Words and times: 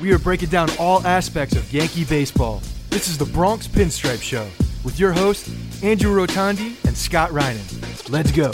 We 0.00 0.12
are 0.12 0.18
breaking 0.18 0.48
down 0.48 0.70
all 0.78 1.06
aspects 1.06 1.54
of 1.56 1.70
Yankee 1.70 2.04
baseball. 2.04 2.62
This 2.88 3.08
is 3.08 3.18
the 3.18 3.26
Bronx 3.26 3.68
Pinstripe 3.68 4.22
Show 4.22 4.48
with 4.82 4.98
your 4.98 5.12
hosts, 5.12 5.52
Andrew 5.82 6.16
Rotondi 6.16 6.82
and 6.86 6.96
Scott 6.96 7.30
Reinen. 7.30 8.08
Let's 8.08 8.32
go. 8.32 8.50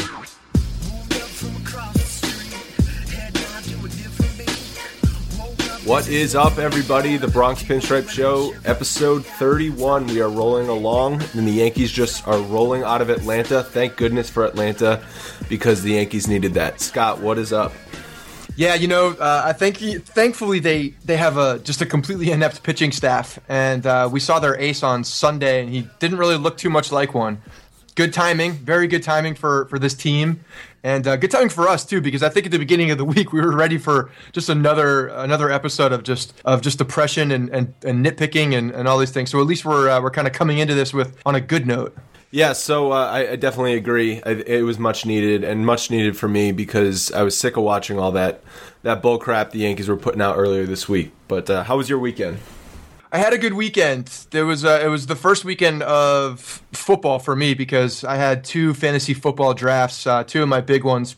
What 5.85 6.09
is 6.09 6.35
up, 6.35 6.59
everybody? 6.59 7.17
The 7.17 7.29
Bronx 7.29 7.63
Pinstripe 7.63 8.09
Show, 8.09 8.53
episode 8.65 9.25
31. 9.25 10.09
We 10.09 10.21
are 10.21 10.29
rolling 10.29 10.67
along, 10.67 11.23
and 11.35 11.47
the 11.47 11.53
Yankees 11.53 11.93
just 11.93 12.27
are 12.27 12.41
rolling 12.41 12.83
out 12.83 13.01
of 13.01 13.09
Atlanta. 13.09 13.63
Thank 13.63 13.97
goodness 13.97 14.29
for 14.29 14.45
Atlanta 14.45 15.01
because 15.49 15.85
the 15.85 15.93
Yankees 15.93 16.27
needed 16.27 16.55
that. 16.55 16.81
Scott, 16.81 17.21
what 17.21 17.39
is 17.39 17.53
up? 17.53 17.73
Yeah, 18.57 18.75
you 18.75 18.89
know, 18.89 19.11
uh, 19.11 19.43
I 19.45 19.53
think 19.53 19.77
thankfully 20.07 20.61
they 20.61 20.95
they 21.05 21.19
have 21.19 21.37
a 21.37 21.59
just 21.59 21.83
a 21.83 21.87
completely 21.87 22.31
inept 22.31 22.63
pitching 22.63 22.91
staff, 22.91 23.39
and 23.51 23.87
uh, 23.87 24.09
we 24.11 24.19
saw 24.19 24.39
their 24.39 24.59
ace 24.59 24.83
on 24.83 25.05
Sunday, 25.05 25.61
and 25.63 25.69
he 25.69 25.87
didn't 25.99 26.17
really 26.17 26.37
look 26.37 26.57
too 26.57 26.71
much 26.71 26.91
like 26.91 27.13
one. 27.13 27.43
Good 27.97 28.15
timing, 28.15 28.53
very 28.53 28.87
good 28.89 29.03
timing 29.03 29.35
for 29.35 29.67
for 29.67 29.79
this 29.79 29.93
team, 29.93 30.41
and 30.83 31.07
uh, 31.07 31.17
good 31.17 31.31
timing 31.31 31.51
for 31.51 31.69
us 31.69 31.85
too, 31.85 32.01
because 32.01 32.23
I 32.23 32.31
think 32.31 32.47
at 32.47 32.53
the 32.53 32.59
beginning 32.59 32.91
of 32.91 32.97
the 32.97 33.05
week 33.17 33.31
we 33.31 33.43
were 33.43 33.55
ready 33.55 33.77
for 33.77 34.11
just 34.33 34.49
another 34.49 35.09
another 35.09 35.51
episode 35.51 35.93
of 35.93 36.03
just 36.03 36.33
of 36.47 36.63
just 36.63 36.79
depression 36.79 37.33
and 37.33 37.51
and, 37.51 37.75
and 37.85 38.05
nitpicking 38.07 38.57
and, 38.57 38.71
and 38.71 38.89
all 38.89 38.97
these 38.97 39.11
things. 39.11 39.31
So 39.31 39.39
at 39.39 39.47
least 39.47 39.67
we're 39.67 39.91
uh, 39.91 40.01
we're 40.01 40.11
kind 40.11 40.27
of 40.27 40.33
coming 40.33 40.59
into 40.59 40.75
this 40.75 40.95
with 40.95 41.19
on 41.27 41.35
a 41.35 41.43
good 41.43 41.67
note. 41.67 41.95
Yeah, 42.37 42.53
so 42.53 42.93
uh, 42.93 42.97
I, 42.97 43.31
I, 43.31 43.37
definitely 43.37 43.77
agree. 43.77 44.21
I, 44.23 44.33
it 44.33 44.61
was 44.61 44.79
much 44.79 45.07
needed 45.07 45.43
and 45.43 45.65
much 45.65 45.91
needed 45.91 46.19
for 46.19 46.29
me 46.29 46.53
because 46.53 47.11
I 47.11 47.23
was 47.23 47.35
sick 47.35 47.57
of 47.57 47.63
watching 47.63 47.99
all 47.99 48.13
that 48.13 48.43
that 48.83 49.01
bull 49.01 49.17
crap 49.17 49.53
the 49.53 49.61
Yankees 49.61 49.89
were 49.89 49.97
putting 49.97 50.21
out 50.21 50.37
earlier 50.37 50.67
this 50.67 50.87
week. 50.87 51.13
But 51.29 51.49
uh, 51.49 51.65
how 51.65 51.79
was 51.79 51.89
your 51.89 51.99
weekend? 51.99 52.37
I 53.11 53.17
had 53.17 53.33
a 53.33 53.39
good 53.39 53.55
weekend. 53.55 54.09
There 54.33 54.45
was 54.45 54.67
uh, 54.67 54.83
it 54.85 54.89
was 54.89 55.07
the 55.07 55.17
first 55.17 55.47
weekend 55.47 55.83
of 55.85 56.63
football 56.73 57.21
for 57.21 57.35
me 57.35 57.55
because 57.55 58.05
I 58.05 58.17
had 58.17 58.45
two 58.45 58.75
fantasy 58.75 59.15
football 59.15 59.55
drafts, 59.55 60.07
uh, 60.07 60.23
two 60.23 60.43
of 60.43 60.49
my 60.51 60.61
big 60.61 60.85
ones. 60.85 61.17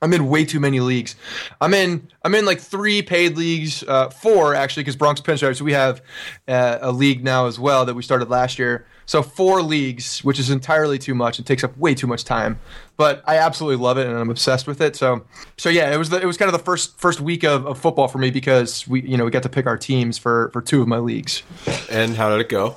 I'm 0.00 0.14
in 0.14 0.26
way 0.26 0.46
too 0.46 0.58
many 0.58 0.80
leagues. 0.80 1.16
I'm 1.60 1.74
in 1.74 2.08
I'm 2.24 2.34
in 2.34 2.46
like 2.46 2.60
three 2.60 3.02
paid 3.02 3.36
leagues, 3.36 3.82
uh, 3.82 4.08
four 4.08 4.54
actually, 4.54 4.84
because 4.84 4.96
Bronx 4.96 5.20
Pinstripes. 5.20 5.60
We 5.60 5.74
have 5.74 6.00
uh, 6.48 6.78
a 6.80 6.92
league 6.92 7.22
now 7.22 7.44
as 7.46 7.58
well 7.58 7.84
that 7.84 7.92
we 7.92 8.02
started 8.02 8.30
last 8.30 8.58
year. 8.58 8.86
So 9.06 9.22
four 9.22 9.62
leagues, 9.62 10.24
which 10.24 10.40
is 10.40 10.50
entirely 10.50 10.98
too 10.98 11.14
much. 11.14 11.38
It 11.38 11.46
takes 11.46 11.62
up 11.62 11.76
way 11.78 11.94
too 11.94 12.08
much 12.08 12.24
time, 12.24 12.58
but 12.96 13.22
I 13.24 13.38
absolutely 13.38 13.82
love 13.82 13.98
it 13.98 14.06
and 14.06 14.18
I'm 14.18 14.30
obsessed 14.30 14.66
with 14.66 14.80
it. 14.80 14.96
So, 14.96 15.24
so 15.56 15.68
yeah, 15.68 15.94
it 15.94 15.96
was 15.96 16.10
the, 16.10 16.20
it 16.20 16.26
was 16.26 16.36
kind 16.36 16.48
of 16.48 16.58
the 16.58 16.64
first 16.64 16.98
first 16.98 17.20
week 17.20 17.44
of, 17.44 17.66
of 17.66 17.78
football 17.78 18.08
for 18.08 18.18
me 18.18 18.30
because 18.30 18.86
we 18.88 19.02
you 19.02 19.16
know 19.16 19.24
we 19.24 19.30
got 19.30 19.44
to 19.44 19.48
pick 19.48 19.66
our 19.66 19.78
teams 19.78 20.18
for 20.18 20.50
for 20.52 20.60
two 20.60 20.82
of 20.82 20.88
my 20.88 20.98
leagues. 20.98 21.44
And 21.88 22.16
how 22.16 22.30
did 22.30 22.40
it 22.40 22.48
go? 22.48 22.76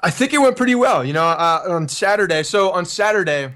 I 0.00 0.10
think 0.10 0.32
it 0.32 0.38
went 0.38 0.56
pretty 0.56 0.74
well. 0.74 1.04
You 1.04 1.12
know, 1.12 1.24
uh, 1.24 1.64
on 1.68 1.88
Saturday. 1.88 2.42
So 2.42 2.70
on 2.70 2.84
Saturday. 2.84 3.52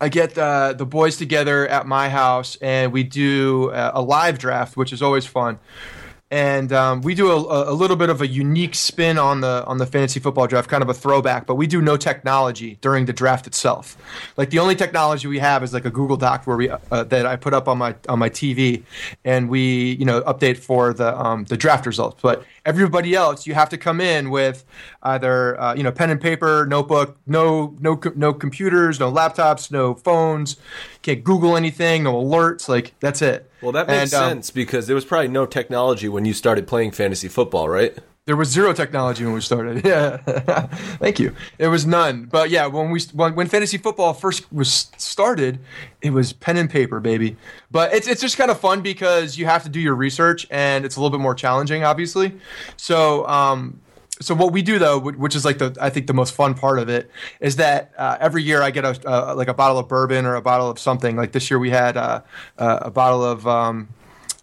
I 0.00 0.08
get 0.08 0.36
uh, 0.36 0.74
the 0.74 0.84
boys 0.84 1.16
together 1.16 1.66
at 1.66 1.86
my 1.86 2.10
house 2.10 2.56
and 2.56 2.92
we 2.92 3.04
do 3.04 3.70
a 3.72 4.02
live 4.02 4.38
draft, 4.38 4.76
which 4.76 4.92
is 4.92 5.00
always 5.00 5.24
fun 5.24 5.58
and 6.34 6.72
um, 6.72 7.00
we 7.02 7.14
do 7.14 7.30
a, 7.30 7.70
a, 7.70 7.74
little 7.74 7.94
bit 7.94 8.10
of 8.10 8.20
a 8.20 8.26
unique 8.26 8.74
spin 8.74 9.18
on 9.18 9.40
the 9.40 9.64
on 9.66 9.78
the 9.78 9.86
fantasy 9.86 10.18
football 10.18 10.48
draft, 10.48 10.68
kind 10.68 10.82
of 10.82 10.88
a 10.88 10.94
throwback. 10.94 11.46
But 11.46 11.54
we 11.54 11.68
do 11.68 11.80
no 11.80 11.96
technology 11.96 12.76
during 12.80 13.04
the 13.04 13.12
draft 13.12 13.46
itself. 13.46 13.96
Like 14.36 14.50
the 14.50 14.58
only 14.58 14.74
technology 14.74 15.28
we 15.28 15.38
have 15.38 15.62
is 15.62 15.72
like 15.72 15.84
a 15.84 15.90
Google 15.90 16.16
Doc 16.16 16.44
where 16.44 16.56
we 16.56 16.68
uh, 16.68 17.04
that 17.04 17.24
I 17.24 17.36
put 17.36 17.54
up 17.54 17.68
on 17.68 17.78
my 17.78 17.94
on 18.08 18.18
my 18.18 18.28
TV, 18.28 18.82
and 19.24 19.48
we 19.48 19.92
you 19.92 20.04
know 20.04 20.22
update 20.22 20.56
for 20.56 20.92
the 20.92 21.16
um, 21.16 21.44
the 21.44 21.56
draft 21.56 21.86
results. 21.86 22.20
But 22.20 22.44
everybody 22.66 23.14
else, 23.14 23.46
you 23.46 23.54
have 23.54 23.68
to 23.68 23.78
come 23.78 24.00
in 24.00 24.28
with 24.28 24.64
either 25.04 25.60
uh, 25.60 25.76
you 25.76 25.84
know 25.84 25.92
pen 25.92 26.10
and 26.10 26.20
paper, 26.20 26.66
notebook, 26.66 27.16
no 27.28 27.76
no 27.78 28.00
no 28.16 28.34
computers, 28.34 28.98
no 28.98 29.08
laptops, 29.08 29.70
no 29.70 29.94
phones, 29.94 30.56
can't 31.04 31.22
Google 31.22 31.56
anything, 31.56 32.02
no 32.02 32.14
alerts. 32.14 32.68
Like 32.68 32.94
that's 32.98 33.22
it. 33.22 33.50
Well, 33.60 33.72
that 33.72 33.86
makes 33.86 34.12
And, 34.12 34.22
um, 34.22 34.30
sense 34.30 34.50
because 34.50 34.86
there 34.86 34.94
was 34.94 35.04
probably 35.04 35.28
no 35.28 35.46
technology 35.46 36.08
when 36.08 36.24
you 36.24 36.32
started 36.32 36.66
playing 36.66 36.90
fantasy 36.90 37.28
football, 37.28 37.68
right? 37.68 37.96
There 38.26 38.36
was 38.36 38.48
zero 38.48 38.72
technology 38.72 39.22
when 39.22 39.34
we 39.34 39.42
started. 39.42 39.84
Yeah, 39.84 40.16
thank 40.96 41.20
you. 41.20 41.34
There 41.58 41.70
was 41.70 41.84
none. 41.84 42.24
But 42.24 42.48
yeah, 42.48 42.66
when 42.66 42.90
we 42.90 43.00
when, 43.12 43.34
when 43.34 43.48
fantasy 43.48 43.76
football 43.76 44.14
first 44.14 44.50
was 44.50 44.90
started, 44.96 45.58
it 46.00 46.10
was 46.10 46.32
pen 46.32 46.56
and 46.56 46.70
paper, 46.70 47.00
baby. 47.00 47.36
But 47.70 47.92
it's 47.92 48.08
it's 48.08 48.22
just 48.22 48.38
kind 48.38 48.50
of 48.50 48.58
fun 48.58 48.80
because 48.80 49.36
you 49.36 49.44
have 49.44 49.62
to 49.64 49.68
do 49.68 49.78
your 49.78 49.94
research 49.94 50.46
and 50.50 50.86
it's 50.86 50.96
a 50.96 51.00
little 51.00 51.16
bit 51.16 51.22
more 51.22 51.34
challenging, 51.34 51.84
obviously. 51.84 52.32
So 52.78 53.26
um, 53.26 53.80
so 54.20 54.34
what 54.34 54.52
we 54.52 54.62
do 54.62 54.78
though, 54.78 54.98
which 55.00 55.34
is 55.34 55.44
like 55.44 55.58
the 55.58 55.76
I 55.80 55.90
think 55.90 56.06
the 56.06 56.14
most 56.14 56.34
fun 56.34 56.54
part 56.54 56.78
of 56.78 56.88
it, 56.88 57.10
is 57.40 57.56
that 57.56 57.92
uh, 57.98 58.16
every 58.20 58.42
year 58.42 58.62
I 58.62 58.70
get 58.70 58.84
a 58.84 58.98
uh, 59.06 59.34
like 59.34 59.48
a 59.48 59.54
bottle 59.54 59.78
of 59.78 59.88
bourbon 59.88 60.24
or 60.24 60.36
a 60.36 60.42
bottle 60.42 60.70
of 60.70 60.78
something. 60.78 61.16
Like 61.16 61.32
this 61.32 61.50
year 61.50 61.58
we 61.58 61.70
had 61.70 61.96
uh, 61.96 62.22
uh, 62.58 62.78
a 62.82 62.90
bottle 62.90 63.24
of. 63.24 63.46
Um, 63.46 63.88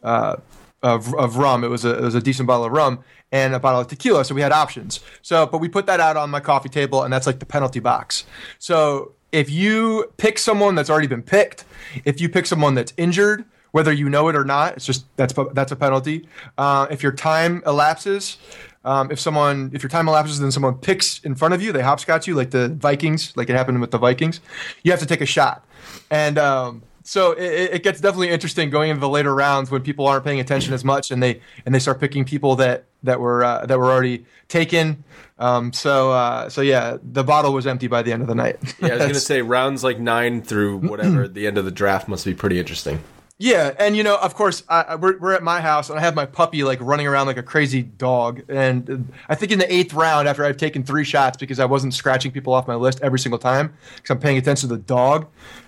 uh, 0.03 0.37
of, 0.83 1.13
of 1.13 1.37
rum. 1.37 1.63
It 1.63 1.67
was 1.67 1.85
a 1.85 1.95
it 1.95 2.01
was 2.01 2.15
a 2.15 2.21
decent 2.21 2.47
bottle 2.47 2.65
of 2.65 2.71
rum 2.71 3.03
and 3.31 3.53
a 3.53 3.59
bottle 3.59 3.81
of 3.81 3.87
tequila. 3.87 4.25
So 4.25 4.35
we 4.35 4.41
had 4.41 4.51
options. 4.51 4.99
So, 5.21 5.45
but 5.45 5.59
we 5.59 5.69
put 5.69 5.85
that 5.85 5.99
out 5.99 6.17
on 6.17 6.29
my 6.29 6.39
coffee 6.39 6.69
table, 6.69 7.03
and 7.03 7.13
that's 7.13 7.27
like 7.27 7.39
the 7.39 7.45
penalty 7.45 7.79
box. 7.79 8.25
So 8.59 9.13
if 9.31 9.49
you 9.49 10.11
pick 10.17 10.37
someone 10.37 10.75
that's 10.75 10.89
already 10.89 11.07
been 11.07 11.21
picked, 11.21 11.65
if 12.03 12.19
you 12.19 12.29
pick 12.29 12.45
someone 12.45 12.75
that's 12.75 12.93
injured, 12.97 13.45
whether 13.71 13.91
you 13.93 14.09
know 14.09 14.27
it 14.27 14.35
or 14.35 14.43
not, 14.43 14.75
it's 14.75 14.85
just 14.85 15.05
that's 15.15 15.33
that's 15.53 15.71
a 15.71 15.75
penalty. 15.75 16.27
Uh, 16.57 16.87
if 16.89 17.03
your 17.03 17.13
time 17.13 17.61
elapses. 17.65 18.37
Um, 18.83 19.11
if 19.11 19.19
someone, 19.19 19.71
if 19.73 19.83
your 19.83 19.89
time 19.89 20.07
elapses, 20.07 20.39
then 20.39 20.51
someone 20.51 20.75
picks 20.75 21.19
in 21.19 21.35
front 21.35 21.53
of 21.53 21.61
you, 21.61 21.71
they 21.71 21.81
hopscotch 21.81 22.27
you, 22.27 22.35
like 22.35 22.51
the 22.51 22.69
Vikings, 22.69 23.35
like 23.35 23.49
it 23.49 23.55
happened 23.55 23.79
with 23.79 23.91
the 23.91 23.99
Vikings. 23.99 24.39
You 24.83 24.91
have 24.91 24.99
to 25.01 25.05
take 25.05 25.21
a 25.21 25.25
shot, 25.25 25.63
and 26.09 26.39
um, 26.39 26.81
so 27.03 27.31
it, 27.33 27.71
it 27.73 27.83
gets 27.83 27.99
definitely 28.01 28.29
interesting 28.29 28.69
going 28.69 28.89
into 28.89 28.99
the 28.99 29.09
later 29.09 29.33
rounds 29.33 29.71
when 29.71 29.81
people 29.81 30.07
aren't 30.07 30.23
paying 30.23 30.39
attention 30.39 30.73
as 30.73 30.83
much, 30.83 31.11
and 31.11 31.21
they 31.21 31.41
and 31.65 31.73
they 31.73 31.79
start 31.79 31.99
picking 31.99 32.25
people 32.25 32.55
that 32.57 32.85
that 33.03 33.19
were 33.19 33.43
uh, 33.43 33.65
that 33.65 33.77
were 33.77 33.91
already 33.91 34.25
taken. 34.47 35.03
Um, 35.39 35.73
so 35.73 36.11
uh, 36.11 36.49
so 36.49 36.61
yeah, 36.61 36.97
the 37.03 37.23
bottle 37.23 37.53
was 37.53 37.67
empty 37.67 37.87
by 37.87 38.01
the 38.01 38.11
end 38.11 38.21
of 38.21 38.27
the 38.27 38.35
night. 38.35 38.57
Yeah, 38.79 38.89
I 38.89 38.95
was 38.95 39.05
gonna 39.05 39.13
say 39.19 39.41
rounds 39.41 39.83
like 39.83 39.99
nine 39.99 40.41
through 40.41 40.77
whatever 40.79 41.27
the 41.27 41.47
end 41.47 41.57
of 41.57 41.65
the 41.65 41.71
draft 41.71 42.07
must 42.07 42.25
be 42.25 42.33
pretty 42.33 42.59
interesting. 42.59 42.99
Yeah, 43.43 43.73
and 43.79 43.97
you 43.97 44.03
know, 44.03 44.17
of 44.17 44.35
course, 44.35 44.61
I, 44.69 44.81
I- 44.83 44.95
we're, 44.95 45.17
we're 45.17 45.33
at 45.33 45.41
my 45.41 45.61
house, 45.61 45.89
and 45.89 45.97
I 45.97 46.01
have 46.03 46.13
my 46.13 46.27
puppy 46.27 46.63
like 46.63 46.77
running 46.79 47.07
around 47.07 47.25
like 47.25 47.37
a 47.37 47.43
crazy 47.43 47.81
dog. 47.81 48.43
And 48.47 49.11
I 49.29 49.33
think 49.33 49.51
in 49.51 49.57
the 49.57 49.73
eighth 49.73 49.95
round, 49.95 50.27
after 50.27 50.45
I've 50.45 50.57
taken 50.57 50.83
three 50.83 51.03
shots 51.03 51.37
because 51.37 51.59
I 51.59 51.65
wasn't 51.65 51.95
scratching 51.95 52.31
people 52.31 52.53
off 52.53 52.67
my 52.67 52.75
list 52.75 52.99
every 53.01 53.17
single 53.17 53.39
time 53.39 53.73
because 53.95 54.11
I'm 54.11 54.19
paying 54.19 54.37
attention 54.37 54.69
to 54.69 54.75
the 54.75 54.81
dog, 54.83 55.25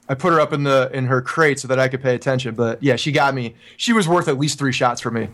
I 0.07 0.13
put 0.13 0.33
her 0.33 0.39
up 0.39 0.53
in 0.53 0.63
the 0.65 0.91
in 0.93 1.05
her 1.07 1.19
crate 1.19 1.59
so 1.59 1.67
that 1.67 1.79
I 1.79 1.87
could 1.87 2.03
pay 2.03 2.13
attention. 2.13 2.53
But 2.53 2.83
yeah, 2.83 2.95
she 2.95 3.11
got 3.11 3.33
me. 3.33 3.55
She 3.75 3.91
was 3.91 4.07
worth 4.07 4.27
at 4.27 4.37
least 4.37 4.59
three 4.59 4.71
shots 4.71 5.01
for 5.01 5.09
me. 5.09 5.29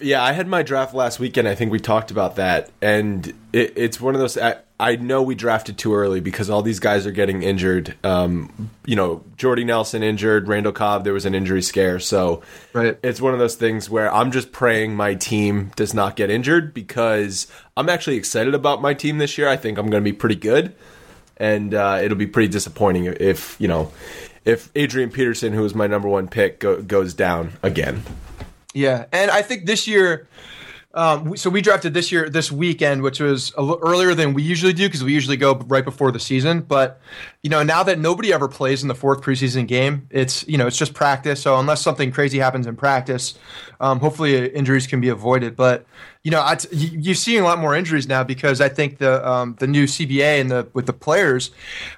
Yeah, 0.00 0.22
I 0.22 0.32
had 0.32 0.46
my 0.48 0.62
draft 0.62 0.94
last 0.94 1.18
weekend. 1.20 1.46
I 1.48 1.54
think 1.54 1.70
we 1.72 1.78
talked 1.78 2.10
about 2.10 2.36
that, 2.36 2.70
and 2.80 3.26
it, 3.52 3.72
it's 3.76 4.00
one 4.00 4.14
of 4.14 4.20
those. 4.20 4.38
I, 4.38 4.56
I 4.78 4.96
know 4.96 5.20
we 5.22 5.34
drafted 5.34 5.76
too 5.76 5.94
early 5.94 6.20
because 6.20 6.48
all 6.48 6.62
these 6.62 6.80
guys 6.80 7.06
are 7.06 7.10
getting 7.10 7.42
injured. 7.42 7.94
Um, 8.02 8.70
you 8.86 8.96
know, 8.96 9.22
Jordy 9.36 9.62
Nelson 9.64 10.02
injured, 10.02 10.48
Randall 10.48 10.72
Cobb. 10.72 11.04
There 11.04 11.12
was 11.12 11.26
an 11.26 11.34
injury 11.34 11.60
scare, 11.60 11.98
so 12.00 12.42
Right. 12.72 12.98
it's 13.02 13.20
one 13.20 13.34
of 13.34 13.38
those 13.38 13.56
things 13.56 13.90
where 13.90 14.12
I'm 14.12 14.30
just 14.30 14.52
praying 14.52 14.96
my 14.96 15.14
team 15.14 15.70
does 15.76 15.92
not 15.92 16.16
get 16.16 16.30
injured 16.30 16.72
because 16.72 17.46
I'm 17.76 17.88
actually 17.90 18.16
excited 18.16 18.54
about 18.54 18.80
my 18.80 18.94
team 18.94 19.18
this 19.18 19.36
year. 19.36 19.48
I 19.48 19.56
think 19.56 19.76
I'm 19.78 19.90
going 19.90 20.02
to 20.02 20.10
be 20.10 20.16
pretty 20.16 20.36
good, 20.36 20.74
and 21.36 21.74
uh, 21.74 22.00
it'll 22.02 22.16
be 22.16 22.26
pretty 22.26 22.48
disappointing 22.48 23.04
if 23.04 23.56
you 23.60 23.68
know 23.68 23.92
if 24.46 24.70
Adrian 24.74 25.10
Peterson, 25.10 25.52
who 25.52 25.60
was 25.60 25.74
my 25.74 25.86
number 25.86 26.08
one 26.08 26.26
pick, 26.26 26.60
go, 26.60 26.80
goes 26.80 27.12
down 27.12 27.52
again. 27.62 28.02
Yeah, 28.74 29.06
and 29.12 29.30
I 29.30 29.42
think 29.42 29.66
this 29.66 29.88
year, 29.88 30.28
um, 30.94 31.36
so 31.36 31.50
we 31.50 31.60
drafted 31.60 31.94
this 31.94 32.10
year 32.10 32.28
this 32.28 32.50
weekend, 32.50 33.02
which 33.02 33.20
was 33.20 33.52
a 33.56 33.62
little 33.62 33.80
earlier 33.82 34.14
than 34.14 34.32
we 34.32 34.42
usually 34.42 34.72
do 34.72 34.86
because 34.88 35.04
we 35.04 35.12
usually 35.12 35.36
go 35.36 35.54
right 35.66 35.84
before 35.84 36.10
the 36.12 36.20
season. 36.20 36.60
But 36.62 37.00
you 37.42 37.50
know, 37.50 37.62
now 37.62 37.82
that 37.84 37.98
nobody 37.98 38.32
ever 38.32 38.48
plays 38.48 38.82
in 38.82 38.88
the 38.88 38.94
fourth 38.94 39.22
preseason 39.22 39.66
game, 39.66 40.06
it's 40.10 40.46
you 40.48 40.58
know 40.58 40.66
it's 40.66 40.76
just 40.76 40.94
practice. 40.94 41.42
So 41.42 41.58
unless 41.58 41.82
something 41.82 42.10
crazy 42.12 42.38
happens 42.38 42.66
in 42.66 42.76
practice, 42.76 43.34
um, 43.80 44.00
hopefully 44.00 44.48
injuries 44.48 44.86
can 44.86 45.00
be 45.00 45.08
avoided. 45.08 45.56
But 45.56 45.86
you 46.22 46.30
know, 46.30 46.42
I 46.44 46.54
t- 46.56 46.68
you- 46.76 46.98
you're 47.00 47.14
seeing 47.14 47.40
a 47.40 47.44
lot 47.44 47.58
more 47.58 47.74
injuries 47.74 48.06
now 48.06 48.22
because 48.22 48.60
I 48.60 48.68
think 48.68 48.98
the 48.98 49.26
um, 49.26 49.56
the 49.58 49.66
new 49.66 49.84
CBA 49.84 50.40
and 50.40 50.50
the 50.50 50.68
with 50.74 50.84
the 50.84 50.92
players, 50.92 51.50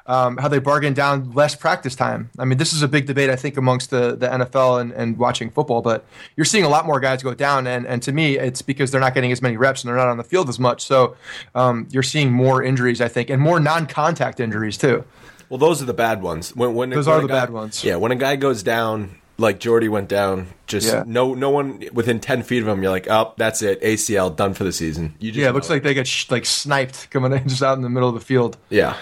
um, 0.06 0.36
how 0.36 0.46
they 0.46 0.60
bargain 0.60 0.94
down 0.94 1.32
less 1.32 1.56
practice 1.56 1.96
time. 1.96 2.30
I 2.38 2.44
mean, 2.44 2.58
this 2.58 2.72
is 2.72 2.82
a 2.82 2.88
big 2.88 3.06
debate 3.06 3.30
I 3.30 3.36
think 3.36 3.56
amongst 3.56 3.90
the 3.90 4.14
the 4.14 4.28
NFL 4.28 4.80
and, 4.80 4.92
and 4.92 5.18
watching 5.18 5.50
football. 5.50 5.82
But 5.82 6.04
you're 6.36 6.44
seeing 6.44 6.64
a 6.64 6.68
lot 6.68 6.86
more 6.86 7.00
guys 7.00 7.22
go 7.22 7.34
down, 7.34 7.66
and 7.66 7.84
and 7.86 8.00
to 8.04 8.12
me, 8.12 8.38
it's 8.38 8.62
because 8.62 8.92
they're 8.92 9.00
not 9.00 9.14
getting 9.14 9.32
as 9.32 9.42
many 9.42 9.56
reps 9.56 9.82
and 9.82 9.88
they're 9.88 9.96
not 9.96 10.06
on 10.08 10.18
the 10.18 10.24
field 10.24 10.48
as 10.48 10.58
much. 10.60 10.82
So 10.82 11.16
um, 11.56 11.88
you're 11.90 12.04
seeing 12.04 12.30
more 12.32 12.62
injuries, 12.62 13.00
I 13.00 13.08
think, 13.08 13.28
and 13.28 13.42
more 13.42 13.58
non-contact 13.58 14.38
injuries 14.38 14.78
too. 14.78 15.04
Well, 15.48 15.58
those 15.58 15.82
are 15.82 15.86
the 15.86 15.92
bad 15.94 16.22
ones. 16.22 16.54
When, 16.56 16.74
when 16.74 16.90
Those 16.90 17.06
when 17.08 17.16
are 17.16 17.22
the 17.22 17.26
guy- 17.28 17.40
bad 17.40 17.50
ones. 17.50 17.82
Yeah, 17.84 17.96
when 17.96 18.12
a 18.12 18.16
guy 18.16 18.36
goes 18.36 18.62
down, 18.62 19.16
like 19.42 19.60
Jordy 19.60 19.88
went 19.88 20.08
down, 20.08 20.46
just 20.66 20.86
Yeah. 20.86 21.04
no 21.06 21.34
no 21.34 21.50
one 21.50 21.82
within 21.92 22.18
ten 22.20 22.42
feet 22.42 22.62
of 22.62 22.68
him. 22.68 22.82
You're 22.82 22.90
like, 22.92 23.08
oh, 23.10 23.34
that's 23.36 23.60
it, 23.60 23.82
ACL 23.82 24.34
done 24.34 24.54
for 24.54 24.64
the 24.64 24.72
season. 24.72 25.14
You 25.18 25.30
just 25.32 25.42
Yeah, 25.42 25.50
it 25.50 25.52
looks 25.54 25.68
like 25.68 25.82
they 25.82 25.92
get 25.94 26.06
sh- 26.06 26.30
like 26.30 26.46
sniped 26.46 27.10
coming 27.10 27.32
in 27.32 27.46
just 27.48 27.62
out 27.62 27.76
in 27.76 27.82
the 27.82 27.90
middle 27.90 28.08
of 28.08 28.14
the 28.14 28.20
field. 28.24 28.56
yeah. 28.70 28.96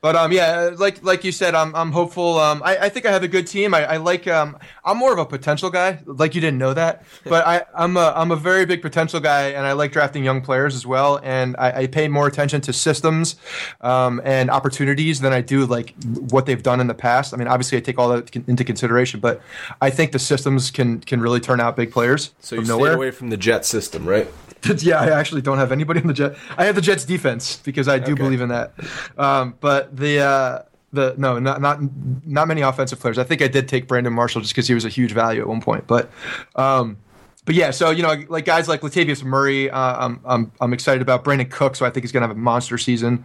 But 0.00 0.14
um, 0.14 0.30
yeah, 0.30 0.70
like 0.76 1.02
like 1.02 1.24
you 1.24 1.32
said, 1.32 1.56
I'm 1.56 1.74
I'm 1.74 1.90
hopeful. 1.90 2.38
Um, 2.38 2.62
I, 2.64 2.76
I 2.76 2.88
think 2.88 3.04
I 3.04 3.10
have 3.10 3.24
a 3.24 3.28
good 3.28 3.48
team. 3.48 3.74
I, 3.74 3.84
I 3.84 3.96
like 3.96 4.28
um, 4.28 4.56
I'm 4.84 4.96
more 4.96 5.12
of 5.12 5.18
a 5.18 5.26
potential 5.26 5.70
guy. 5.70 5.98
Like 6.06 6.36
you 6.36 6.40
didn't 6.40 6.58
know 6.58 6.72
that, 6.72 7.04
but 7.24 7.44
I 7.44 7.64
I'm 7.74 7.96
a 7.96 8.12
I'm 8.14 8.30
a 8.30 8.36
very 8.36 8.64
big 8.64 8.80
potential 8.80 9.18
guy, 9.18 9.48
and 9.48 9.66
I 9.66 9.72
like 9.72 9.90
drafting 9.90 10.22
young 10.22 10.40
players 10.40 10.76
as 10.76 10.86
well. 10.86 11.18
And 11.24 11.56
I, 11.58 11.82
I 11.82 11.86
pay 11.88 12.06
more 12.06 12.28
attention 12.28 12.60
to 12.60 12.72
systems, 12.72 13.34
um, 13.80 14.20
and 14.24 14.50
opportunities 14.50 15.20
than 15.20 15.32
I 15.32 15.40
do 15.40 15.66
like 15.66 15.94
what 16.04 16.46
they've 16.46 16.62
done 16.62 16.78
in 16.78 16.86
the 16.86 16.94
past. 16.94 17.34
I 17.34 17.36
mean, 17.36 17.48
obviously 17.48 17.76
I 17.76 17.80
take 17.80 17.98
all 17.98 18.08
that 18.10 18.36
into 18.36 18.62
consideration, 18.62 19.18
but 19.18 19.42
I 19.80 19.90
think 19.90 20.12
the 20.12 20.20
systems 20.20 20.70
can 20.70 21.00
can 21.00 21.20
really 21.20 21.40
turn 21.40 21.58
out 21.60 21.74
big 21.74 21.90
players 21.90 22.32
So 22.38 22.54
you 22.54 22.64
stay 22.64 22.72
nowhere. 22.72 22.94
away 22.94 23.10
from 23.10 23.30
the 23.30 23.36
jet 23.36 23.66
system, 23.66 24.08
right? 24.08 24.28
yeah, 24.78 25.00
I 25.00 25.10
actually 25.10 25.42
don't 25.42 25.58
have 25.58 25.72
anybody 25.72 26.00
on 26.00 26.06
the 26.06 26.12
Jet. 26.14 26.36
I 26.56 26.64
have 26.64 26.74
the 26.74 26.80
Jets 26.80 27.04
defense 27.04 27.56
because 27.64 27.88
I 27.88 27.98
do 27.98 28.12
Okay. 28.12 28.22
believe 28.22 28.40
in 28.40 28.48
that. 28.48 28.72
Um, 29.16 29.54
but 29.60 29.96
the 29.96 30.20
uh, 30.20 30.62
the 30.92 31.14
no, 31.18 31.38
not 31.38 31.60
not 31.60 31.78
not 32.26 32.48
many 32.48 32.62
offensive 32.62 32.98
players. 32.98 33.18
I 33.18 33.24
think 33.24 33.42
I 33.42 33.48
did 33.48 33.68
take 33.68 33.86
Brandon 33.86 34.12
Marshall 34.12 34.40
just 34.40 34.54
because 34.54 34.66
he 34.68 34.74
was 34.74 34.84
a 34.84 34.88
huge 34.88 35.12
value 35.12 35.40
at 35.40 35.46
one 35.46 35.60
point. 35.60 35.86
But 35.86 36.10
um, 36.56 36.96
but 37.44 37.54
yeah, 37.54 37.70
so 37.70 37.90
you 37.90 38.02
know, 38.02 38.14
like 38.28 38.44
guys 38.44 38.68
like 38.68 38.80
Latavius 38.82 39.22
Murray, 39.22 39.70
uh, 39.70 39.78
I'm 40.06 40.20
I'm 40.24 40.52
I'm 40.60 40.72
excited 40.72 41.02
about 41.02 41.24
Brandin 41.24 41.50
Cook. 41.50 41.76
So 41.76 41.86
I 41.86 41.90
think 41.90 42.04
he's 42.04 42.12
gonna 42.12 42.26
have 42.26 42.36
a 42.36 42.38
monster 42.40 42.78
season. 42.78 43.24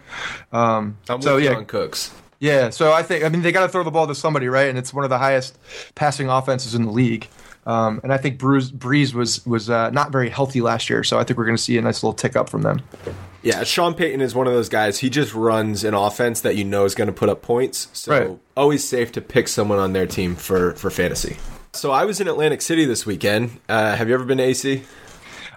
Um, 0.52 0.98
I'm 1.10 1.22
so 1.22 1.38
yeah, 1.38 1.54
on 1.56 1.66
Cooks. 1.66 2.14
Yeah, 2.44 2.72
so 2.72 2.92
I 2.92 3.04
think 3.04 3.24
I 3.24 3.30
mean 3.30 3.42
they 3.42 3.54
got 3.54 3.62
to 3.62 3.70
throw 3.70 3.84
the 3.84 3.92
ball 3.92 4.06
to 4.08 4.14
somebody, 4.14 4.50
right? 4.50 4.68
And 4.68 4.78
it's 4.78 4.94
one 4.94 5.06
of 5.06 5.10
the 5.10 5.18
highest 5.18 5.58
passing 5.96 6.28
offenses 6.28 6.76
in 6.76 6.84
the 6.84 6.92
league. 6.92 7.30
Um, 7.66 8.02
and 8.04 8.12
I 8.12 8.18
think 8.18 8.38
Bruce, 8.38 8.70
Brees 8.70 9.14
was 9.14 9.46
was 9.46 9.70
uh, 9.70 9.92
not 9.92 10.12
very 10.12 10.30
healthy 10.30 10.60
last 10.60 10.90
year, 10.90 11.06
so 11.06 11.18
I 11.18 11.24
think 11.24 11.38
we're 11.38 11.46
going 11.46 11.56
to 11.56 11.64
see 11.64 11.78
a 11.78 11.82
nice 11.82 12.04
little 12.04 12.14
tick 12.14 12.36
up 12.36 12.50
from 12.50 12.64
them. 12.64 12.82
Yeah, 13.44 13.64
Sean 13.64 13.94
Payton 13.94 14.20
is 14.20 14.36
one 14.36 14.46
of 14.46 14.52
those 14.52 14.68
guys. 14.68 15.00
He 15.00 15.10
just 15.10 15.34
runs 15.34 15.86
an 15.86 15.94
offense 15.94 16.42
that 16.42 16.58
you 16.58 16.66
know 16.66 16.84
is 16.84 16.96
going 16.96 17.08
to 17.08 17.14
put 17.14 17.30
up 17.30 17.42
points. 17.42 17.88
So 17.94 18.12
Right. 18.12 18.38
always 18.58 18.86
safe 18.86 19.14
to 19.14 19.22
pick 19.22 19.48
someone 19.48 19.80
on 19.80 19.94
their 19.94 20.06
team 20.06 20.36
for 20.36 20.74
for 20.74 20.90
fantasy. 20.90 21.38
So 21.72 21.92
I 21.92 22.04
was 22.04 22.20
in 22.20 22.28
Atlantic 22.28 22.62
City 22.62 22.84
this 22.84 23.06
weekend. 23.06 23.62
Uh, 23.70 23.96
have 23.96 24.10
you 24.10 24.16
ever 24.16 24.26
been 24.26 24.40
to 24.40 24.44
AC? 24.44 24.84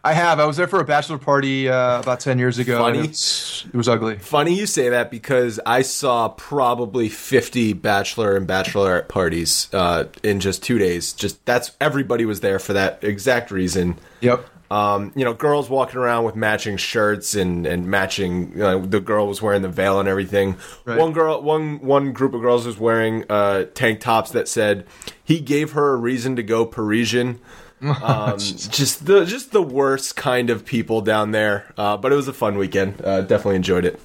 I 0.06 0.12
have. 0.12 0.38
I 0.38 0.44
was 0.46 0.56
there 0.56 0.68
for 0.68 0.78
a 0.80 0.84
bachelor 0.84 1.18
party 1.18 1.68
uh, 1.68 1.98
about 2.00 2.20
ten 2.20 2.38
years 2.38 2.58
ago. 2.58 2.78
Funny. 2.78 3.00
it's- 3.00 3.64
It 3.66 3.76
was 3.76 3.88
ugly. 3.88 4.18
Funny 4.18 4.54
you 4.54 4.66
say 4.66 4.88
that 4.90 5.10
because 5.10 5.58
I 5.66 5.82
saw 5.82 6.28
probably 6.28 7.08
50 7.08 7.72
bachelor 7.72 8.36
and 8.36 8.46
bachelorette 8.46 9.08
parties 9.08 9.68
uh, 9.74 10.04
in 10.22 10.38
just 10.40 10.62
two 10.62 10.78
days. 10.78 11.12
Just 11.12 11.44
that's 11.44 11.72
everybody 11.80 12.24
was 12.24 12.38
there 12.40 12.58
for 12.60 12.72
that 12.74 13.02
exact 13.02 13.50
reason. 13.50 13.96
Yep. 14.20 14.46
Um, 14.70 15.12
you 15.14 15.24
know, 15.24 15.32
girls 15.32 15.68
walking 15.70 15.98
around 15.98 16.24
with 16.24 16.34
matching 16.36 16.76
shirts 16.76 17.34
and 17.34 17.66
and 17.66 17.86
matching. 17.88 18.50
You 18.52 18.58
know, 18.58 18.86
the 18.86 19.00
girl 19.00 19.26
was 19.26 19.40
wearing 19.42 19.62
the 19.62 19.68
veil 19.68 19.98
and 20.00 20.08
everything. 20.08 20.56
Right. 20.84 20.98
One 20.98 21.12
girl, 21.12 21.40
one 21.42 21.80
one 21.80 22.12
group 22.12 22.32
of 22.34 22.40
girls 22.42 22.64
was 22.66 22.78
wearing 22.78 23.24
uh, 23.28 23.64
tank 23.74 24.00
tops 24.00 24.30
that 24.32 24.46
said 24.48 24.86
he 25.22 25.40
gave 25.40 25.72
her 25.72 25.94
a 25.94 25.96
reason 25.96 26.36
to 26.36 26.42
go 26.42 26.64
Parisian. 26.66 27.40
Um, 27.82 28.38
just 28.38 29.04
the 29.04 29.26
just 29.26 29.52
the 29.52 29.60
worst 29.60 30.16
kind 30.16 30.48
of 30.48 30.64
people 30.64 31.02
down 31.02 31.32
there. 31.32 31.72
Uh, 31.76 31.96
but 31.96 32.10
it 32.10 32.14
was 32.14 32.26
a 32.26 32.32
fun 32.32 32.56
weekend. 32.56 33.04
Uh, 33.04 33.20
definitely 33.20 33.56
enjoyed 33.56 33.84
it. 33.84 34.00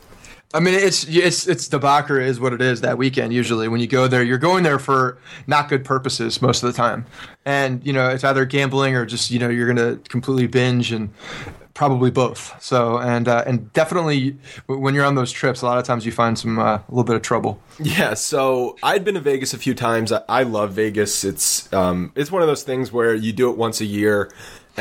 I 0.53 0.59
mean, 0.59 0.73
it's 0.73 1.05
it's 1.07 1.47
it's 1.47 1.67
debauchery 1.69 2.27
is 2.27 2.39
what 2.39 2.51
it 2.51 2.61
is 2.61 2.81
that 2.81 2.97
weekend. 2.97 3.31
Usually, 3.33 3.69
when 3.69 3.79
you 3.79 3.87
go 3.87 4.07
there, 4.07 4.21
you're 4.23 4.37
going 4.37 4.63
there 4.63 4.79
for 4.79 5.17
not 5.47 5.69
good 5.69 5.85
purposes 5.85 6.41
most 6.41 6.63
of 6.63 6.67
the 6.67 6.75
time, 6.75 7.05
and 7.45 7.85
you 7.85 7.93
know 7.93 8.09
it's 8.09 8.23
either 8.25 8.43
gambling 8.45 8.95
or 8.95 9.05
just 9.05 9.31
you 9.31 9.39
know 9.39 9.47
you're 9.47 9.73
going 9.73 9.77
to 9.77 10.09
completely 10.09 10.47
binge 10.47 10.91
and 10.91 11.09
probably 11.73 12.11
both. 12.11 12.61
So 12.61 12.97
and 12.97 13.27
uh, 13.27 13.43
and 13.45 13.71
definitely 13.73 14.37
when 14.67 14.93
you're 14.93 15.05
on 15.05 15.15
those 15.15 15.31
trips, 15.31 15.61
a 15.61 15.65
lot 15.65 15.77
of 15.77 15.85
times 15.85 16.05
you 16.05 16.11
find 16.11 16.37
some 16.37 16.59
uh, 16.59 16.75
a 16.75 16.83
little 16.89 17.03
bit 17.03 17.15
of 17.15 17.21
trouble. 17.21 17.61
Yeah, 17.79 18.13
so 18.13 18.77
I'd 18.83 19.03
been 19.03 19.15
to 19.15 19.21
Vegas 19.21 19.53
a 19.53 19.57
few 19.57 19.73
times. 19.73 20.11
I, 20.11 20.21
I 20.29 20.43
love 20.43 20.73
Vegas. 20.73 21.23
It's 21.23 21.71
um, 21.73 22.11
it's 22.15 22.31
one 22.31 22.41
of 22.41 22.47
those 22.47 22.63
things 22.63 22.91
where 22.91 23.13
you 23.13 23.33
do 23.33 23.49
it 23.49 23.57
once 23.57 23.81
a 23.81 23.85
year, 23.85 24.31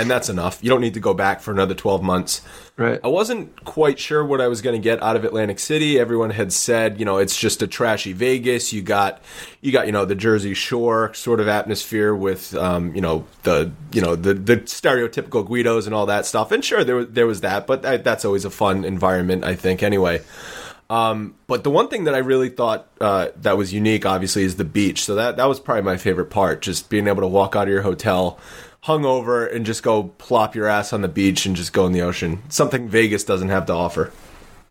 and 0.01 0.11
that's 0.11 0.29
enough. 0.29 0.59
You 0.63 0.71
don't 0.71 0.81
need 0.81 0.95
to 0.95 1.01
go 1.01 1.15
back 1.15 1.41
for 1.41 1.53
another 1.53 1.75
twelve 1.75 2.03
months. 2.03 2.43
Right. 2.77 2.99
I 3.05 3.09
wasn't 3.09 3.65
quite 3.65 3.99
sure 3.99 4.25
what 4.25 4.41
I 4.41 4.49
was 4.49 4.63
going 4.63 4.75
to 4.75 4.83
get 4.83 5.03
out 5.03 5.15
of 5.15 5.25
Atlantic 5.25 5.59
City. 5.59 6.01
Everyone 6.01 6.31
had 6.31 6.53
said, 6.53 6.99
you 6.99 7.05
know, 7.05 7.19
it's 7.19 7.39
just 7.39 7.61
a 7.61 7.67
trashy 7.67 8.15
Vegas. 8.15 8.73
You 8.73 8.81
got, 8.81 9.21
you 9.61 9.71
got, 9.71 9.85
you 9.85 9.93
know, 9.93 10.07
the 10.07 10.15
Jersey 10.15 10.55
Shore 10.55 11.13
sort 11.13 11.41
of 11.41 11.49
atmosphere 11.49 12.15
with, 12.15 12.55
um, 12.55 12.95
you 12.95 13.03
know, 13.03 13.27
the, 13.43 13.71
you 13.93 14.01
know, 14.01 14.17
the 14.17 14.33
the 14.33 14.57
stereotypical 14.59 15.47
Guidos 15.47 15.87
and 15.87 15.95
all 15.95 16.07
that 16.07 16.25
stuff. 16.25 16.53
And 16.53 16.65
sure, 16.65 16.83
there 16.83 16.97
was 16.97 17.09
there 17.09 17.27
was 17.27 17.43
that, 17.43 17.67
but 17.67 17.83
that, 17.83 18.03
that's 18.03 18.25
always 18.25 18.47
a 18.47 18.51
fun 18.51 18.85
environment, 18.85 19.45
I 19.45 19.55
think. 19.55 19.83
Anyway. 19.83 20.23
Um, 20.89 21.37
but 21.47 21.63
the 21.63 21.71
one 21.71 21.87
thing 21.87 22.05
that 22.05 22.17
I 22.17 22.19
really 22.19 22.49
thought 22.49 22.89
uh, 23.01 23.29
that 23.43 23.57
was 23.57 23.73
unique, 23.73 24.05
obviously, 24.05 24.43
is 24.43 24.57
the 24.57 24.65
beach. 24.65 25.05
So 25.05 25.15
that 25.15 25.37
that 25.37 25.45
was 25.45 25.61
probably 25.61 25.83
my 25.83 25.97
favorite 25.97 26.31
part, 26.31 26.63
just 26.63 26.91
being 26.91 27.07
able 27.07 27.21
to 27.21 27.29
walk 27.29 27.55
out 27.55 27.69
of 27.69 27.69
your 27.69 27.83
hotel, 27.83 28.41
hungover, 28.85 29.53
and 29.55 29.67
just 29.67 29.83
go 29.83 30.05
plop 30.19 30.55
your 30.55 30.67
ass 30.67 30.93
on 30.93 31.03
the 31.03 31.09
beach 31.09 31.47
and 31.47 31.57
just 31.57 31.73
go 31.73 31.87
in 31.87 31.93
the 31.93 32.03
ocean. 32.03 32.43
Something 32.49 32.89
Vegas 32.89 33.25
doesn't 33.25 33.49
have 33.49 33.67
to 33.67 33.73
offer. 33.73 34.13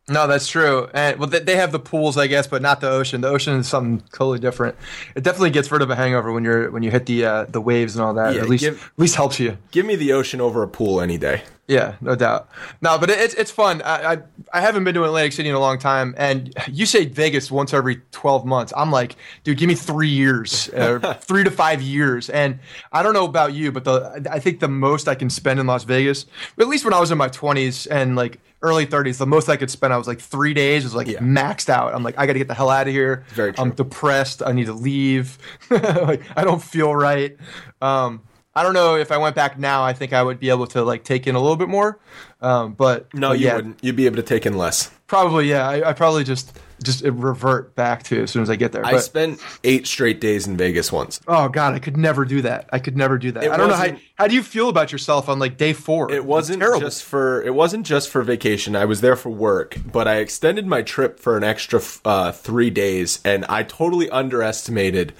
No, 0.09 0.27
that's 0.27 0.47
true. 0.47 0.89
And 0.93 1.17
well, 1.19 1.27
they- 1.29 1.39
they 1.39 1.55
have 1.55 1.71
the 1.71 1.79
pools, 1.79 2.17
I 2.17 2.27
guess, 2.27 2.47
but 2.47 2.61
not 2.61 2.81
the 2.81 2.89
ocean. 2.89 3.21
The 3.21 3.29
ocean 3.29 3.55
is 3.59 3.67
something 3.67 4.01
totally 4.11 4.39
different. 4.39 4.75
It 5.15 5.23
definitely 5.23 5.51
gets 5.51 5.71
rid 5.71 5.81
of 5.81 5.89
a 5.89 5.95
hangover 5.95 6.31
when 6.31 6.43
you're 6.43 6.69
when 6.71 6.83
you 6.83 6.91
hit 6.91 7.05
the 7.05 7.25
uh, 7.25 7.45
the 7.45 7.61
waves 7.61 7.95
and 7.95 8.03
all 8.03 8.13
that. 8.15 8.35
Yeah, 8.35 8.41
at 8.41 8.49
least 8.49 8.63
give- 8.63 8.83
at 8.95 8.99
least 8.99 9.15
helps 9.15 9.39
you. 9.39 9.57
Give 9.71 9.85
me 9.85 9.95
the 9.95 10.13
ocean 10.13 10.41
over 10.41 10.63
a 10.63 10.67
pool 10.67 11.01
any 11.01 11.17
day. 11.17 11.43
Yeah, 11.67 11.93
no 12.01 12.15
doubt. 12.15 12.49
No, 12.81 12.97
but 12.97 13.11
it, 13.11 13.19
it's 13.19 13.35
it's 13.35 13.51
fun. 13.51 13.83
I, 13.83 14.13
I 14.13 14.17
I 14.53 14.61
haven't 14.61 14.85
been 14.85 14.95
to 14.95 15.03
Atlantic 15.03 15.33
City 15.33 15.49
in 15.49 15.53
a 15.55 15.59
long 15.59 15.77
time, 15.77 16.15
and 16.17 16.51
you 16.67 16.87
say 16.87 17.05
Vegas 17.05 17.51
once 17.51 17.75
every 17.75 18.01
twelve 18.11 18.43
months. 18.43 18.73
I'm 18.75 18.89
like, 18.89 19.15
dude, 19.43 19.59
give 19.59 19.67
me 19.67 19.75
three 19.75 20.09
years, 20.09 20.69
uh, 20.69 21.13
three 21.21 21.43
to 21.43 21.51
five 21.51 21.83
years. 21.83 22.27
And 22.31 22.57
I 22.91 23.03
don't 23.03 23.13
know 23.13 23.25
about 23.25 23.53
you, 23.53 23.71
but 23.71 23.83
the 23.83 24.27
I 24.31 24.39
think 24.39 24.61
the 24.61 24.67
most 24.67 25.07
I 25.07 25.13
can 25.13 25.29
spend 25.29 25.59
in 25.59 25.67
Las 25.67 25.83
Vegas, 25.83 26.25
at 26.59 26.67
least 26.67 26.85
when 26.85 26.93
I 26.95 26.99
was 26.99 27.11
in 27.11 27.19
my 27.19 27.29
20s 27.29 27.87
and 27.91 28.15
like 28.15 28.39
early 28.61 28.85
30s, 28.85 29.17
the 29.17 29.25
most 29.27 29.47
I 29.49 29.55
could 29.57 29.69
spend, 29.71 29.93
I 29.93 29.97
was 29.97 30.07
like 30.07 30.19
three 30.19 30.53
days, 30.53 30.83
was 30.83 30.93
like 30.95 31.07
Yeah. 31.07 31.19
maxed 31.19 31.69
out. 31.69 31.93
I'm 31.95 32.03
like, 32.03 32.15
I 32.17 32.25
got 32.25 32.33
to 32.33 32.39
get 32.39 32.47
the 32.47 32.53
hell 32.53 32.69
out 32.69 32.87
of 32.87 32.93
here. 32.93 33.23
Very 33.29 33.53
true. 33.53 33.63
I'm 33.63 33.71
depressed. 33.71 34.41
I 34.45 34.51
need 34.51 34.65
to 34.65 34.73
leave. 34.73 35.37
like 35.69 36.21
I 36.35 36.43
don't 36.43 36.61
feel 36.61 36.93
right. 36.93 37.37
Um, 37.81 38.21
I 38.55 38.63
don't 38.63 38.73
know 38.73 38.95
if 38.95 39.11
I 39.11 39.17
went 39.17 39.35
back 39.35 39.57
now. 39.57 39.83
I 39.83 39.93
think 39.93 40.11
I 40.11 40.21
would 40.21 40.39
be 40.39 40.49
able 40.49 40.67
to 40.67 40.83
like 40.83 41.03
take 41.03 41.27
in 41.27 41.35
a 41.35 41.39
little 41.39 41.55
bit 41.55 41.69
more. 41.69 41.99
Um, 42.41 42.73
but 42.73 43.13
No, 43.13 43.29
but 43.29 43.39
you 43.39 43.45
yeah, 43.45 43.55
wouldn't. 43.55 43.83
You'd 43.83 43.95
be 43.95 44.05
able 44.05 44.17
to 44.17 44.23
take 44.23 44.45
in 44.45 44.57
less. 44.57 44.91
Probably, 45.07 45.49
yeah. 45.49 45.67
I, 45.69 45.89
I 45.89 45.93
probably 45.93 46.23
just 46.23 46.57
just 46.83 47.03
revert 47.03 47.75
back 47.75 48.03
to 48.03 48.23
as 48.23 48.31
soon 48.31 48.41
as 48.41 48.49
I 48.49 48.55
get 48.55 48.71
there. 48.71 48.85
I 48.85 48.93
But, 48.93 48.99
spent 49.03 49.41
eight 49.63 49.87
straight 49.87 50.19
days 50.21 50.47
in 50.47 50.57
Vegas 50.57 50.91
once. 50.91 51.19
oh 51.27 51.49
god, 51.49 51.73
I 51.73 51.79
could 51.79 51.97
never 51.97 52.25
do 52.25 52.41
that. 52.41 52.69
I 52.71 52.79
could 52.79 52.95
never 52.97 53.17
do 53.17 53.31
that. 53.31 53.43
It 53.43 53.51
I 53.51 53.57
don't 53.57 53.69
know 53.69 53.75
how. 53.75 53.95
How 54.15 54.27
do 54.27 54.35
you 54.35 54.43
feel 54.43 54.69
about 54.69 54.91
yourself 54.91 55.29
on 55.29 55.39
like 55.39 55.57
day 55.57 55.73
four? 55.73 56.11
It 56.11 56.25
wasn't 56.25 56.61
just 56.61 57.03
for 57.03 57.41
it 57.43 57.53
wasn't 57.53 57.85
just 57.85 58.09
for 58.09 58.21
vacation. 58.21 58.75
I 58.75 58.85
was 58.85 59.01
there 59.01 59.15
for 59.15 59.29
work, 59.29 59.77
but 59.91 60.07
I 60.07 60.17
extended 60.17 60.65
my 60.67 60.81
trip 60.81 61.19
for 61.19 61.37
an 61.37 61.43
extra 61.43 61.81
uh, 62.05 62.31
three 62.31 62.69
days, 62.69 63.19
and 63.23 63.45
I 63.45 63.63
totally 63.63 64.09
underestimated 64.09 65.13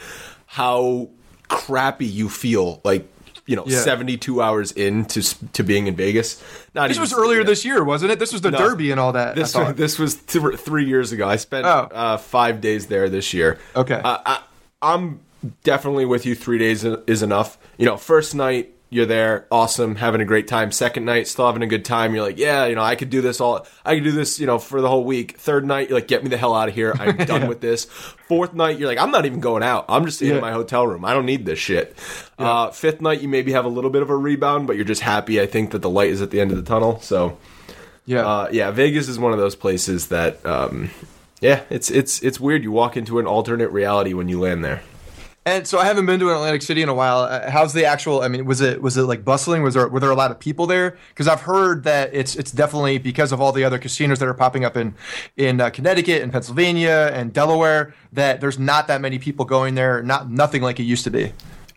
how 0.46 1.10
crappy 1.48 2.06
you 2.06 2.30
feel. 2.30 2.82
Like 2.84 3.08
you 3.50 3.56
know, 3.56 3.64
Yeah. 3.66 3.80
seventy 3.80 4.16
two 4.16 4.42
hours 4.44 4.72
into 4.74 5.22
to 5.54 5.64
being 5.64 5.88
in 5.88 5.96
Vegas. 5.96 6.42
Not 6.76 6.88
This 6.90 6.98
even- 6.98 7.02
was 7.02 7.14
earlier 7.14 7.40
yeah. 7.40 7.46
this 7.48 7.66
year, 7.66 7.84
wasn't 7.84 8.12
it? 8.12 8.20
This 8.20 8.32
was 8.32 8.42
the 8.42 8.52
No. 8.52 8.60
Derby 8.60 8.92
and 8.92 9.00
all 9.00 9.12
that. 9.14 9.36
This 9.36 9.54
thought. 9.54 9.76
this 9.76 9.98
was 9.98 10.16
th- 10.16 10.56
three 10.60 10.86
years 10.86 11.12
ago. 11.12 11.28
I 11.28 11.36
spent 11.38 11.66
Oh. 11.66 11.90
uh, 11.92 12.18
five 12.18 12.62
days 12.62 12.86
there 12.88 13.10
this 13.10 13.34
year. 13.34 13.58
Okay. 13.76 14.00
uh, 14.04 14.18
I, 14.24 14.40
I'm 14.84 15.22
definitely 15.64 16.06
with 16.06 16.26
you. 16.28 16.36
Three 16.36 16.60
days 16.60 16.84
is 16.86 17.24
enough. 17.24 17.58
You 17.78 17.86
know, 17.88 17.98
first 17.98 18.36
night 18.36 18.72
you're 18.92 19.06
there, 19.06 19.46
awesome, 19.52 19.96
having 19.96 20.20
a 20.20 20.26
great 20.26 20.48
time. 20.48 20.72
Second 20.72 21.06
night, 21.06 21.28
still 21.28 21.46
having 21.46 21.62
a 21.62 21.68
good 21.68 21.86
time. 21.86 22.16
You're 22.16 22.24
like, 22.24 22.38
yeah, 22.40 22.66
you 22.66 22.74
know, 22.76 22.82
I 22.82 22.96
could 22.96 23.10
do 23.12 23.22
this 23.22 23.40
all. 23.40 23.68
I 23.86 23.96
could 23.96 24.04
do 24.04 24.12
this, 24.12 24.40
you 24.40 24.48
know, 24.48 24.58
for 24.58 24.82
the 24.82 24.90
whole 24.90 25.04
week. 25.04 25.38
Third 25.38 25.66
night, 25.66 25.90
you're 25.90 25.98
like, 25.98 26.08
get 26.08 26.24
me 26.24 26.30
the 26.30 26.38
hell 26.38 26.56
out 26.56 26.70
of 26.70 26.76
here. 26.76 26.94
I'm 27.00 27.18
done 27.26 27.48
with 27.48 27.62
this. 27.62 27.86
Fourth 28.28 28.54
night, 28.54 28.80
you're 28.80 28.88
like, 28.88 28.98
I'm 28.98 29.12
not 29.12 29.26
even 29.28 29.40
going 29.42 29.62
out. 29.64 29.86
I'm 29.90 30.06
just 30.06 30.22
Yeah. 30.22 30.36
in 30.36 30.42
my 30.42 30.52
hotel 30.52 30.88
room. 30.88 31.06
I 31.06 31.14
don't 31.14 31.26
need 31.28 31.46
this 31.46 31.60
shit. 31.60 31.96
Uh, 32.40 32.72
fifth 32.72 33.00
night, 33.02 33.22
you 33.22 33.28
maybe 33.28 33.52
have 33.52 33.66
a 33.66 33.70
little 33.70 33.90
bit 33.92 34.02
of 34.02 34.10
a 34.10 34.16
rebound, 34.18 34.66
but 34.66 34.76
you're 34.76 34.86
just 34.86 35.02
happy. 35.02 35.40
I 35.40 35.46
think 35.46 35.72
that 35.72 35.82
the 35.84 35.90
light 35.90 36.10
is 36.10 36.22
at 36.22 36.32
the 36.32 36.40
end 36.42 36.50
of 36.52 36.58
the 36.58 36.64
tunnel. 36.64 37.00
So. 37.02 37.38
yeah. 38.06 38.26
Uh, 38.26 38.50
yeah, 38.52 38.72
Vegas 38.72 39.08
is 39.08 39.20
one 39.20 39.34
of 39.34 39.38
those 39.40 39.56
places 39.56 40.08
that, 40.08 40.44
um, 40.46 40.90
yeah, 41.42 41.62
it's 41.70 41.90
it's 41.90 42.22
it's 42.22 42.38
weird. 42.38 42.64
You 42.64 42.72
walk 42.74 42.98
into 42.98 43.18
an 43.20 43.26
alternate 43.26 43.70
reality 43.70 44.14
when 44.14 44.28
you 44.28 44.42
land 44.42 44.66
there. 44.66 44.82
And 45.50 45.68
so 45.68 45.80
I 45.80 45.86
haven't 45.86 46.06
been 46.06 46.20
to 46.20 46.30
Atlantic 46.30 46.62
City 46.62 46.82
in 46.84 46.90
a 46.90 46.94
while. 46.94 47.20
Uh, 47.22 47.50
how's 47.50 47.74
the 47.74 47.86
actual? 47.86 48.22
I 48.22 48.28
mean, 48.28 48.46
was 48.46 48.62
it 48.62 48.82
was 48.82 48.98
it 48.98 49.04
like 49.04 49.26
bustling? 49.26 49.64
Was 49.64 49.74
there 49.74 49.88
were 49.88 50.00
there 50.00 50.12
a 50.12 50.16
lot 50.16 50.30
of 50.32 50.40
people 50.40 50.68
there? 50.68 50.98
Because 51.10 51.28
I've 51.28 51.42
heard 51.42 51.84
that 51.86 52.14
it's 52.14 52.36
it's 52.36 52.52
definitely 52.52 53.00
because 53.00 53.32
of 53.32 53.42
all 53.42 53.52
the 53.52 53.64
other 53.64 53.80
casinos 53.80 54.20
that 54.20 54.28
are 54.28 54.34
popping 54.36 54.64
up 54.64 54.78
in 54.78 54.94
in 55.38 55.60
uh, 55.60 55.70
Connecticut 55.72 56.22
and 56.22 56.32
Pennsylvania 56.32 57.10
and 57.14 57.34
Delaware 57.34 57.94
that 58.14 58.42
there's 58.42 58.60
not 58.60 58.88
that 58.88 59.02
many 59.02 59.18
people 59.18 59.44
going 59.46 59.76
there. 59.76 60.04
Not 60.04 60.30
nothing 60.30 60.62
like 60.62 60.80
it 60.80 60.84
used 60.84 61.04
to 61.06 61.10
be. 61.12 61.34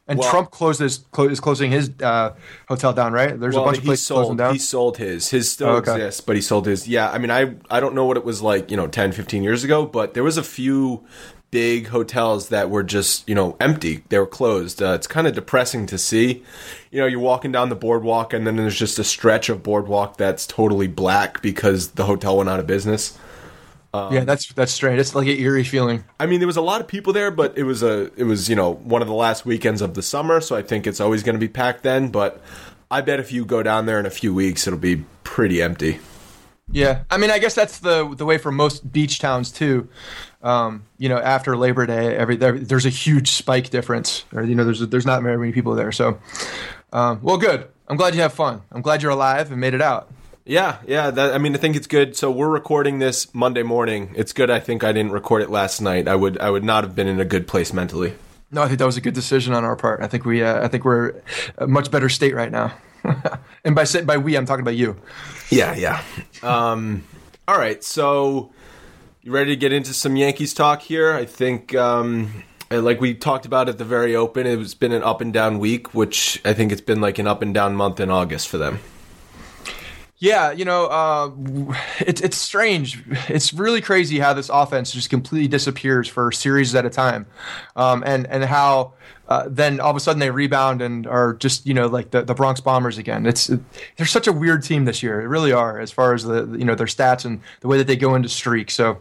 And 0.08 0.18
Well- 0.18 0.30
Trump 0.30 0.50
closed 0.50 0.80
his 0.80 0.98
clo- 1.12 1.28
is 1.28 1.38
closing 1.40 1.70
his 1.70 1.90
uh, 2.02 2.34
hotel 2.68 2.92
down, 2.92 3.12
right? 3.12 3.38
There's 3.38 3.56
a 3.56 3.60
bunch 3.60 3.78
of 3.78 3.84
he 3.84 3.88
places 3.88 4.06
closing 4.08 4.26
sold 4.30 4.38
down. 4.38 4.52
he 4.52 4.58
sold 4.58 4.98
his. 4.98 5.30
His 5.30 5.50
still 5.50 5.68
Oh, 5.68 5.76
okay. 5.76 5.92
exists, 5.94 6.20
but 6.20 6.34
he 6.36 6.42
sold 6.42 6.66
his. 6.66 6.86
Yeah, 6.88 7.08
I 7.10 7.18
mean, 7.18 7.30
I 7.30 7.54
I 7.70 7.78
don't 7.80 7.94
know 7.94 8.04
what 8.04 8.16
it 8.16 8.24
was 8.24 8.42
like, 8.42 8.70
you 8.70 8.76
know, 8.76 8.88
10, 8.88 9.12
15 9.12 9.42
years 9.44 9.62
ago, 9.64 9.86
but 9.86 10.12
there 10.14 10.24
was 10.24 10.36
a 10.36 10.42
few 10.42 11.04
big 11.52 11.88
hotels 11.88 12.48
that 12.48 12.70
were 12.70 12.82
just 12.82 13.28
you 13.28 13.34
know 13.36 13.56
empty. 13.60 14.02
They 14.08 14.18
were 14.18 14.26
closed. 14.26 14.82
Uh, 14.82 14.94
it's 14.94 15.06
kind 15.06 15.28
of 15.28 15.34
depressing 15.34 15.86
to 15.86 15.98
see. 15.98 16.42
You 16.90 17.00
know, 17.00 17.06
you're 17.06 17.20
walking 17.20 17.52
down 17.52 17.68
the 17.68 17.76
boardwalk, 17.76 18.32
and 18.32 18.44
then 18.44 18.56
there's 18.56 18.76
just 18.76 18.98
a 18.98 19.04
stretch 19.04 19.48
of 19.48 19.62
boardwalk 19.62 20.16
that's 20.16 20.44
totally 20.44 20.88
black 20.88 21.40
because 21.40 21.92
the 21.92 22.06
hotel 22.06 22.38
went 22.38 22.50
out 22.50 22.58
of 22.58 22.66
business. 22.66 23.16
yeah, 23.94 24.24
that's 24.24 24.52
that's 24.54 24.72
strange. 24.72 24.98
It's 24.98 25.14
like 25.14 25.28
an 25.28 25.36
eerie 25.36 25.62
feeling. 25.64 26.02
I 26.18 26.26
mean, 26.26 26.40
there 26.40 26.46
was 26.48 26.56
a 26.56 26.62
lot 26.62 26.80
of 26.80 26.88
people 26.88 27.12
there, 27.12 27.30
but 27.30 27.56
it 27.56 27.64
was 27.64 27.82
a 27.84 28.10
it 28.16 28.24
was 28.24 28.48
you 28.48 28.56
know 28.56 28.72
one 28.74 29.02
of 29.02 29.08
the 29.08 29.14
last 29.14 29.46
weekends 29.46 29.80
of 29.82 29.94
the 29.94 30.02
summer, 30.02 30.40
so 30.40 30.56
I 30.56 30.62
think 30.62 30.86
it's 30.86 31.00
always 31.00 31.22
going 31.22 31.36
to 31.36 31.40
be 31.40 31.48
packed 31.48 31.82
then. 31.84 32.08
But 32.08 32.42
I 32.90 33.02
bet 33.02 33.20
if 33.20 33.30
you 33.30 33.44
go 33.44 33.62
down 33.62 33.86
there 33.86 34.00
in 34.00 34.06
a 34.06 34.10
few 34.10 34.34
weeks, 34.34 34.66
it'll 34.66 34.78
be 34.78 35.04
pretty 35.22 35.62
empty. 35.62 36.00
Yeah, 36.70 37.02
I 37.10 37.18
mean, 37.18 37.30
I 37.30 37.38
guess 37.38 37.54
that's 37.54 37.80
the 37.80 38.14
the 38.14 38.24
way 38.24 38.38
for 38.38 38.50
most 38.50 38.90
beach 38.90 39.18
towns 39.18 39.50
too. 39.50 39.88
Um, 40.42 40.84
you 40.98 41.08
know, 41.08 41.18
after 41.18 41.56
Labor 41.56 41.86
Day, 41.86 42.16
every 42.16 42.36
there, 42.36 42.58
there's 42.58 42.86
a 42.86 42.90
huge 42.90 43.30
spike 43.30 43.70
difference, 43.70 44.24
or 44.34 44.42
you 44.42 44.54
know, 44.54 44.64
there's 44.64 44.80
there's 44.80 45.06
not 45.06 45.22
very 45.22 45.38
many 45.38 45.52
people 45.52 45.74
there. 45.74 45.92
So, 45.92 46.18
um, 46.92 47.20
well, 47.22 47.38
good. 47.38 47.68
I'm 47.88 47.96
glad 47.96 48.14
you 48.14 48.20
have 48.22 48.32
fun. 48.32 48.62
I'm 48.72 48.82
glad 48.82 49.02
you're 49.02 49.12
alive 49.12 49.50
and 49.52 49.60
made 49.60 49.74
it 49.74 49.82
out. 49.82 50.10
Yeah, 50.44 50.78
yeah. 50.86 51.10
That, 51.12 51.34
I 51.34 51.38
mean, 51.38 51.54
I 51.54 51.58
think 51.58 51.76
it's 51.76 51.86
good. 51.86 52.16
So 52.16 52.30
we're 52.30 52.48
recording 52.48 52.98
this 52.98 53.32
Monday 53.32 53.62
morning. 53.62 54.12
It's 54.16 54.32
good. 54.32 54.50
I 54.50 54.58
think 54.58 54.82
I 54.82 54.90
didn't 54.90 55.12
record 55.12 55.42
it 55.42 55.50
last 55.50 55.80
night. 55.80 56.08
I 56.08 56.16
would 56.16 56.38
I 56.38 56.50
would 56.50 56.64
not 56.64 56.82
have 56.82 56.96
been 56.96 57.06
in 57.06 57.20
a 57.20 57.24
good 57.24 57.46
place 57.46 57.72
mentally. 57.72 58.14
No, 58.50 58.62
I 58.62 58.66
think 58.66 58.80
that 58.80 58.86
was 58.86 58.96
a 58.96 59.00
good 59.00 59.14
decision 59.14 59.54
on 59.54 59.64
our 59.64 59.76
part. 59.76 60.02
I 60.02 60.08
think 60.08 60.24
we 60.24 60.42
uh, 60.42 60.64
I 60.64 60.68
think 60.68 60.84
we're 60.84 61.22
a 61.58 61.66
much 61.68 61.90
better 61.92 62.08
state 62.08 62.34
right 62.34 62.50
now. 62.50 62.72
and 63.64 63.74
by 63.76 63.84
say- 63.84 64.02
by 64.02 64.16
we, 64.16 64.36
I'm 64.36 64.46
talking 64.46 64.62
about 64.62 64.74
you. 64.76 64.96
Yeah, 65.50 65.74
yeah. 65.76 66.02
Um, 66.42 67.04
all 67.46 67.58
right, 67.58 67.82
so 67.82 68.52
you 69.22 69.30
ready 69.30 69.50
to 69.50 69.56
get 69.56 69.72
into 69.72 69.94
some 69.94 70.16
Yankees 70.16 70.52
talk 70.52 70.82
here? 70.82 71.12
I 71.12 71.24
think, 71.24 71.74
um, 71.76 72.42
uh, 72.70 72.82
like 72.82 73.00
we 73.00 73.14
talked 73.14 73.46
about 73.46 73.68
at 73.68 73.78
the 73.78 73.84
very 73.84 74.16
open, 74.16 74.46
it's 74.46 74.74
been 74.74 74.92
an 74.92 75.04
up 75.04 75.20
and 75.20 75.32
down 75.32 75.60
week, 75.60 75.94
which 75.94 76.40
I 76.44 76.52
think 76.52 76.72
it's 76.72 76.80
been 76.80 77.00
like 77.00 77.18
an 77.18 77.28
up 77.28 77.40
and 77.40 77.54
down 77.54 77.76
month 77.76 78.00
in 78.00 78.10
August 78.10 78.48
for 78.48 78.58
them. 78.58 78.80
Yeah, 80.18 80.52
you 80.52 80.64
know, 80.64 80.86
uh, 80.86 81.30
it's 82.00 82.20
it's 82.20 82.36
strange. 82.36 83.02
It's 83.28 83.52
really 83.52 83.80
crazy 83.80 84.20
how 84.20 84.34
this 84.34 84.48
offense 84.48 84.92
just 84.92 85.10
completely 85.10 85.48
disappears 85.48 86.06
for 86.06 86.30
series 86.30 86.74
at 86.76 86.86
a 86.86 86.90
time, 86.90 87.26
um, 87.74 88.04
and 88.06 88.28
and 88.28 88.44
how 88.44 88.94
uh, 89.28 89.48
then 89.48 89.80
all 89.80 89.90
of 89.90 89.96
a 89.96 90.00
sudden 90.00 90.20
they 90.20 90.30
rebound 90.30 90.80
and 90.80 91.08
are 91.08 91.34
just 91.34 91.66
you 91.66 91.74
know 91.74 91.88
like 91.88 92.12
the, 92.12 92.22
the 92.22 92.34
Bronx 92.34 92.60
Bombers 92.60 92.98
again. 92.98 93.26
It's 93.26 93.50
it, 93.50 93.60
they're 93.96 94.06
such 94.06 94.28
a 94.28 94.32
weird 94.32 94.62
team 94.62 94.84
this 94.84 95.02
year. 95.02 95.20
They 95.20 95.26
really 95.26 95.52
are 95.52 95.80
as 95.80 95.90
far 95.90 96.14
as 96.14 96.22
the 96.22 96.46
you 96.56 96.64
know 96.64 96.76
their 96.76 96.86
stats 96.86 97.24
and 97.24 97.40
the 97.60 97.66
way 97.66 97.78
that 97.78 97.88
they 97.88 97.96
go 97.96 98.14
into 98.14 98.28
streaks. 98.28 98.74
So 98.74 98.98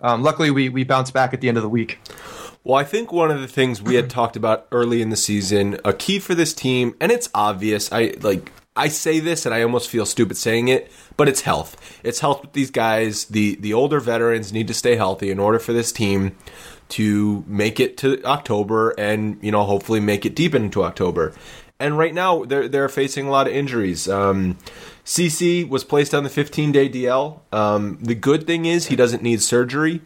um, 0.00 0.22
luckily 0.22 0.50
we 0.50 0.68
we 0.68 0.84
bounce 0.84 1.10
back 1.10 1.34
at 1.34 1.40
the 1.40 1.48
end 1.48 1.56
of 1.56 1.62
the 1.62 1.68
week. 1.68 1.98
Well, 2.64 2.76
I 2.76 2.84
think 2.84 3.12
one 3.12 3.30
of 3.30 3.40
the 3.40 3.46
things 3.46 3.80
we 3.80 3.94
had 3.94 4.10
talked 4.10 4.34
about 4.34 4.66
early 4.72 5.00
in 5.00 5.10
the 5.10 5.16
season, 5.16 5.78
a 5.84 5.92
key 5.92 6.18
for 6.18 6.34
this 6.34 6.52
team, 6.52 6.96
and 7.00 7.12
it's 7.12 7.28
obvious. 7.32 7.92
I 7.92 8.14
like 8.20 8.50
I 8.74 8.88
say 8.88 9.20
this 9.20 9.46
and 9.46 9.54
I 9.54 9.62
almost 9.62 9.88
feel 9.88 10.04
stupid 10.04 10.36
saying 10.36 10.68
it, 10.68 10.90
but 11.16 11.28
it's 11.28 11.42
health. 11.42 11.76
It's 12.02 12.20
health 12.20 12.42
with 12.42 12.52
these 12.52 12.70
guys. 12.70 13.24
The 13.26 13.56
the 13.56 13.72
older 13.72 14.00
veterans 14.00 14.52
need 14.52 14.68
to 14.68 14.74
stay 14.74 14.96
healthy 14.96 15.30
in 15.30 15.38
order 15.38 15.58
for 15.58 15.72
this 15.72 15.92
team 15.92 16.36
to 16.88 17.44
make 17.46 17.80
it 17.80 17.96
to 17.98 18.22
October 18.24 18.90
and, 18.90 19.38
you 19.42 19.50
know, 19.50 19.64
hopefully 19.64 20.00
make 20.00 20.24
it 20.24 20.36
deep 20.36 20.54
into 20.54 20.84
October. 20.84 21.32
And 21.78 21.98
right 21.98 22.14
now, 22.14 22.44
they're 22.44 22.68
they're 22.68 22.88
facing 22.88 23.26
a 23.26 23.30
lot 23.30 23.46
of 23.46 23.52
injuries. 23.52 24.08
Um, 24.08 24.56
CC 25.04 25.68
was 25.68 25.84
placed 25.84 26.14
on 26.14 26.24
the 26.24 26.30
15 26.30 26.72
day 26.72 26.88
DL. 26.88 27.40
Um, 27.52 27.98
the 28.00 28.14
good 28.14 28.46
thing 28.46 28.64
is 28.64 28.86
he 28.86 28.96
doesn't 28.96 29.22
need 29.22 29.42
surgery, 29.42 30.00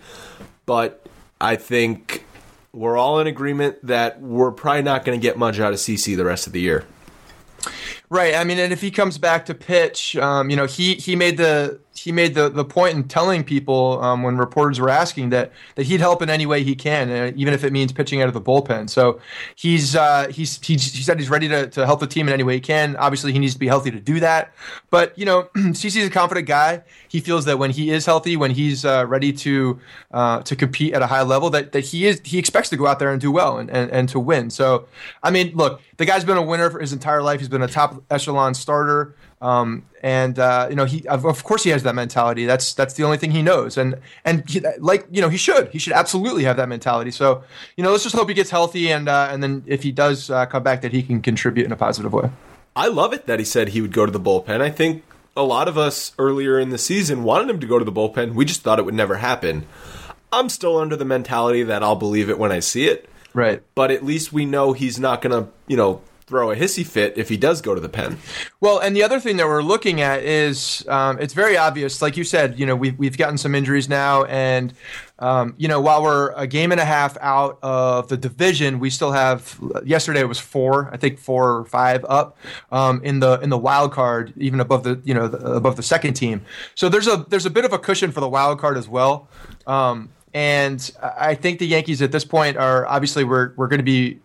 but 0.66 1.06
I 1.40 1.56
think 1.56 2.26
we're 2.72 2.96
all 2.96 3.18
in 3.18 3.26
agreement 3.26 3.84
that 3.86 4.20
we're 4.20 4.52
probably 4.52 4.82
not 4.82 5.04
going 5.04 5.18
to 5.18 5.22
get 5.22 5.38
much 5.38 5.58
out 5.58 5.72
of 5.72 5.78
CC 5.78 6.16
the 6.16 6.24
rest 6.24 6.46
of 6.46 6.52
the 6.52 6.60
year. 6.60 6.84
Right. 8.08 8.34
I 8.34 8.44
mean, 8.44 8.58
and 8.58 8.72
if 8.72 8.80
he 8.80 8.90
comes 8.90 9.18
back 9.18 9.46
to 9.46 9.54
pitch, 9.54 10.16
um, 10.16 10.50
you 10.50 10.56
know, 10.56 10.66
he 10.66 10.94
he 10.96 11.14
made 11.14 11.36
the 11.36 11.78
he 12.02 12.12
made 12.12 12.34
the, 12.34 12.48
the 12.48 12.64
point 12.64 12.96
in 12.96 13.04
telling 13.04 13.44
people 13.44 14.02
um, 14.02 14.22
when 14.22 14.38
reporters 14.38 14.80
were 14.80 14.88
asking 14.88 15.28
that 15.30 15.52
that 15.74 15.84
he'd 15.84 16.00
help 16.00 16.22
in 16.22 16.30
any 16.30 16.46
way 16.46 16.62
he 16.62 16.74
can, 16.74 17.10
uh, 17.10 17.30
even 17.36 17.52
if 17.52 17.62
it 17.62 17.72
means 17.74 17.92
pitching 17.92 18.22
out 18.22 18.28
of 18.28 18.32
the 18.32 18.40
bullpen. 18.40 18.88
So 18.88 19.20
he's 19.54 19.94
uh, 19.94 20.28
he's, 20.30 20.58
he's 20.64 20.94
he 20.94 21.02
said 21.02 21.18
he's 21.18 21.28
ready 21.28 21.46
to, 21.48 21.66
to 21.68 21.84
help 21.84 22.00
the 22.00 22.06
team 22.06 22.26
in 22.26 22.32
any 22.32 22.42
way 22.42 22.54
he 22.54 22.60
can. 22.60 22.96
Obviously, 22.96 23.32
he 23.32 23.38
needs 23.38 23.52
to 23.52 23.58
be 23.58 23.66
healthy 23.66 23.90
to 23.90 24.00
do 24.00 24.18
that. 24.20 24.54
But 24.88 25.16
you 25.18 25.26
know, 25.26 25.42
CC's 25.56 26.06
a 26.06 26.10
confident 26.10 26.46
guy. 26.46 26.82
He 27.08 27.20
feels 27.20 27.44
that 27.44 27.58
when 27.58 27.70
he 27.70 27.90
is 27.90 28.06
healthy, 28.06 28.34
when 28.34 28.52
he's 28.52 28.86
uh, 28.86 29.04
ready 29.06 29.32
to 29.34 29.78
uh, 30.12 30.40
to 30.42 30.56
compete 30.56 30.94
at 30.94 31.02
a 31.02 31.06
high 31.06 31.22
level, 31.22 31.50
that, 31.50 31.72
that 31.72 31.84
he 31.84 32.06
is 32.06 32.22
he 32.24 32.38
expects 32.38 32.70
to 32.70 32.78
go 32.78 32.86
out 32.86 32.98
there 32.98 33.12
and 33.12 33.20
do 33.20 33.30
well 33.30 33.58
and, 33.58 33.68
and, 33.68 33.90
and 33.90 34.08
to 34.08 34.18
win. 34.18 34.48
So 34.48 34.86
I 35.22 35.30
mean, 35.30 35.54
look, 35.54 35.82
the 35.98 36.06
guy's 36.06 36.24
been 36.24 36.38
a 36.38 36.42
winner 36.42 36.70
for 36.70 36.80
his 36.80 36.94
entire 36.94 37.22
life. 37.22 37.40
He's 37.40 37.50
been 37.50 37.62
a 37.62 37.68
top 37.68 38.02
echelon 38.10 38.54
starter. 38.54 39.14
Um, 39.40 39.86
and 40.02 40.38
uh, 40.38 40.66
you 40.68 40.76
know, 40.76 40.84
he 40.84 41.06
of, 41.08 41.24
of, 41.24 41.44
course 41.44 41.64
he 41.64 41.70
has 41.70 41.82
that 41.84 41.94
mentality. 41.94 42.44
That's 42.44 42.74
that's 42.74 42.94
the 42.94 43.04
only 43.04 43.16
thing 43.16 43.30
he 43.30 43.40
knows, 43.40 43.78
and 43.78 43.98
and 44.24 44.48
he, 44.48 44.60
like 44.78 45.06
you 45.10 45.22
know, 45.22 45.30
he 45.30 45.38
should 45.38 45.68
he 45.68 45.78
should 45.78 45.94
absolutely 45.94 46.44
have 46.44 46.58
that 46.58 46.68
mentality. 46.68 47.10
So 47.10 47.42
you 47.76 47.82
know, 47.82 47.90
let's 47.90 48.02
just 48.02 48.14
hope 48.14 48.28
he 48.28 48.34
gets 48.34 48.50
healthy, 48.50 48.92
and 48.92 49.08
uh, 49.08 49.28
and 49.30 49.42
then 49.42 49.62
if 49.66 49.82
he 49.82 49.92
does 49.92 50.28
uh, 50.30 50.44
come 50.44 50.62
back, 50.62 50.82
that 50.82 50.92
he 50.92 51.02
can 51.02 51.22
contribute 51.22 51.64
in 51.64 51.72
a 51.72 51.76
positive 51.76 52.12
way. 52.12 52.30
I 52.76 52.88
love 52.88 53.12
it 53.14 53.26
that 53.26 53.38
he 53.38 53.44
said 53.44 53.68
he 53.68 53.80
would 53.80 53.92
go 53.92 54.04
to 54.04 54.12
the 54.12 54.20
bullpen. 54.20 54.60
I 54.60 54.70
think 54.70 55.04
a 55.36 55.42
lot 55.42 55.68
of 55.68 55.78
us 55.78 56.12
earlier 56.18 56.58
in 56.58 56.70
the 56.70 56.78
season 56.78 57.24
wanted 57.24 57.48
him 57.48 57.60
to 57.60 57.66
go 57.66 57.78
to 57.78 57.84
the 57.84 57.92
bullpen. 57.92 58.34
We 58.34 58.44
just 58.44 58.60
thought 58.62 58.78
it 58.78 58.84
would 58.84 58.94
never 58.94 59.16
happen. 59.16 59.66
I'm 60.32 60.48
still 60.48 60.76
under 60.76 60.96
the 60.96 61.04
mentality 61.04 61.62
that 61.62 61.82
I'll 61.82 61.96
believe 61.96 62.30
it 62.30 62.38
when 62.38 62.52
I 62.52 62.60
see 62.60 62.86
it. 62.86 63.08
Right. 63.32 63.62
But 63.74 63.90
at 63.90 64.04
least 64.04 64.32
we 64.32 64.44
know 64.44 64.72
he's 64.72 64.98
not 64.98 65.22
going 65.22 65.44
to, 65.44 65.50
you 65.66 65.76
know, 65.76 66.02
throw 66.30 66.52
a 66.52 66.56
hissy 66.56 66.86
fit 66.86 67.18
if 67.18 67.28
he 67.28 67.36
does 67.36 67.60
go 67.60 67.74
to 67.74 67.80
the 67.80 67.88
pen. 67.88 68.16
Well, 68.60 68.78
and 68.78 68.94
the 68.94 69.02
other 69.02 69.18
thing 69.18 69.36
that 69.38 69.48
we're 69.48 69.64
looking 69.64 70.00
at 70.00 70.22
is 70.22 70.86
um, 70.86 71.18
it's 71.18 71.34
very 71.34 71.56
obvious. 71.56 72.00
Like 72.00 72.16
you 72.16 72.22
said, 72.22 72.56
you 72.56 72.66
know, 72.66 72.76
we've, 72.76 72.96
we've 72.96 73.18
gotten 73.18 73.36
some 73.36 73.56
injuries 73.56 73.88
now. 73.88 74.22
And, 74.26 74.72
um, 75.18 75.54
you 75.58 75.66
know, 75.66 75.80
while 75.80 76.04
we're 76.04 76.30
a 76.36 76.46
game 76.46 76.70
and 76.70 76.80
a 76.80 76.84
half 76.84 77.18
out 77.20 77.58
of 77.62 78.08
the 78.08 78.16
division, 78.16 78.78
we 78.78 78.90
still 78.90 79.10
have, 79.10 79.58
yesterday 79.84 80.20
it 80.20 80.28
was 80.28 80.38
four, 80.38 80.88
I 80.92 80.96
think 80.98 81.18
four 81.18 81.56
or 81.56 81.64
five 81.64 82.06
up 82.08 82.38
um, 82.70 83.02
in 83.02 83.18
the 83.18 83.40
in 83.40 83.50
the 83.50 83.58
wild 83.58 83.90
card, 83.90 84.32
even 84.36 84.60
above 84.60 84.84
the, 84.84 85.00
you 85.04 85.12
know, 85.12 85.26
the, 85.26 85.38
above 85.38 85.74
the 85.74 85.82
second 85.82 86.14
team. 86.14 86.42
So 86.76 86.88
there's 86.88 87.08
a, 87.08 87.26
there's 87.28 87.46
a 87.46 87.50
bit 87.50 87.64
of 87.64 87.72
a 87.72 87.78
cushion 87.78 88.12
for 88.12 88.20
the 88.20 88.28
wild 88.28 88.60
card 88.60 88.76
as 88.78 88.88
well. 88.88 89.26
Um, 89.66 90.10
and 90.32 90.78
I 91.02 91.34
think 91.34 91.58
the 91.58 91.66
Yankees 91.66 92.00
at 92.02 92.12
this 92.12 92.24
point 92.24 92.56
are 92.56 92.86
obviously 92.86 93.24
we're, 93.24 93.52
we're 93.56 93.66
going 93.66 93.80
to 93.80 93.90
be 93.98 94.20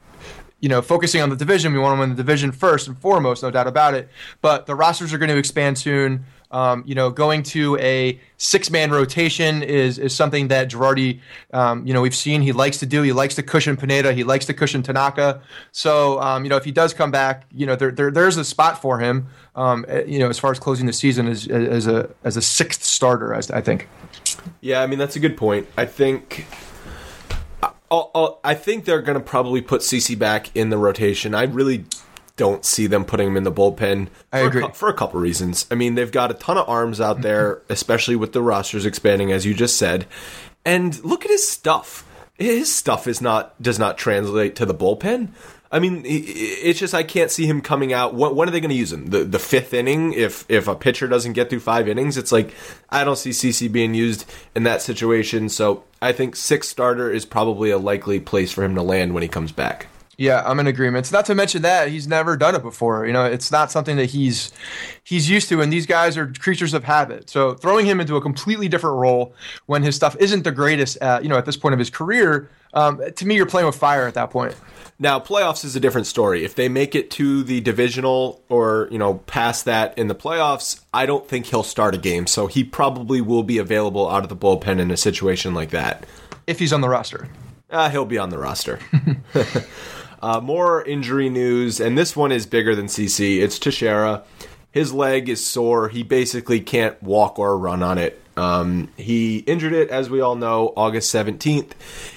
you 0.66 0.70
know, 0.70 0.82
focusing 0.82 1.22
on 1.22 1.30
the 1.30 1.36
division, 1.36 1.74
we 1.74 1.78
want 1.78 1.96
to 1.96 2.00
win 2.00 2.10
the 2.10 2.16
division 2.16 2.52
first 2.52 2.88
and 2.88 2.98
foremost, 2.98 3.44
no 3.44 3.52
doubt 3.52 3.68
about 3.68 3.94
it. 3.94 4.10
But 4.42 4.66
the 4.66 4.74
rosters 4.74 5.14
are 5.14 5.20
going 5.20 5.30
to 5.30 5.38
expand 5.38 5.78
soon. 5.78 6.26
Um, 6.50 6.82
you 6.88 6.96
know, 6.96 7.12
going 7.12 7.44
to 7.44 7.78
a 7.78 8.20
six-man 8.38 8.90
rotation 8.90 9.62
is 9.62 10.00
is 10.00 10.16
something 10.16 10.48
that 10.48 10.72
Girardi, 10.72 11.20
um, 11.54 11.86
you 11.86 11.94
know, 11.94 12.02
we've 12.02 12.16
seen 12.16 12.42
he 12.42 12.52
likes 12.52 12.80
to 12.80 12.88
do. 12.88 13.04
He 13.04 13.12
likes 13.12 13.36
to 13.36 13.44
cushion 13.44 13.78
Pineda. 13.78 14.12
He 14.14 14.24
likes 14.24 14.48
to 14.48 14.56
cushion 14.56 14.82
Tanaka. 14.82 15.40
So, 15.72 16.20
um, 16.20 16.44
you 16.44 16.50
know, 16.50 16.58
if 16.58 16.66
he 16.66 16.72
does 16.72 16.96
come 16.96 17.12
back, 17.12 17.46
you 17.52 17.68
know, 17.68 17.76
there, 17.76 17.92
there 17.92 18.10
there's 18.10 18.38
a 18.38 18.44
spot 18.44 18.82
for 18.82 18.98
him. 18.98 19.28
Um, 19.56 19.86
eh, 19.88 20.06
you 20.08 20.18
know, 20.18 20.30
as 20.30 20.40
far 20.40 20.50
as 20.50 20.58
closing 20.58 20.88
the 20.88 20.94
season 20.94 21.28
as 21.28 21.48
as 21.48 21.86
a 21.86 22.10
as 22.24 22.38
a 22.38 22.42
sixth 22.42 22.84
starter, 22.84 23.36
I 23.36 23.62
think. 23.62 23.88
Yeah, 24.62 24.82
I 24.82 24.88
mean 24.88 24.98
that's 24.98 25.16
a 25.16 25.20
good 25.20 25.38
point. 25.38 25.68
I 25.78 25.86
think 25.86 26.48
I'll, 27.92 28.12
I'll, 28.16 28.40
i 28.44 28.56
think 28.56 28.86
they're 28.86 29.02
going 29.02 29.18
to 29.18 29.24
probably 29.24 29.62
put 29.62 29.82
CC 29.82 30.18
back 30.18 30.56
in 30.56 30.70
the 30.70 30.78
rotation. 30.78 31.36
I 31.36 31.44
really 31.44 31.86
don't 32.36 32.66
see 32.66 32.88
them 32.88 33.06
putting 33.06 33.28
him 33.28 33.38
in 33.38 33.44
the 33.44 33.52
bullpen. 33.52 34.10
I 34.34 34.40
agree 34.40 34.64
a, 34.64 34.70
for 34.70 34.90
a 34.90 34.94
couple 34.94 35.20
reasons. 35.20 35.66
I 35.72 35.76
mean, 35.76 35.96
they've 35.96 36.12
got 36.12 36.32
a 36.32 36.34
ton 36.34 36.58
of 36.58 36.68
arms 36.68 37.00
out 37.00 37.22
there, 37.22 37.56
mm-hmm. 37.56 37.74
especially 37.74 38.16
with 38.16 38.34
the 38.34 38.42
rosters 38.42 38.86
expanding, 38.86 39.32
as 39.32 39.46
you 39.46 39.54
just 39.54 39.78
said. 39.78 40.06
And 40.66 41.02
look 41.04 41.24
at 41.24 41.32
his 41.32 41.48
stuff. 41.48 42.04
His 42.34 42.74
stuff 42.74 43.08
is 43.08 43.22
not 43.22 43.62
does 43.62 43.80
not 43.80 43.98
translate 43.98 44.56
to 44.58 44.66
the 44.66 44.74
bullpen. 44.74 45.30
I 45.72 45.80
mean, 45.80 46.04
it's 46.06 46.80
just 46.80 46.94
I 46.94 47.04
can't 47.04 47.32
see 47.32 47.48
him 47.48 47.62
coming 47.62 47.92
out. 47.92 48.14
When 48.14 48.48
are 48.48 48.52
they 48.52 48.60
going 48.60 48.70
to 48.70 48.76
use 48.76 48.94
him? 48.94 49.08
The 49.08 49.24
the 49.24 49.40
fifth 49.40 49.74
inning? 49.74 50.14
If 50.14 50.46
if 50.50 50.68
a 50.68 50.76
pitcher 50.76 51.08
doesn't 51.08 51.34
get 51.34 51.50
through 51.50 51.62
five 51.62 51.88
innings, 51.88 52.18
it's 52.18 52.32
like 52.32 52.54
I 52.90 53.04
don't 53.04 53.18
see 53.18 53.32
CC 53.32 53.72
being 53.72 53.94
used 53.94 54.26
in 54.56 54.64
that 54.64 54.82
situation. 54.82 55.50
So 55.50 55.84
I 56.02 56.12
think 56.12 56.36
sixth 56.36 56.70
starter 56.70 57.12
is 57.12 57.26
probably 57.26 57.72
a 57.72 57.78
likely 57.78 58.20
place 58.20 58.52
for 58.52 58.64
him 58.64 58.76
to 58.76 58.84
land 58.84 59.14
when 59.14 59.24
he 59.24 59.30
comes 59.30 59.52
back. 59.52 59.88
Yeah, 60.18 60.44
I'm 60.46 60.60
in 60.60 60.68
agreement. 60.68 61.12
Not 61.12 61.26
to 61.26 61.36
mention 61.36 61.62
that 61.64 61.90
he's 61.90 62.08
never 62.08 62.38
done 62.38 62.56
it 62.56 62.62
before. 62.62 63.06
You 63.06 63.14
know, 63.14 63.26
it's 63.26 63.52
not 63.52 63.72
something 63.72 63.98
that 63.98 64.06
he's 64.06 64.52
he's 65.04 65.30
used 65.30 65.50
to, 65.50 65.62
and 65.62 65.72
these 65.72 65.86
guys 65.86 66.18
are 66.18 66.32
creatures 66.40 66.74
of 66.74 66.84
habit. 66.84 67.30
So 67.30 67.54
throwing 67.54 67.86
him 67.86 68.00
into 68.00 68.16
a 68.16 68.22
completely 68.22 68.68
different 68.68 68.98
role 68.98 69.34
when 69.66 69.84
his 69.84 69.96
stuff 69.96 70.16
isn't 70.20 70.44
the 70.44 70.52
greatest, 70.52 70.98
at, 70.98 71.24
you 71.24 71.30
know, 71.30 71.38
at 71.38 71.46
this 71.46 71.58
point 71.58 71.74
of 71.74 71.80
his 71.80 71.90
career, 71.90 72.50
um, 72.74 73.02
to 73.16 73.26
me, 73.26 73.36
you're 73.36 73.46
playing 73.46 73.66
with 73.66 73.76
fire 73.76 74.08
at 74.08 74.14
that 74.14 74.30
point. 74.30 74.56
Now, 74.98 75.20
playoffs 75.20 75.66
is 75.66 75.76
a 75.76 75.80
different 75.80 76.08
story. 76.08 76.46
If 76.46 76.56
they 76.56 76.70
make 76.70 76.96
it 76.96 77.12
to 77.12 77.44
the 77.44 77.60
divisional 77.60 78.42
or, 78.48 78.88
you 78.92 78.98
know, 78.98 79.16
past 79.16 79.66
that 79.66 79.98
in 79.98 80.08
the 80.08 80.16
playoffs, 80.16 80.82
I 80.94 81.06
don't 81.06 81.28
think 81.28 81.48
he'll 81.48 81.64
start 81.64 81.96
a 81.96 81.98
game. 81.98 82.28
So 82.28 82.48
he 82.48 82.64
probably 82.64 83.20
will 83.20 83.44
be 83.44 83.58
available 83.58 84.10
out 84.10 84.24
of 84.24 84.30
the 84.30 84.38
bullpen 84.38 84.80
in 84.80 84.92
a 84.92 84.98
situation 84.98 85.54
like 85.54 85.72
that. 85.72 86.06
If 86.48 86.60
he's 86.60 86.72
on 86.72 86.80
the 86.80 86.90
roster. 86.90 87.28
Uh, 87.70 87.90
he'll 87.90 88.06
be 88.06 88.18
on 88.18 88.30
the 88.30 88.38
roster. 88.38 88.80
uh, 90.26 90.42
more 90.42 90.84
injury 90.84 91.30
news, 91.30 91.80
and 91.80 91.96
this 91.96 92.16
one 92.16 92.32
is 92.32 92.48
bigger 92.48 92.74
than 92.74 92.88
CC. 92.88 93.44
It's 93.44 93.60
Teixeira. 93.60 94.24
His 94.72 94.92
leg 94.92 95.30
is 95.30 95.46
sore. 95.46 95.88
He 95.88 96.02
basically 96.02 96.62
can't 96.62 97.02
walk 97.04 97.38
or 97.38 97.56
run 97.56 97.84
on 97.84 98.00
it. 98.00 98.20
Um, 98.36 98.90
he 98.98 99.38
injured 99.38 99.74
it, 99.74 99.92
as 99.92 100.10
we 100.10 100.22
all 100.22 100.36
know, 100.36 100.74
August 100.76 101.14
17th. 101.14 101.74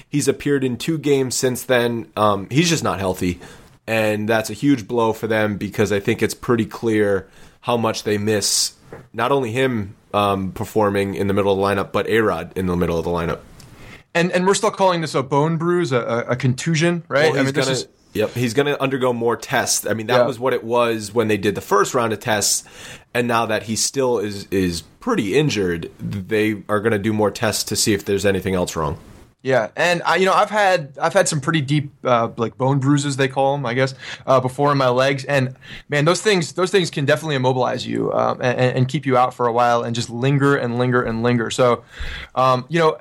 He's 0.09 0.27
appeared 0.27 0.65
in 0.65 0.79
two 0.79 0.97
games 0.97 1.35
since 1.35 1.65
then. 1.65 2.11
Um, 2.17 2.49
he's 2.49 2.71
just 2.71 2.83
not 2.83 2.99
healthy. 2.99 3.41
And 3.87 4.27
that's 4.27 4.49
a 4.49 4.55
huge 4.55 4.89
blow 4.89 5.13
for 5.13 5.27
them 5.27 5.59
because 5.59 5.93
I 5.93 6.01
think 6.01 6.23
it's 6.23 6.35
pretty 6.35 6.65
clear 6.65 7.29
how 7.61 7.77
much 7.77 8.05
they 8.05 8.17
miss 8.17 8.73
not 9.13 9.33
only 9.33 9.53
him 9.53 9.97
um, 10.15 10.53
performing 10.53 11.15
in 11.15 11.27
the 11.27 11.35
middle 11.35 11.53
of 11.53 11.59
the 11.59 11.63
lineup, 11.63 11.93
but 11.93 12.09
A 12.09 12.21
Rod 12.21 12.57
in 12.57 12.69
the 12.69 12.77
middle 12.77 12.97
of 12.99 13.05
the 13.05 13.11
lineup. 13.11 13.41
And 14.15 14.33
and 14.33 14.47
we're 14.47 14.55
still 14.55 14.71
calling 14.71 15.03
this 15.03 15.15
a 15.15 15.23
bone 15.23 15.59
bruise, 15.59 15.93
a, 15.93 16.25
a 16.29 16.35
contusion, 16.35 17.05
right? 17.09 17.31
Well, 17.31 17.41
I 17.41 17.45
mean, 17.45 17.53
gonna, 17.53 17.71
is... 17.71 17.87
Yep, 18.15 18.31
he's 18.31 18.55
going 18.55 18.67
to 18.67 18.81
undergo 18.81 19.13
more 19.13 19.37
tests. 19.37 19.87
I 19.87 19.95
mean, 19.95 20.07
that 20.07 20.19
yeah. 20.19 20.27
was 20.27 20.39
what 20.39 20.55
it 20.55 20.65
was 20.65 21.13
when 21.13 21.29
they 21.29 21.37
did 21.37 21.55
the 21.55 21.61
first 21.61 21.95
round 21.95 22.13
of 22.13 22.21
tests, 22.21 22.65
and 23.13 23.29
now 23.29 23.47
that 23.47 23.65
he 23.65 23.77
still 23.77 24.19
is 24.19 24.47
is 24.51 24.83
pretty 25.01 25.37
injured, 25.37 25.91
they 25.99 26.63
are 26.69 26.81
going 26.81 26.93
to 26.93 26.99
do 26.99 27.13
more 27.13 27.31
tests 27.31 27.65
to 27.65 27.77
see 27.77 27.93
if 27.93 28.05
there's 28.05 28.25
anything 28.25 28.55
else 28.55 28.77
wrong. 28.77 28.99
Yeah, 29.41 29.69
and 29.77 30.03
I, 30.03 30.17
you 30.17 30.27
know, 30.27 30.33
I've 30.33 30.51
had 30.51 30.99
I've 31.01 31.13
had 31.13 31.29
some 31.29 31.41
pretty 31.41 31.61
deep 31.61 31.93
uh, 32.03 32.31
like 32.37 32.59
bone 32.59 32.81
bruises 32.81 33.17
they 33.17 33.29
call 33.29 33.57
them, 33.57 33.67
I 33.67 33.75
guess, 33.75 33.95
uh, 34.27 34.41
before 34.41 34.73
in 34.73 34.79
my 34.79 34.89
legs, 34.89 35.25
and 35.27 35.55
man, 35.89 36.05
those 36.05 36.21
things 36.21 36.55
those 36.55 36.73
things 36.73 36.91
can 36.91 37.05
definitely 37.05 37.37
immobilize 37.37 37.87
you 37.87 38.13
um, 38.13 38.41
and, 38.43 38.59
and, 38.59 38.89
keep 38.89 39.07
you 39.07 39.17
out 39.17 39.33
for 39.33 39.47
a 39.47 39.53
while 39.53 39.85
and 39.85 39.95
just 39.95 40.11
linger 40.11 40.57
and 40.57 40.77
linger 40.77 41.05
and 41.05 41.23
linger. 41.23 41.53
So, 41.53 41.85
um, 42.35 42.67
you 42.69 42.81
know, 42.81 42.99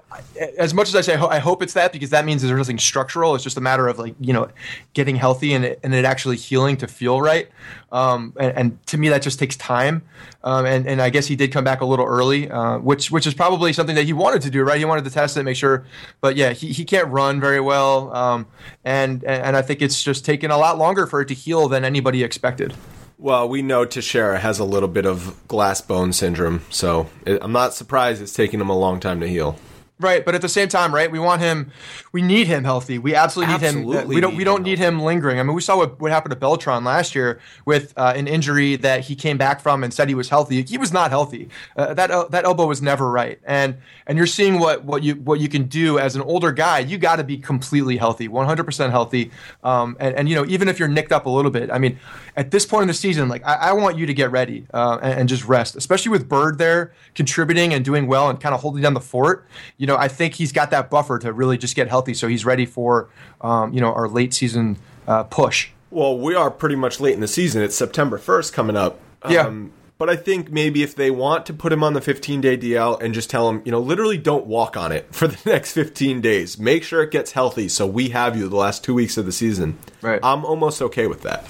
as 0.60 0.76
much 0.76 0.89
as 0.89 0.95
I 0.95 1.02
say 1.02 1.15
I 1.15 1.39
hope 1.39 1.63
it's 1.63 1.73
that 1.73 1.91
because 1.91 2.12
that 2.12 2.23
means 2.23 2.43
there's 2.43 2.56
nothing 2.56 2.78
structural. 2.78 3.34
It's 3.34 3.43
just 3.43 3.58
a 3.58 3.62
matter 3.62 3.88
of 3.88 3.97
like 3.97 4.13
you 4.19 4.34
know 4.34 4.47
getting 4.93 5.15
healthy 5.15 5.54
and 5.54 5.65
it, 5.65 5.80
and 5.82 5.95
it 5.95 6.06
actually 6.06 6.38
healing 6.38 6.78
to 6.78 6.88
feel 6.88 7.19
right. 7.19 7.50
Um, 7.91 8.34
and, 8.39 8.58
and, 8.58 8.88
to 8.88 8.97
me, 8.97 9.10
that 9.10 9.21
just 9.21 9.39
takes 9.39 9.56
time. 9.56 10.02
Um, 10.43 10.65
and, 10.65 10.88
and 10.88 11.02
I 11.02 11.10
guess 11.10 11.26
he 11.26 11.36
did 11.36 11.52
come 11.52 11.63
back 11.63 11.82
a 11.82 11.86
little 11.86 12.06
early, 12.06 12.50
uh, 12.50 12.80
which 12.80 13.12
which 13.12 13.26
is 13.26 13.34
probably 13.34 13.73
something 13.73 13.95
that 13.95 14.06
he 14.06 14.13
wanted 14.13 14.41
to 14.43 14.50
do, 14.50 14.63
right? 14.63 14.78
He 14.78 14.86
wanted 14.86 15.06
to 15.06 15.12
test 15.12 15.38
it, 15.38 15.43
make 15.43 15.56
sure. 15.56 15.86
But 16.21 16.36
yeah, 16.36 16.52
he, 16.52 16.71
he 16.73 16.86
can't 16.86 17.08
run 17.08 17.39
very 17.39 17.60
well, 17.60 18.13
um, 18.15 18.47
and 18.84 19.23
and 19.23 19.56
I 19.56 19.62
think 19.62 19.82
it's 19.82 20.04
just 20.04 20.26
taken 20.26 20.52
a 20.52 20.58
lot 20.58 20.78
longer 20.78 21.06
for 21.08 21.21
it 21.21 21.28
to 21.30 21.34
heal 21.34 21.67
than 21.67 21.86
anybody 21.86 22.23
expected. 22.23 22.73
Well, 23.19 23.50
we 23.50 23.62
know 23.62 23.84
Teixeira 23.84 24.38
has 24.39 24.60
a 24.60 24.63
little 24.63 24.89
bit 24.89 25.06
of 25.06 25.47
glass 25.47 25.82
bone 25.82 26.13
syndrome, 26.13 26.62
so 26.69 27.10
I'm 27.26 27.52
not 27.52 27.73
surprised 27.73 28.21
it's 28.21 28.34
taking 28.34 28.62
him 28.62 28.69
a 28.69 28.78
long 28.78 29.00
time 29.00 29.19
to 29.21 29.28
heal. 29.28 29.58
Right, 29.99 30.23
but 30.23 30.36
at 30.36 30.43
the 30.43 30.49
same 30.49 30.67
time, 30.67 30.93
right? 30.93 31.12
We 31.12 31.17
want 31.17 31.41
him. 31.41 31.71
We 32.12 32.21
need 32.21 32.45
him 32.45 32.63
healthy. 32.63 32.99
We 32.99 33.15
absolutely 33.15 33.55
need 33.55 33.62
him. 33.62 33.83
We 34.07 34.21
don't. 34.21 34.36
We 34.36 34.43
don't 34.43 34.60
him 34.60 34.63
need 34.63 34.77
him 34.77 35.01
lingering. 35.01 35.39
I 35.39 35.43
mean, 35.43 35.55
we 35.55 35.62
saw 35.62 35.75
what, 35.75 35.99
what 35.99 36.12
happened 36.12 36.33
to 36.33 36.36
Beltran 36.36 36.83
last 36.83 37.15
year 37.15 37.39
with 37.65 37.95
uh, 37.97 38.13
an 38.15 38.27
injury 38.27 38.75
that 38.75 39.01
he 39.01 39.15
came 39.15 39.39
back 39.39 39.60
from 39.60 39.83
and 39.83 39.91
said 39.91 40.07
he 40.07 40.13
was 40.13 40.29
healthy. 40.29 40.62
He 40.62 40.77
was 40.77 40.93
not 40.93 41.10
healthy. 41.10 41.49
Uh, 41.75 41.95
that 41.95 42.12
el- 42.12 42.29
that 42.29 42.45
elbow 42.45 42.67
was 42.67 42.79
never 42.79 43.10
right. 43.10 43.39
And 43.43 43.77
and 44.05 44.19
you're 44.19 44.27
seeing 44.27 44.60
what 44.60 44.83
what 44.83 45.01
you 45.01 45.15
what 45.15 45.39
you 45.39 45.49
can 45.49 45.63
do 45.63 45.97
as 45.97 46.15
an 46.15 46.21
older 46.21 46.51
guy. 46.51 46.77
You 46.77 46.99
got 46.99 47.15
to 47.15 47.23
be 47.23 47.38
completely 47.39 47.97
healthy, 47.97 48.27
100 48.27 48.63
percent 48.65 48.91
healthy. 48.91 49.31
Um, 49.63 49.97
and 49.99 50.13
and 50.15 50.29
you 50.29 50.36
know 50.36 50.45
even 50.45 50.67
if 50.67 50.77
you're 50.77 50.88
nicked 50.88 51.12
up 51.12 51.25
a 51.25 51.29
little 51.31 51.49
bit, 51.49 51.71
I 51.71 51.79
mean, 51.79 51.97
at 52.36 52.51
this 52.51 52.67
point 52.67 52.83
in 52.83 52.88
the 52.88 52.93
season, 52.93 53.29
like 53.29 53.43
I, 53.43 53.55
I 53.55 53.73
want 53.73 53.97
you 53.97 54.05
to 54.05 54.13
get 54.13 54.29
ready 54.29 54.67
uh, 54.75 54.99
and, 55.01 55.21
and 55.21 55.29
just 55.29 55.43
rest, 55.45 55.75
especially 55.75 56.12
with 56.12 56.29
Bird 56.29 56.60
there 56.60 56.93
contributing 57.15 57.73
and 57.73 57.83
doing 57.83 58.05
well 58.05 58.29
and 58.29 58.39
kind 58.39 58.53
of 58.53 58.62
holding 58.62 58.83
down 58.83 58.93
the 58.93 59.01
fort. 59.01 59.47
You 59.77 59.87
know, 59.88 59.97
I 59.97 60.08
think 60.08 60.36
he's 60.36 60.52
got 60.52 60.71
that 60.71 60.89
buffer 60.89 61.17
to 61.19 61.34
really 61.34 61.58
just 61.58 61.76
get 61.76 61.88
healthy, 61.88 62.13
so 62.13 62.28
he's 62.28 62.45
ready 62.45 62.65
for 62.65 63.10
um, 63.41 63.73
you 63.73 63.82
know 63.82 63.93
our 63.93 64.08
late 64.08 64.34
season 64.34 64.78
uh, 65.08 65.23
push. 65.23 65.69
Well, 65.89 66.17
we 66.17 66.36
are 66.36 66.52
pretty 66.52 66.76
much 66.76 67.00
late 67.00 67.13
in 67.13 67.21
the 67.21 67.28
season. 67.28 67.63
It's 67.63 67.76
September 67.76 68.17
1st 68.17 68.54
coming 68.54 68.76
up. 68.76 69.00
Yeah. 69.28 69.52
but 69.97 70.10
I 70.10 70.15
think 70.15 70.52
maybe 70.52 70.84
if 70.84 70.95
they 70.95 71.10
want 71.10 71.45
to 71.47 71.54
put 71.54 71.73
him 71.73 71.84
on 71.84 71.93
the 71.93 72.02
15 72.02 72.41
day 72.41 72.58
DL 72.58 73.02
and 73.02 73.13
just 73.13 73.30
tell 73.30 73.50
him, 73.50 73.62
you 73.65 73.71
know, 73.71 73.80
literally 73.80 74.17
don't 74.17 74.45
walk 74.45 74.78
on 74.78 74.91
it 74.91 75.08
for 75.15 75.28
the 75.28 75.38
next 75.50 75.73
15 75.73 76.21
days. 76.21 76.60
Make 76.60 76.84
sure 76.84 77.02
it 77.02 77.12
gets 77.12 77.32
healthy 77.32 77.67
so 77.67 77.88
we 77.88 78.10
have 78.10 78.38
you 78.38 78.47
the 78.47 78.56
last 78.56 78.84
two 78.84 78.93
weeks 78.93 79.17
of 79.17 79.26
the 79.26 79.32
season. 79.32 79.78
Right. 80.02 80.19
I'm 80.21 80.45
almost 80.45 80.82
okay 80.82 81.08
with 81.08 81.21
that. 81.23 81.45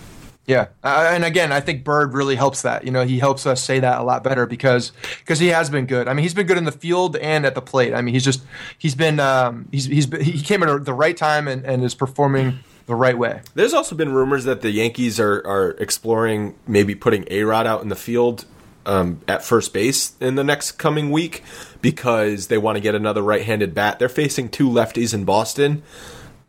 Yeah, 0.48 0.68
uh, 0.82 1.10
and 1.12 1.26
again, 1.26 1.52
I 1.52 1.60
think 1.60 1.84
Bird 1.84 2.14
really 2.14 2.36
helps 2.36 2.62
that. 2.62 2.86
You 2.86 2.92
know, 2.92 3.06
he 3.06 3.20
helps 3.20 3.46
us 3.46 3.62
say 3.62 3.82
that 3.82 4.00
a 4.00 4.04
lot 4.04 4.24
better 4.24 4.46
because 4.46 4.94
because 5.20 5.40
he 5.40 5.48
has 5.48 5.70
been 5.70 5.86
good. 5.86 6.08
I 6.08 6.14
mean, 6.14 6.24
he's 6.24 6.34
been 6.34 6.48
good 6.48 6.58
in 6.58 6.64
the 6.64 6.72
field 6.72 7.18
and 7.18 7.46
at 7.46 7.54
the 7.54 7.62
plate. 7.62 7.94
I 7.94 8.02
mean, 8.02 8.14
he's 8.14 8.24
just 8.24 8.44
he's 8.78 8.96
been 8.96 9.20
um, 9.20 9.68
he's 9.72 9.86
he's 9.86 10.06
been, 10.06 10.22
he 10.22 10.42
came 10.42 10.64
at 10.64 10.86
the 10.86 10.94
right 10.94 11.18
time 11.18 11.50
and, 11.50 11.66
and 11.66 11.84
is 11.84 11.94
performing 11.94 12.60
the 12.88 12.96
right 12.96 13.18
way. 13.18 13.42
There's 13.54 13.74
also 13.74 13.96
been 13.96 14.14
rumors 14.14 14.46
that 14.46 14.62
the 14.62 14.72
Yankees 14.72 15.20
are, 15.20 15.46
are 15.46 15.72
exploring 15.72 16.56
maybe 16.66 16.96
putting 16.96 17.26
A 17.30 17.44
Rod 17.44 17.68
out 17.68 17.82
in 17.82 17.90
the 17.90 17.96
field 17.96 18.46
um, 18.86 19.20
at 19.28 19.44
first 19.44 19.74
base 19.74 20.16
in 20.22 20.36
the 20.36 20.44
next 20.44 20.74
coming 20.74 21.12
week 21.12 21.44
because 21.82 22.48
they 22.48 22.58
want 22.58 22.78
to 22.78 22.80
get 22.80 22.96
another 22.96 23.22
right 23.22 23.44
handed 23.44 23.76
bat. 23.76 24.00
They're 24.00 24.10
facing 24.10 24.50
two 24.50 24.70
lefties 24.70 25.14
in 25.14 25.26
Boston. 25.26 25.84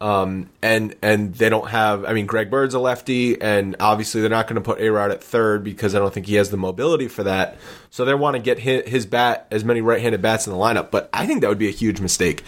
Um, 0.00 0.50
and 0.62 0.94
and 1.02 1.34
they 1.34 1.48
don't 1.48 1.68
have. 1.70 2.04
I 2.04 2.12
mean, 2.12 2.26
Greg 2.26 2.50
Bird's 2.50 2.74
a 2.74 2.78
lefty, 2.78 3.40
and 3.40 3.74
obviously 3.80 4.20
they're 4.20 4.30
not 4.30 4.46
going 4.46 4.54
to 4.54 4.60
put 4.60 4.80
A 4.80 4.88
Rod 4.90 5.10
at 5.10 5.24
third 5.24 5.64
because 5.64 5.94
I 5.94 5.98
don't 5.98 6.14
think 6.14 6.26
he 6.26 6.36
has 6.36 6.50
the 6.50 6.56
mobility 6.56 7.08
for 7.08 7.24
that. 7.24 7.56
So 7.90 8.04
they 8.04 8.14
want 8.14 8.36
to 8.36 8.42
get 8.42 8.60
his, 8.60 8.88
his 8.88 9.06
bat 9.06 9.48
as 9.50 9.64
many 9.64 9.80
right-handed 9.80 10.22
bats 10.22 10.46
in 10.46 10.52
the 10.52 10.58
lineup. 10.58 10.92
But 10.92 11.10
I 11.12 11.26
think 11.26 11.40
that 11.40 11.48
would 11.48 11.58
be 11.58 11.68
a 11.68 11.72
huge 11.72 12.00
mistake. 12.00 12.44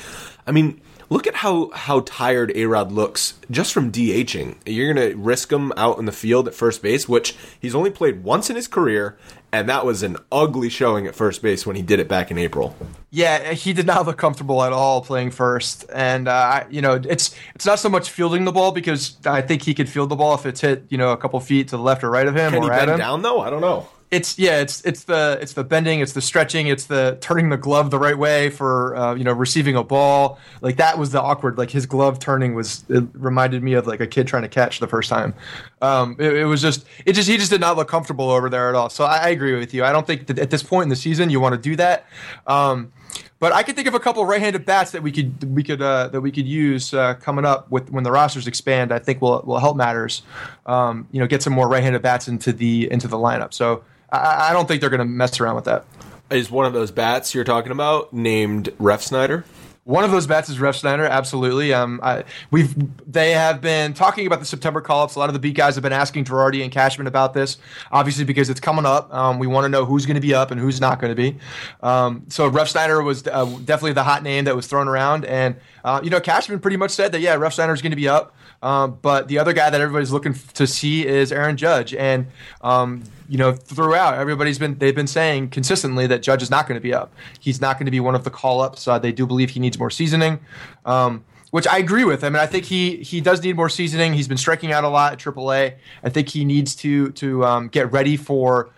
I 0.46 0.52
mean, 0.52 0.80
look 1.08 1.26
at 1.26 1.34
how 1.34 1.70
how 1.72 2.00
tired 2.06 2.52
A 2.54 2.66
Rod 2.66 2.92
looks 2.92 3.34
just 3.50 3.72
from 3.72 3.90
DHing. 3.90 4.56
You're 4.64 4.94
going 4.94 5.10
to 5.10 5.16
risk 5.16 5.52
him 5.52 5.72
out 5.76 5.98
in 5.98 6.04
the 6.04 6.12
field 6.12 6.46
at 6.46 6.54
first 6.54 6.82
base, 6.82 7.08
which 7.08 7.36
he's 7.58 7.74
only 7.74 7.90
played 7.90 8.22
once 8.22 8.48
in 8.48 8.56
his 8.56 8.68
career, 8.68 9.18
and 9.52 9.68
that 9.68 9.84
was 9.84 10.02
an 10.02 10.16
ugly 10.30 10.68
showing 10.68 11.06
at 11.06 11.14
first 11.14 11.42
base 11.42 11.66
when 11.66 11.76
he 11.76 11.82
did 11.82 11.98
it 12.00 12.08
back 12.08 12.30
in 12.30 12.38
April. 12.38 12.76
Yeah, 13.10 13.52
he 13.52 13.72
did 13.72 13.86
not 13.86 14.06
look 14.06 14.16
comfortable 14.18 14.62
at 14.62 14.72
all 14.72 15.02
playing 15.02 15.32
first, 15.32 15.84
and 15.92 16.28
uh, 16.28 16.32
I- 16.32 16.66
you 16.70 16.80
know 16.82 16.94
it's 16.94 17.34
it's 17.54 17.66
not 17.66 17.78
so 17.78 17.88
much 17.88 18.10
fielding 18.10 18.44
the 18.44 18.52
ball 18.52 18.72
because 18.72 19.16
I 19.26 19.42
think 19.42 19.62
he 19.62 19.74
could 19.74 19.88
field 19.88 20.08
the 20.10 20.16
ball 20.16 20.34
if 20.34 20.46
it's 20.46 20.60
hit 20.60 20.84
you 20.88 20.98
know 20.98 21.10
a 21.12 21.16
couple 21.16 21.40
feet 21.40 21.68
to 21.68 21.76
the 21.76 21.82
left 21.82 22.04
or 22.04 22.10
right 22.10 22.26
of 22.26 22.36
him 22.36 22.52
Can 22.52 22.60
or 22.62 22.64
he 22.64 22.68
bend 22.70 22.90
him. 22.92 22.98
down 22.98 23.22
though? 23.22 23.40
I 23.40 23.50
don't 23.50 23.60
know. 23.60 23.88
It's 24.10 24.38
yeah, 24.38 24.60
it's 24.60 24.80
it's 24.84 25.04
the 25.04 25.38
it's 25.40 25.52
the 25.52 25.62
bending, 25.62 26.00
it's 26.00 26.14
the 26.14 26.20
stretching, 26.20 26.66
it's 26.66 26.86
the 26.86 27.16
turning 27.20 27.50
the 27.50 27.56
glove 27.56 27.92
the 27.92 27.98
right 27.98 28.18
way 28.18 28.50
for 28.50 28.96
uh, 28.96 29.14
you 29.14 29.22
know 29.22 29.32
receiving 29.32 29.76
a 29.76 29.84
ball. 29.84 30.40
Like 30.60 30.78
that 30.78 30.98
was 30.98 31.12
the 31.12 31.22
awkward. 31.22 31.58
Like 31.58 31.70
his 31.70 31.86
glove 31.86 32.18
turning 32.18 32.54
was 32.54 32.84
it 32.88 33.04
reminded 33.12 33.62
me 33.62 33.74
of 33.74 33.86
like 33.86 34.00
a 34.00 34.08
kid 34.08 34.26
trying 34.26 34.42
to 34.42 34.48
catch 34.48 34.80
the 34.80 34.88
first 34.88 35.08
time. 35.10 35.32
Um, 35.80 36.16
it, 36.18 36.38
it 36.38 36.44
was 36.46 36.60
just 36.60 36.84
it 37.06 37.12
just 37.12 37.28
he 37.28 37.36
just 37.36 37.50
did 37.50 37.60
not 37.60 37.76
look 37.76 37.86
comfortable 37.86 38.30
over 38.30 38.50
there 38.50 38.68
at 38.68 38.74
all. 38.74 38.90
So 38.90 39.04
I, 39.04 39.18
I 39.18 39.28
agree 39.28 39.56
with 39.56 39.72
you. 39.72 39.84
I 39.84 39.92
don't 39.92 40.06
think 40.06 40.28
at 40.38 40.50
this 40.50 40.64
point 40.64 40.84
in 40.84 40.88
the 40.88 40.96
season 40.96 41.30
you 41.30 41.38
want 41.38 41.54
to 41.54 41.60
do 41.60 41.76
that. 41.76 42.06
Um, 42.48 42.92
but 43.40 43.52
I 43.52 43.62
could 43.62 43.74
think 43.74 43.88
of 43.88 43.94
a 43.94 44.00
couple 44.00 44.24
right-handed 44.26 44.66
bats 44.66 44.90
that 44.90 45.02
we 45.02 45.10
could 45.10 45.54
we 45.54 45.62
could 45.62 45.80
uh, 45.80 46.08
that 46.08 46.20
we 46.20 46.30
could 46.30 46.46
use 46.46 46.92
uh, 46.92 47.14
coming 47.14 47.44
up 47.44 47.70
with 47.70 47.90
when 47.90 48.04
the 48.04 48.12
rosters 48.12 48.46
expand. 48.46 48.92
I 48.92 48.98
think 48.98 49.22
will 49.22 49.42
will 49.46 49.58
help 49.58 49.76
matters. 49.76 50.22
Um, 50.66 51.08
you 51.10 51.20
know, 51.20 51.26
get 51.26 51.42
some 51.42 51.54
more 51.54 51.66
right-handed 51.66 52.02
bats 52.02 52.28
into 52.28 52.52
the 52.52 52.90
into 52.90 53.08
the 53.08 53.16
lineup. 53.16 53.54
So 53.54 53.82
I, 54.12 54.50
I 54.50 54.52
don't 54.52 54.66
think 54.66 54.80
they're 54.80 54.90
going 54.90 54.98
to 54.98 55.04
mess 55.04 55.40
around 55.40 55.56
with 55.56 55.64
that. 55.64 55.84
Is 56.30 56.50
one 56.50 56.66
of 56.66 56.72
those 56.72 56.90
bats 56.90 57.34
you're 57.34 57.44
talking 57.44 57.72
about 57.72 58.12
named 58.12 58.68
Refsnyder? 58.78 59.44
One 59.84 60.04
of 60.04 60.12
those 60.12 60.26
bats 60.26 60.48
is 60.48 60.58
Refsnyder, 60.58 61.08
absolutely. 61.08 61.72
Um, 61.72 62.00
I, 62.02 62.22
we've 62.50 62.72
they 63.10 63.32
have 63.32 63.60
been 63.60 63.94
talking 63.94 64.26
about 64.26 64.38
the 64.38 64.44
September 64.44 64.80
call-ups. 64.80 65.16
A 65.16 65.18
lot 65.18 65.30
of 65.30 65.32
the 65.32 65.40
beat 65.40 65.56
guys 65.56 65.74
have 65.74 65.82
been 65.82 65.92
asking 65.92 66.26
Girardi 66.26 66.62
and 66.62 66.70
Cashman 66.70 67.08
about 67.08 67.34
this, 67.34 67.56
obviously 67.90 68.24
because 68.24 68.50
it's 68.50 68.60
coming 68.60 68.86
up. 68.86 69.12
Um, 69.12 69.38
we 69.38 69.48
want 69.48 69.64
to 69.64 69.68
know 69.68 69.84
who's 69.86 70.06
going 70.06 70.16
to 70.16 70.20
be 70.20 70.34
up 70.34 70.50
and 70.52 70.60
who's 70.60 70.80
not 70.80 71.00
going 71.00 71.10
to 71.10 71.16
be. 71.16 71.38
Um, 71.82 72.24
so 72.28 72.48
Refsnyder 72.48 73.02
was 73.02 73.26
uh, 73.26 73.46
definitely 73.64 73.94
the 73.94 74.04
hot 74.04 74.22
name 74.22 74.44
that 74.44 74.54
was 74.54 74.66
thrown 74.68 74.86
around, 74.86 75.24
and 75.24 75.56
uh, 75.82 76.00
you 76.04 76.10
know 76.10 76.20
Cashman 76.20 76.60
pretty 76.60 76.76
much 76.76 76.92
said 76.92 77.10
that 77.12 77.20
yeah, 77.20 77.34
Refsnyder 77.36 77.74
is 77.74 77.82
going 77.82 77.90
to 77.90 77.96
be 77.96 78.06
up. 78.08 78.36
Um, 78.62 78.98
but 79.00 79.28
the 79.28 79.38
other 79.38 79.52
guy 79.52 79.70
that 79.70 79.80
everybody's 79.80 80.12
looking 80.12 80.34
to 80.54 80.66
see 80.66 81.06
is 81.06 81.32
Aaron 81.32 81.56
Judge, 81.56 81.94
and 81.94 82.26
um, 82.60 83.04
you 83.28 83.38
know 83.38 83.52
throughout 83.52 84.14
everybody's 84.14 84.58
been 84.58 84.76
they've 84.78 84.94
been 84.94 85.06
saying 85.06 85.48
consistently 85.48 86.06
that 86.06 86.22
Judge 86.22 86.42
is 86.42 86.50
not 86.50 86.68
going 86.68 86.76
to 86.76 86.82
be 86.82 86.92
up. 86.92 87.12
He's 87.38 87.60
not 87.60 87.78
going 87.78 87.86
to 87.86 87.90
be 87.90 88.00
one 88.00 88.14
of 88.14 88.24
the 88.24 88.30
call 88.30 88.60
ups. 88.60 88.86
Uh, 88.86 88.98
they 88.98 89.12
do 89.12 89.26
believe 89.26 89.50
he 89.50 89.60
needs 89.60 89.78
more 89.78 89.90
seasoning. 89.90 90.40
Um, 90.84 91.24
which 91.50 91.66
I 91.66 91.78
agree 91.78 92.04
with. 92.04 92.22
I 92.22 92.28
mean, 92.28 92.38
I 92.38 92.46
think 92.46 92.64
he 92.64 92.98
he 92.98 93.20
does 93.20 93.42
need 93.42 93.56
more 93.56 93.68
seasoning. 93.68 94.12
He's 94.12 94.28
been 94.28 94.36
striking 94.36 94.72
out 94.72 94.84
a 94.84 94.88
lot 94.88 95.12
at 95.12 95.18
AAA. 95.18 95.74
I 96.02 96.08
think 96.08 96.28
he 96.28 96.44
needs 96.44 96.76
to 96.76 97.10
to 97.12 97.44
um, 97.44 97.68
get 97.68 97.90
ready 97.92 98.16
for 98.16 98.70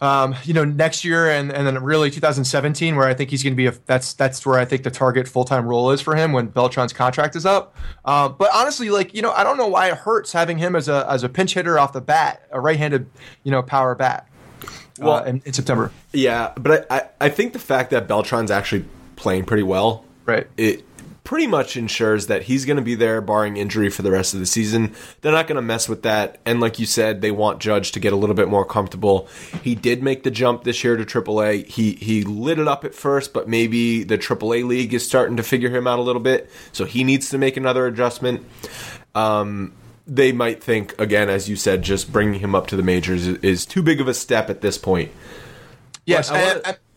um, 0.00 0.34
you 0.44 0.54
know, 0.54 0.64
next 0.64 1.04
year 1.04 1.30
and, 1.30 1.52
and 1.52 1.66
then 1.66 1.82
really 1.82 2.10
2017, 2.10 2.96
where 2.96 3.06
I 3.06 3.14
think 3.14 3.30
he's 3.30 3.42
going 3.42 3.52
to 3.52 3.56
be 3.56 3.66
a 3.66 3.74
that's 3.86 4.14
that's 4.14 4.46
where 4.46 4.58
I 4.58 4.64
think 4.64 4.82
the 4.82 4.90
target 4.90 5.28
full 5.28 5.44
time 5.44 5.66
role 5.66 5.90
is 5.90 6.00
for 6.00 6.16
him 6.16 6.32
when 6.32 6.48
Beltran's 6.48 6.92
contract 6.92 7.36
is 7.36 7.44
up. 7.44 7.76
Uh, 8.04 8.28
but 8.28 8.50
honestly, 8.54 8.90
like 8.90 9.14
you 9.14 9.22
know, 9.22 9.32
I 9.32 9.44
don't 9.44 9.56
know 9.56 9.68
why 9.68 9.88
it 9.88 9.96
hurts 9.98 10.32
having 10.32 10.58
him 10.58 10.74
as 10.74 10.88
a 10.88 11.06
as 11.08 11.22
a 11.22 11.28
pinch 11.28 11.54
hitter 11.54 11.78
off 11.78 11.92
the 11.92 12.00
bat, 12.00 12.46
a 12.50 12.60
right 12.60 12.78
handed 12.78 13.10
you 13.42 13.50
know 13.50 13.62
power 13.62 13.94
bat. 13.94 14.26
Well- 14.98 15.16
uh, 15.16 15.22
in, 15.24 15.42
in 15.46 15.52
September, 15.54 15.92
Yeah, 16.12 16.52
but 16.56 16.86
I, 16.90 16.96
I, 16.98 17.08
I 17.22 17.28
think 17.30 17.54
the 17.54 17.58
fact 17.58 17.90
that 17.90 18.06
Beltran's 18.06 18.50
actually 18.50 18.84
playing 19.16 19.44
pretty 19.44 19.62
well, 19.62 20.04
right? 20.26 20.46
it 20.58 20.84
pretty 21.30 21.46
much 21.46 21.76
ensures 21.76 22.26
that 22.26 22.42
he's 22.42 22.64
going 22.64 22.76
to 22.76 22.82
be 22.82 22.96
there 22.96 23.20
barring 23.20 23.56
injury 23.56 23.88
for 23.88 24.02
the 24.02 24.10
rest 24.10 24.34
of 24.34 24.40
the 24.40 24.46
season. 24.46 24.92
They're 25.20 25.30
not 25.30 25.46
going 25.46 25.54
to 25.54 25.62
mess 25.62 25.88
with 25.88 26.02
that. 26.02 26.40
And 26.44 26.60
like 26.60 26.80
you 26.80 26.86
said, 26.86 27.20
they 27.20 27.30
want 27.30 27.60
Judge 27.60 27.92
to 27.92 28.00
get 28.00 28.12
a 28.12 28.16
little 28.16 28.34
bit 28.34 28.48
more 28.48 28.64
comfortable. 28.64 29.28
He 29.62 29.76
did 29.76 30.02
make 30.02 30.24
the 30.24 30.32
jump 30.32 30.64
this 30.64 30.82
year 30.82 30.96
to 30.96 31.04
AAA. 31.04 31.68
He 31.68 31.92
he 31.92 32.24
lit 32.24 32.58
it 32.58 32.66
up 32.66 32.84
at 32.84 32.96
first, 32.96 33.32
but 33.32 33.48
maybe 33.48 34.02
the 34.02 34.18
AAA 34.18 34.66
league 34.66 34.92
is 34.92 35.06
starting 35.06 35.36
to 35.36 35.44
figure 35.44 35.70
him 35.70 35.86
out 35.86 36.00
a 36.00 36.02
little 36.02 36.20
bit, 36.20 36.50
so 36.72 36.84
he 36.84 37.04
needs 37.04 37.30
to 37.30 37.38
make 37.38 37.56
another 37.56 37.86
adjustment. 37.86 38.44
Um, 39.14 39.72
they 40.08 40.32
might 40.32 40.60
think 40.60 40.98
again, 40.98 41.28
as 41.28 41.48
you 41.48 41.54
said, 41.54 41.82
just 41.82 42.12
bringing 42.12 42.40
him 42.40 42.56
up 42.56 42.66
to 42.66 42.76
the 42.76 42.82
majors 42.82 43.28
is, 43.28 43.38
is 43.38 43.66
too 43.66 43.84
big 43.84 44.00
of 44.00 44.08
a 44.08 44.14
step 44.14 44.50
at 44.50 44.62
this 44.62 44.78
point. 44.78 45.12
Yes, 46.06 46.28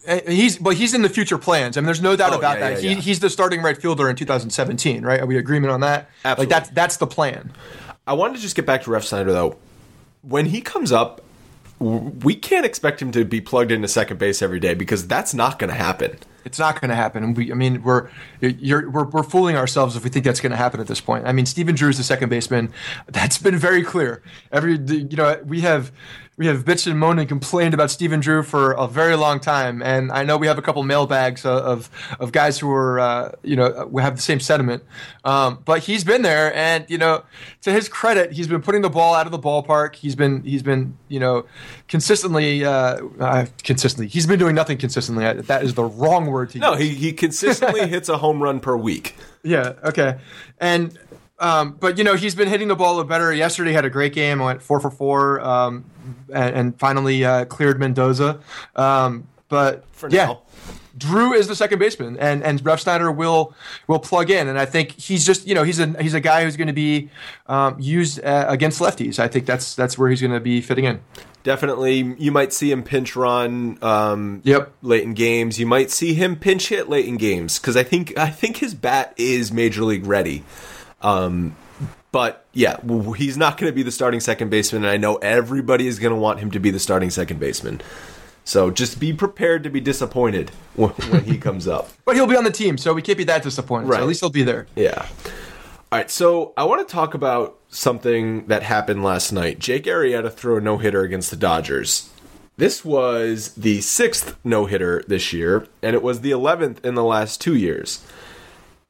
I 0.08 0.12
and- 0.12 0.16
wanna- 0.16 0.20
and- 0.22 0.28
and 0.30 0.38
he's 0.38 0.58
but 0.58 0.76
he's 0.76 0.94
in 0.94 1.02
the 1.02 1.10
future 1.10 1.38
plans. 1.38 1.78
I 1.78 1.82
mean, 1.82 1.86
there's 1.86 2.02
no 2.02 2.16
doubt 2.16 2.34
Oh, 2.34 2.38
about 2.40 2.60
yeah, 2.60 2.70
that. 2.72 2.84
yeah, 2.84 2.90
he, 2.90 2.96
yeah. 2.96 3.02
He's 3.02 3.20
the 3.20 3.30
starting 3.30 3.62
right 3.62 3.80
fielder 3.80 4.10
in 4.10 4.16
2017, 4.16 5.04
right? 5.04 5.20
Are 5.20 5.26
we 5.26 5.38
agreement 5.38 5.72
on 5.72 5.82
that? 5.82 6.10
Absolutely. 6.26 6.44
Like 6.46 6.50
that's 6.64 6.70
that's 6.76 6.98
the 6.98 7.08
plan. 7.08 7.52
I 8.06 8.14
wanted 8.14 8.36
to 8.36 8.42
just 8.42 8.56
get 8.56 8.66
back 8.66 8.84
to 8.84 8.90
Refsnyder 8.90 9.28
though. 9.28 9.58
When 10.22 10.48
he 10.48 10.62
comes 10.62 10.92
up, 10.92 11.22
we 11.80 12.36
can't 12.36 12.66
expect 12.66 13.02
him 13.02 13.12
to 13.12 13.26
be 13.26 13.42
plugged 13.42 13.72
into 13.72 13.88
second 13.88 14.18
base 14.20 14.42
every 14.42 14.60
day 14.60 14.74
because 14.74 15.08
that's 15.08 15.34
not 15.34 15.60
going 15.60 15.70
to 15.70 15.76
happen. 15.76 16.18
It's 16.46 16.60
not 16.60 16.80
going 16.80 16.90
to 16.90 16.96
happen. 16.96 17.34
We, 17.34 17.52
I 17.52 17.56
mean, 17.56 17.84
we're, 17.84 18.10
we're 18.42 19.06
we're 19.06 19.24
fooling 19.24 19.56
ourselves 19.56 19.96
if 19.96 20.04
we 20.04 20.10
think 20.10 20.26
that's 20.26 20.40
going 20.40 20.52
to 20.52 20.58
happen 20.58 20.80
at 20.80 20.88
this 20.88 21.02
point. 21.02 21.26
I 21.26 21.32
mean, 21.32 21.46
Stephen 21.46 21.76
Drew 21.76 21.90
is 21.90 21.98
the 21.98 22.04
second 22.04 22.30
baseman. 22.30 22.72
That's 23.08 23.38
been 23.38 23.58
very 23.58 23.84
clear. 23.84 24.22
Every 24.52 24.78
you 24.78 25.16
know, 25.16 25.42
we 25.46 25.62
have 25.62 25.92
we 26.36 26.48
have 26.48 26.66
bitched 26.66 26.88
and 26.88 27.00
moaned 27.00 27.20
and 27.20 27.30
complained 27.30 27.76
about 27.76 27.92
Stephen 27.92 28.20
Drew 28.20 28.42
for 28.42 28.72
a 28.72 28.88
very 28.88 29.16
long 29.16 29.40
time, 29.40 29.84
and 29.84 30.12
I 30.12 30.24
know 30.24 30.36
we 30.36 30.48
have 30.48 30.58
a 30.58 30.64
couple 30.64 30.82
mailbags 30.82 31.46
of 31.46 31.90
of, 32.20 32.32
guys 32.32 32.58
who 32.58 32.72
are 32.72 33.00
uh, 33.00 33.32
you 33.44 33.56
know 33.56 33.92
have 34.00 34.16
the 34.16 34.22
same 34.22 34.40
sentiment. 34.40 34.84
Um, 35.24 35.60
but 35.64 35.84
he's 35.84 36.04
been 36.04 36.24
there, 36.24 36.54
and 36.56 36.86
you 36.90 36.98
know, 36.98 37.24
to 37.62 37.72
his 37.72 37.88
credit, 37.88 38.32
he's 38.32 38.48
been 38.48 38.64
putting 38.64 38.82
the 38.82 38.90
ball 38.90 39.14
out 39.14 39.28
of 39.28 39.32
the 39.32 39.40
ballpark. 39.40 39.96
He's 39.96 40.16
been 40.16 40.42
he's 40.44 40.64
been 40.64 40.98
you 41.08 41.20
know 41.20 41.46
consistently 41.94 42.66
uh, 42.66 43.06
uh, 43.20 43.46
consistently. 43.64 44.08
He's 44.08 44.26
been 44.26 44.40
doing 44.40 44.56
nothing 44.56 44.80
consistently. 44.80 45.32
That 45.44 45.64
is 45.64 45.76
the 45.76 45.84
wrong 45.84 46.26
word 46.26 46.50
to 46.50 46.58
No, 46.58 46.72
use. 46.72 46.80
he, 46.80 46.96
he 46.96 47.14
consistently 47.14 47.88
hits 47.96 48.10
a 48.10 48.18
home 48.18 48.42
run 48.42 48.60
per 48.60 48.76
week. 48.76 49.16
Yeah. 49.44 49.74
Okay. 49.84 50.18
And 50.60 50.98
um, 51.38 51.78
but 51.80 52.00
you 52.00 52.04
know 52.04 52.16
he's 52.16 52.34
been 52.34 52.48
hitting 52.48 52.68
the 52.68 52.76
ball 52.76 52.94
a 52.94 52.96
little 52.96 53.08
better. 53.10 53.32
Yesterday 53.32 53.70
he 53.70 53.76
had 53.76 53.86
a 53.86 53.92
great 53.92 54.12
game. 54.16 54.40
Went 54.40 54.64
four 54.64 54.80
for 54.80 54.90
four, 54.90 55.40
um, 55.42 55.86
and, 56.34 56.56
and 56.56 56.80
finally 56.80 57.24
uh, 57.24 57.46
cleared 57.46 57.80
Mendoza. 57.80 58.40
Um, 58.76 59.28
but 59.50 59.86
For 59.92 60.10
yeah, 60.10 60.26
now. 60.26 60.42
Drew 60.98 61.34
is 61.34 61.48
the 61.48 61.56
second 61.56 61.78
baseman, 61.78 62.18
and 62.18 62.44
and 62.44 62.60
Refsnyder 62.64 63.16
will 63.16 63.54
will 63.88 64.00
plug 64.00 64.32
in, 64.32 64.48
and 64.48 64.58
I 64.58 64.66
think 64.66 64.94
he's 64.94 65.28
just 65.28 65.46
you 65.46 65.54
know 65.54 65.62
he's 65.62 65.80
a 65.80 65.88
he's 66.02 66.16
a 66.16 66.20
guy 66.20 66.44
who's 66.44 66.58
going 66.58 66.74
to 66.74 66.74
be 66.74 67.10
um, 67.46 67.76
used 67.80 68.24
uh, 68.24 68.46
against 68.48 68.80
lefties. 68.80 69.20
I 69.20 69.28
think 69.28 69.46
that's 69.46 69.76
that's 69.76 69.96
where 69.96 70.10
he's 70.10 70.22
going 70.22 70.34
to 70.34 70.40
be 70.40 70.60
fitting 70.60 70.86
in. 70.86 71.00
Definitely, 71.44 72.16
you 72.18 72.32
might 72.32 72.54
see 72.54 72.72
him 72.72 72.84
pinch 72.84 73.16
run 73.16 73.78
um, 73.82 74.42
Yep. 74.46 74.72
late 74.82 75.04
in 75.04 75.14
games. 75.14 75.60
You 75.60 75.66
might 75.66 75.92
see 75.92 76.14
him 76.14 76.36
pinch 76.38 76.70
hit 76.70 76.88
late 76.90 77.06
in 77.06 77.18
games 77.18 77.60
because 77.60 77.76
I 77.76 77.84
think 77.84 78.18
I 78.18 78.30
think 78.30 78.58
his 78.58 78.74
bat 78.74 79.14
is 79.18 79.52
major 79.52 79.84
league 79.84 80.06
ready. 80.06 80.44
Um, 81.02 81.56
but 82.14 82.46
yeah, 82.54 82.78
he's 83.18 83.38
not 83.38 83.58
going 83.58 83.72
to 83.72 83.76
be 83.76 83.84
the 83.84 83.92
starting 83.92 84.20
second 84.20 84.50
baseman, 84.52 84.84
and 84.84 84.92
I 84.92 84.98
know 84.98 85.16
everybody 85.18 85.88
is 85.88 86.00
going 86.00 86.14
to 86.14 86.20
want 86.20 86.40
him 86.40 86.52
to 86.52 86.60
be 86.60 86.72
the 86.72 86.80
starting 86.80 87.10
second 87.10 87.40
baseman. 87.40 87.82
So 88.46 88.70
just 88.72 89.00
be 89.00 89.14
prepared 89.14 89.64
to 89.64 89.70
be 89.70 89.80
disappointed 89.80 90.50
when, 90.76 90.90
when 91.10 91.24
he 91.24 91.38
comes 91.38 91.68
up. 91.68 91.90
But 92.06 92.16
he'll 92.16 92.28
be 92.28 92.36
on 92.38 92.44
the 92.44 92.52
team, 92.52 92.78
so 92.78 92.94
we 92.94 93.02
can't 93.02 93.18
be 93.18 93.24
that 93.26 93.44
disappointed. 93.44 93.88
Right. 93.90 93.98
So 93.98 94.04
at 94.04 94.08
least 94.08 94.20
he'll 94.22 94.30
be 94.30 94.44
there. 94.44 94.68
Yeah. 94.76 95.08
All 95.94 96.00
right, 96.00 96.10
so 96.10 96.54
I 96.58 96.64
want 96.64 96.88
to 96.88 96.92
talk 96.92 97.14
about 97.14 97.60
something 97.70 98.48
that 98.48 98.64
happened 98.64 99.04
last 99.04 99.32
night. 99.32 99.60
Jake 99.60 99.84
Arrieta 99.84 100.34
threw 100.34 100.58
a 100.58 100.60
no 100.60 100.80
hitter 100.80 101.04
against 101.04 101.30
the 101.30 101.36
Dodgers. 101.36 102.10
This 102.58 102.84
was 102.84 103.54
the 103.54 103.80
sixth 103.80 104.36
no 104.44 104.66
hitter 104.66 105.04
this 105.08 105.34
year, 105.34 105.68
and 105.84 105.96
it 105.96 106.02
was 106.02 106.22
the 106.22 106.32
11th 106.32 106.84
in 106.84 106.96
the 106.96 107.04
last 107.04 107.42
two 107.42 107.56
years. 107.56 108.04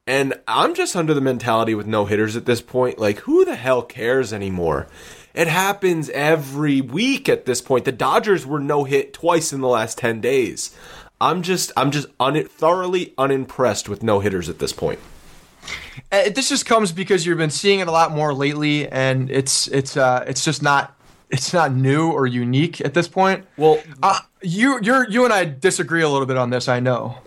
And 0.06 0.32
I'm 0.48 0.72
just 0.72 0.96
under 0.96 1.12
the 1.12 1.20
mentality 1.20 1.74
with 1.74 1.86
no 1.86 2.06
hitters 2.06 2.36
at 2.36 2.46
this 2.46 2.62
point. 2.62 2.98
Like, 2.98 3.18
who 3.18 3.44
the 3.44 3.56
hell 3.56 3.82
cares 3.82 4.32
anymore? 4.32 4.86
It 5.34 5.48
happens 5.48 6.08
every 6.08 6.80
week 6.80 7.28
at 7.28 7.44
this 7.44 7.60
point. 7.60 7.84
The 7.84 7.92
Dodgers 7.92 8.46
were 8.46 8.60
no 8.60 8.84
hit 8.84 9.12
twice 9.12 9.52
in 9.52 9.60
the 9.60 9.68
last 9.68 9.98
10 9.98 10.22
days. 10.22 10.74
I'm 11.20 11.42
just, 11.42 11.70
I'm 11.76 11.90
just 11.90 12.06
un- 12.18 12.46
thoroughly 12.46 13.12
unimpressed 13.18 13.90
with 13.90 14.02
no 14.02 14.20
hitters 14.20 14.48
at 14.48 14.58
this 14.58 14.72
point. 14.72 15.00
Uh, 16.12 16.30
this 16.30 16.48
just 16.48 16.66
comes 16.66 16.92
because 16.92 17.26
you've 17.26 17.38
been 17.38 17.50
seeing 17.50 17.80
it 17.80 17.88
a 17.88 17.90
lot 17.92 18.12
more 18.12 18.32
lately, 18.32 18.88
and 18.88 19.30
it's 19.30 19.66
it's 19.68 19.96
uh, 19.96 20.24
it's 20.26 20.44
just 20.44 20.62
not 20.62 20.96
it's 21.30 21.52
not 21.52 21.72
new 21.72 22.10
or 22.10 22.26
unique 22.26 22.80
at 22.80 22.94
this 22.94 23.08
point. 23.08 23.44
Well, 23.56 23.80
Uh, 24.02 24.20
you 24.42 24.78
you're 24.82 25.08
you 25.08 25.24
and 25.24 25.32
I 25.32 25.44
disagree 25.44 26.02
a 26.02 26.08
little 26.08 26.26
bit 26.26 26.36
on 26.36 26.50
this. 26.50 26.68
I 26.68 26.80
know. 26.80 27.18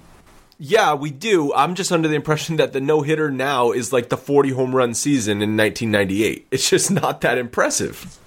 Yeah, 0.60 0.96
we 0.96 1.12
do. 1.12 1.54
I'm 1.54 1.76
just 1.76 1.92
under 1.92 2.08
the 2.08 2.16
impression 2.16 2.56
that 2.56 2.74
the 2.74 2.82
no 2.82 3.04
hitter 3.04 3.30
now 3.30 3.72
is 3.72 3.94
like 3.94 4.10
the 4.10 4.18
40 4.18 4.50
home 4.50 4.76
run 4.76 4.96
season 4.96 5.44
in 5.44 5.56
1998. 5.56 6.48
It's 6.50 6.70
just 6.70 6.90
not 6.90 7.22
that 7.22 7.38
impressive. 7.38 8.20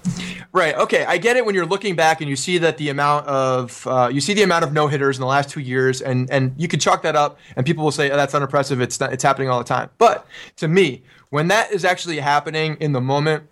Right. 0.53 0.75
Okay. 0.75 1.03
I 1.03 1.17
get 1.17 1.35
it 1.35 1.45
when 1.45 1.55
you're 1.55 1.65
looking 1.65 1.95
back 1.95 2.21
and 2.21 2.29
you 2.29 2.37
see 2.37 2.57
that 2.59 2.77
the 2.77 2.89
amount 2.89 3.27
of 3.27 3.85
uh, 3.85 4.09
you 4.11 4.21
see 4.21 4.33
the 4.33 4.43
amount 4.43 4.63
of 4.63 4.71
no 4.71 4.87
hitters 4.87 5.17
in 5.17 5.21
the 5.21 5.27
last 5.27 5.49
two 5.49 5.59
years, 5.59 6.01
and 6.01 6.29
and 6.31 6.53
you 6.57 6.67
can 6.67 6.79
chalk 6.79 7.03
that 7.03 7.15
up, 7.15 7.37
and 7.55 7.65
people 7.65 7.83
will 7.83 7.91
say 7.91 8.09
oh, 8.11 8.15
that's 8.15 8.33
unimpressive. 8.33 8.79
It's 8.81 8.99
not, 8.99 9.11
it's 9.11 9.23
happening 9.23 9.49
all 9.49 9.59
the 9.59 9.65
time. 9.65 9.89
But 9.97 10.25
to 10.57 10.67
me, 10.67 11.03
when 11.29 11.47
that 11.49 11.71
is 11.71 11.83
actually 11.85 12.19
happening 12.19 12.77
in 12.79 12.93
the 12.93 13.01
moment 13.01 13.43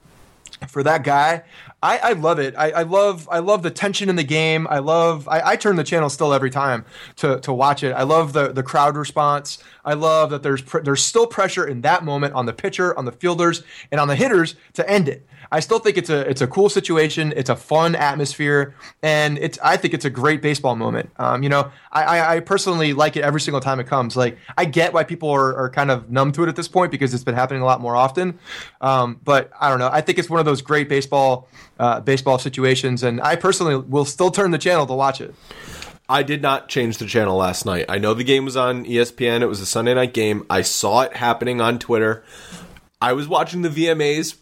for 0.67 0.83
that 0.83 1.03
guy, 1.03 1.43
I, 1.81 1.97
I 1.99 2.11
love 2.13 2.39
it. 2.39 2.55
I, 2.57 2.71
I 2.71 2.83
love 2.83 3.27
I 3.31 3.39
love 3.39 3.63
the 3.63 3.71
tension 3.71 4.09
in 4.09 4.17
the 4.17 4.23
game. 4.23 4.67
I 4.69 4.79
love 4.79 5.27
I, 5.29 5.51
I 5.51 5.55
turn 5.55 5.77
the 5.77 5.83
channel 5.83 6.09
still 6.09 6.33
every 6.33 6.49
time 6.49 6.83
to, 7.17 7.39
to 7.39 7.53
watch 7.53 7.83
it. 7.83 7.93
I 7.93 8.03
love 8.03 8.33
the 8.33 8.51
the 8.51 8.63
crowd 8.63 8.97
response. 8.97 9.59
I 9.85 9.93
love 9.93 10.29
that 10.31 10.43
there's 10.43 10.61
pr- 10.61 10.79
there's 10.79 11.03
still 11.03 11.25
pressure 11.25 11.65
in 11.65 11.81
that 11.81 12.03
moment 12.03 12.33
on 12.33 12.45
the 12.45 12.53
pitcher, 12.53 12.97
on 12.97 13.05
the 13.05 13.13
fielders, 13.13 13.63
and 13.91 14.01
on 14.01 14.09
the 14.09 14.15
hitters 14.15 14.55
to 14.73 14.89
end 14.89 15.07
it. 15.07 15.25
I 15.51 15.59
still 15.59 15.79
think 15.79 15.97
it's 15.97 16.09
a 16.09 16.29
it's 16.29 16.41
a 16.41 16.47
cool 16.47 16.69
situation. 16.69 17.33
It's 17.35 17.49
a 17.49 17.55
fun 17.55 17.95
atmosphere, 17.95 18.75
and 19.01 19.37
it's 19.37 19.57
I 19.63 19.77
think 19.77 19.93
it's 19.93 20.05
a 20.05 20.09
great 20.09 20.41
baseball 20.41 20.75
moment. 20.75 21.09
Um, 21.17 21.43
you 21.43 21.49
know, 21.49 21.71
I, 21.91 22.03
I, 22.03 22.35
I 22.35 22.39
personally 22.39 22.93
like 22.93 23.15
it 23.15 23.23
every 23.23 23.41
single 23.41 23.61
time 23.61 23.79
it 23.79 23.87
comes. 23.87 24.15
Like 24.15 24.37
I 24.57 24.65
get 24.65 24.93
why 24.93 25.03
people 25.03 25.29
are, 25.29 25.55
are 25.55 25.69
kind 25.69 25.91
of 25.91 26.09
numb 26.09 26.31
to 26.33 26.43
it 26.43 26.49
at 26.49 26.55
this 26.55 26.67
point 26.67 26.91
because 26.91 27.13
it's 27.13 27.23
been 27.23 27.35
happening 27.35 27.61
a 27.61 27.65
lot 27.65 27.81
more 27.81 27.95
often. 27.95 28.37
Um, 28.81 29.19
but 29.23 29.51
I 29.59 29.69
don't 29.69 29.79
know. 29.79 29.89
I 29.91 30.01
think 30.01 30.19
it's 30.19 30.29
one 30.29 30.39
of 30.39 30.45
those 30.45 30.61
great 30.61 30.87
baseball 30.87 31.47
uh, 31.79 31.99
baseball 32.01 32.37
situations, 32.37 33.03
and 33.03 33.21
I 33.21 33.35
personally 33.35 33.75
will 33.75 34.05
still 34.05 34.31
turn 34.31 34.51
the 34.51 34.57
channel 34.57 34.85
to 34.85 34.93
watch 34.93 35.21
it. 35.21 35.33
I 36.11 36.23
did 36.23 36.41
not 36.41 36.69
change 36.69 36.97
the 36.97 37.05
channel 37.05 37.37
last 37.37 37.67
night. 37.67 37.85
I 37.87 37.99
know 37.99 38.15
the 38.15 38.23
game 38.23 38.43
was 38.43 38.57
on 38.57 38.83
ESPN. 38.83 39.41
It 39.41 39.45
was 39.45 39.61
a 39.61 39.65
Sunday 39.65 39.93
night 39.93 40.11
game. 40.11 40.43
I 40.49 40.63
saw 40.63 41.01
it 41.01 41.15
happening 41.15 41.61
on 41.61 41.77
Twitter. 41.77 42.23
I 43.01 43.13
was 43.13 43.27
watching 43.29 43.61
the 43.61 43.69
VMAs. 43.69 44.35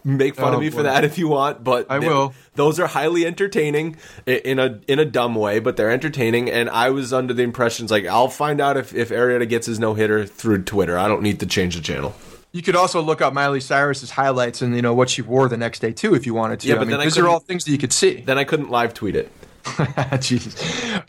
Make 0.04 0.36
fun 0.36 0.52
Oh, 0.52 0.56
of 0.56 0.60
me 0.60 0.70
for 0.70 0.84
that 0.84 1.02
if 1.04 1.18
you 1.18 1.26
want, 1.28 1.64
but 1.64 1.86
I 1.90 1.98
they- 1.98 2.06
will. 2.06 2.32
Those 2.54 2.78
are 2.78 2.86
highly 2.86 3.26
entertaining 3.26 3.96
in 4.26 4.60
a 4.60 4.78
in 4.86 5.00
a 5.00 5.04
dumb 5.04 5.34
way, 5.34 5.58
but 5.58 5.76
they're 5.76 5.90
entertaining. 5.90 6.48
And 6.48 6.70
I 6.70 6.90
was 6.90 7.12
under 7.12 7.34
the 7.34 7.42
impressions 7.42 7.90
like 7.90 8.06
I'll 8.06 8.28
find 8.28 8.60
out 8.60 8.76
if 8.76 8.94
if 8.94 9.08
Arrieta 9.10 9.48
gets 9.48 9.66
his 9.66 9.80
no 9.80 9.94
hitter 9.94 10.24
through 10.24 10.62
Twitter. 10.62 10.96
I 10.96 11.08
don't 11.08 11.22
need 11.22 11.40
to 11.40 11.46
change 11.46 11.74
the 11.74 11.82
channel. 11.82 12.14
You 12.52 12.62
could 12.62 12.76
also 12.76 13.02
look 13.02 13.20
up 13.20 13.34
Miley 13.34 13.58
Cyrus's 13.58 14.12
highlights 14.12 14.62
and 14.62 14.76
you 14.76 14.82
know 14.82 14.94
what 14.94 15.10
she 15.10 15.20
wore 15.22 15.48
the 15.48 15.56
next 15.56 15.80
day 15.80 15.90
too, 15.92 16.14
if 16.14 16.24
you 16.26 16.34
wanted 16.34 16.60
to. 16.60 16.68
Yeah, 16.68 16.74
I 16.74 16.78
but 16.78 16.80
mean, 16.82 16.90
then 16.92 17.00
I 17.00 17.04
these 17.04 17.18
are 17.18 17.26
all 17.26 17.40
things 17.40 17.64
that 17.64 17.72
you 17.72 17.78
could 17.78 17.92
see. 17.92 18.20
Then 18.20 18.38
I 18.38 18.44
couldn't 18.44 18.70
live 18.70 18.94
tweet 18.94 19.16
it. 19.16 19.32
Jesus. 20.20 20.54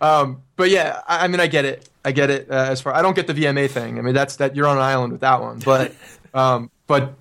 Um, 0.01 0.41
but 0.55 0.71
yeah, 0.71 1.01
I, 1.07 1.25
I 1.25 1.27
mean, 1.27 1.39
I 1.39 1.45
get 1.45 1.65
it. 1.65 1.87
I 2.03 2.11
get 2.13 2.31
it. 2.31 2.49
Uh, 2.49 2.53
as 2.55 2.81
far 2.81 2.95
I 2.95 3.03
don't 3.03 3.15
get 3.15 3.27
the 3.27 3.33
VMA 3.35 3.69
thing. 3.69 3.99
I 3.99 4.01
mean, 4.01 4.15
that's 4.15 4.37
that 4.37 4.55
you're 4.55 4.65
on 4.65 4.77
an 4.77 4.83
island 4.83 5.11
with 5.11 5.21
that 5.21 5.41
one. 5.41 5.59
But 5.59 5.93
um, 6.33 6.71
but 6.87 7.13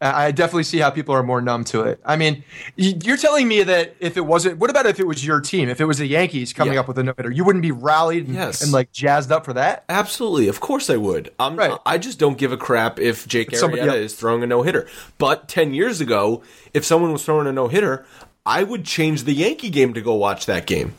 I 0.00 0.26
I 0.26 0.30
definitely 0.30 0.62
see 0.62 0.78
how 0.78 0.90
people 0.90 1.12
are 1.14 1.24
more 1.24 1.40
numb 1.40 1.64
to 1.64 1.82
it. 1.82 2.00
I 2.04 2.14
mean, 2.14 2.44
you're 2.76 3.16
telling 3.16 3.48
me 3.48 3.64
that 3.64 3.96
if 3.98 4.16
it 4.16 4.20
wasn't, 4.24 4.58
what 4.58 4.70
about 4.70 4.86
if 4.86 5.00
it 5.00 5.06
was 5.08 5.26
your 5.26 5.40
team? 5.40 5.68
If 5.68 5.80
it 5.80 5.86
was 5.86 5.98
the 5.98 6.06
Yankees 6.06 6.52
coming 6.52 6.74
Yeah. 6.74 6.80
up 6.80 6.86
with 6.88 6.98
a 6.98 7.02
no 7.02 7.14
hitter, 7.16 7.32
you 7.32 7.42
wouldn't 7.44 7.62
be 7.62 7.72
rallied 7.72 8.26
and, 8.26 8.36
Yes. 8.36 8.62
and 8.62 8.70
like 8.70 8.92
jazzed 8.92 9.32
up 9.32 9.44
for 9.44 9.54
that. 9.54 9.82
Absolutely, 9.88 10.46
of 10.46 10.60
course 10.60 10.88
I 10.88 10.96
would. 10.98 11.32
I'm, 11.40 11.56
Right. 11.56 11.76
I 11.84 11.98
just 11.98 12.20
don't 12.20 12.38
give 12.38 12.52
a 12.52 12.56
crap 12.56 13.00
if 13.00 13.26
Jake 13.26 13.52
If 13.52 13.58
somebody 13.58 13.82
Arrieta 13.82 13.88
else- 13.88 14.12
is 14.12 14.14
throwing 14.14 14.44
a 14.44 14.46
no 14.46 14.62
hitter. 14.62 14.86
But 15.18 15.48
ten 15.48 15.74
years 15.74 16.00
ago, 16.00 16.42
if 16.72 16.84
someone 16.84 17.12
was 17.12 17.24
throwing 17.24 17.48
a 17.48 17.52
no 17.52 17.66
hitter, 17.66 18.06
I 18.46 18.62
would 18.62 18.84
change 18.84 19.24
the 19.24 19.34
Yankee 19.34 19.68
game 19.68 19.94
to 19.94 20.00
go 20.00 20.14
watch 20.14 20.46
that 20.46 20.64
game. 20.66 20.94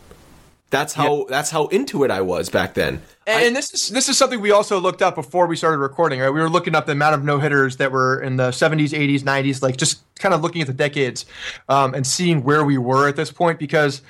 That's 0.70 0.94
how 0.94 1.26
that's 1.28 1.50
how 1.50 1.68
into 1.68 2.04
it 2.04 2.12
I 2.12 2.22
was 2.22 2.50
back 2.50 2.76
then. 2.76 3.02
And, 3.26 3.48
and 3.48 3.56
this 3.56 3.74
is 3.74 3.90
this 3.90 4.08
is 4.08 4.18
something 4.18 4.40
we 4.40 4.52
also 4.52 4.80
looked 4.80 5.02
up 5.02 5.16
before 5.16 5.48
we 5.48 5.56
started 5.56 5.80
recording. 5.80 6.20
Right, 6.20 6.30
we 6.30 6.40
were 6.40 6.50
looking 6.50 6.76
up 6.76 6.86
the 6.86 6.92
amount 6.92 7.16
of 7.16 7.24
no 7.24 7.40
hitters 7.40 7.78
that 7.78 7.92
were 7.92 8.22
in 8.22 8.38
the 8.38 8.50
70s, 8.50 8.90
80s, 8.90 9.22
90s, 9.22 9.64
like 9.64 9.78
just 9.78 10.02
kind 10.20 10.34
of 10.34 10.42
looking 10.42 10.62
at 10.62 10.68
the 10.68 10.74
decades 10.74 11.26
um, 11.70 11.96
and 11.96 12.06
seeing 12.06 12.44
where 12.44 12.64
we 12.64 12.78
were 12.78 13.08
at 13.08 13.16
this 13.16 13.32
point. 13.32 13.58
Because 13.58 14.02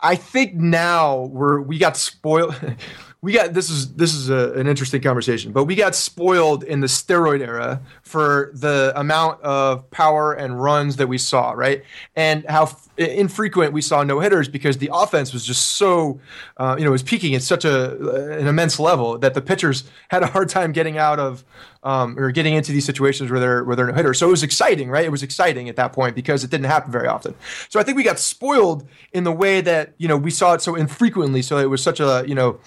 I 0.00 0.16
think 0.16 0.54
now 0.54 1.24
we're 1.24 1.60
we 1.60 1.78
got 1.78 1.96
spoiled. 1.96 2.54
We 3.20 3.32
got 3.32 3.52
this 3.52 3.68
is 3.68 3.94
this 3.94 4.14
is 4.14 4.30
a, 4.30 4.52
an 4.52 4.68
interesting 4.68 5.02
conversation, 5.02 5.50
but 5.50 5.64
we 5.64 5.74
got 5.74 5.96
spoiled 5.96 6.62
in 6.62 6.78
the 6.78 6.86
steroid 6.86 7.40
era 7.40 7.80
for 8.02 8.52
the 8.54 8.92
amount 8.94 9.42
of 9.42 9.90
power 9.90 10.34
and 10.34 10.62
runs 10.62 10.96
that 10.96 11.08
we 11.08 11.18
saw, 11.18 11.50
right? 11.50 11.82
And 12.14 12.44
how 12.48 12.64
f- 12.64 12.88
infrequent 12.96 13.72
we 13.72 13.82
saw 13.82 14.04
no 14.04 14.20
hitters 14.20 14.48
because 14.48 14.78
the 14.78 14.90
offense 14.92 15.32
was 15.32 15.44
just 15.44 15.76
so, 15.76 16.20
uh, 16.58 16.76
you 16.78 16.84
know, 16.84 16.92
was 16.92 17.02
peaking 17.02 17.34
at 17.34 17.42
such 17.42 17.64
a 17.64 18.38
an 18.38 18.46
immense 18.46 18.78
level 18.78 19.18
that 19.18 19.34
the 19.34 19.42
pitchers 19.42 19.82
had 20.10 20.22
a 20.22 20.26
hard 20.26 20.48
time 20.48 20.70
getting 20.70 20.96
out 20.96 21.18
of 21.18 21.44
um, 21.82 22.18
or 22.18 22.30
getting 22.30 22.54
into 22.54 22.72
these 22.72 22.84
situations 22.84 23.30
where 23.30 23.40
they're 23.40 23.64
where 23.64 23.76
they're 23.76 23.86
no 23.86 23.94
hitters. 23.94 24.18
So 24.18 24.28
it 24.28 24.30
was 24.30 24.42
exciting, 24.42 24.90
right? 24.90 25.04
It 25.04 25.10
was 25.10 25.22
exciting 25.22 25.68
at 25.68 25.76
that 25.76 25.92
point 25.92 26.14
because 26.14 26.44
it 26.44 26.50
didn't 26.50 26.66
happen 26.66 26.90
very 26.90 27.08
often. 27.08 27.34
So 27.68 27.78
I 27.78 27.82
think 27.82 27.96
we 27.96 28.02
got 28.02 28.18
spoiled 28.18 28.86
in 29.12 29.24
the 29.24 29.32
way 29.32 29.60
that 29.60 29.94
you 29.98 30.08
know 30.08 30.16
we 30.16 30.30
saw 30.30 30.54
it 30.54 30.62
so 30.62 30.74
infrequently. 30.74 31.42
So 31.42 31.58
it 31.58 31.70
was 31.70 31.82
such 31.82 32.00
a 32.00 32.24
you 32.26 32.34
know, 32.34 32.58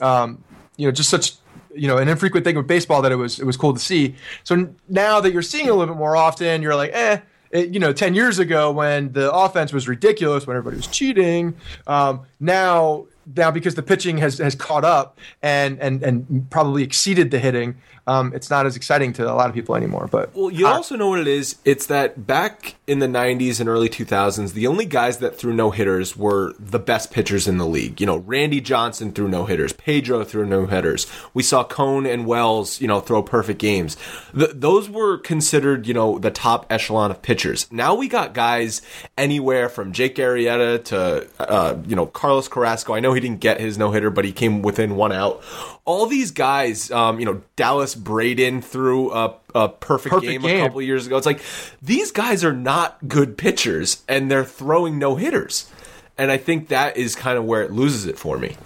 um, 0.00 0.42
you 0.76 0.86
know, 0.86 0.92
just 0.92 1.10
such 1.10 1.34
you 1.74 1.86
know 1.86 1.98
an 1.98 2.08
infrequent 2.08 2.44
thing 2.44 2.56
with 2.56 2.66
baseball 2.66 3.02
that 3.02 3.12
it 3.12 3.16
was 3.16 3.38
it 3.38 3.44
was 3.44 3.56
cool 3.56 3.72
to 3.72 3.80
see. 3.80 4.14
So 4.44 4.68
now 4.88 5.20
that 5.20 5.32
you're 5.32 5.42
seeing 5.42 5.68
a 5.68 5.74
little 5.74 5.94
bit 5.94 5.98
more 5.98 6.16
often, 6.16 6.62
you're 6.62 6.76
like, 6.76 6.90
eh. 6.92 7.20
It, 7.50 7.70
you 7.70 7.80
know, 7.80 7.94
ten 7.94 8.14
years 8.14 8.38
ago 8.38 8.70
when 8.70 9.10
the 9.12 9.32
offense 9.32 9.72
was 9.72 9.88
ridiculous, 9.88 10.46
when 10.46 10.54
everybody 10.54 10.76
was 10.76 10.86
cheating, 10.86 11.54
um, 11.86 12.26
now 12.40 13.06
now 13.36 13.50
because 13.50 13.74
the 13.74 13.82
pitching 13.82 14.18
has, 14.18 14.38
has 14.38 14.54
caught 14.54 14.84
up 14.84 15.18
and, 15.42 15.78
and 15.80 16.02
and 16.02 16.50
probably 16.50 16.82
exceeded 16.82 17.30
the 17.30 17.38
hitting, 17.38 17.76
um, 18.08 18.32
it's 18.34 18.48
not 18.48 18.64
as 18.64 18.74
exciting 18.74 19.12
to 19.12 19.30
a 19.30 19.34
lot 19.34 19.48
of 19.48 19.54
people 19.54 19.76
anymore. 19.76 20.08
But 20.10 20.34
Well, 20.34 20.50
you 20.50 20.66
uh, 20.66 20.72
also 20.72 20.96
know 20.96 21.08
what 21.10 21.20
it 21.20 21.28
is. 21.28 21.56
It's 21.64 21.86
that 21.86 22.26
back 22.26 22.76
in 22.86 23.00
the 23.00 23.06
90s 23.06 23.60
and 23.60 23.68
early 23.68 23.90
2000s, 23.90 24.54
the 24.54 24.66
only 24.66 24.86
guys 24.86 25.18
that 25.18 25.36
threw 25.36 25.52
no 25.52 25.70
hitters 25.70 26.16
were 26.16 26.54
the 26.58 26.78
best 26.78 27.12
pitchers 27.12 27.46
in 27.46 27.58
the 27.58 27.66
league. 27.66 28.00
You 28.00 28.06
know, 28.06 28.16
Randy 28.16 28.62
Johnson 28.62 29.12
threw 29.12 29.28
no 29.28 29.44
hitters, 29.44 29.74
Pedro 29.74 30.24
threw 30.24 30.46
no 30.46 30.64
hitters. 30.64 31.06
We 31.34 31.42
saw 31.42 31.64
Cone 31.64 32.06
and 32.06 32.26
Wells, 32.26 32.80
you 32.80 32.88
know, 32.88 33.00
throw 33.00 33.22
perfect 33.22 33.60
games. 33.60 33.98
Th- 34.34 34.52
those 34.54 34.88
were 34.88 35.18
considered, 35.18 35.86
you 35.86 35.92
know, 35.92 36.18
the 36.18 36.30
top 36.30 36.64
echelon 36.70 37.10
of 37.10 37.20
pitchers. 37.20 37.70
Now 37.70 37.94
we 37.94 38.08
got 38.08 38.32
guys 38.32 38.80
anywhere 39.18 39.68
from 39.68 39.92
Jake 39.92 40.16
Arrieta 40.16 40.82
to, 40.86 41.28
uh, 41.38 41.76
you 41.86 41.94
know, 41.94 42.06
Carlos 42.06 42.48
Carrasco. 42.48 42.94
I 42.94 43.00
know 43.00 43.12
he 43.12 43.20
didn't 43.20 43.40
get 43.40 43.60
his 43.60 43.76
no 43.76 43.90
hitter, 43.90 44.08
but 44.08 44.24
he 44.24 44.32
came 44.32 44.62
within 44.62 44.96
one 44.96 45.12
out. 45.12 45.42
All 45.88 46.04
these 46.04 46.32
guys, 46.32 46.90
um, 46.90 47.18
you 47.18 47.24
know, 47.24 47.40
Dallas 47.56 47.94
Braden 47.94 48.60
threw 48.60 49.10
a, 49.10 49.34
a 49.54 49.70
perfect, 49.70 50.12
Perfect 50.12 50.30
game, 50.30 50.42
game. 50.42 50.60
a 50.60 50.66
couple 50.66 50.82
years 50.82 51.06
ago. 51.06 51.16
It's 51.16 51.24
like 51.24 51.40
these 51.80 52.12
guys 52.12 52.44
are 52.44 52.52
not 52.52 52.98
good 53.08 53.38
pitchers, 53.38 54.02
and 54.06 54.30
they're 54.30 54.44
throwing 54.44 54.98
no 54.98 55.16
hitters. 55.16 55.70
And 56.18 56.30
I 56.30 56.36
think 56.36 56.68
that 56.68 56.98
is 56.98 57.14
kind 57.16 57.38
of 57.38 57.44
where 57.44 57.62
it 57.62 57.72
loses 57.72 58.04
it 58.04 58.18
for 58.18 58.36
me. 58.36 58.56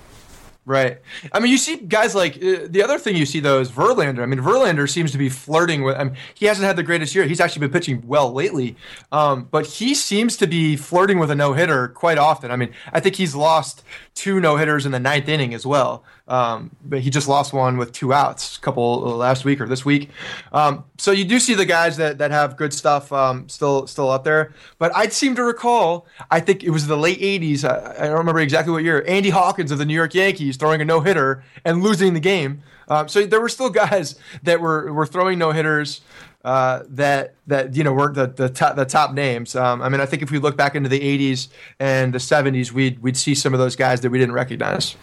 Right. 0.65 0.99
I 1.33 1.41
mean, 1.41 1.51
you 1.51 1.59
see 1.59 1.77
guys 1.77 2.15
like 2.15 2.37
uh, 2.37 2.69
the 2.69 2.83
other 2.85 2.97
thing 2.97 3.17
you 3.17 3.27
see 3.27 3.41
though 3.41 3.59
is 3.59 3.69
Verlander. 3.69 4.23
I 4.23 4.27
mean, 4.27 4.39
Verlander 4.39 4.89
seems 4.89 5.11
to 5.11 5.19
be 5.19 5.29
flirting 5.29 5.83
with. 5.83 5.97
I 5.97 6.05
mean, 6.05 6.17
he 6.35 6.47
hasn't 6.47 6.65
had 6.65 6.77
the 6.77 6.85
greatest 6.85 7.17
year. 7.17 7.25
He's 7.25 7.41
actually 7.41 7.67
been 7.67 7.73
pitching 7.73 8.05
well 8.07 8.33
lately, 8.33 8.77
um, 9.11 9.49
but 9.51 9.67
he 9.67 9.93
seems 9.93 10.37
to 10.37 10.47
be 10.47 10.77
flirting 10.77 11.19
with 11.19 11.33
a 11.33 11.35
no 11.35 11.53
hitter 11.53 11.89
quite 11.89 12.17
often. 12.17 12.53
I 12.53 12.57
mean, 12.57 12.73
I 12.93 13.01
think 13.01 13.17
he's 13.17 13.35
lost 13.35 13.83
two 14.15 14.41
no 14.41 14.57
hitters 14.57 14.85
in 14.85 14.93
the 14.93 15.01
ninth 15.01 15.29
inning 15.29 15.55
as 15.55 15.67
well. 15.67 16.05
Um, 16.29 16.71
but 16.85 17.01
he 17.01 17.11
just 17.11 17.29
lost 17.29 17.53
one 17.53 17.77
with 17.77 17.93
two 17.93 18.13
outs 18.13 18.57
a 18.57 18.61
couple 18.61 19.05
uh, 19.05 19.17
last 19.17 19.45
week 19.45 19.61
or 19.61 19.67
this 19.67 19.85
week. 19.85 20.11
Um, 20.53 20.85
so 20.99 21.11
you 21.11 21.25
do 21.25 21.41
see 21.41 21.55
the 21.55 21.65
guys 21.65 21.97
that, 21.97 22.19
that 22.19 22.31
have 22.31 22.57
good 22.57 22.73
stuff 22.73 23.13
um, 23.13 23.49
still 23.49 23.87
still 23.87 24.11
up 24.11 24.25
there. 24.25 24.53
But 24.79 24.95
I 24.95 25.09
seem 25.09 25.35
to 25.37 25.43
recall, 25.43 26.07
I 26.31 26.41
think 26.41 26.63
it 26.63 26.71
was 26.71 26.87
the 26.87 26.97
late 26.97 27.21
'80s. 27.21 27.65
I, 27.65 28.05
I 28.05 28.07
don't 28.09 28.19
remember 28.19 28.41
exactly 28.41 28.73
what 28.73 28.85
year. 28.85 29.05
Andy 29.09 29.31
Hawkins 29.31 29.71
of 29.71 29.79
the 29.79 29.85
New 29.85 29.95
York 29.95 30.15
Yankees 30.15 30.57
throwing 30.57 30.81
a 30.81 30.85
no 30.85 31.01
hitter 31.01 31.45
and 31.65 31.83
losing 31.83 32.15
the 32.15 32.21
game. 32.21 32.63
Um, 32.89 33.09
so 33.09 33.25
there 33.25 33.41
were 33.41 33.49
still 33.49 33.71
guys 33.85 34.17
that 34.43 34.61
were 34.61 34.93
were 34.93 35.07
throwing 35.07 35.39
no 35.39 35.53
hitters. 35.53 36.03
Uh, 36.45 36.83
that 36.89 37.35
that 37.47 37.77
you 37.77 37.85
know 37.85 37.93
weren't 37.93 38.15
the 38.15 38.27
the 38.27 38.49
top, 38.49 38.75
the 38.75 38.85
top 38.85 39.15
names. 39.15 39.55
Um, 39.55 39.81
I 39.81 39.89
mean, 39.89 40.01
I 40.01 40.07
think 40.07 40.23
if 40.23 40.31
we 40.33 40.39
look 40.39 40.57
back 40.57 40.75
into 40.75 40.89
the 40.89 40.99
'80s 40.99 41.49
and 41.79 42.13
the 42.13 42.19
'70s, 42.19 42.73
we'd 42.73 42.99
we'd 42.99 43.17
see 43.17 43.35
some 43.35 43.55
of 43.55 43.61
those 43.61 43.77
guys 43.77 44.01
that 44.01 44.11
we 44.11 44.19
didn't 44.19 44.35
recognize. 44.35 44.97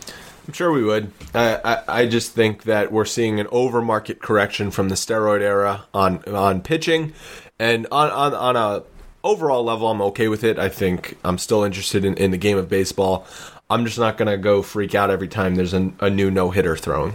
I'm 0.48 0.54
sure 0.54 0.72
we 0.72 0.84
would. 0.84 1.12
I, 1.34 1.60
I, 1.64 2.02
I 2.02 2.06
just 2.08 2.34
think 2.34 2.64
that 2.64 2.92
we're 2.92 3.06
seeing 3.06 3.40
an 3.40 3.48
over 3.52 3.82
market 3.82 4.20
correction 4.20 4.72
from 4.72 4.90
the 4.90 4.96
steroid 4.96 5.42
era 5.42 5.86
on 5.94 6.24
on 6.26 6.62
pitching, 6.62 7.14
and 7.58 7.88
on 7.92 8.10
on 8.10 8.34
on 8.34 8.56
a 8.56 8.84
overall 9.24 9.64
level, 9.64 9.88
I'm 9.90 10.02
okay 10.02 10.28
with 10.28 10.44
it. 10.44 10.60
I 10.60 10.68
think 10.68 11.18
I'm 11.24 11.38
still 11.38 11.64
interested 11.64 12.04
in, 12.04 12.16
in 12.16 12.32
the 12.32 12.38
game 12.38 12.58
of 12.58 12.68
baseball. 12.68 13.28
I'm 13.70 13.86
just 13.86 14.00
not 14.00 14.18
gonna 14.18 14.38
go 14.38 14.62
freak 14.62 14.96
out 14.96 15.10
every 15.10 15.28
time 15.28 15.56
there's 15.56 15.74
a, 15.74 15.92
a 16.00 16.10
new 16.10 16.32
no 16.32 16.50
hitter 16.50 16.76
thrown. 16.76 17.14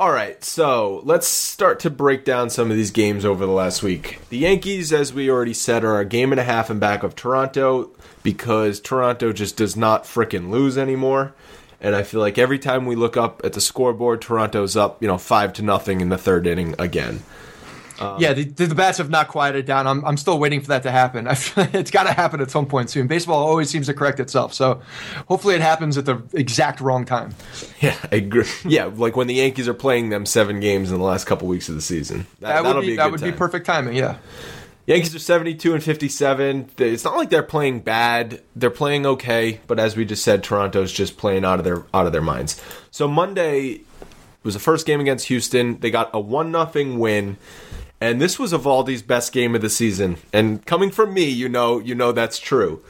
All 0.00 0.12
right, 0.12 0.42
so 0.42 1.02
let's 1.04 1.26
start 1.26 1.80
to 1.80 1.90
break 1.90 2.24
down 2.24 2.48
some 2.48 2.70
of 2.70 2.76
these 2.78 2.90
games 2.90 3.22
over 3.22 3.44
the 3.44 3.52
last 3.52 3.82
week. 3.82 4.18
The 4.30 4.38
Yankees, 4.38 4.94
as 4.94 5.12
we 5.12 5.30
already 5.30 5.52
said, 5.52 5.84
are 5.84 6.00
a 6.00 6.06
game 6.06 6.32
and 6.32 6.40
a 6.40 6.42
half 6.42 6.70
in 6.70 6.78
back 6.78 7.02
of 7.02 7.14
Toronto 7.14 7.90
because 8.22 8.80
Toronto 8.80 9.30
just 9.34 9.58
does 9.58 9.76
not 9.76 10.04
fricking 10.04 10.48
lose 10.48 10.78
anymore. 10.78 11.34
And 11.82 11.94
I 11.94 12.02
feel 12.02 12.20
like 12.20 12.38
every 12.38 12.58
time 12.58 12.86
we 12.86 12.96
look 12.96 13.18
up 13.18 13.42
at 13.44 13.52
the 13.52 13.60
scoreboard, 13.60 14.22
Toronto's 14.22 14.74
up, 14.74 15.02
you 15.02 15.06
know, 15.06 15.18
five 15.18 15.52
to 15.52 15.62
nothing 15.62 16.00
in 16.00 16.08
the 16.08 16.16
third 16.16 16.46
inning 16.46 16.74
again. 16.78 17.22
Um, 18.00 18.16
yeah, 18.18 18.32
the, 18.32 18.44
the, 18.44 18.74
bats 18.74 18.98
have 18.98 19.10
not 19.10 19.28
quieted 19.28 19.66
down. 19.66 19.86
I'm, 19.86 20.04
I'm 20.04 20.16
still 20.16 20.38
waiting 20.38 20.60
for 20.60 20.68
that 20.68 20.82
to 20.84 20.90
happen. 20.90 21.26
I 21.28 21.34
feel 21.34 21.64
like 21.64 21.74
it's 21.74 21.90
got 21.90 22.04
to 22.04 22.12
happen 22.12 22.40
at 22.40 22.50
some 22.50 22.66
point 22.66 22.90
soon. 22.90 23.06
Baseball 23.06 23.46
always 23.46 23.68
seems 23.68 23.86
to 23.86 23.94
correct 23.94 24.20
itself, 24.20 24.54
so 24.54 24.80
hopefully 25.28 25.54
it 25.54 25.60
happens 25.60 25.98
at 25.98 26.06
the 26.06 26.22
exact 26.32 26.80
wrong 26.80 27.04
time. 27.04 27.34
Yeah, 27.80 27.96
I 28.12 28.16
agree. 28.16 28.44
yeah, 28.66 28.90
like 28.94 29.16
when 29.16 29.26
the 29.26 29.34
Yankees 29.34 29.66
are 29.66 29.72
playing 29.74 30.10
them 30.10 30.26
seven 30.26 30.60
games 30.60 30.92
in 30.92 30.98
the 30.98 31.04
last 31.04 31.26
couple 31.26 31.48
weeks 31.48 31.70
of 31.70 31.74
the 31.74 31.80
season. 31.80 32.26
That, 32.40 32.62
that 32.62 32.74
would 32.74 32.82
be, 32.82 32.88
be 32.88 32.96
that 32.96 33.10
would 33.10 33.20
time. 33.20 33.30
be 33.30 33.36
perfect 33.36 33.64
timing. 33.64 33.96
Yeah. 33.96 34.18
Yankees 34.86 35.14
are 35.14 35.20
72 35.20 35.72
and 35.72 35.82
57. 35.82 36.70
It's 36.78 37.04
not 37.04 37.16
like 37.16 37.30
they're 37.30 37.42
playing 37.42 37.80
bad. 37.80 38.42
They're 38.56 38.70
playing 38.70 39.06
okay, 39.06 39.60
but 39.66 39.78
as 39.78 39.96
we 39.96 40.04
just 40.04 40.24
said, 40.24 40.42
Toronto's 40.42 40.92
just 40.92 41.16
playing 41.16 41.44
out 41.44 41.58
of 41.58 41.64
their 41.64 41.84
out 41.94 42.06
of 42.06 42.12
their 42.12 42.20
minds. 42.20 42.60
So 42.90 43.06
Monday 43.06 43.82
was 44.42 44.54
the 44.54 44.60
first 44.60 44.86
game 44.86 45.00
against 45.00 45.28
Houston. 45.28 45.78
They 45.80 45.90
got 45.90 46.10
a 46.12 46.20
one 46.20 46.50
nothing 46.50 46.98
win. 46.98 47.36
And 48.00 48.20
this 48.20 48.38
was 48.38 48.52
Eovaldi's 48.52 49.02
best 49.02 49.32
game 49.32 49.54
of 49.54 49.60
the 49.60 49.68
season. 49.68 50.16
And 50.32 50.64
coming 50.64 50.90
from 50.90 51.12
me, 51.12 51.28
you 51.28 51.48
know, 51.48 51.78
you 51.78 51.94
know 51.94 52.12
that's 52.12 52.38
true. 52.38 52.82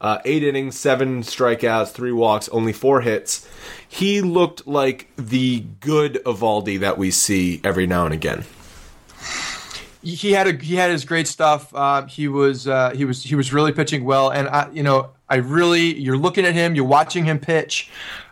Uh, 0.00 0.18
eight 0.24 0.42
innings, 0.42 0.78
seven 0.78 1.22
strikeouts, 1.22 1.92
three 1.92 2.12
walks, 2.12 2.48
only 2.48 2.72
four 2.72 3.00
hits. 3.00 3.48
He 3.88 4.20
looked 4.20 4.66
like 4.66 5.08
the 5.16 5.60
good 5.80 6.20
Eovaldi 6.24 6.80
that 6.80 6.98
we 6.98 7.10
see 7.10 7.60
every 7.62 7.86
now 7.86 8.04
and 8.04 8.14
again. 8.14 8.44
He 10.02 10.32
had 10.32 10.48
a 10.48 10.52
he 10.56 10.74
had 10.74 10.90
his 10.90 11.04
great 11.04 11.28
stuff. 11.28 11.72
Uh, 11.72 12.06
he 12.06 12.26
was 12.26 12.66
uh, 12.66 12.90
he 12.90 13.04
was 13.04 13.22
he 13.22 13.36
was 13.36 13.52
really 13.52 13.70
pitching 13.70 14.04
well, 14.04 14.30
and 14.30 14.48
I, 14.48 14.68
you 14.72 14.82
know 14.82 15.10
I 15.28 15.36
really 15.36 15.94
you're 15.94 16.18
looking 16.18 16.44
at 16.44 16.54
him, 16.54 16.74
you're 16.74 16.84
watching 16.84 17.24
him 17.24 17.38
pitch. 17.38 17.88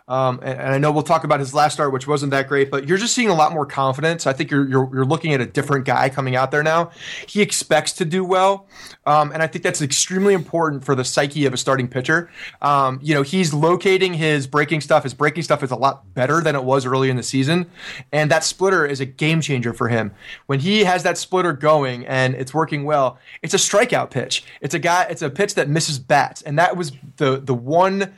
Um, 0.07 0.39
and, 0.43 0.59
and, 0.59 0.73
I 0.73 0.77
know 0.77 0.91
we'll 0.91 1.03
talk 1.03 1.23
about 1.23 1.39
his 1.39 1.53
last 1.53 1.73
start, 1.73 1.93
which 1.93 2.07
wasn't 2.07 2.31
that 2.31 2.47
great, 2.47 2.71
but 2.71 2.87
you're 2.87 2.97
just 2.97 3.13
seeing 3.13 3.29
a 3.29 3.33
lot 3.33 3.53
more 3.53 3.65
confidence. 3.65 4.27
I 4.27 4.33
think 4.33 4.51
you're 4.51 4.67
you're, 4.67 4.89
you're 4.93 5.05
looking 5.05 5.33
at 5.33 5.41
a 5.41 5.45
different 5.45 5.85
guy 5.85 6.09
coming 6.09 6.35
out 6.35 6.51
there 6.51 6.63
now. 6.63 6.91
He 7.27 7.41
expects 7.41 7.93
to 7.93 8.05
do 8.05 8.25
well, 8.25 8.67
um, 9.05 9.31
and 9.31 9.41
I 9.41 9.47
think 9.47 9.63
that's 9.63 9.81
extremely 9.81 10.33
important 10.33 10.83
for 10.83 10.95
the 10.95 11.05
psyche 11.05 11.45
of 11.45 11.53
a 11.53 11.57
starting 11.57 11.87
pitcher. 11.87 12.29
Um, 12.61 12.99
you 13.01 13.13
know, 13.13 13.21
he's 13.21 13.53
locating 13.53 14.13
his 14.13 14.47
breaking 14.47 14.81
stuff. 14.81 15.03
His 15.03 15.13
breaking 15.13 15.43
stuff 15.43 15.63
is 15.63 15.71
a 15.71 15.75
lot 15.75 16.13
better 16.13 16.41
than 16.41 16.55
it 16.55 16.63
was 16.63 16.85
early 16.85 17.09
in 17.09 17.15
the 17.15 17.23
season, 17.23 17.69
and 18.11 18.29
that 18.31 18.43
splitter 18.43 18.85
is 18.85 18.99
a 18.99 19.05
game 19.05 19.39
changer 19.39 19.73
for 19.73 19.87
him. 19.87 20.11
When 20.47 20.59
he 20.59 20.83
has 20.83 21.03
that 21.03 21.17
splitter 21.17 21.53
going 21.53 22.05
and 22.07 22.35
it's 22.35 22.53
working 22.53 22.83
well, 22.83 23.19
it's 23.41 23.53
a 23.53 23.57
strikeout 23.57 24.09
pitch. 24.09 24.43
It's 24.61 24.73
a 24.73 24.79
guy. 24.79 25.03
It's 25.09 25.21
a 25.21 25.29
pitch 25.29 25.55
that 25.55 25.69
misses 25.69 25.99
bats, 25.99 26.41
and 26.41 26.57
that 26.57 26.75
was 26.75 26.91
the 27.17 27.39
the 27.39 27.53
one 27.53 28.13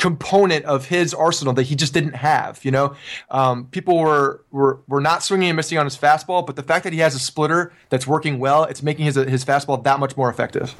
component 0.00 0.64
of 0.64 0.86
his 0.86 1.12
arsenal 1.12 1.52
that 1.52 1.64
he 1.64 1.76
just 1.76 1.92
didn't 1.92 2.14
have. 2.14 2.64
You 2.64 2.70
know, 2.70 2.96
um, 3.30 3.66
people 3.66 3.98
were, 3.98 4.42
were 4.50 4.80
were 4.88 5.00
not 5.00 5.22
swinging 5.22 5.50
and 5.50 5.56
missing 5.56 5.76
on 5.76 5.84
his 5.84 5.96
fastball, 5.96 6.44
but 6.44 6.56
the 6.56 6.62
fact 6.62 6.84
that 6.84 6.92
he 6.94 7.00
has 7.00 7.14
a 7.14 7.18
splitter 7.18 7.72
that's 7.90 8.06
working 8.06 8.38
well, 8.38 8.64
it's 8.64 8.82
making 8.82 9.04
his 9.04 9.14
his 9.14 9.44
fastball 9.44 9.84
that 9.84 10.00
much 10.00 10.16
more 10.16 10.30
effective. 10.30 10.74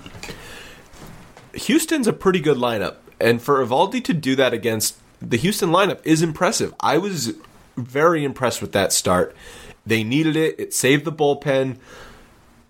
Houston's 1.52 2.06
a 2.06 2.12
pretty 2.12 2.40
good 2.40 2.56
lineup, 2.56 2.96
and 3.20 3.42
for 3.42 3.64
Eovaldi 3.64 4.02
to 4.04 4.14
do 4.14 4.34
that 4.36 4.54
against 4.54 4.96
the 5.20 5.36
Houston 5.36 5.68
lineup 5.68 6.00
is 6.02 6.22
impressive. 6.22 6.74
I 6.80 6.96
was 6.96 7.34
very 7.76 8.24
impressed 8.24 8.62
with 8.62 8.72
that 8.72 8.92
start. 8.92 9.36
They 9.84 10.02
needed 10.02 10.34
it. 10.34 10.58
It 10.58 10.72
saved 10.72 11.04
the 11.04 11.12
bullpen. 11.12 11.76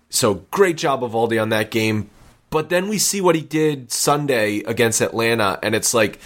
So 0.09 0.45
great 0.51 0.75
job 0.75 1.01
Eovaldi 1.01 1.41
on 1.41 1.49
that 1.49 1.71
game. 1.71 2.09
But 2.51 2.67
then 2.67 2.89
we 2.89 2.97
see 2.97 3.21
what 3.21 3.35
he 3.35 3.41
did 3.41 3.93
Sunday 3.93 4.59
against 4.59 4.99
Atlanta, 4.99 5.57
and 5.63 5.73
it's 5.73 5.93
like, 5.93 6.21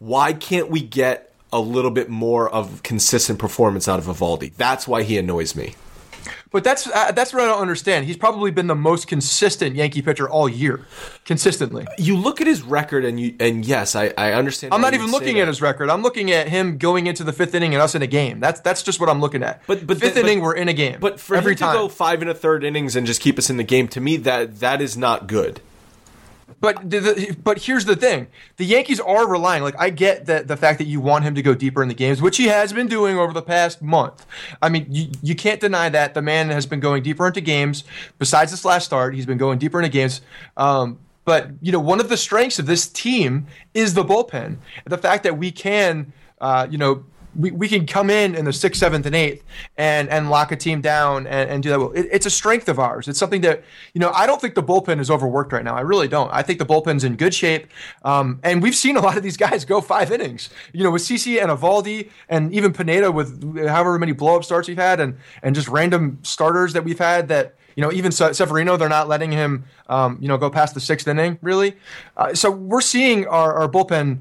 why 0.00 0.32
can't 0.32 0.68
we 0.70 0.80
get 0.80 1.32
a 1.52 1.60
little 1.60 1.92
bit 1.92 2.08
more 2.08 2.50
of 2.50 2.82
consistent 2.82 3.38
performance 3.38 3.86
out 3.86 4.00
of 4.00 4.06
Eovaldi? 4.06 4.52
That's 4.54 4.88
why 4.88 5.04
he 5.04 5.16
annoys 5.18 5.54
me. 5.54 5.76
But 6.50 6.64
that's 6.64 6.88
uh, 6.88 7.12
that's 7.12 7.32
what 7.32 7.42
I 7.42 7.46
don't 7.46 7.60
understand. 7.60 8.06
He's 8.06 8.16
probably 8.16 8.50
been 8.50 8.66
the 8.66 8.74
most 8.74 9.06
consistent 9.06 9.76
Yankee 9.76 10.02
pitcher 10.02 10.28
all 10.28 10.48
year, 10.48 10.84
consistently. 11.24 11.86
You 11.96 12.16
look 12.16 12.40
at 12.40 12.46
his 12.46 12.62
record, 12.62 13.04
and 13.04 13.20
you 13.20 13.36
and 13.38 13.64
yes, 13.64 13.94
I, 13.94 14.12
I 14.16 14.32
understand. 14.32 14.74
I'm 14.74 14.80
not 14.80 14.94
even 14.94 15.10
looking 15.10 15.38
at 15.40 15.46
his 15.46 15.62
record. 15.62 15.90
I'm 15.90 16.02
looking 16.02 16.32
at 16.32 16.48
him 16.48 16.78
going 16.78 17.06
into 17.06 17.22
the 17.22 17.32
fifth 17.32 17.54
inning 17.54 17.74
and 17.74 17.82
us 17.82 17.94
in 17.94 18.02
a 18.02 18.06
game. 18.06 18.40
That's 18.40 18.60
that's 18.60 18.82
just 18.82 18.98
what 18.98 19.08
I'm 19.08 19.20
looking 19.20 19.42
at. 19.42 19.64
But 19.66 19.86
but 19.86 19.98
fifth 19.98 20.16
inning, 20.16 20.40
we're 20.40 20.56
in 20.56 20.68
a 20.68 20.72
game. 20.72 20.98
But 21.00 21.20
for 21.20 21.36
every 21.36 21.52
him 21.52 21.58
to 21.58 21.64
time. 21.64 21.74
go 21.74 21.88
five 21.88 22.22
and 22.22 22.30
a 22.30 22.34
third 22.34 22.64
innings 22.64 22.96
and 22.96 23.06
just 23.06 23.20
keep 23.20 23.38
us 23.38 23.48
in 23.48 23.58
the 23.58 23.64
game, 23.64 23.86
to 23.88 24.00
me 24.00 24.16
that 24.16 24.60
that 24.60 24.80
is 24.80 24.96
not 24.96 25.26
good. 25.26 25.60
But 26.60 26.90
the, 26.90 27.36
but 27.42 27.58
here's 27.58 27.84
the 27.84 27.94
thing: 27.94 28.28
the 28.56 28.64
Yankees 28.64 29.00
are 29.00 29.28
relying. 29.28 29.62
Like 29.62 29.78
I 29.78 29.90
get 29.90 30.26
that 30.26 30.48
the 30.48 30.56
fact 30.56 30.78
that 30.78 30.86
you 30.86 31.00
want 31.00 31.24
him 31.24 31.34
to 31.34 31.42
go 31.42 31.54
deeper 31.54 31.82
in 31.82 31.88
the 31.88 31.94
games, 31.94 32.20
which 32.20 32.36
he 32.36 32.46
has 32.46 32.72
been 32.72 32.88
doing 32.88 33.18
over 33.18 33.32
the 33.32 33.42
past 33.42 33.82
month. 33.82 34.26
I 34.60 34.68
mean, 34.68 34.86
you, 34.90 35.08
you 35.22 35.34
can't 35.34 35.60
deny 35.60 35.88
that 35.88 36.14
the 36.14 36.22
man 36.22 36.48
has 36.50 36.66
been 36.66 36.80
going 36.80 37.02
deeper 37.02 37.26
into 37.26 37.40
games. 37.40 37.84
Besides 38.18 38.50
this 38.50 38.64
last 38.64 38.86
start, 38.86 39.14
he's 39.14 39.26
been 39.26 39.38
going 39.38 39.58
deeper 39.58 39.78
into 39.78 39.90
games. 39.90 40.20
Um, 40.56 40.98
but 41.24 41.50
you 41.60 41.70
know, 41.70 41.80
one 41.80 42.00
of 42.00 42.08
the 42.08 42.16
strengths 42.16 42.58
of 42.58 42.66
this 42.66 42.88
team 42.88 43.46
is 43.74 43.94
the 43.94 44.04
bullpen. 44.04 44.56
The 44.86 44.98
fact 44.98 45.24
that 45.24 45.36
we 45.36 45.50
can, 45.52 46.12
uh, 46.40 46.66
you 46.70 46.78
know, 46.78 47.04
we, 47.36 47.50
we 47.50 47.68
can 47.68 47.86
come 47.86 48.10
in 48.10 48.34
in 48.34 48.44
the 48.44 48.52
sixth, 48.52 48.80
seventh, 48.80 49.06
and 49.06 49.14
eighth 49.14 49.44
and 49.76 50.08
and 50.08 50.30
lock 50.30 50.52
a 50.52 50.56
team 50.56 50.80
down 50.80 51.26
and, 51.26 51.50
and 51.50 51.62
do 51.62 51.70
that 51.70 51.78
well. 51.78 51.92
It, 51.92 52.08
it's 52.10 52.26
a 52.26 52.30
strength 52.30 52.68
of 52.68 52.78
ours. 52.78 53.08
It's 53.08 53.18
something 53.18 53.40
that 53.42 53.62
you 53.94 54.00
know 54.00 54.10
I 54.10 54.26
don't 54.26 54.40
think 54.40 54.54
the 54.54 54.62
bullpen 54.62 55.00
is 55.00 55.10
overworked 55.10 55.52
right 55.52 55.64
now. 55.64 55.76
I 55.76 55.80
really 55.80 56.08
don't. 56.08 56.30
I 56.32 56.42
think 56.42 56.58
the 56.58 56.66
bullpen's 56.66 57.04
in 57.04 57.16
good 57.16 57.34
shape, 57.34 57.68
um, 58.04 58.40
and 58.42 58.62
we've 58.62 58.76
seen 58.76 58.96
a 58.96 59.00
lot 59.00 59.16
of 59.16 59.22
these 59.22 59.36
guys 59.36 59.64
go 59.64 59.80
five 59.80 60.12
innings. 60.12 60.50
You 60.72 60.84
know, 60.84 60.90
with 60.90 61.02
CC 61.02 61.40
and 61.40 61.50
Eovaldi 61.50 62.10
and 62.28 62.52
even 62.52 62.72
Pineda 62.72 63.12
with 63.12 63.66
however 63.68 63.98
many 63.98 64.12
blow 64.12 64.36
up 64.36 64.44
starts 64.44 64.68
we've 64.68 64.76
had 64.76 65.00
and 65.00 65.16
and 65.42 65.54
just 65.54 65.68
random 65.68 66.18
starters 66.22 66.72
that 66.72 66.84
we've 66.84 66.98
had 66.98 67.28
that 67.28 67.54
you 67.78 67.82
know, 67.82 67.92
even 67.92 68.10
Severino, 68.10 68.76
they're 68.76 68.88
not 68.88 69.06
letting 69.06 69.30
him, 69.30 69.64
um, 69.88 70.18
you 70.20 70.26
know, 70.26 70.36
go 70.36 70.50
past 70.50 70.74
the 70.74 70.80
sixth 70.80 71.06
inning, 71.06 71.38
really. 71.42 71.76
Uh, 72.16 72.34
so 72.34 72.50
we're 72.50 72.80
seeing 72.80 73.24
our, 73.28 73.54
our 73.54 73.68
bullpen 73.68 74.18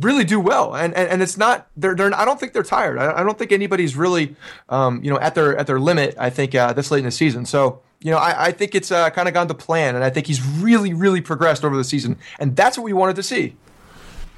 really 0.00 0.24
do 0.24 0.40
well, 0.40 0.74
and 0.74 0.94
and, 0.94 1.08
and 1.08 1.22
it's 1.22 1.36
not 1.36 1.68
they're, 1.76 1.94
they're 1.94 2.14
I 2.14 2.24
don't 2.24 2.38
think 2.38 2.52
they're 2.52 2.62
tired. 2.62 2.98
I, 2.98 3.20
I 3.20 3.22
don't 3.22 3.38
think 3.38 3.52
anybody's 3.52 3.96
really 3.96 4.36
um, 4.68 5.02
you 5.02 5.10
know 5.10 5.18
at 5.18 5.34
their 5.34 5.56
at 5.56 5.66
their 5.66 5.80
limit. 5.80 6.14
I 6.18 6.30
think 6.30 6.54
uh, 6.54 6.72
this 6.72 6.90
late 6.90 7.00
in 7.00 7.04
the 7.06 7.10
season, 7.10 7.46
so. 7.46 7.82
You 8.00 8.12
know, 8.12 8.18
I, 8.18 8.44
I 8.44 8.52
think 8.52 8.76
it's 8.76 8.92
uh, 8.92 9.10
kind 9.10 9.26
of 9.26 9.34
gone 9.34 9.48
to 9.48 9.54
plan, 9.54 9.96
and 9.96 10.04
I 10.04 10.10
think 10.10 10.28
he's 10.28 10.40
really, 10.40 10.94
really 10.94 11.20
progressed 11.20 11.64
over 11.64 11.76
the 11.76 11.82
season, 11.82 12.16
and 12.38 12.54
that's 12.54 12.78
what 12.78 12.84
we 12.84 12.92
wanted 12.92 13.16
to 13.16 13.24
see. 13.24 13.56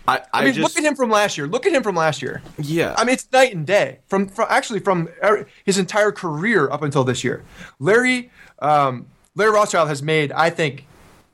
I, 0.08 0.16
I, 0.16 0.20
I 0.32 0.44
mean, 0.44 0.54
just, 0.54 0.62
look 0.62 0.82
at 0.82 0.88
him 0.88 0.96
from 0.96 1.10
last 1.10 1.36
year. 1.36 1.46
Look 1.46 1.66
at 1.66 1.72
him 1.72 1.82
from 1.82 1.94
last 1.94 2.22
year. 2.22 2.42
Yeah, 2.58 2.94
I 2.96 3.04
mean, 3.04 3.12
it's 3.12 3.30
night 3.32 3.54
and 3.54 3.66
day 3.66 3.98
from, 4.08 4.28
from 4.28 4.46
actually 4.48 4.80
from 4.80 5.10
er, 5.22 5.46
his 5.64 5.76
entire 5.76 6.10
career 6.10 6.70
up 6.70 6.82
until 6.82 7.04
this 7.04 7.22
year. 7.22 7.44
Larry, 7.78 8.30
um, 8.60 9.06
Larry 9.34 9.52
Rothschild 9.52 9.88
has 9.88 10.02
made, 10.02 10.32
I 10.32 10.48
think, 10.48 10.86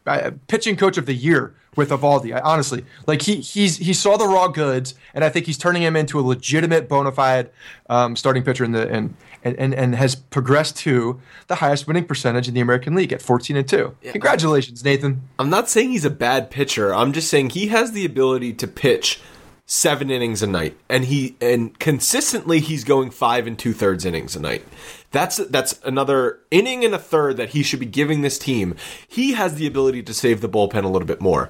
uh, 0.06 0.30
pitching 0.48 0.76
coach 0.76 0.96
of 0.96 1.06
the 1.06 1.14
year 1.14 1.54
with 1.76 1.90
Eovaldi. 1.90 2.34
I, 2.34 2.40
honestly, 2.40 2.84
like 3.06 3.22
he 3.22 3.36
he's 3.36 3.76
he 3.76 3.92
saw 3.92 4.16
the 4.16 4.26
raw 4.26 4.48
goods, 4.48 4.94
and 5.14 5.22
I 5.24 5.28
think 5.28 5.46
he's 5.46 5.58
turning 5.58 5.82
him 5.82 5.96
into 5.96 6.18
a 6.18 6.22
legitimate, 6.22 6.88
bona 6.88 7.12
fide 7.12 7.50
um, 7.88 8.16
starting 8.16 8.42
pitcher 8.42 8.64
in 8.64 8.72
the 8.72 8.88
and, 8.90 9.14
and 9.42 9.74
and 9.74 9.94
has 9.94 10.14
progressed 10.14 10.76
to 10.78 11.20
the 11.46 11.56
highest 11.56 11.86
winning 11.86 12.04
percentage 12.04 12.48
in 12.48 12.54
the 12.54 12.60
American 12.60 12.94
League 12.94 13.12
at 13.12 13.22
14 13.22 13.56
and 13.56 13.68
two. 13.68 13.94
Congratulations, 14.12 14.84
Nathan. 14.84 15.22
I'm 15.38 15.50
not 15.50 15.68
saying 15.68 15.90
he's 15.90 16.04
a 16.04 16.10
bad 16.10 16.50
pitcher. 16.50 16.94
I'm 16.94 17.12
just 17.12 17.28
saying 17.28 17.50
he 17.50 17.68
has 17.68 17.92
the 17.92 18.04
ability 18.04 18.54
to 18.54 18.66
pitch 18.66 19.20
seven 19.66 20.10
innings 20.10 20.42
a 20.42 20.46
night, 20.46 20.76
and 20.88 21.04
he 21.06 21.36
and 21.40 21.78
consistently 21.78 22.60
he's 22.60 22.84
going 22.84 23.10
five 23.10 23.46
and 23.46 23.58
two 23.58 23.72
thirds 23.72 24.04
innings 24.04 24.36
a 24.36 24.40
night. 24.40 24.64
That's 25.10 25.36
that's 25.36 25.80
another 25.84 26.40
inning 26.50 26.84
and 26.84 26.94
a 26.94 26.98
third 26.98 27.36
that 27.38 27.50
he 27.50 27.62
should 27.62 27.80
be 27.80 27.86
giving 27.86 28.22
this 28.22 28.38
team. 28.38 28.74
He 29.06 29.32
has 29.32 29.54
the 29.56 29.66
ability 29.66 30.02
to 30.04 30.14
save 30.14 30.40
the 30.40 30.48
bullpen 30.48 30.84
a 30.84 30.88
little 30.88 31.06
bit 31.08 31.20
more. 31.20 31.48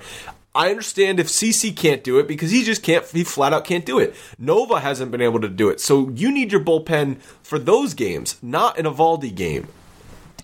I 0.55 0.71
understand 0.71 1.21
if 1.21 1.27
CC 1.27 1.77
can't 1.77 2.03
do 2.03 2.19
it 2.19 2.27
because 2.27 2.51
he 2.51 2.65
just 2.65 2.83
can't, 2.83 3.05
he 3.11 3.25
flat 3.25 3.53
out 3.53 3.67
can't 3.67 3.85
do 3.85 3.99
it. 3.99 4.15
Nova 4.39 4.81
hasn't 4.81 5.11
been 5.11 5.21
able 5.21 5.41
to 5.43 5.51
do 5.51 5.69
it. 5.69 5.81
So 5.83 6.09
you 6.09 6.33
need 6.33 6.51
your 6.51 6.63
bullpen 6.65 7.21
for 7.43 7.59
those 7.59 7.93
games, 7.93 8.37
not 8.41 8.79
an 8.79 8.87
Eovaldi 8.87 9.35
game. 9.35 9.69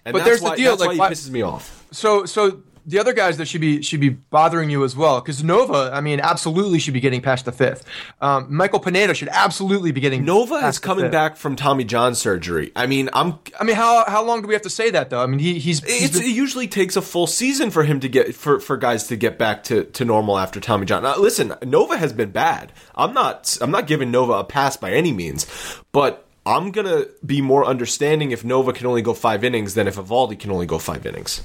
And 0.04 0.12
But 0.12 0.24
there's 0.26 0.42
the 0.42 0.50
deal, 0.50 0.72
That's 0.76 0.80
like, 0.80 0.88
why 0.88 0.94
he 0.94 1.00
why- 1.00 1.10
pisses 1.12 1.30
me 1.30 1.40
off. 1.40 1.86
So 1.92 2.26
so 2.26 2.60
the 2.86 2.98
other 2.98 3.12
guys 3.12 3.36
that 3.38 3.46
should 3.46 3.60
be 3.60 3.82
should 3.82 4.00
be 4.00 4.08
bothering 4.10 4.70
you 4.70 4.84
as 4.84 4.96
well 4.96 5.20
because 5.20 5.42
Nova, 5.44 5.90
I 5.92 6.00
mean, 6.00 6.20
absolutely 6.20 6.78
should 6.78 6.94
be 6.94 7.00
getting 7.00 7.20
past 7.20 7.44
the 7.44 7.52
fifth. 7.52 7.84
Um, 8.20 8.54
Michael 8.54 8.80
Pineda 8.80 9.14
should 9.14 9.28
absolutely 9.28 9.92
be 9.92 10.00
getting 10.00 10.24
Nova 10.24 10.56
is 10.66 10.78
coming 10.78 11.10
back 11.10 11.36
from 11.36 11.56
Tommy 11.56 11.84
John 11.84 12.14
surgery. 12.14 12.72
I 12.74 12.86
mean, 12.86 13.08
I'm 13.12 13.38
I 13.58 13.64
mean, 13.64 13.76
how 13.76 14.04
how 14.06 14.24
long 14.24 14.42
do 14.42 14.48
we 14.48 14.54
have 14.54 14.62
to 14.62 14.70
say 14.70 14.90
that 14.90 15.10
though? 15.10 15.22
I 15.22 15.26
mean, 15.26 15.38
he 15.38 15.58
he's, 15.58 15.80
been- 15.80 15.90
it 15.90 16.26
usually 16.26 16.68
takes 16.68 16.96
a 16.96 17.02
full 17.02 17.26
season 17.26 17.70
for 17.70 17.84
him 17.84 18.00
to 18.00 18.08
get 18.08 18.34
for, 18.34 18.60
for 18.60 18.76
guys 18.76 19.06
to 19.08 19.16
get 19.16 19.38
back 19.38 19.64
to, 19.64 19.84
to 19.84 20.04
normal 20.04 20.38
after 20.38 20.60
Tommy 20.60 20.86
John. 20.86 21.02
Now, 21.02 21.16
listen, 21.16 21.54
Nova 21.64 21.96
has 21.96 22.12
been 22.12 22.30
bad. 22.30 22.72
I'm 22.94 23.14
not 23.14 23.56
I'm 23.60 23.70
not 23.70 23.86
giving 23.86 24.10
Nova 24.10 24.32
a 24.32 24.44
pass 24.44 24.76
by 24.76 24.92
any 24.92 25.12
means, 25.12 25.46
but 25.92 26.26
I'm 26.44 26.72
gonna 26.72 27.04
be 27.24 27.40
more 27.40 27.64
understanding 27.64 28.32
if 28.32 28.44
Nova 28.44 28.72
can 28.72 28.86
only 28.86 29.02
go 29.02 29.14
five 29.14 29.44
innings 29.44 29.74
than 29.74 29.86
if 29.86 29.96
Eovaldi 29.96 30.38
can 30.38 30.50
only 30.50 30.66
go 30.66 30.78
five 30.78 31.06
innings. 31.06 31.42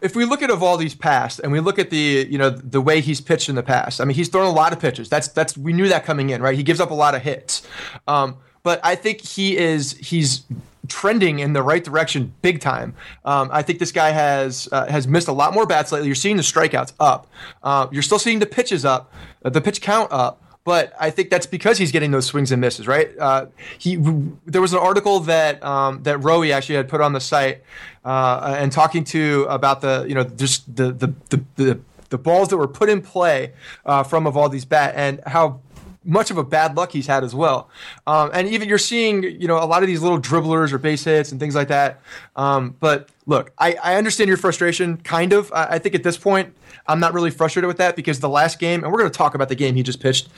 If 0.00 0.16
we 0.16 0.24
look 0.24 0.42
at 0.42 0.50
Eovaldi's 0.50 0.94
past 0.94 1.40
and 1.40 1.52
we 1.52 1.60
look 1.60 1.78
at 1.78 1.90
the 1.90 2.26
you 2.30 2.38
know 2.38 2.50
the 2.50 2.80
way 2.80 3.00
he's 3.00 3.20
pitched 3.20 3.48
in 3.48 3.54
the 3.54 3.62
past, 3.62 4.00
I 4.00 4.04
mean 4.04 4.14
he's 4.14 4.28
thrown 4.28 4.46
a 4.46 4.52
lot 4.52 4.72
of 4.72 4.80
pitches. 4.80 5.08
That's 5.08 5.28
that's 5.28 5.56
we 5.56 5.72
knew 5.72 5.88
that 5.88 6.04
coming 6.04 6.30
in, 6.30 6.42
right? 6.42 6.56
He 6.56 6.62
gives 6.62 6.80
up 6.80 6.90
a 6.90 6.94
lot 6.94 7.14
of 7.14 7.22
hits, 7.22 7.66
um, 8.06 8.36
but 8.62 8.80
I 8.82 8.94
think 8.94 9.20
he 9.20 9.56
is 9.56 9.92
he's 9.92 10.44
trending 10.88 11.38
in 11.38 11.52
the 11.52 11.62
right 11.62 11.84
direction 11.84 12.32
big 12.42 12.60
time. 12.60 12.94
Um, 13.24 13.50
I 13.52 13.62
think 13.62 13.78
this 13.78 13.92
guy 13.92 14.10
has 14.10 14.68
uh, 14.72 14.86
has 14.86 15.06
missed 15.06 15.28
a 15.28 15.32
lot 15.32 15.54
more 15.54 15.66
bats 15.66 15.92
lately. 15.92 16.08
You're 16.08 16.14
seeing 16.14 16.36
the 16.36 16.42
strikeouts 16.42 16.92
up. 16.98 17.28
Uh, 17.62 17.88
you're 17.90 18.02
still 18.02 18.18
seeing 18.18 18.38
the 18.38 18.46
pitches 18.46 18.84
up, 18.84 19.12
uh, 19.44 19.50
the 19.50 19.60
pitch 19.60 19.80
count 19.80 20.10
up. 20.12 20.42
But 20.68 20.92
I 21.00 21.08
think 21.08 21.30
that's 21.30 21.46
because 21.46 21.78
he's 21.78 21.92
getting 21.92 22.10
those 22.10 22.26
swings 22.26 22.52
and 22.52 22.60
misses, 22.60 22.86
right? 22.86 23.08
Uh, 23.18 23.46
he 23.78 23.96
there 24.44 24.60
was 24.60 24.74
an 24.74 24.78
article 24.78 25.20
that 25.20 25.64
um, 25.64 26.02
that 26.02 26.18
Rowe 26.18 26.44
actually 26.44 26.74
had 26.74 26.88
put 26.90 27.00
on 27.00 27.14
the 27.14 27.20
site 27.20 27.62
uh, 28.04 28.54
and 28.58 28.70
talking 28.70 29.02
to 29.04 29.46
about 29.48 29.80
the 29.80 30.04
you 30.06 30.14
know 30.14 30.24
just 30.24 30.76
the 30.76 30.92
the 30.92 31.14
the, 31.30 31.44
the, 31.56 31.80
the 32.10 32.18
balls 32.18 32.48
that 32.48 32.58
were 32.58 32.68
put 32.68 32.90
in 32.90 33.00
play 33.00 33.54
uh, 33.86 34.02
from 34.02 34.26
these 34.50 34.66
bat 34.66 34.92
and 34.94 35.22
how 35.26 35.60
much 36.04 36.30
of 36.30 36.36
a 36.36 36.44
bad 36.44 36.76
luck 36.76 36.92
he's 36.92 37.06
had 37.06 37.24
as 37.24 37.34
well. 37.34 37.70
Um, 38.08 38.30
and 38.32 38.48
even 38.48 38.68
you're 38.70 38.78
seeing, 38.78 39.22
you 39.22 39.46
know, 39.46 39.58
a 39.62 39.68
lot 39.72 39.82
of 39.82 39.86
these 39.86 40.00
little 40.00 40.20
dribblers 40.20 40.72
or 40.72 40.78
base 40.78 41.04
hits 41.04 41.30
and 41.30 41.38
things 41.38 41.54
like 41.54 41.68
that. 41.68 42.00
Um, 42.36 42.74
but 42.80 43.10
look, 43.26 43.52
I, 43.58 43.76
I 43.84 43.96
understand 43.96 44.28
your 44.28 44.38
frustration, 44.38 44.96
kind 44.96 45.34
of. 45.34 45.52
I, 45.52 45.74
I 45.74 45.78
think 45.78 45.94
at 45.94 46.02
this 46.02 46.16
point, 46.16 46.54
I'm 46.90 47.00
not 47.00 47.12
really 47.12 47.30
frustrated 47.30 47.68
with 47.68 47.76
that 47.76 47.96
because 47.96 48.20
the 48.20 48.28
last 48.30 48.58
game, 48.58 48.82
and 48.82 48.90
we're 48.90 49.00
going 49.00 49.10
to 49.10 49.16
talk 49.16 49.34
about 49.34 49.50
the 49.50 49.54
game 49.54 49.74
he 49.74 49.82
just 49.82 50.00
pitched, 50.00 50.28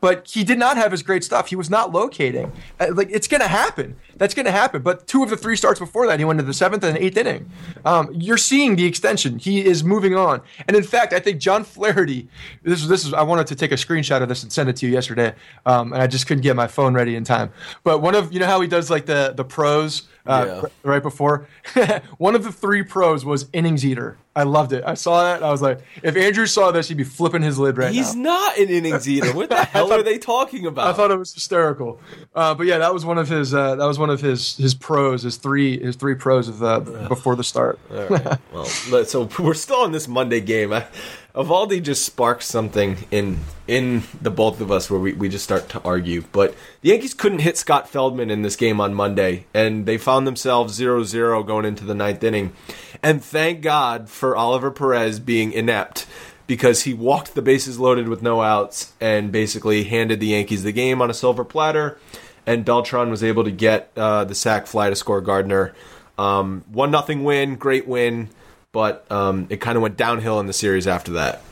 but 0.00 0.26
he 0.26 0.42
did 0.42 0.58
not 0.58 0.76
have 0.76 0.90
his 0.90 1.04
great 1.04 1.22
stuff. 1.22 1.48
He 1.48 1.56
was 1.56 1.70
not 1.70 1.92
locating. 1.92 2.50
Uh, 2.80 2.88
Like 2.92 3.10
it's 3.12 3.28
going 3.28 3.42
to 3.42 3.48
happen. 3.48 3.94
That's 4.16 4.34
going 4.34 4.46
to 4.46 4.52
happen. 4.52 4.82
But 4.82 5.06
two 5.06 5.22
of 5.22 5.30
the 5.30 5.36
three 5.36 5.56
starts 5.56 5.78
before 5.78 6.08
that, 6.08 6.18
he 6.18 6.24
went 6.24 6.40
to 6.40 6.44
the 6.44 6.52
seventh 6.52 6.82
and 6.82 6.98
eighth 6.98 7.16
inning. 7.16 7.48
Um, 7.84 8.10
you're 8.12 8.36
seeing 8.36 8.74
the 8.74 8.86
extension. 8.86 9.38
He 9.38 9.64
is 9.64 9.84
moving 9.84 10.16
on. 10.16 10.42
And 10.66 10.76
in 10.76 10.82
fact, 10.82 11.12
I 11.12 11.20
think 11.20 11.40
John 11.40 11.62
Flaherty. 11.62 12.28
This 12.64 12.82
is 12.82 12.88
this 12.88 13.04
is. 13.06 13.14
I 13.14 13.22
wanted 13.22 13.46
to 13.46 13.54
take 13.54 13.70
a 13.70 13.76
screenshot 13.76 14.20
of 14.20 14.28
this 14.28 14.42
and 14.42 14.52
send 14.52 14.68
it 14.68 14.76
to 14.76 14.86
you 14.86 14.92
yesterday, 14.92 15.32
um, 15.64 15.92
and 15.92 16.02
I 16.02 16.08
just 16.08 16.26
couldn't 16.26 16.42
get 16.42 16.56
my 16.56 16.66
phone 16.66 16.92
ready 16.92 17.14
in 17.20 17.24
time. 17.24 17.52
But 17.84 18.00
one 18.00 18.14
of 18.14 18.32
you 18.32 18.40
know 18.40 18.46
how 18.46 18.60
he 18.60 18.66
does 18.68 18.90
like 18.90 19.06
the 19.06 19.32
the 19.36 19.44
pros 19.44 20.08
uh, 20.26 20.60
Yeah. 20.62 20.68
right 20.82 21.02
before. 21.02 21.46
one 22.18 22.34
of 22.34 22.42
the 22.44 22.52
three 22.52 22.82
pros 22.82 23.24
was 23.24 23.46
innings 23.52 23.84
eater. 23.86 24.16
I 24.36 24.44
loved 24.44 24.72
it. 24.72 24.84
I 24.86 24.94
saw 24.94 25.24
that. 25.24 25.36
And 25.36 25.44
I 25.44 25.50
was 25.50 25.60
like, 25.60 25.80
if 26.04 26.16
Andrew 26.16 26.46
saw 26.46 26.70
this, 26.70 26.86
he'd 26.88 26.96
be 26.96 27.02
flipping 27.04 27.42
his 27.42 27.58
lid 27.58 27.76
right 27.76 27.92
He's 27.92 28.14
now. 28.14 28.22
not 28.34 28.58
an 28.58 28.68
innings 28.68 29.08
eater. 29.14 29.32
What 29.34 29.48
the 29.50 29.64
hell 29.64 29.92
are 29.92 30.02
they 30.04 30.18
talking 30.18 30.66
about? 30.66 30.86
I 30.86 30.92
thought 30.92 31.10
it 31.10 31.18
was 31.18 31.34
hysterical, 31.34 32.00
uh, 32.34 32.54
but 32.54 32.66
yeah, 32.66 32.78
that 32.78 32.94
was 32.94 33.04
one 33.04 33.18
of 33.18 33.28
his. 33.28 33.52
Uh, 33.54 33.74
that 33.76 33.84
was 33.86 33.98
one 33.98 34.08
of 34.10 34.20
his 34.20 34.56
his 34.56 34.74
pros. 34.74 35.22
His 35.22 35.36
three 35.36 35.80
his 35.80 35.96
three 35.96 36.14
pros 36.14 36.48
of 36.48 36.58
the 36.60 36.78
before 37.08 37.34
the 37.36 37.44
start. 37.44 37.78
Right. 37.90 38.38
well, 38.52 38.64
so 39.04 39.28
we're 39.38 39.54
still 39.54 39.80
on 39.80 39.92
this 39.92 40.06
Monday 40.08 40.40
game. 40.40 40.72
I, 40.72 40.86
Eovaldi 41.34 41.80
just 41.82 42.04
sparked 42.04 42.42
something 42.42 43.06
in 43.10 43.38
in 43.68 44.02
the 44.20 44.30
both 44.30 44.60
of 44.60 44.72
us 44.72 44.90
where 44.90 44.98
we, 44.98 45.12
we 45.12 45.28
just 45.28 45.44
start 45.44 45.68
to 45.68 45.82
argue. 45.82 46.24
But 46.32 46.56
the 46.80 46.88
Yankees 46.88 47.14
couldn't 47.14 47.38
hit 47.38 47.56
Scott 47.56 47.88
Feldman 47.88 48.30
in 48.30 48.42
this 48.42 48.56
game 48.56 48.80
on 48.80 48.94
Monday, 48.94 49.46
and 49.54 49.86
they 49.86 49.96
found 49.96 50.26
themselves 50.26 50.78
0-0 50.78 51.46
going 51.46 51.64
into 51.64 51.84
the 51.84 51.94
ninth 51.94 52.24
inning. 52.24 52.52
And 53.00 53.22
thank 53.22 53.62
God 53.62 54.08
for 54.08 54.36
Oliver 54.36 54.72
Perez 54.72 55.20
being 55.20 55.52
inept 55.52 56.06
because 56.48 56.82
he 56.82 56.92
walked 56.92 57.36
the 57.36 57.42
bases 57.42 57.78
loaded 57.78 58.08
with 58.08 58.22
no 58.22 58.42
outs 58.42 58.92
and 59.00 59.30
basically 59.30 59.84
handed 59.84 60.18
the 60.18 60.26
Yankees 60.26 60.64
the 60.64 60.72
game 60.72 61.00
on 61.00 61.08
a 61.08 61.14
silver 61.14 61.44
platter. 61.44 61.96
And 62.44 62.64
Beltran 62.64 63.08
was 63.08 63.22
able 63.22 63.44
to 63.44 63.52
get 63.52 63.92
uh, 63.96 64.24
the 64.24 64.34
sac 64.34 64.66
fly 64.66 64.90
to 64.90 64.96
score 64.96 65.20
Gardner. 65.20 65.74
Um, 66.18 66.64
one 66.72 66.90
nothing 66.90 67.22
win, 67.22 67.54
great 67.54 67.86
win, 67.86 68.30
but 68.72 69.10
um, 69.10 69.46
it 69.50 69.60
kind 69.60 69.76
of 69.76 69.82
went 69.82 69.96
downhill 69.96 70.40
in 70.40 70.46
the 70.46 70.52
series 70.52 70.86
after 70.86 71.12
that. 71.12 71.42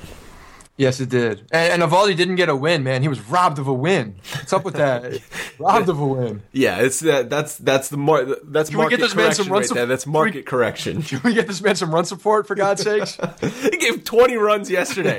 Yes, 0.77 1.01
it 1.01 1.09
did. 1.09 1.41
And, 1.51 1.83
and 1.83 1.91
Eovaldi 1.91 2.17
didn't 2.17 2.37
get 2.37 2.49
a 2.49 2.55
win, 2.55 2.85
man. 2.85 3.03
He 3.03 3.09
was 3.09 3.21
robbed 3.21 3.59
of 3.59 3.67
a 3.67 3.73
win. 3.75 4.15
What's 4.35 4.53
up 4.53 4.65
with 4.65 4.75
that? 4.75 5.21
robbed 5.59 5.89
of 5.89 5.99
a 5.99 6.07
win. 6.07 6.43
Yeah, 6.53 6.79
it's 6.79 7.01
that. 7.01 7.29
That's 7.29 7.57
that's 7.59 7.89
the 7.89 7.97
more 7.97 8.25
that's 8.25 8.71
Can 8.71 8.79
we 8.79 8.83
market 8.85 8.99
get 8.99 9.03
this 9.03 9.17
man 9.17 9.35
some 9.35 9.47
correction 9.47 9.53
run 9.53 9.59
right 9.61 9.67
sup- 9.69 9.75
there. 9.77 9.87
That's 9.87 10.05
can 10.05 10.13
we- 10.13 10.19
market 10.19 10.47
correction. 10.47 11.03
Can 11.09 11.21
we 11.25 11.35
get 11.35 11.49
this 11.49 11.61
man 11.61 11.75
some 11.75 11.93
run 11.93 12.05
support 12.05 12.47
for 12.47 12.55
God's 12.55 12.83
sakes? 12.85 13.19
he 13.63 13.77
gave 13.77 14.05
20 14.05 14.37
runs 14.37 14.71
yesterday. 14.71 15.19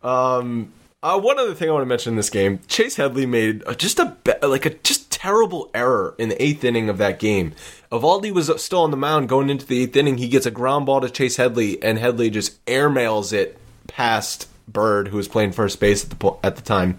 um, 0.00 0.72
uh, 1.04 1.20
one 1.20 1.38
other 1.38 1.54
thing 1.54 1.68
I 1.68 1.72
want 1.72 1.82
to 1.82 1.86
mention 1.86 2.14
in 2.14 2.16
this 2.16 2.30
game: 2.30 2.60
Chase 2.66 2.96
Headley 2.96 3.26
made 3.26 3.62
just 3.76 3.98
a 3.98 4.16
like 4.42 4.64
a 4.64 4.70
just 4.70 5.12
terrible 5.12 5.70
error 5.74 6.14
in 6.18 6.30
the 6.30 6.42
eighth 6.42 6.64
inning 6.64 6.88
of 6.88 6.96
that 6.98 7.18
game. 7.18 7.52
Eovaldi 7.92 8.32
was 8.32 8.50
still 8.62 8.80
on 8.80 8.90
the 8.90 8.96
mound 8.96 9.28
going 9.28 9.50
into 9.50 9.66
the 9.66 9.82
eighth 9.82 9.94
inning. 9.94 10.16
He 10.16 10.28
gets 10.28 10.46
a 10.46 10.50
ground 10.50 10.86
ball 10.86 11.02
to 11.02 11.10
Chase 11.10 11.36
Headley, 11.36 11.80
and 11.82 11.98
Headley 11.98 12.30
just 12.30 12.64
airmails 12.64 13.32
it 13.34 13.58
past 13.86 14.48
Bird, 14.66 15.08
who 15.08 15.18
was 15.18 15.28
playing 15.28 15.52
first 15.52 15.78
base 15.78 16.04
at 16.04 16.18
the 16.18 16.36
at 16.42 16.56
the 16.56 16.62
time. 16.62 16.98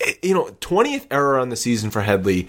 Eh, 0.00 0.12
You 0.22 0.34
know, 0.34 0.56
twentieth 0.60 1.08
error 1.10 1.38
on 1.40 1.48
the 1.48 1.56
season 1.56 1.90
for 1.90 2.02
Headley. 2.02 2.46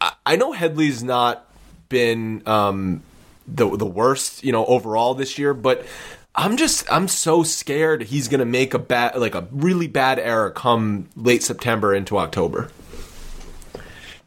I, 0.00 0.14
I 0.26 0.36
know 0.36 0.50
Headley's 0.50 1.04
not 1.04 1.46
been 1.88 2.42
um, 2.46 3.02
the 3.46 3.76
the 3.76 3.86
worst, 3.86 4.42
you 4.42 4.50
know, 4.50 4.66
overall 4.66 5.14
this 5.14 5.38
year, 5.38 5.54
but 5.54 5.86
I'm 6.34 6.56
just 6.56 6.90
I'm 6.92 7.08
so 7.08 7.42
scared 7.42 8.02
he's 8.04 8.28
gonna 8.28 8.44
make 8.44 8.72
a 8.74 8.78
bad 8.78 9.16
like 9.16 9.34
a 9.34 9.48
really 9.50 9.88
bad 9.88 10.18
error 10.18 10.50
come 10.50 11.08
late 11.16 11.42
September 11.42 11.94
into 11.94 12.18
October. 12.18 12.70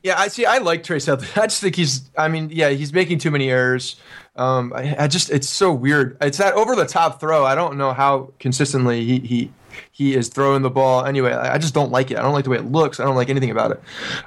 Yeah, 0.04 0.20
I 0.20 0.28
see. 0.28 0.46
I 0.46 0.58
like 0.58 0.84
Chase 0.84 1.06
Headley. 1.06 1.28
I 1.36 1.48
just 1.48 1.62
think 1.62 1.76
he's. 1.78 2.10
I 2.18 2.28
mean, 2.28 2.50
yeah, 2.52 2.70
he's 2.70 2.92
making 2.94 3.20
too 3.20 3.32
many 3.32 3.50
errors. 3.50 3.96
Um, 4.36 4.74
I, 4.76 4.96
I 5.04 5.08
just, 5.08 5.30
it's 5.30 5.48
so 5.48 5.72
weird. 5.72 6.18
It's 6.20 6.40
that 6.40 6.56
over 6.56 6.76
the 6.76 6.86
top 6.86 7.20
throw. 7.20 7.46
I 7.46 7.56
don't 7.56 7.78
know 7.78 7.94
how 7.94 8.34
consistently 8.40 9.06
he 9.06 9.20
he 9.20 9.52
he 9.92 10.16
is 10.16 10.28
throwing 10.28 10.62
the 10.62 10.70
ball. 10.70 11.06
Anyway, 11.06 11.32
I 11.32 11.58
just 11.58 11.74
don't 11.74 11.92
like 11.92 12.12
it. 12.12 12.18
I 12.18 12.22
don't 12.22 12.34
like 12.34 12.44
the 12.44 12.50
way 12.50 12.58
it 12.58 12.66
looks. 12.66 13.00
I 13.00 13.06
don't 13.06 13.16
like 13.16 13.30
anything 13.30 13.52
about 13.52 13.72
it. 13.72 13.82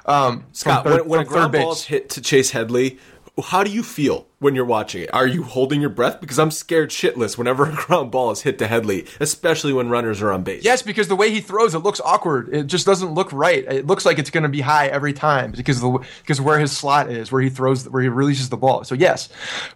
Um, 0.07 0.45
Scott, 0.51 0.83
third- 0.83 1.01
when, 1.01 1.09
when 1.09 1.19
a 1.19 1.25
third 1.25 1.51
ground 1.51 1.77
hit 1.77 2.09
to 2.11 2.21
Chase 2.21 2.49
Headley, 2.49 2.97
how 3.41 3.63
do 3.63 3.71
you 3.71 3.83
feel 3.83 4.27
when 4.39 4.55
you're 4.55 4.65
watching 4.65 5.03
it? 5.03 5.13
Are 5.13 5.27
you 5.27 5.43
holding 5.43 5.79
your 5.81 5.89
breath? 5.89 6.19
Because 6.19 6.39
I'm 6.39 6.51
scared 6.51 6.89
shitless 6.89 7.37
whenever 7.37 7.65
a 7.69 7.75
ground 7.75 8.11
ball 8.11 8.31
is 8.31 8.41
hit 8.41 8.57
to 8.59 8.67
Headley, 8.67 9.05
especially 9.19 9.73
when 9.73 9.89
runners 9.89 10.21
are 10.21 10.31
on 10.31 10.43
base. 10.43 10.63
Yes, 10.63 10.81
because 10.81 11.07
the 11.07 11.15
way 11.15 11.29
he 11.29 11.39
throws, 11.39 11.75
it 11.75 11.79
looks 11.79 12.01
awkward. 12.03 12.53
It 12.53 12.67
just 12.67 12.85
doesn't 12.85 13.13
look 13.13 13.31
right. 13.31 13.63
It 13.65 13.85
looks 13.85 14.05
like 14.05 14.19
it's 14.19 14.29
going 14.29 14.43
to 14.43 14.49
be 14.49 14.61
high 14.61 14.87
every 14.87 15.13
time 15.13 15.51
because 15.51 15.77
of 15.77 15.93
the 15.93 16.07
because 16.21 16.41
where 16.41 16.59
his 16.59 16.75
slot 16.75 17.11
is, 17.11 17.31
where 17.31 17.41
he 17.41 17.49
throws, 17.49 17.87
where 17.87 18.01
he 18.01 18.09
releases 18.09 18.49
the 18.49 18.57
ball. 18.57 18.83
So 18.83 18.95
yes, 18.95 19.29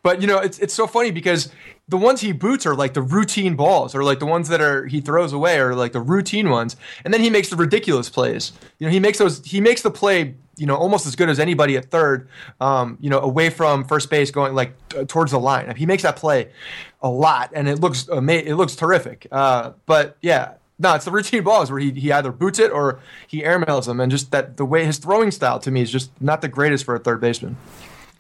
but 0.04 0.22
you 0.22 0.28
know 0.28 0.40
it's 0.40 0.60
it's 0.60 0.74
so 0.74 0.88
funny 0.88 1.12
because 1.12 1.50
the 1.92 1.98
ones 1.98 2.22
he 2.22 2.32
boots 2.32 2.66
are 2.66 2.74
like 2.74 2.94
the 2.94 3.02
routine 3.02 3.56
balls, 3.56 3.94
or 3.94 4.04
like 4.04 4.20
the 4.20 4.26
ones 4.26 4.48
that 4.48 4.62
are 4.62 4.88
he 4.88 5.02
throws 5.02 5.34
away 5.34 5.60
or 5.60 5.76
like 5.76 5.92
the 5.92 6.00
routine 6.00 6.50
ones, 6.50 6.78
and 7.04 7.14
then 7.14 7.20
he 7.20 7.30
makes 7.30 7.50
the 7.50 7.58
ridiculous 7.58 8.10
plays. 8.10 8.54
You 8.80 8.88
know, 8.88 8.92
he 8.92 9.00
makes 9.00 9.18
those 9.18 9.44
he 9.46 9.60
makes 9.60 9.82
the 9.82 9.92
play 9.92 10.36
you 10.56 10.66
know 10.66 10.76
almost 10.78 11.06
as 11.06 11.18
good 11.18 11.28
as 11.28 11.38
anybody 11.38 11.76
at 11.76 11.92
third. 11.92 12.30
Um, 12.62 12.98
you 13.02 13.10
know, 13.10 13.20
away 13.20 13.50
from 13.50 13.84
first 13.84 14.10
base, 14.10 14.32
going 14.32 14.56
like 14.56 14.74
t- 14.88 15.04
towards 15.04 15.32
the 15.32 15.40
line. 15.40 15.76
He 15.76 15.86
makes 15.86 16.04
that 16.04 16.16
play 16.16 16.52
a 17.02 17.10
lot, 17.10 17.52
and 17.54 17.68
it 17.68 17.82
looks 17.82 18.08
ama- 18.10 18.32
it 18.32 18.56
looks 18.56 18.78
terrific. 18.78 19.28
Uh, 19.30 19.74
but 19.86 20.16
yeah, 20.22 20.54
no, 20.80 20.96
it's 20.96 21.04
the 21.04 21.12
routine 21.12 21.44
balls 21.44 21.70
where 21.70 21.80
he, 21.82 21.92
he 21.92 22.10
either 22.10 22.32
boots 22.32 22.58
it 22.58 22.72
or 22.72 23.02
he 23.28 23.42
airmails 23.42 23.86
them, 23.86 24.00
and 24.00 24.10
just 24.10 24.32
that 24.32 24.56
the 24.56 24.66
way 24.66 24.86
his 24.86 24.98
throwing 24.98 25.30
style 25.30 25.60
to 25.60 25.72
me 25.72 25.82
is 25.82 25.92
just 25.92 26.10
not 26.22 26.40
the 26.40 26.48
greatest 26.48 26.86
for 26.86 26.96
a 26.96 27.00
third 27.00 27.20
baseman. 27.20 27.58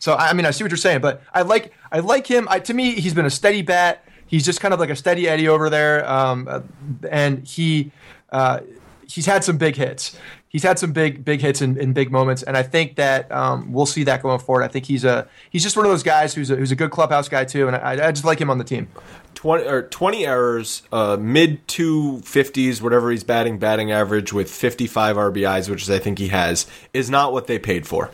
So 0.01 0.15
I 0.15 0.33
mean, 0.33 0.47
I 0.47 0.51
see 0.51 0.63
what 0.63 0.71
you're 0.71 0.77
saying, 0.77 1.01
but 1.01 1.21
I 1.31 1.43
like 1.43 1.73
I 1.91 1.99
like 1.99 2.25
him. 2.25 2.47
I, 2.49 2.59
to 2.59 2.73
me, 2.73 2.99
he's 2.99 3.13
been 3.13 3.27
a 3.27 3.29
steady 3.29 3.61
bat. 3.61 4.03
He's 4.25 4.43
just 4.43 4.59
kind 4.59 4.73
of 4.73 4.79
like 4.79 4.89
a 4.89 4.95
steady 4.95 5.29
Eddie 5.29 5.47
over 5.47 5.69
there, 5.69 6.09
um, 6.09 6.47
uh, 6.49 6.61
and 7.09 7.47
he 7.47 7.91
uh, 8.31 8.61
he's 9.07 9.27
had 9.27 9.43
some 9.43 9.57
big 9.57 9.75
hits. 9.75 10.17
He's 10.49 10.63
had 10.63 10.79
some 10.79 10.91
big 10.91 11.23
big 11.23 11.39
hits 11.41 11.61
in, 11.61 11.77
in 11.77 11.93
big 11.93 12.11
moments, 12.11 12.41
and 12.41 12.57
I 12.57 12.63
think 12.63 12.95
that 12.95 13.31
um, 13.31 13.71
we'll 13.71 13.85
see 13.85 14.03
that 14.05 14.23
going 14.23 14.39
forward. 14.39 14.63
I 14.63 14.69
think 14.69 14.85
he's 14.85 15.05
a 15.05 15.27
he's 15.51 15.61
just 15.61 15.77
one 15.77 15.85
of 15.85 15.91
those 15.91 16.03
guys 16.03 16.33
who's 16.33 16.49
a, 16.49 16.55
who's 16.55 16.71
a 16.71 16.75
good 16.75 16.89
clubhouse 16.89 17.29
guy 17.29 17.45
too, 17.45 17.67
and 17.67 17.75
I, 17.75 18.07
I 18.07 18.11
just 18.11 18.25
like 18.25 18.41
him 18.41 18.49
on 18.49 18.57
the 18.57 18.63
team. 18.63 18.87
20 19.35 19.65
or 19.65 19.83
20 19.83 20.25
errors, 20.25 20.81
uh, 20.91 21.15
mid 21.19 21.67
250s, 21.67 22.81
whatever 22.81 23.11
he's 23.11 23.23
batting, 23.23 23.59
batting 23.59 23.91
average 23.91 24.33
with 24.33 24.49
55 24.49 25.15
RBIs, 25.15 25.69
which 25.69 25.83
is 25.83 25.91
I 25.91 25.99
think 25.99 26.17
he 26.17 26.29
has, 26.29 26.65
is 26.91 27.09
not 27.11 27.33
what 27.33 27.45
they 27.45 27.59
paid 27.59 27.85
for. 27.85 28.09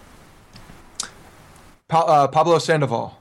Pa- 1.88 2.02
uh, 2.02 2.28
Pablo 2.28 2.60
Sandoval. 2.60 3.18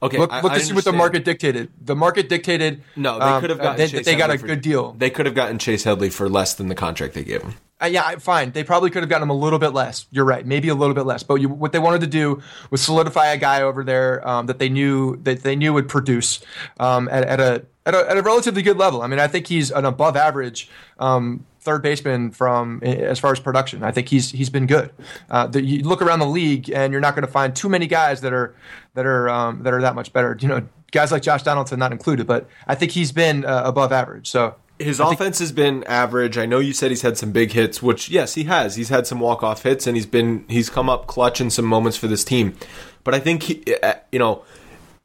Okay, 0.00 0.18
Look, 0.18 0.32
I- 0.32 0.40
look 0.40 0.52
I 0.52 0.58
to 0.58 0.64
see 0.64 0.74
what 0.74 0.84
the 0.84 0.92
market 0.92 1.24
dictated. 1.24 1.70
The 1.80 1.96
market 1.96 2.28
dictated. 2.28 2.82
No, 2.94 3.18
they 3.18 3.24
um, 3.24 3.40
could 3.40 3.50
have 3.50 3.58
gotten. 3.58 3.76
they, 3.78 3.88
Chase 3.88 4.06
they 4.06 4.14
got 4.14 4.30
a 4.30 4.38
for- 4.38 4.46
good 4.46 4.60
deal. 4.60 4.92
They 4.92 5.10
could 5.10 5.26
have 5.26 5.34
gotten 5.34 5.58
Chase 5.58 5.82
Headley 5.84 6.10
for 6.10 6.28
less 6.28 6.54
than 6.54 6.68
the 6.68 6.76
contract 6.76 7.14
they 7.14 7.24
gave 7.24 7.42
him. 7.42 7.54
Uh, 7.80 7.86
yeah, 7.86 8.16
fine. 8.18 8.50
They 8.52 8.64
probably 8.64 8.90
could 8.90 9.02
have 9.02 9.10
gotten 9.10 9.24
him 9.24 9.30
a 9.30 9.36
little 9.38 9.58
bit 9.58 9.70
less. 9.70 10.06
You're 10.10 10.24
right, 10.24 10.44
maybe 10.44 10.68
a 10.68 10.74
little 10.74 10.94
bit 10.94 11.06
less. 11.06 11.22
But 11.22 11.36
you, 11.36 11.48
what 11.48 11.72
they 11.72 11.78
wanted 11.78 12.00
to 12.02 12.06
do 12.08 12.42
was 12.70 12.80
solidify 12.80 13.26
a 13.28 13.36
guy 13.36 13.62
over 13.62 13.84
there 13.84 14.26
um, 14.26 14.46
that 14.46 14.58
they 14.58 14.68
knew 14.68 15.16
that 15.22 15.42
they 15.42 15.54
knew 15.56 15.72
would 15.72 15.88
produce 15.88 16.40
um, 16.78 17.08
at, 17.08 17.24
at 17.24 17.40
a 17.40 17.64
at 17.86 17.94
a, 17.94 18.10
at 18.10 18.16
a 18.16 18.22
relatively 18.22 18.62
good 18.62 18.76
level. 18.78 19.02
I 19.02 19.06
mean, 19.06 19.18
I 19.20 19.26
think 19.28 19.46
he's 19.46 19.70
an 19.70 19.84
above 19.84 20.16
average 20.16 20.68
um, 20.98 21.46
third 21.68 21.82
baseman 21.82 22.30
from 22.30 22.82
as 22.82 23.18
far 23.18 23.30
as 23.30 23.40
production. 23.40 23.82
I 23.82 23.92
think 23.92 24.08
he's 24.08 24.30
he's 24.30 24.48
been 24.48 24.66
good. 24.66 24.90
Uh, 25.28 25.46
the, 25.46 25.62
you 25.62 25.82
look 25.82 26.00
around 26.00 26.20
the 26.20 26.26
league, 26.26 26.70
and 26.70 26.92
you're 26.92 27.00
not 27.02 27.14
going 27.14 27.26
to 27.26 27.30
find 27.30 27.54
too 27.54 27.68
many 27.68 27.86
guys 27.86 28.22
that 28.22 28.32
are 28.32 28.54
that 28.94 29.04
are 29.04 29.28
um, 29.28 29.62
that 29.64 29.74
are 29.74 29.82
that 29.82 29.94
much 29.94 30.14
better. 30.14 30.34
You 30.40 30.48
know, 30.48 30.68
guys 30.92 31.12
like 31.12 31.22
Josh 31.22 31.42
Donaldson 31.42 31.78
not 31.78 31.92
included, 31.92 32.26
but 32.26 32.48
I 32.66 32.74
think 32.74 32.92
he's 32.92 33.12
been 33.12 33.44
uh, 33.44 33.62
above 33.64 33.92
average. 33.92 34.28
So. 34.28 34.54
His 34.80 35.00
offense 35.00 35.40
has 35.40 35.50
been 35.50 35.82
average. 35.88 36.38
I 36.38 36.46
know 36.46 36.60
you 36.60 36.72
said 36.72 36.92
he's 36.92 37.02
had 37.02 37.18
some 37.18 37.32
big 37.32 37.50
hits, 37.50 37.82
which 37.82 38.08
yes, 38.08 38.34
he 38.34 38.44
has. 38.44 38.76
He's 38.76 38.90
had 38.90 39.08
some 39.08 39.18
walk 39.18 39.42
off 39.42 39.64
hits, 39.64 39.88
and 39.88 39.96
he's 39.96 40.06
been 40.06 40.44
he's 40.48 40.70
come 40.70 40.88
up 40.88 41.08
clutch 41.08 41.40
in 41.40 41.50
some 41.50 41.64
moments 41.64 41.98
for 41.98 42.06
this 42.06 42.22
team. 42.22 42.54
But 43.02 43.12
I 43.12 43.18
think 43.18 43.42
he, 43.42 43.64
uh, 43.82 43.94
you 44.12 44.20
know, 44.20 44.44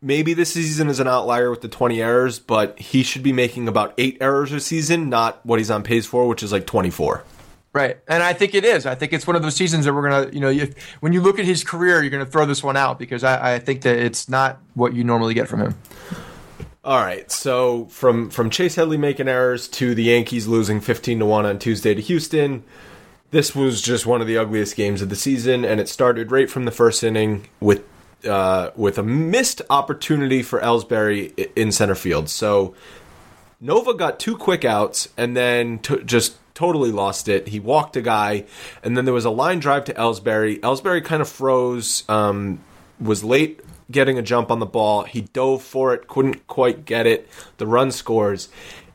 maybe 0.03 0.33
this 0.33 0.53
season 0.53 0.89
is 0.89 0.99
an 0.99 1.07
outlier 1.07 1.49
with 1.49 1.61
the 1.61 1.67
20 1.67 2.01
errors, 2.01 2.37
but 2.37 2.77
he 2.77 3.01
should 3.01 3.23
be 3.23 3.31
making 3.31 3.67
about 3.67 3.93
eight 3.97 4.17
errors 4.21 4.51
a 4.51 4.59
season, 4.59 5.09
not 5.09 5.43
what 5.45 5.59
he's 5.59 5.71
on 5.71 5.81
pace 5.81 6.05
for, 6.05 6.27
which 6.27 6.43
is 6.43 6.51
like 6.51 6.67
24. 6.67 7.23
Right, 7.71 7.97
and 8.07 8.21
I 8.21 8.33
think 8.33 8.53
it 8.53 8.65
is. 8.65 8.85
I 8.85 8.93
think 8.93 9.13
it's 9.13 9.25
one 9.25 9.35
of 9.35 9.41
those 9.41 9.55
seasons 9.55 9.85
that 9.85 9.93
we're 9.93 10.07
gonna, 10.07 10.29
you 10.31 10.39
know, 10.39 10.49
if, 10.49 10.77
when 10.99 11.11
you 11.11 11.21
look 11.21 11.39
at 11.39 11.45
his 11.45 11.63
career, 11.63 12.01
you're 12.01 12.11
gonna 12.11 12.23
throw 12.23 12.45
this 12.45 12.61
one 12.61 12.77
out 12.77 12.99
because 12.99 13.23
I, 13.23 13.55
I 13.55 13.59
think 13.59 13.81
that 13.81 13.97
it's 13.97 14.29
not 14.29 14.59
what 14.75 14.93
you 14.93 15.03
normally 15.03 15.33
get 15.33 15.47
from 15.47 15.61
him. 15.61 15.75
All 16.83 16.99
right, 16.99 17.31
so 17.31 17.85
from 17.85 18.29
from 18.29 18.51
Chase 18.51 18.75
Headley 18.75 18.97
making 18.97 19.27
errors 19.27 19.67
to 19.69 19.95
the 19.95 20.03
Yankees 20.03 20.47
losing 20.47 20.81
15 20.81 21.19
to 21.19 21.25
1 21.25 21.45
on 21.47 21.57
Tuesday 21.57 21.95
to 21.95 22.01
Houston, 22.01 22.63
this 23.31 23.55
was 23.55 23.81
just 23.81 24.05
one 24.05 24.21
of 24.21 24.27
the 24.27 24.37
ugliest 24.37 24.75
games 24.75 25.01
of 25.01 25.09
the 25.09 25.15
season 25.15 25.65
and 25.65 25.79
it 25.79 25.89
started 25.89 26.31
right 26.31 26.51
from 26.51 26.65
the 26.65 26.71
first 26.71 27.03
inning 27.03 27.47
with 27.59 27.83
uh, 28.25 28.71
with 28.75 28.97
a 28.97 29.03
missed 29.03 29.61
opportunity 29.69 30.41
for 30.43 30.59
Ellsbury 30.59 31.49
in 31.55 31.71
center 31.71 31.95
field. 31.95 32.29
So 32.29 32.73
Nova 33.59 33.93
got 33.93 34.19
two 34.19 34.37
quick 34.37 34.65
outs 34.65 35.09
and 35.17 35.35
then 35.35 35.79
t- 35.79 36.03
just 36.03 36.37
totally 36.53 36.91
lost 36.91 37.27
it. 37.27 37.47
He 37.47 37.59
walked 37.59 37.97
a 37.97 38.01
guy, 38.01 38.45
and 38.83 38.95
then 38.95 39.05
there 39.05 39.13
was 39.13 39.25
a 39.25 39.31
line 39.31 39.59
drive 39.59 39.85
to 39.85 39.93
Ellsbury. 39.93 40.59
Ellsbury 40.59 41.03
kind 41.03 41.21
of 41.21 41.29
froze, 41.29 42.03
um, 42.07 42.59
was 42.99 43.23
late 43.23 43.61
getting 43.89 44.17
a 44.17 44.21
jump 44.21 44.51
on 44.51 44.59
the 44.59 44.65
ball. 44.65 45.03
He 45.03 45.21
dove 45.21 45.63
for 45.63 45.93
it, 45.93 46.07
couldn't 46.07 46.47
quite 46.47 46.85
get 46.85 47.07
it. 47.07 47.27
The 47.57 47.67
run 47.67 47.91
scores. 47.91 48.49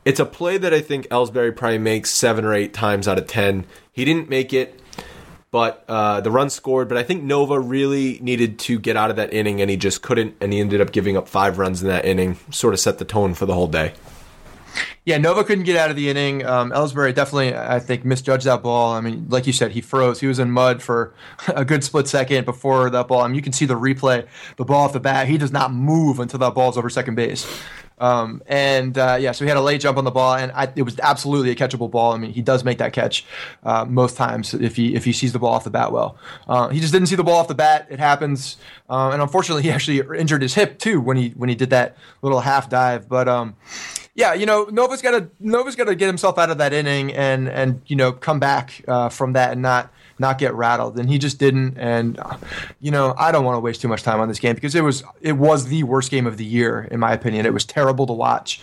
It's 0.05 0.19
a 0.19 0.25
play 0.25 0.57
that 0.57 0.73
I 0.73 0.81
think 0.81 1.07
Ellsbury 1.09 1.55
probably 1.55 1.77
makes 1.77 2.11
seven 2.11 2.45
or 2.45 2.53
eight 2.53 2.73
times 2.73 3.07
out 3.07 3.17
of 3.17 3.27
ten. 3.27 3.65
He 3.91 4.05
didn't 4.05 4.29
make 4.29 4.53
it 4.53 4.79
but 5.51 5.83
uh, 5.87 6.21
the 6.21 6.31
run 6.31 6.49
scored. 6.49 6.87
But 6.87 6.97
I 6.97 7.03
think 7.03 7.23
Nova 7.23 7.59
really 7.59 8.19
needed 8.21 8.59
to 8.59 8.79
get 8.79 8.95
out 8.95 9.09
of 9.09 9.15
that 9.15 9.33
inning, 9.33 9.61
and 9.61 9.69
he 9.69 9.77
just 9.77 10.01
couldn't. 10.01 10.35
And 10.41 10.53
he 10.53 10.59
ended 10.59 10.81
up 10.81 10.91
giving 10.91 11.17
up 11.17 11.27
five 11.27 11.57
runs 11.57 11.81
in 11.81 11.87
that 11.87 12.05
inning. 12.05 12.37
Sort 12.51 12.73
of 12.73 12.79
set 12.79 12.97
the 12.97 13.05
tone 13.05 13.33
for 13.33 13.45
the 13.45 13.53
whole 13.53 13.67
day. 13.67 13.93
Yeah, 15.05 15.17
Nova 15.17 15.43
couldn't 15.43 15.63
get 15.63 15.75
out 15.75 15.89
of 15.89 15.95
the 15.95 16.09
inning. 16.09 16.45
Um, 16.45 16.71
Ellsbury 16.71 17.15
definitely, 17.15 17.55
I 17.55 17.79
think, 17.79 18.05
misjudged 18.05 18.45
that 18.45 18.61
ball. 18.61 18.93
I 18.93 19.01
mean, 19.01 19.25
like 19.29 19.47
you 19.47 19.53
said, 19.53 19.71
he 19.71 19.81
froze. 19.81 20.19
He 20.19 20.27
was 20.27 20.37
in 20.37 20.51
mud 20.51 20.83
for 20.83 21.15
a 21.47 21.65
good 21.65 21.83
split 21.83 22.07
second 22.07 22.45
before 22.45 22.89
that 22.89 23.07
ball. 23.07 23.21
I 23.21 23.27
mean, 23.27 23.35
you 23.35 23.41
can 23.41 23.53
see 23.53 23.65
the 23.65 23.73
replay. 23.73 24.27
The 24.57 24.65
ball 24.65 24.83
off 24.83 24.93
the 24.93 24.99
bat, 24.99 25.27
he 25.27 25.37
does 25.37 25.51
not 25.51 25.73
move 25.73 26.19
until 26.19 26.39
that 26.39 26.53
ball's 26.53 26.77
over 26.77 26.89
second 26.89 27.15
base. 27.15 27.47
Um, 27.99 28.41
and 28.47 28.97
uh, 28.97 29.17
yeah, 29.19 29.31
so 29.31 29.45
he 29.45 29.49
had 29.49 29.57
a 29.57 29.61
late 29.61 29.81
jump 29.81 29.97
on 29.97 30.03
the 30.03 30.11
ball, 30.11 30.35
and 30.35 30.51
I, 30.53 30.71
it 30.75 30.83
was 30.83 30.99
absolutely 30.99 31.51
a 31.51 31.55
catchable 31.55 31.91
ball. 31.91 32.13
I 32.13 32.17
mean, 32.17 32.31
he 32.31 32.41
does 32.41 32.63
make 32.63 32.77
that 32.77 32.93
catch 32.93 33.25
uh, 33.63 33.85
most 33.85 34.15
times 34.17 34.53
if 34.53 34.75
he 34.75 34.95
if 34.95 35.05
he 35.05 35.13
sees 35.13 35.33
the 35.33 35.39
ball 35.39 35.53
off 35.53 35.63
the 35.63 35.69
bat 35.69 35.91
well. 35.91 36.17
Uh, 36.47 36.69
he 36.69 36.79
just 36.79 36.93
didn't 36.93 37.07
see 37.07 37.15
the 37.15 37.23
ball 37.23 37.35
off 37.35 37.47
the 37.47 37.55
bat. 37.55 37.87
It 37.89 37.99
happens, 37.99 38.57
uh, 38.89 39.09
and 39.11 39.21
unfortunately, 39.21 39.63
he 39.63 39.71
actually 39.71 40.01
injured 40.17 40.41
his 40.41 40.53
hip 40.53 40.79
too 40.79 41.01
when 41.01 41.17
he 41.17 41.29
when 41.29 41.49
he 41.49 41.55
did 41.55 41.69
that 41.71 41.97
little 42.21 42.39
half 42.39 42.69
dive. 42.69 43.09
But 43.09 43.27
um, 43.27 43.55
yeah, 44.15 44.33
you 44.33 44.45
know, 44.45 44.65
Nova's 44.65 45.01
got 45.01 45.11
to 45.11 45.29
Nova's 45.39 45.75
got 45.75 45.85
to 45.85 45.95
get 45.95 46.07
himself 46.07 46.37
out 46.37 46.49
of 46.49 46.57
that 46.57 46.73
inning 46.73 47.13
and 47.13 47.47
and 47.47 47.81
you 47.87 47.95
know 47.95 48.11
come 48.11 48.39
back 48.39 48.83
uh, 48.87 49.09
from 49.09 49.33
that 49.33 49.53
and 49.53 49.61
not 49.61 49.91
not 50.19 50.37
get 50.37 50.53
rattled. 50.53 50.99
And 50.99 51.09
he 51.09 51.17
just 51.17 51.39
didn't. 51.39 51.77
And 51.77 52.19
you 52.79 52.91
know, 52.91 53.13
I 53.17 53.31
don't 53.31 53.45
want 53.45 53.55
to 53.55 53.59
waste 53.59 53.81
too 53.81 53.87
much 53.87 54.03
time 54.03 54.19
on 54.19 54.27
this 54.27 54.39
game 54.39 54.55
because 54.55 54.75
it 54.75 54.83
was 54.83 55.03
it 55.21 55.33
was 55.33 55.67
the 55.67 55.83
worst 55.83 56.11
game 56.11 56.27
of 56.27 56.37
the 56.37 56.45
year 56.45 56.87
in 56.91 56.99
my 56.99 57.13
opinion. 57.13 57.45
It 57.45 57.53
was 57.53 57.65
terrible 57.65 58.07
to 58.07 58.13
watch. 58.13 58.61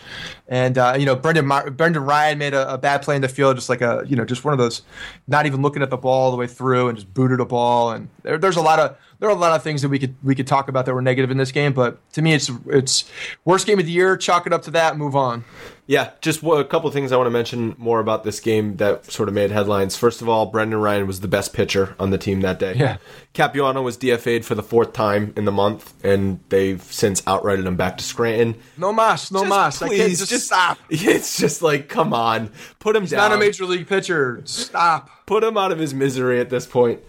And 0.48 0.78
uh, 0.78 0.96
you 0.98 1.06
know, 1.06 1.16
Brendan 1.16 1.48
Brendan 1.76 2.04
Ryan 2.04 2.38
made 2.38 2.54
a, 2.54 2.74
a 2.74 2.78
bad 2.78 3.02
play 3.02 3.16
in 3.16 3.22
the 3.22 3.28
field, 3.28 3.56
just 3.56 3.68
like 3.68 3.80
a 3.80 4.04
you 4.06 4.16
know 4.16 4.24
just 4.24 4.44
one 4.44 4.52
of 4.52 4.58
those, 4.58 4.82
not 5.26 5.46
even 5.46 5.62
looking 5.62 5.82
at 5.82 5.90
the 5.90 5.96
ball 5.96 6.26
all 6.26 6.30
the 6.30 6.36
way 6.36 6.46
through 6.46 6.88
and 6.88 6.98
just 6.98 7.12
booted 7.12 7.40
a 7.40 7.44
ball. 7.44 7.90
And 7.90 8.08
there, 8.22 8.38
there's 8.38 8.56
a 8.56 8.62
lot 8.62 8.78
of 8.78 8.96
there 9.18 9.28
are 9.28 9.32
a 9.32 9.38
lot 9.38 9.54
of 9.54 9.62
things 9.62 9.82
that 9.82 9.88
we 9.88 9.98
could 9.98 10.14
we 10.22 10.34
could 10.34 10.46
talk 10.46 10.68
about 10.68 10.86
that 10.86 10.94
were 10.94 11.02
negative 11.02 11.30
in 11.30 11.36
this 11.36 11.52
game, 11.52 11.72
but 11.72 11.98
to 12.12 12.22
me, 12.22 12.34
it's 12.34 12.50
it's 12.66 13.10
worst 13.44 13.66
game 13.66 13.78
of 13.78 13.86
the 13.86 13.92
year. 13.92 14.16
Chalk 14.16 14.46
it 14.46 14.52
up 14.52 14.62
to 14.62 14.70
that. 14.72 14.96
Move 14.96 15.16
on. 15.16 15.44
Yeah, 15.88 16.10
just 16.20 16.42
a 16.42 16.64
couple 16.64 16.90
things 16.90 17.12
I 17.12 17.16
want 17.16 17.28
to 17.28 17.30
mention 17.30 17.76
more 17.78 18.00
about 18.00 18.24
this 18.24 18.40
game 18.40 18.76
that 18.78 19.10
sort 19.10 19.28
of 19.28 19.34
made 19.36 19.52
headlines. 19.52 19.96
First 19.96 20.20
of 20.20 20.28
all, 20.28 20.46
Brendan 20.46 20.80
Ryan 20.80 21.06
was 21.06 21.20
the 21.20 21.28
best 21.28 21.52
pitcher 21.54 21.94
on 22.00 22.10
the 22.10 22.18
team 22.18 22.40
that 22.40 22.58
day. 22.58 22.74
Yeah. 22.74 22.96
Capuano 23.34 23.82
was 23.82 23.96
DFA'd 23.96 24.44
for 24.44 24.56
the 24.56 24.64
fourth 24.64 24.92
time 24.92 25.32
in 25.36 25.44
the 25.44 25.52
month, 25.52 25.94
and 26.04 26.40
they've 26.48 26.82
since 26.82 27.22
outrighted 27.22 27.64
him 27.66 27.76
back 27.76 27.98
to 27.98 28.04
Scranton. 28.04 28.60
No 28.76 28.92
mas, 28.92 29.30
no 29.30 29.40
Just 29.40 29.48
mas. 29.48 29.78
Please, 29.78 30.18
just, 30.18 30.30
just 30.30 30.46
stop. 30.46 30.78
It's 30.90 31.38
just 31.38 31.62
like, 31.62 31.88
come 31.88 32.12
on, 32.12 32.50
put 32.80 32.96
him 32.96 33.02
He's 33.02 33.12
down. 33.12 33.30
not 33.30 33.36
a 33.36 33.38
major 33.38 33.64
league 33.64 33.86
pitcher. 33.86 34.42
Stop. 34.44 35.08
put 35.26 35.44
him 35.44 35.56
out 35.56 35.70
of 35.70 35.78
his 35.78 35.94
misery 35.94 36.40
at 36.40 36.50
this 36.50 36.66
point. 36.66 37.00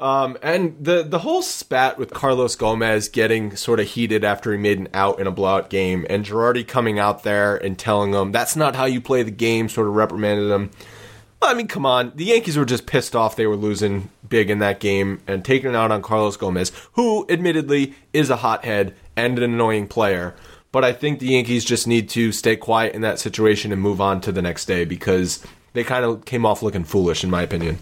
Um, 0.00 0.38
and 0.42 0.76
the 0.80 1.02
the 1.02 1.18
whole 1.20 1.42
spat 1.42 1.98
with 1.98 2.12
Carlos 2.12 2.54
Gomez 2.54 3.08
getting 3.08 3.56
sort 3.56 3.80
of 3.80 3.88
heated 3.88 4.22
after 4.22 4.52
he 4.52 4.58
made 4.58 4.78
an 4.78 4.88
out 4.94 5.18
in 5.18 5.26
a 5.26 5.32
blowout 5.32 5.70
game, 5.70 6.06
and 6.08 6.24
Girardi 6.24 6.66
coming 6.66 7.00
out 7.00 7.24
there 7.24 7.56
and 7.56 7.76
telling 7.76 8.12
him 8.12 8.30
that's 8.30 8.54
not 8.54 8.76
how 8.76 8.84
you 8.84 9.00
play 9.00 9.24
the 9.24 9.32
game, 9.32 9.68
sort 9.68 9.88
of 9.88 9.94
reprimanded 9.94 10.50
him. 10.50 10.70
I 11.40 11.54
mean, 11.54 11.68
come 11.68 11.86
on, 11.86 12.12
the 12.14 12.26
Yankees 12.26 12.56
were 12.56 12.64
just 12.64 12.86
pissed 12.86 13.14
off 13.14 13.36
they 13.36 13.46
were 13.46 13.56
losing 13.56 14.10
big 14.28 14.50
in 14.50 14.58
that 14.58 14.80
game 14.80 15.20
and 15.26 15.44
taking 15.44 15.70
it 15.70 15.76
out 15.76 15.92
on 15.92 16.02
Carlos 16.02 16.36
Gomez, 16.36 16.72
who 16.92 17.26
admittedly 17.28 17.94
is 18.12 18.28
a 18.28 18.36
hothead 18.36 18.94
and 19.16 19.38
an 19.38 19.44
annoying 19.44 19.86
player. 19.86 20.34
But 20.70 20.84
I 20.84 20.92
think 20.92 21.18
the 21.18 21.28
Yankees 21.28 21.64
just 21.64 21.86
need 21.86 22.08
to 22.10 22.30
stay 22.32 22.56
quiet 22.56 22.94
in 22.94 23.00
that 23.02 23.18
situation 23.18 23.72
and 23.72 23.80
move 23.80 24.00
on 24.00 24.20
to 24.22 24.32
the 24.32 24.42
next 24.42 24.66
day 24.66 24.84
because 24.84 25.44
they 25.72 25.84
kind 25.84 26.04
of 26.04 26.24
came 26.24 26.44
off 26.44 26.62
looking 26.62 26.84
foolish, 26.84 27.24
in 27.24 27.30
my 27.30 27.42
opinion. 27.42 27.78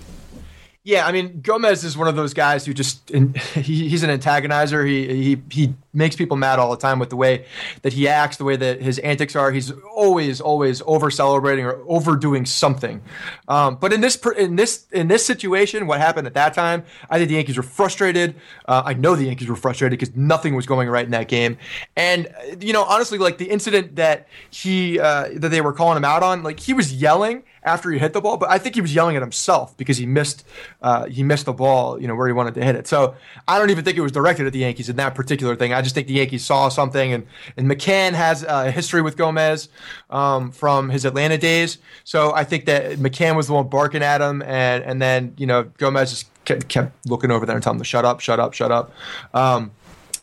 Yeah, 0.86 1.04
I 1.04 1.10
mean 1.10 1.40
Gomez 1.40 1.82
is 1.82 1.96
one 1.96 2.06
of 2.06 2.14
those 2.14 2.32
guys 2.32 2.64
who 2.64 2.72
just 2.72 3.10
he, 3.54 3.88
he's 3.88 4.04
an 4.04 4.10
antagonizer. 4.10 4.86
He 4.86 5.34
he 5.34 5.42
he 5.50 5.74
makes 5.96 6.14
people 6.14 6.36
mad 6.36 6.58
all 6.58 6.70
the 6.70 6.76
time 6.76 6.98
with 6.98 7.10
the 7.10 7.16
way 7.16 7.46
that 7.82 7.92
he 7.92 8.06
acts, 8.06 8.36
the 8.36 8.44
way 8.44 8.56
that 8.56 8.80
his 8.80 8.98
antics 9.00 9.34
are. 9.34 9.50
He's 9.50 9.72
always 9.94 10.40
always 10.40 10.82
over 10.86 11.10
celebrating 11.10 11.64
or 11.64 11.82
overdoing 11.88 12.46
something. 12.46 13.02
Um, 13.48 13.76
but 13.76 13.92
in 13.92 14.00
this 14.00 14.16
in 14.36 14.56
this 14.56 14.86
in 14.92 15.08
this 15.08 15.24
situation, 15.24 15.86
what 15.86 16.00
happened 16.00 16.26
at 16.26 16.34
that 16.34 16.54
time? 16.54 16.84
I 17.10 17.18
think 17.18 17.28
the 17.28 17.36
Yankees 17.36 17.56
were 17.56 17.62
frustrated. 17.62 18.36
Uh, 18.66 18.82
I 18.84 18.94
know 18.94 19.16
the 19.16 19.24
Yankees 19.24 19.48
were 19.48 19.56
frustrated 19.56 19.98
because 19.98 20.14
nothing 20.14 20.54
was 20.54 20.66
going 20.66 20.88
right 20.88 21.04
in 21.04 21.12
that 21.12 21.28
game. 21.28 21.58
And 21.96 22.28
you 22.60 22.72
know, 22.72 22.84
honestly, 22.84 23.18
like 23.18 23.38
the 23.38 23.50
incident 23.50 23.96
that 23.96 24.28
he 24.50 25.00
uh, 25.00 25.30
that 25.34 25.48
they 25.48 25.60
were 25.60 25.72
calling 25.72 25.96
him 25.96 26.04
out 26.04 26.22
on, 26.22 26.42
like 26.42 26.60
he 26.60 26.72
was 26.72 26.92
yelling 26.92 27.42
after 27.66 27.90
he 27.90 27.98
hit 27.98 28.12
the 28.12 28.20
ball, 28.20 28.36
but 28.36 28.48
I 28.48 28.58
think 28.58 28.76
he 28.76 28.80
was 28.80 28.94
yelling 28.94 29.16
at 29.16 29.22
himself 29.22 29.76
because 29.76 29.96
he 29.96 30.06
missed 30.06 30.46
uh, 30.80 31.06
he 31.06 31.22
missed 31.22 31.46
the 31.46 31.52
ball, 31.52 32.00
you 32.00 32.06
know, 32.06 32.14
where 32.14 32.28
he 32.28 32.32
wanted 32.32 32.54
to 32.54 32.64
hit 32.64 32.76
it. 32.76 32.86
So 32.86 33.16
I 33.48 33.58
don't 33.58 33.70
even 33.70 33.84
think 33.84 33.98
it 33.98 34.02
was 34.02 34.12
directed 34.12 34.46
at 34.46 34.52
the 34.52 34.60
Yankees 34.60 34.88
in 34.88 34.96
that 34.96 35.14
particular 35.14 35.56
thing. 35.56 35.74
I 35.74 35.82
just 35.86 35.94
think 35.94 36.08
the 36.08 36.14
Yankees 36.14 36.44
saw 36.44 36.68
something, 36.68 37.12
and 37.12 37.26
and 37.56 37.70
McCann 37.70 38.12
has 38.12 38.42
a 38.42 38.70
history 38.70 39.02
with 39.02 39.16
Gomez 39.16 39.68
um, 40.10 40.50
from 40.50 40.90
his 40.90 41.04
Atlanta 41.04 41.38
days. 41.38 41.78
So 42.04 42.34
I 42.34 42.44
think 42.44 42.66
that 42.66 42.98
McCann 42.98 43.36
was 43.36 43.46
the 43.46 43.54
one 43.54 43.68
barking 43.68 44.02
at 44.02 44.20
him, 44.20 44.42
and 44.42 44.84
and 44.84 45.00
then 45.00 45.34
you 45.38 45.46
know 45.46 45.64
Gomez 45.78 46.10
just 46.10 46.44
kept, 46.44 46.68
kept 46.68 47.06
looking 47.06 47.30
over 47.30 47.46
there 47.46 47.54
and 47.54 47.62
telling 47.62 47.76
him 47.76 47.82
to 47.82 47.88
shut 47.88 48.04
up, 48.04 48.20
shut 48.20 48.40
up, 48.40 48.52
shut 48.52 48.72
up. 48.72 48.92
Um, 49.32 49.70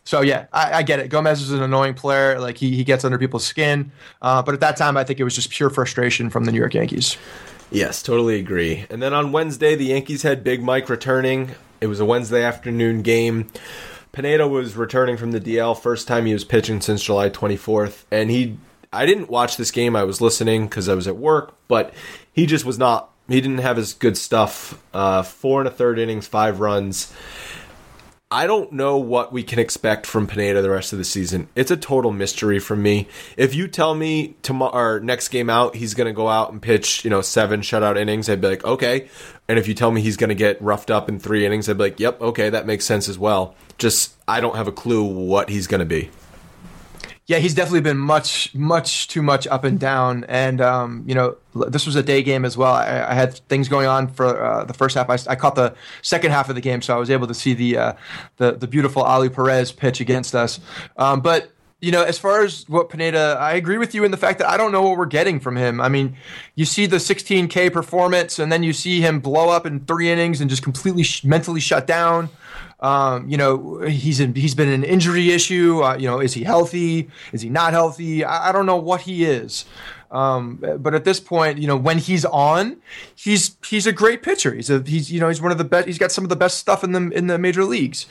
so 0.04 0.20
yeah, 0.20 0.46
I, 0.52 0.74
I, 0.74 0.82
get 0.82 0.98
it. 0.98 1.08
Gomez 1.08 1.40
is 1.40 1.50
an 1.50 1.62
annoying 1.62 1.94
player. 1.94 2.38
Like 2.38 2.58
he, 2.58 2.76
he 2.76 2.84
gets 2.84 3.04
under 3.04 3.18
people's 3.18 3.46
skin. 3.46 3.90
Uh, 4.20 4.42
but 4.42 4.52
at 4.52 4.60
that 4.60 4.76
time, 4.76 4.98
I 4.98 5.04
think 5.04 5.18
it 5.18 5.24
was 5.24 5.34
just 5.34 5.48
pure 5.48 5.70
frustration 5.70 6.28
from 6.28 6.44
the 6.44 6.52
New 6.52 6.58
York 6.58 6.74
Yankees. 6.74 7.16
Yes, 7.70 8.02
totally 8.02 8.38
agree. 8.38 8.84
And 8.90 9.02
then 9.02 9.14
on 9.14 9.32
Wednesday, 9.32 9.74
the 9.74 9.86
Yankees 9.86 10.22
had 10.22 10.44
Big 10.44 10.62
Mike 10.62 10.90
returning. 10.90 11.52
It 11.80 11.86
was 11.86 12.00
a 12.00 12.04
Wednesday 12.04 12.44
afternoon 12.44 13.02
game. 13.02 13.50
Pineda 14.14 14.46
was 14.46 14.76
returning 14.76 15.16
from 15.16 15.32
the 15.32 15.40
DL, 15.40 15.78
first 15.78 16.06
time 16.06 16.24
he 16.24 16.32
was 16.32 16.44
pitching 16.44 16.80
since 16.80 17.02
July 17.02 17.28
24th, 17.28 18.04
and 18.10 18.30
he 18.30 18.56
I 18.92 19.06
didn't 19.06 19.28
watch 19.28 19.56
this 19.56 19.72
game. 19.72 19.96
I 19.96 20.04
was 20.04 20.20
listening 20.20 20.66
because 20.66 20.88
I 20.88 20.94
was 20.94 21.08
at 21.08 21.16
work, 21.16 21.54
but 21.66 21.92
he 22.32 22.46
just 22.46 22.64
was 22.64 22.78
not. 22.78 23.10
He 23.26 23.40
didn't 23.40 23.58
have 23.58 23.76
his 23.76 23.92
good 23.92 24.16
stuff. 24.16 24.80
Uh, 24.92 25.22
four 25.22 25.60
and 25.60 25.68
a 25.68 25.70
third 25.70 25.98
innings, 25.98 26.28
five 26.28 26.60
runs. 26.60 27.12
I 28.34 28.48
don't 28.48 28.72
know 28.72 28.96
what 28.96 29.32
we 29.32 29.44
can 29.44 29.60
expect 29.60 30.06
from 30.06 30.26
Pineda 30.26 30.60
the 30.60 30.68
rest 30.68 30.92
of 30.92 30.98
the 30.98 31.04
season. 31.04 31.46
It's 31.54 31.70
a 31.70 31.76
total 31.76 32.10
mystery 32.10 32.58
for 32.58 32.74
me. 32.74 33.06
If 33.36 33.54
you 33.54 33.68
tell 33.68 33.94
me 33.94 34.34
tomorrow, 34.42 34.98
next 34.98 35.28
game 35.28 35.48
out, 35.48 35.76
he's 35.76 35.94
going 35.94 36.08
to 36.08 36.12
go 36.12 36.26
out 36.26 36.50
and 36.50 36.60
pitch, 36.60 37.04
you 37.04 37.10
know, 37.10 37.20
seven 37.20 37.60
shutout 37.60 37.96
innings, 37.96 38.28
I'd 38.28 38.40
be 38.40 38.48
like, 38.48 38.64
okay. 38.64 39.08
And 39.46 39.56
if 39.56 39.68
you 39.68 39.74
tell 39.74 39.92
me 39.92 40.00
he's 40.00 40.16
going 40.16 40.30
to 40.30 40.34
get 40.34 40.60
roughed 40.60 40.90
up 40.90 41.08
in 41.08 41.20
three 41.20 41.46
innings, 41.46 41.68
I'd 41.68 41.78
be 41.78 41.84
like, 41.84 42.00
yep, 42.00 42.20
okay, 42.20 42.50
that 42.50 42.66
makes 42.66 42.84
sense 42.84 43.08
as 43.08 43.16
well. 43.16 43.54
Just 43.78 44.16
I 44.26 44.40
don't 44.40 44.56
have 44.56 44.66
a 44.66 44.72
clue 44.72 45.04
what 45.04 45.48
he's 45.48 45.68
going 45.68 45.78
to 45.78 45.86
be 45.86 46.10
yeah, 47.26 47.38
he's 47.38 47.54
definitely 47.54 47.80
been 47.80 47.96
much, 47.96 48.54
much 48.54 49.08
too 49.08 49.22
much 49.22 49.46
up 49.46 49.64
and 49.64 49.80
down. 49.80 50.24
And 50.24 50.60
um, 50.60 51.04
you 51.06 51.14
know, 51.14 51.36
this 51.54 51.86
was 51.86 51.96
a 51.96 52.02
day 52.02 52.22
game 52.22 52.44
as 52.44 52.56
well. 52.56 52.74
I, 52.74 53.06
I 53.08 53.14
had 53.14 53.38
things 53.48 53.68
going 53.68 53.86
on 53.86 54.08
for 54.08 54.44
uh, 54.44 54.64
the 54.64 54.74
first 54.74 54.94
half. 54.94 55.08
I, 55.08 55.16
I, 55.30 55.34
caught 55.34 55.54
the 55.54 55.74
second 56.02 56.32
half 56.32 56.50
of 56.50 56.54
the 56.54 56.60
game, 56.60 56.82
so 56.82 56.94
I 56.94 56.98
was 56.98 57.10
able 57.10 57.26
to 57.26 57.34
see 57.34 57.54
the 57.54 57.78
uh, 57.78 57.92
the, 58.36 58.52
the 58.52 58.66
beautiful 58.66 59.02
Ollie 59.02 59.30
Perez 59.30 59.72
pitch 59.72 60.00
against 60.00 60.34
us. 60.34 60.60
Um, 60.98 61.20
but 61.20 61.50
you 61.80 61.92
know, 61.92 62.02
as 62.02 62.18
far 62.18 62.42
as 62.42 62.68
what 62.68 62.88
Pineda, 62.90 63.36
I 63.38 63.54
agree 63.54 63.78
with 63.78 63.94
you 63.94 64.04
in 64.04 64.10
the 64.10 64.16
fact 64.16 64.38
that 64.38 64.48
I 64.48 64.56
don't 64.56 64.72
know 64.72 64.82
what 64.82 64.96
we're 64.96 65.06
getting 65.06 65.40
from 65.40 65.56
him. 65.56 65.80
I 65.80 65.88
mean, 65.88 66.16
you 66.54 66.64
see 66.64 66.86
the 66.86 66.96
16K 66.96 67.72
performance, 67.72 68.38
and 68.38 68.50
then 68.50 68.62
you 68.62 68.72
see 68.72 69.00
him 69.00 69.20
blow 69.20 69.50
up 69.50 69.66
in 69.66 69.80
three 69.80 70.10
innings 70.10 70.40
and 70.40 70.48
just 70.48 70.62
completely 70.62 71.02
sh- 71.02 71.24
mentally 71.24 71.60
shut 71.60 71.86
down. 71.86 72.30
Um, 72.84 73.26
you 73.30 73.38
know, 73.38 73.80
he's 73.80 74.20
in, 74.20 74.34
he's 74.34 74.54
been 74.54 74.68
an 74.68 74.84
injury 74.84 75.30
issue. 75.30 75.82
Uh, 75.82 75.96
you 75.96 76.06
know, 76.06 76.20
is 76.20 76.34
he 76.34 76.44
healthy? 76.44 77.08
Is 77.32 77.40
he 77.40 77.48
not 77.48 77.72
healthy? 77.72 78.24
I, 78.24 78.50
I 78.50 78.52
don't 78.52 78.66
know 78.66 78.76
what 78.76 79.00
he 79.00 79.24
is. 79.24 79.64
Um, 80.10 80.62
but 80.78 80.94
at 80.94 81.04
this 81.04 81.18
point, 81.18 81.58
you 81.58 81.66
know, 81.66 81.78
when 81.78 81.96
he's 81.96 82.26
on, 82.26 82.76
he's 83.16 83.56
he's 83.66 83.86
a 83.86 83.92
great 83.92 84.22
pitcher. 84.22 84.54
He's 84.54 84.68
a 84.68 84.82
he's 84.82 85.10
you 85.10 85.18
know 85.18 85.28
he's 85.28 85.40
one 85.40 85.50
of 85.50 85.56
the 85.56 85.64
best. 85.64 85.86
He's 85.86 85.96
got 85.96 86.12
some 86.12 86.24
of 86.24 86.28
the 86.28 86.36
best 86.36 86.58
stuff 86.58 86.84
in 86.84 86.92
the 86.92 87.08
in 87.08 87.26
the 87.26 87.38
major 87.38 87.64
leagues. 87.64 88.04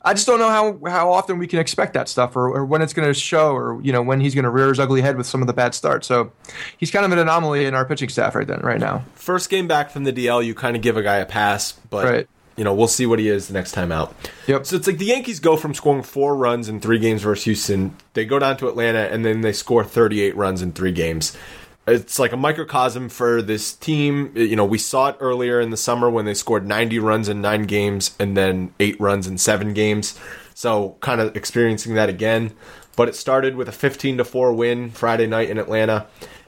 I 0.00 0.14
just 0.14 0.28
don't 0.28 0.38
know 0.38 0.48
how 0.48 0.78
how 0.88 1.10
often 1.12 1.36
we 1.36 1.48
can 1.48 1.58
expect 1.58 1.92
that 1.94 2.08
stuff, 2.08 2.36
or, 2.36 2.46
or 2.46 2.64
when 2.64 2.82
it's 2.82 2.92
going 2.92 3.08
to 3.08 3.12
show, 3.12 3.52
or 3.52 3.82
you 3.82 3.92
know 3.92 4.00
when 4.00 4.20
he's 4.20 4.34
going 4.34 4.44
to 4.44 4.50
rear 4.50 4.68
his 4.68 4.78
ugly 4.78 5.02
head 5.02 5.16
with 5.16 5.26
some 5.26 5.40
of 5.40 5.48
the 5.48 5.52
bad 5.52 5.74
starts. 5.74 6.06
So 6.06 6.32
he's 6.78 6.92
kind 6.92 7.04
of 7.04 7.10
an 7.10 7.18
anomaly 7.18 7.64
in 7.66 7.74
our 7.74 7.84
pitching 7.84 8.08
staff 8.08 8.36
right 8.36 8.46
then, 8.46 8.60
right 8.60 8.80
now. 8.80 9.04
First 9.16 9.50
game 9.50 9.66
back 9.66 9.90
from 9.90 10.04
the 10.04 10.12
DL, 10.12 10.42
you 10.42 10.54
kind 10.54 10.76
of 10.76 10.82
give 10.82 10.96
a 10.96 11.02
guy 11.02 11.16
a 11.16 11.26
pass, 11.26 11.72
but. 11.72 12.04
Right 12.06 12.28
you 12.56 12.64
know, 12.64 12.74
we'll 12.74 12.88
see 12.88 13.06
what 13.06 13.18
he 13.18 13.28
is 13.28 13.48
the 13.48 13.54
next 13.54 13.72
time 13.72 13.90
out. 13.92 14.14
Yep. 14.46 14.66
So 14.66 14.76
it's 14.76 14.86
like 14.86 14.98
the 14.98 15.06
Yankees 15.06 15.40
go 15.40 15.56
from 15.56 15.74
scoring 15.74 16.02
four 16.02 16.36
runs 16.36 16.68
in 16.68 16.80
three 16.80 16.98
games 16.98 17.22
versus 17.22 17.44
Houston, 17.44 17.96
they 18.14 18.24
go 18.24 18.38
down 18.38 18.56
to 18.58 18.68
Atlanta, 18.68 19.08
and 19.10 19.24
then 19.24 19.40
they 19.40 19.52
score 19.52 19.84
38 19.84 20.36
runs 20.36 20.62
in 20.62 20.72
three 20.72 20.92
games. 20.92 21.36
It's 21.86 22.18
like 22.18 22.32
a 22.32 22.36
microcosm 22.36 23.08
for 23.08 23.42
this 23.42 23.72
team. 23.72 24.32
You 24.36 24.54
know, 24.54 24.64
we 24.64 24.78
saw 24.78 25.08
it 25.08 25.16
earlier 25.20 25.60
in 25.60 25.70
the 25.70 25.76
summer 25.76 26.10
when 26.10 26.24
they 26.24 26.34
scored 26.34 26.66
90 26.66 26.98
runs 26.98 27.28
in 27.28 27.40
nine 27.40 27.62
games 27.62 28.14
and 28.18 28.36
then 28.36 28.74
eight 28.78 29.00
runs 29.00 29.26
in 29.26 29.38
seven 29.38 29.72
games. 29.72 30.18
So 30.54 30.96
kind 31.00 31.20
of 31.20 31.34
experiencing 31.34 31.94
that 31.94 32.08
again. 32.08 32.52
But 32.96 33.08
it 33.08 33.16
started 33.16 33.56
with 33.56 33.68
a 33.68 33.72
15 33.72 34.18
to 34.18 34.24
4 34.24 34.52
win 34.52 34.90
Friday 34.90 35.26
night 35.26 35.48
in 35.48 35.58
Atlanta. 35.58 36.06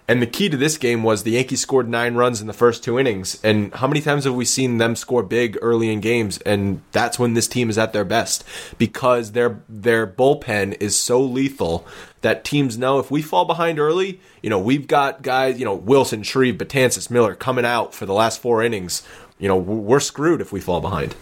And 0.09 0.21
the 0.21 0.27
key 0.27 0.49
to 0.49 0.57
this 0.57 0.79
game 0.79 1.05
was 1.05 1.23
the 1.23 1.33
Yankees 1.33 1.61
scored 1.61 1.89
nine 1.89 2.17
runs 2.17 2.41
in 2.41 2.49
the 2.49 2.53
first 2.53 2.83
two 2.83 2.99
innings. 2.99 3.41
And 3.45 3.73
how 3.75 3.87
many 3.87 4.01
times 4.01 4.25
have 4.25 4.35
we 4.35 4.45
seen 4.45 4.79
them 4.79 4.97
score 4.97 5.23
big 5.23 5.57
early 5.63 5.93
in 5.93 6.01
games? 6.01 6.39
And 6.39 6.83
that's 6.91 7.19
when 7.19 7.35
this 7.35 7.47
team 7.47 7.71
is 7.71 7.79
at 7.79 7.93
their 7.93 8.05
best 8.05 8.45
because 8.79 9.33
their 9.33 9.61
their 9.69 10.07
bullpen 10.07 10.77
is 10.81 11.01
so 11.01 11.23
lethal 11.23 11.87
that 12.23 12.45
teams 12.45 12.77
know 12.77 12.99
if 12.99 13.11
we 13.11 13.23
fall 13.23 13.45
behind 13.45 13.79
early, 13.79 14.21
you 14.43 14.51
know, 14.51 14.59
we've 14.59 14.89
got 14.89 15.23
guys, 15.23 15.59
you 15.59 15.65
know, 15.65 15.75
Wilson, 15.75 16.25
Shreve, 16.25 16.57
Betances, 16.57 17.11
Miller 17.11 17.35
coming 17.35 17.65
out 17.65 17.95
for 17.95 18.05
the 18.05 18.15
last 18.15 18.41
four 18.41 18.63
innings. 18.63 19.03
You 19.39 19.49
know, 19.49 19.57
we're 19.57 20.01
screwed 20.01 20.41
if 20.41 20.53
we 20.53 20.61
fall 20.61 20.81
behind. 20.81 21.15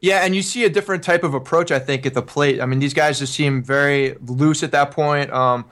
Yeah, 0.00 0.24
and 0.24 0.36
you 0.36 0.42
see 0.42 0.64
a 0.64 0.70
different 0.70 1.02
type 1.02 1.24
of 1.24 1.34
approach, 1.34 1.70
I 1.70 1.78
think, 1.78 2.06
at 2.06 2.14
the 2.14 2.22
plate. 2.22 2.60
I 2.60 2.66
mean, 2.66 2.78
these 2.78 2.94
guys 2.94 3.18
just 3.18 3.34
seem 3.34 3.62
very 3.62 4.14
loose 4.26 4.62
at 4.62 4.72
that 4.72 4.90
point, 4.90 5.32
um, 5.32 5.64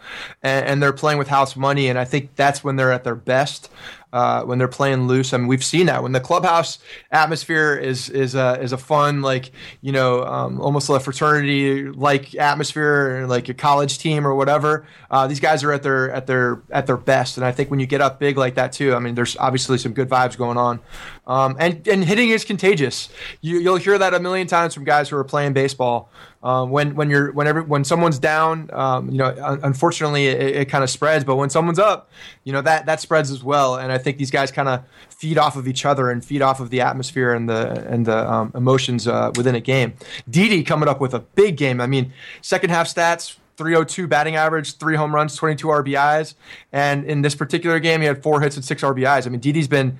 and, 0.42 0.66
and, 0.66 0.82
they're 0.82 0.92
playing 0.92 1.18
with 1.18 1.28
house 1.28 1.56
money, 1.56 1.88
and 1.88 1.98
I 1.98 2.04
think 2.04 2.34
that's 2.34 2.64
when 2.64 2.76
they're 2.76 2.92
at 2.92 3.04
their 3.04 3.14
best 3.14 3.70
uh, 4.14 4.44
when 4.44 4.58
they're 4.58 4.68
playing 4.68 5.08
loose. 5.08 5.32
I 5.32 5.38
mean, 5.38 5.48
we've 5.48 5.64
seen 5.64 5.86
that 5.86 6.04
when 6.04 6.12
the 6.12 6.20
clubhouse 6.20 6.78
atmosphere 7.10 7.74
is 7.74 8.08
is 8.10 8.36
a 8.36 8.60
is 8.62 8.70
a 8.70 8.78
fun 8.78 9.22
like 9.22 9.50
you 9.80 9.90
know 9.90 10.24
um, 10.24 10.60
almost 10.60 10.88
a 10.88 11.00
fraternity 11.00 11.82
like 11.82 12.32
atmosphere, 12.36 13.26
like 13.28 13.48
a 13.48 13.54
college 13.54 13.98
team 13.98 14.24
or 14.24 14.32
whatever. 14.36 14.86
Uh, 15.10 15.26
these 15.26 15.40
guys 15.40 15.64
are 15.64 15.72
at 15.72 15.82
their 15.82 16.12
at 16.12 16.28
their 16.28 16.62
at 16.70 16.86
their 16.86 16.96
best, 16.96 17.36
and 17.36 17.44
I 17.44 17.50
think 17.50 17.72
when 17.72 17.80
you 17.80 17.86
get 17.86 18.00
up 18.00 18.20
big 18.20 18.38
like 18.38 18.54
that 18.54 18.72
too, 18.72 18.94
I 18.94 19.00
mean, 19.00 19.16
there's 19.16 19.36
obviously 19.36 19.78
some 19.78 19.92
good 19.92 20.08
vibes 20.08 20.38
going 20.38 20.58
on, 20.58 20.78
um, 21.26 21.56
and 21.58 21.86
and 21.88 22.04
hitting 22.04 22.30
is 22.30 22.44
contagious. 22.44 23.08
You, 23.40 23.58
you'll 23.58 23.76
hear 23.76 23.98
that 23.98 24.14
a 24.14 24.20
million 24.20 24.46
times 24.46 24.74
from 24.74 24.84
guys 24.84 25.08
who 25.08 25.16
are 25.16 25.24
playing 25.24 25.54
baseball. 25.54 26.08
Um, 26.44 26.68
when 26.68 26.94
when 26.94 27.08
you're 27.08 27.32
whenever 27.32 27.62
when 27.62 27.84
someone's 27.84 28.18
down, 28.18 28.68
um, 28.74 29.08
you 29.08 29.16
know, 29.16 29.58
unfortunately 29.62 30.26
it, 30.26 30.56
it 30.56 30.64
kind 30.68 30.84
of 30.84 30.90
spreads. 30.90 31.24
But 31.24 31.36
when 31.36 31.48
someone's 31.48 31.78
up, 31.78 32.10
you 32.44 32.52
know 32.52 32.60
that 32.60 32.84
that 32.84 33.00
spreads 33.00 33.30
as 33.30 33.42
well. 33.42 33.76
And 33.76 33.90
I 33.90 33.96
think 34.04 34.18
these 34.18 34.30
guys 34.30 34.52
kind 34.52 34.68
of 34.68 34.84
feed 35.08 35.38
off 35.38 35.56
of 35.56 35.66
each 35.66 35.84
other 35.84 36.10
and 36.10 36.24
feed 36.24 36.42
off 36.42 36.60
of 36.60 36.70
the 36.70 36.80
atmosphere 36.80 37.32
and 37.32 37.48
the 37.48 37.84
and 37.88 38.06
the 38.06 38.30
um, 38.30 38.52
emotions 38.54 39.08
uh, 39.08 39.32
within 39.36 39.54
a 39.54 39.60
game. 39.60 39.94
Didi 40.28 40.62
coming 40.62 40.88
up 40.88 41.00
with 41.00 41.14
a 41.14 41.20
big 41.20 41.56
game. 41.56 41.80
I 41.80 41.86
mean, 41.86 42.12
second 42.40 42.70
half 42.70 42.86
stats 42.86 43.36
302 43.56 44.08
batting 44.08 44.36
average, 44.36 44.76
three 44.76 44.96
home 44.96 45.14
runs, 45.14 45.36
22 45.36 45.66
RBIs, 45.68 46.34
and 46.72 47.04
in 47.04 47.22
this 47.22 47.34
particular 47.34 47.78
game, 47.78 48.00
he 48.00 48.06
had 48.06 48.22
four 48.22 48.40
hits 48.40 48.56
and 48.56 48.64
six 48.64 48.82
RBIs. 48.82 49.26
I 49.26 49.30
mean, 49.30 49.40
Didi's 49.40 49.68
been 49.68 49.98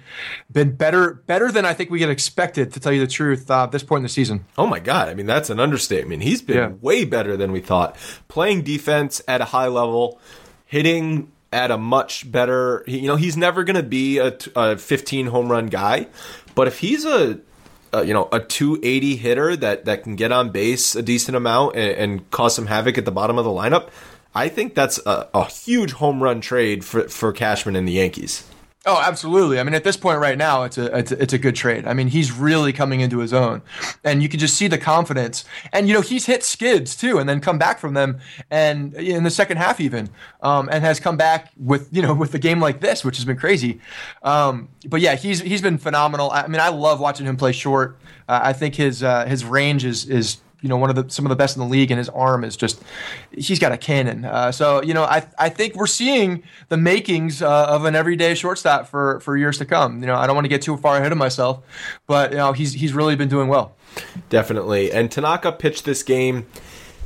been 0.51 0.75
better 0.75 1.15
better 1.27 1.53
than 1.53 1.65
I 1.65 1.75
think 1.75 1.91
we 1.91 2.01
had 2.01 2.11
expected, 2.11 2.73
to 2.73 2.81
tell 2.81 2.93
you 2.93 3.01
the 3.01 3.07
truth, 3.07 3.51
uh, 3.51 3.65
at 3.65 3.73
this 3.73 3.83
point 3.83 4.01
in 4.01 4.05
the 4.05 4.09
season. 4.09 4.45
Oh 4.59 4.67
my 4.67 4.81
God! 4.81 5.09
I 5.09 5.15
mean, 5.15 5.27
that's 5.27 5.51
an 5.51 5.61
understatement. 5.61 6.23
He's 6.23 6.43
been 6.43 6.57
yeah. 6.57 6.69
way 6.81 7.05
better 7.05 7.37
than 7.37 7.53
we 7.53 7.61
thought, 7.61 7.97
playing 8.29 8.63
defense 8.63 9.23
at 9.29 9.41
a 9.41 9.47
high 9.47 9.69
level, 9.69 10.21
hitting 10.67 11.31
at 11.55 11.71
a 11.71 11.79
much 11.79 12.31
better. 12.31 12.85
You 12.87 13.07
know, 13.07 13.17
he's 13.17 13.37
never 13.37 13.65
going 13.65 13.77
to 13.77 13.83
be 13.83 14.19
a, 14.19 14.37
a 14.57 14.77
15 14.77 15.27
home 15.27 15.51
run 15.51 15.69
guy, 15.69 16.09
but 16.55 16.67
if 16.67 16.81
he's 16.81 17.05
a 17.07 17.41
you 18.03 18.13
know 18.13 18.29
a 18.33 18.41
280 18.41 19.17
hitter 19.17 19.57
that 19.57 19.85
that 19.85 20.03
can 20.03 20.17
get 20.17 20.33
on 20.33 20.51
base 20.51 20.97
a 20.97 21.03
decent 21.03 21.37
amount 21.37 21.77
and, 21.77 21.97
and, 21.97 22.31
cause 22.33 22.53
some 22.53 22.67
havoc 22.67 22.99
at 22.99 23.05
the 23.05 23.13
bottom 23.13 23.39
of 23.39 23.45
the 23.45 23.51
lineup, 23.51 23.91
I 24.35 24.49
think 24.49 24.75
that's 24.75 24.99
a, 25.07 25.29
a 25.33 25.45
huge 25.45 25.93
home 25.93 26.23
run 26.23 26.41
trade 26.41 26.85
for 26.85 27.09
for 27.09 27.33
Cashman 27.33 27.77
and 27.77 27.87
the 27.87 27.93
Yankees. 27.93 28.45
Oh, 28.87 29.01
absolutely. 29.01 29.59
I 29.59 29.62
mean, 29.62 29.72
at 29.72 29.82
this 29.82 29.97
point 29.97 30.18
right 30.18 30.37
now, 30.37 30.64
it's 30.64 30.76
a, 30.76 30.95
it's 30.99 31.11
a, 31.11 31.22
it's 31.22 31.32
a 31.32 31.39
good 31.39 31.57
trade. 31.57 31.87
I 31.87 31.95
mean, 31.95 32.09
he's 32.09 32.30
really 32.30 32.70
coming 32.70 33.01
into 33.01 33.18
his 33.20 33.32
own, 33.32 33.62
and 34.05 34.22
you 34.22 34.28
can 34.28 34.39
just 34.39 34.57
see 34.57 34.68
the 34.68 34.76
confidence. 34.76 35.47
And 35.72 35.89
you 35.89 35.95
know, 35.95 36.03
he's 36.03 36.26
hit 36.26 36.43
skids 36.43 36.95
too, 36.95 37.18
and 37.18 37.26
then 37.26 37.41
come 37.41 37.57
back 37.57 37.78
from 37.78 37.95
them, 37.95 38.20
and 38.51 38.93
in 38.95 39.24
the 39.24 39.30
second 39.30 39.57
half 39.57 39.80
even, 39.80 40.11
um, 40.43 40.68
and 40.70 40.85
has 40.85 41.01
come 41.01 41.16
back 41.16 41.51
with 41.57 41.89
you 41.93 42.03
know 42.03 42.12
with 42.12 42.35
a 42.35 42.39
game 42.39 42.61
like 42.61 42.80
this, 42.80 43.07
which 43.07 43.16
has 43.16 43.24
been 43.24 43.39
crazy. 43.39 43.80
Um, 44.22 44.68
but 44.87 45.01
yeah, 45.01 45.14
he's 45.14 45.41
he's 45.41 45.62
been 45.62 45.78
phenomenal. 45.78 46.30
I 46.30 46.47
mean, 46.47 46.61
I 46.61 46.68
love 46.68 47.01
watching 47.01 47.24
him 47.26 47.39
play 47.39 47.53
short. 47.53 47.97
Uh, 48.28 48.41
I 48.43 48.53
think 48.53 48.74
his 48.74 49.03
uh, 49.03 49.24
his 49.24 49.47
range 49.47 49.87
is 49.87 50.07
is 50.07 50.39
you 50.65 50.71
know 50.71 50.79
one 50.79 50.89
of 50.89 50.97
the 50.97 51.12
some 51.12 51.27
of 51.27 51.29
the 51.29 51.37
best 51.37 51.57
in 51.57 51.61
the 51.61 51.69
league, 51.69 51.91
and 51.91 51.99
his 51.99 52.09
arm 52.09 52.43
is 52.43 52.57
just 52.57 52.83
he's 53.31 53.59
got 53.59 53.71
a 53.71 53.77
cannon. 53.77 54.25
Uh, 54.25 54.51
so 54.51 54.83
you 54.83 54.95
know 54.95 55.05
I 55.05 55.27
I 55.39 55.51
think 55.51 55.75
we're 55.77 55.87
seeing 55.87 56.43
the 56.71 56.79
makings 56.79 57.43
uh, 57.43 57.67
of 57.67 57.85
an 57.85 57.95
everyday 57.95 58.35
shortstop 58.35 58.89
for 58.89 59.21
for 59.21 59.37
years 59.37 59.59
to 59.59 59.67
come. 59.67 60.01
You 60.01 60.07
know 60.07 60.17
I 60.17 60.27
don't 60.27 60.35
want 60.35 60.47
to 60.47 60.49
get 60.49 60.62
too 60.62 60.79
far 60.79 60.97
ahead 60.97 61.12
of 61.12 61.19
myself, 61.19 61.62
but 62.07 62.31
you 62.31 62.39
know 62.39 62.55
he's 62.55 62.73
he's 62.73 62.95
really 62.95 63.15
been 63.15 63.29
doing 63.29 63.49
well. 63.49 63.77
Definitely, 64.31 64.91
and 64.91 65.12
Tanaka 65.12 65.53
pitched 65.53 65.85
this 65.85 66.03
game. 66.03 66.47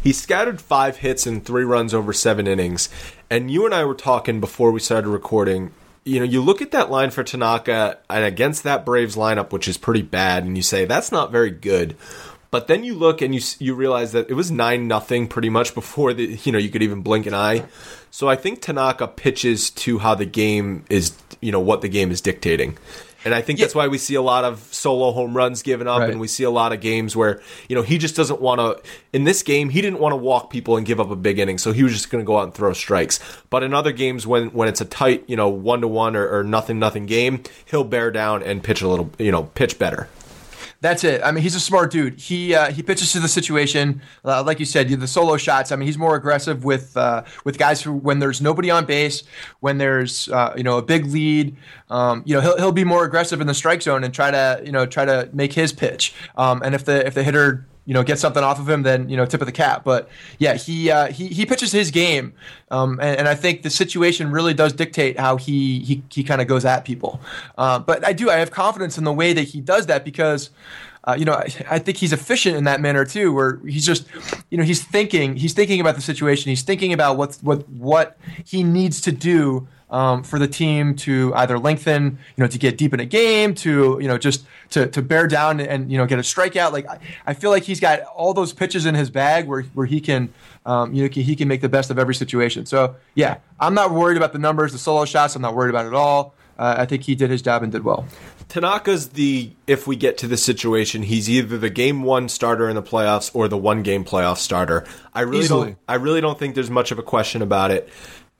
He 0.04 0.12
scattered 0.12 0.60
five 0.60 0.98
hits 0.98 1.26
and 1.26 1.44
three 1.44 1.64
runs 1.64 1.92
over 1.92 2.12
seven 2.12 2.46
innings. 2.46 2.88
And 3.28 3.50
you 3.50 3.66
and 3.66 3.74
I 3.74 3.84
were 3.84 3.96
talking 3.96 4.38
before 4.38 4.70
we 4.70 4.78
started 4.78 5.08
recording 5.08 5.72
you 6.04 6.20
know, 6.20 6.24
you 6.24 6.40
look 6.40 6.62
at 6.62 6.70
that 6.70 6.90
line 6.90 7.10
for 7.10 7.22
Tanaka 7.22 7.98
and 8.08 8.24
against 8.24 8.62
that 8.62 8.86
Braves 8.86 9.14
lineup, 9.14 9.52
which 9.52 9.68
is 9.68 9.76
pretty 9.76 10.00
bad, 10.00 10.44
and 10.44 10.56
you 10.56 10.62
say 10.62 10.86
that's 10.86 11.12
not 11.12 11.30
very 11.30 11.50
good. 11.50 11.96
But 12.50 12.66
then 12.66 12.82
you 12.82 12.94
look 12.94 13.20
and 13.20 13.34
you 13.34 13.40
you 13.58 13.74
realize 13.74 14.12
that 14.12 14.30
it 14.30 14.34
was 14.34 14.50
nine 14.50 14.88
nothing 14.88 15.28
pretty 15.28 15.50
much 15.50 15.74
before 15.74 16.14
the 16.14 16.38
you 16.42 16.52
know 16.52 16.58
you 16.58 16.70
could 16.70 16.82
even 16.82 17.02
blink 17.02 17.26
an 17.26 17.34
eye. 17.34 17.64
So 18.10 18.28
I 18.28 18.36
think 18.36 18.62
Tanaka 18.62 19.06
pitches 19.06 19.70
to 19.70 19.98
how 19.98 20.14
the 20.14 20.24
game 20.24 20.84
is 20.88 21.14
you 21.40 21.52
know 21.52 21.60
what 21.60 21.82
the 21.82 21.88
game 21.88 22.10
is 22.10 22.20
dictating. 22.20 22.78
And 23.24 23.34
I 23.34 23.42
think 23.42 23.58
yeah. 23.58 23.66
that's 23.66 23.74
why 23.74 23.88
we 23.88 23.98
see 23.98 24.14
a 24.14 24.22
lot 24.22 24.44
of 24.44 24.60
solo 24.72 25.10
home 25.10 25.36
runs 25.36 25.62
given 25.62 25.88
up, 25.88 26.00
right. 26.00 26.10
and 26.10 26.20
we 26.20 26.28
see 26.28 26.44
a 26.44 26.50
lot 26.50 26.72
of 26.72 26.80
games 26.80 27.16
where 27.16 27.42
you 27.68 27.74
know 27.74 27.82
he 27.82 27.98
just 27.98 28.16
doesn't 28.16 28.40
want 28.40 28.60
to. 28.60 28.82
In 29.12 29.24
this 29.24 29.42
game, 29.42 29.68
he 29.68 29.82
didn't 29.82 29.98
want 29.98 30.12
to 30.12 30.16
walk 30.16 30.50
people 30.50 30.76
and 30.76 30.86
give 30.86 31.00
up 31.00 31.10
a 31.10 31.16
big 31.16 31.38
inning, 31.38 31.58
so 31.58 31.72
he 31.72 31.82
was 31.82 31.92
just 31.92 32.10
going 32.10 32.24
to 32.24 32.26
go 32.26 32.38
out 32.38 32.44
and 32.44 32.54
throw 32.54 32.72
strikes. 32.72 33.18
But 33.50 33.64
in 33.64 33.74
other 33.74 33.92
games, 33.92 34.26
when 34.26 34.48
when 34.50 34.68
it's 34.68 34.80
a 34.80 34.84
tight, 34.84 35.24
you 35.26 35.36
know, 35.36 35.48
one 35.48 35.80
to 35.80 35.88
one 35.88 36.16
or 36.16 36.44
nothing 36.44 36.78
nothing 36.78 37.06
game, 37.06 37.42
he'll 37.66 37.84
bear 37.84 38.10
down 38.10 38.42
and 38.42 38.62
pitch 38.62 38.82
a 38.82 38.88
little, 38.88 39.10
you 39.18 39.32
know, 39.32 39.42
pitch 39.42 39.78
better. 39.78 40.08
That's 40.80 41.02
it. 41.02 41.20
I 41.24 41.32
mean, 41.32 41.42
he's 41.42 41.56
a 41.56 41.60
smart 41.60 41.90
dude. 41.90 42.20
He 42.20 42.54
uh, 42.54 42.70
he 42.70 42.84
pitches 42.84 43.12
to 43.12 43.18
the 43.18 43.26
situation, 43.26 44.00
uh, 44.24 44.44
like 44.44 44.60
you 44.60 44.64
said, 44.64 44.88
the 44.88 45.08
solo 45.08 45.36
shots. 45.36 45.72
I 45.72 45.76
mean, 45.76 45.86
he's 45.86 45.98
more 45.98 46.14
aggressive 46.14 46.64
with 46.64 46.96
uh, 46.96 47.24
with 47.44 47.58
guys 47.58 47.82
who 47.82 47.94
when 47.94 48.20
there's 48.20 48.40
nobody 48.40 48.70
on 48.70 48.84
base, 48.84 49.24
when 49.58 49.78
there's 49.78 50.28
uh, 50.28 50.54
you 50.56 50.62
know 50.62 50.78
a 50.78 50.82
big 50.82 51.06
lead. 51.06 51.56
Um, 51.90 52.22
you 52.26 52.34
know, 52.36 52.40
he'll 52.40 52.56
he'll 52.58 52.72
be 52.72 52.84
more 52.84 53.04
aggressive 53.04 53.40
in 53.40 53.48
the 53.48 53.54
strike 53.54 53.82
zone 53.82 54.04
and 54.04 54.14
try 54.14 54.30
to 54.30 54.62
you 54.64 54.70
know 54.70 54.86
try 54.86 55.04
to 55.04 55.28
make 55.32 55.52
his 55.52 55.72
pitch. 55.72 56.14
Um, 56.36 56.62
and 56.62 56.76
if 56.76 56.84
the 56.84 57.04
if 57.04 57.14
the 57.14 57.24
hitter 57.24 57.66
you 57.88 57.94
know 57.94 58.02
get 58.02 58.18
something 58.18 58.44
off 58.44 58.60
of 58.60 58.68
him, 58.68 58.82
then 58.82 59.08
you 59.08 59.16
know 59.16 59.24
tip 59.24 59.40
of 59.40 59.46
the 59.46 59.52
cap. 59.52 59.82
But 59.82 60.10
yeah, 60.38 60.54
he 60.54 60.90
uh, 60.90 61.06
he 61.10 61.28
he 61.28 61.46
pitches 61.46 61.72
his 61.72 61.90
game, 61.90 62.34
um, 62.70 63.00
and, 63.00 63.20
and, 63.20 63.28
I 63.28 63.34
think 63.34 63.62
the 63.62 63.70
situation 63.70 64.30
really 64.30 64.52
does 64.52 64.74
dictate 64.74 65.18
how 65.18 65.38
he 65.38 65.80
he 65.80 66.02
he 66.10 66.22
kind 66.22 66.42
of 66.42 66.46
goes 66.46 66.66
at 66.66 66.84
people. 66.84 67.18
Uh, 67.56 67.78
but 67.78 68.06
I 68.06 68.12
do 68.12 68.28
I 68.28 68.36
have 68.36 68.50
confidence 68.50 68.98
in 68.98 69.04
the 69.04 69.12
way 69.12 69.32
that 69.32 69.42
he 69.42 69.60
does 69.62 69.86
that 69.86 70.04
because. 70.04 70.50
Uh, 71.04 71.14
you 71.16 71.24
know, 71.24 71.32
I, 71.32 71.48
I, 71.70 71.78
think 71.78 71.96
he's 71.96 72.12
efficient 72.12 72.56
in 72.56 72.64
that 72.64 72.82
manner 72.82 73.02
too, 73.06 73.32
where 73.32 73.60
he's 73.64 73.86
just, 73.86 74.04
you 74.50 74.58
know, 74.58 74.64
he's 74.64 74.82
thinking, 74.82 75.36
he's 75.36 75.54
thinking 75.54 75.80
about 75.80 75.94
the 75.94 76.02
situation, 76.02 76.50
he's 76.50 76.60
thinking 76.60 76.92
about 76.92 77.16
what 77.16 77.38
what 77.40 77.66
what 77.70 78.18
he 78.44 78.62
needs 78.62 79.00
to 79.02 79.12
do 79.12 79.66
um, 79.90 80.22
for 80.22 80.38
the 80.38 80.48
team 80.48 80.94
to 80.96 81.32
either 81.34 81.58
lengthen, 81.58 82.18
you 82.36 82.44
know, 82.44 82.48
to 82.48 82.58
get 82.58 82.76
deep 82.76 82.92
in 82.92 83.00
a 83.00 83.06
game, 83.06 83.54
to 83.56 83.98
you 84.00 84.08
know, 84.08 84.18
just 84.18 84.44
to, 84.70 84.86
to 84.88 85.02
bear 85.02 85.26
down 85.26 85.60
and 85.60 85.90
you 85.90 85.98
know 85.98 86.06
get 86.06 86.18
a 86.18 86.22
strikeout. 86.22 86.72
Like 86.72 86.88
I, 86.88 86.98
I 87.26 87.34
feel 87.34 87.50
like 87.50 87.62
he's 87.62 87.80
got 87.80 88.02
all 88.02 88.34
those 88.34 88.52
pitches 88.52 88.86
in 88.86 88.94
his 88.94 89.10
bag 89.10 89.46
where 89.46 89.62
where 89.74 89.86
he 89.86 90.00
can, 90.00 90.32
um, 90.66 90.92
you 90.92 91.04
know, 91.04 91.10
he 91.10 91.36
can 91.36 91.48
make 91.48 91.60
the 91.60 91.68
best 91.68 91.90
of 91.90 91.98
every 91.98 92.14
situation. 92.14 92.66
So 92.66 92.96
yeah, 93.14 93.38
I'm 93.58 93.74
not 93.74 93.92
worried 93.92 94.16
about 94.16 94.32
the 94.32 94.38
numbers, 94.38 94.72
the 94.72 94.78
solo 94.78 95.04
shots. 95.04 95.36
I'm 95.36 95.42
not 95.42 95.54
worried 95.54 95.70
about 95.70 95.86
it 95.86 95.88
at 95.88 95.94
all. 95.94 96.34
Uh, 96.58 96.74
I 96.78 96.86
think 96.86 97.04
he 97.04 97.14
did 97.14 97.30
his 97.30 97.40
job 97.40 97.62
and 97.62 97.70
did 97.70 97.84
well. 97.84 98.06
Tanaka's 98.48 99.10
the 99.10 99.52
if 99.66 99.86
we 99.86 99.94
get 99.94 100.18
to 100.18 100.26
the 100.26 100.36
situation, 100.36 101.02
he's 101.02 101.30
either 101.30 101.56
the 101.58 101.70
game 101.70 102.02
one 102.02 102.28
starter 102.28 102.68
in 102.68 102.74
the 102.74 102.82
playoffs 102.82 103.30
or 103.34 103.46
the 103.46 103.58
one 103.58 103.82
game 103.82 104.04
playoff 104.04 104.38
starter. 104.38 104.86
I 105.14 105.20
really 105.20 105.44
Easily. 105.44 105.66
don't 105.66 105.78
I 105.86 105.94
really 105.94 106.20
don't 106.20 106.38
think 106.38 106.54
there's 106.54 106.70
much 106.70 106.90
of 106.90 106.98
a 106.98 107.02
question 107.02 107.42
about 107.42 107.70
it. 107.70 107.88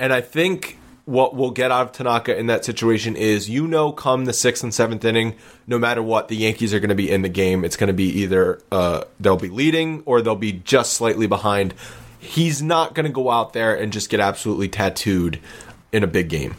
And 0.01 0.13
I 0.13 0.21
think 0.21 0.79
what 1.09 1.35
we'll 1.35 1.51
get 1.51 1.71
out 1.71 1.87
of 1.87 1.93
Tanaka 1.93 2.37
in 2.39 2.49
that 2.49 2.67
situation 2.67 3.17
is 3.17 3.49
you 3.49 3.67
know, 3.67 3.93
come 3.93 4.27
the 4.27 4.35
sixth 4.35 4.63
and 4.63 4.75
seventh 4.75 5.03
inning, 5.07 5.35
no 5.67 5.79
matter 5.79 6.03
what, 6.03 6.29
the 6.29 6.37
Yankees 6.37 6.75
are 6.75 6.81
going 6.81 6.91
to 6.91 6.95
be 6.95 7.11
in 7.11 7.23
the 7.23 7.31
game. 7.31 7.65
It's 7.65 7.77
going 7.77 7.89
to 7.89 7.95
be 7.95 8.05
either 8.21 8.61
uh, 8.71 9.05
they'll 9.19 9.39
be 9.39 9.49
leading 9.49 10.03
or 10.05 10.21
they'll 10.21 10.37
be 10.37 10.53
just 10.53 10.93
slightly 10.93 11.27
behind. 11.27 11.73
He's 12.19 12.61
not 12.61 12.95
going 12.95 13.07
to 13.07 13.13
go 13.13 13.31
out 13.31 13.55
there 13.55 13.75
and 13.75 13.91
just 13.91 14.11
get 14.11 14.21
absolutely 14.21 14.69
tattooed 14.69 15.41
in 15.93 16.05
a 16.05 16.07
big 16.07 16.29
game. 16.29 16.57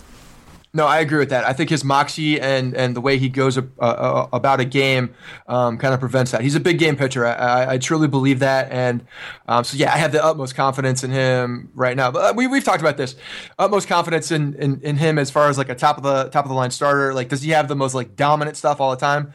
No, 0.71 0.85
I 0.85 0.99
agree 0.99 1.17
with 1.17 1.29
that. 1.29 1.45
I 1.45 1.53
think 1.53 1.71
his 1.71 1.83
moxie 1.83 2.39
and, 2.39 2.75
and 2.75 2.95
the 2.95 3.01
way 3.01 3.17
he 3.17 3.27
goes 3.27 3.57
uh, 3.57 3.63
uh, 3.79 4.27
about 4.31 4.59
a 4.59 4.65
game 4.65 5.15
um, 5.47 5.79
kind 5.79 5.95
of 5.95 5.99
prevents 5.99 6.29
that. 6.29 6.41
He's 6.41 6.53
a 6.53 6.59
big 6.59 6.77
game 6.77 6.95
pitcher. 6.95 7.25
I, 7.25 7.33
I, 7.33 7.73
I 7.73 7.77
truly 7.79 8.07
believe 8.07 8.37
that. 8.39 8.71
And 8.71 9.03
um, 9.47 9.63
so, 9.63 9.77
yeah, 9.77 9.91
I 9.91 9.97
have 9.97 10.11
the 10.11 10.23
utmost 10.23 10.53
confidence 10.53 11.03
in 11.03 11.09
him 11.09 11.71
right 11.73 11.97
now. 11.97 12.11
But 12.11 12.19
uh, 12.23 12.33
we, 12.35 12.45
we've 12.45 12.63
talked 12.63 12.81
about 12.81 12.97
this. 12.97 13.15
Utmost 13.57 13.87
confidence 13.87 14.31
in, 14.31 14.53
in, 14.55 14.79
in 14.81 14.97
him 14.97 15.17
as 15.17 15.31
far 15.31 15.49
as 15.49 15.57
like 15.57 15.69
a 15.69 15.75
top 15.75 15.97
of 15.97 16.03
the 16.03 16.25
top 16.25 16.45
of 16.45 16.49
the 16.49 16.55
line 16.55 16.69
starter. 16.69 17.15
Like, 17.15 17.29
does 17.29 17.41
he 17.41 17.49
have 17.49 17.67
the 17.67 17.75
most 17.75 17.95
like 17.95 18.15
dominant 18.15 18.55
stuff 18.55 18.79
all 18.79 18.91
the 18.91 18.97
time? 18.97 19.33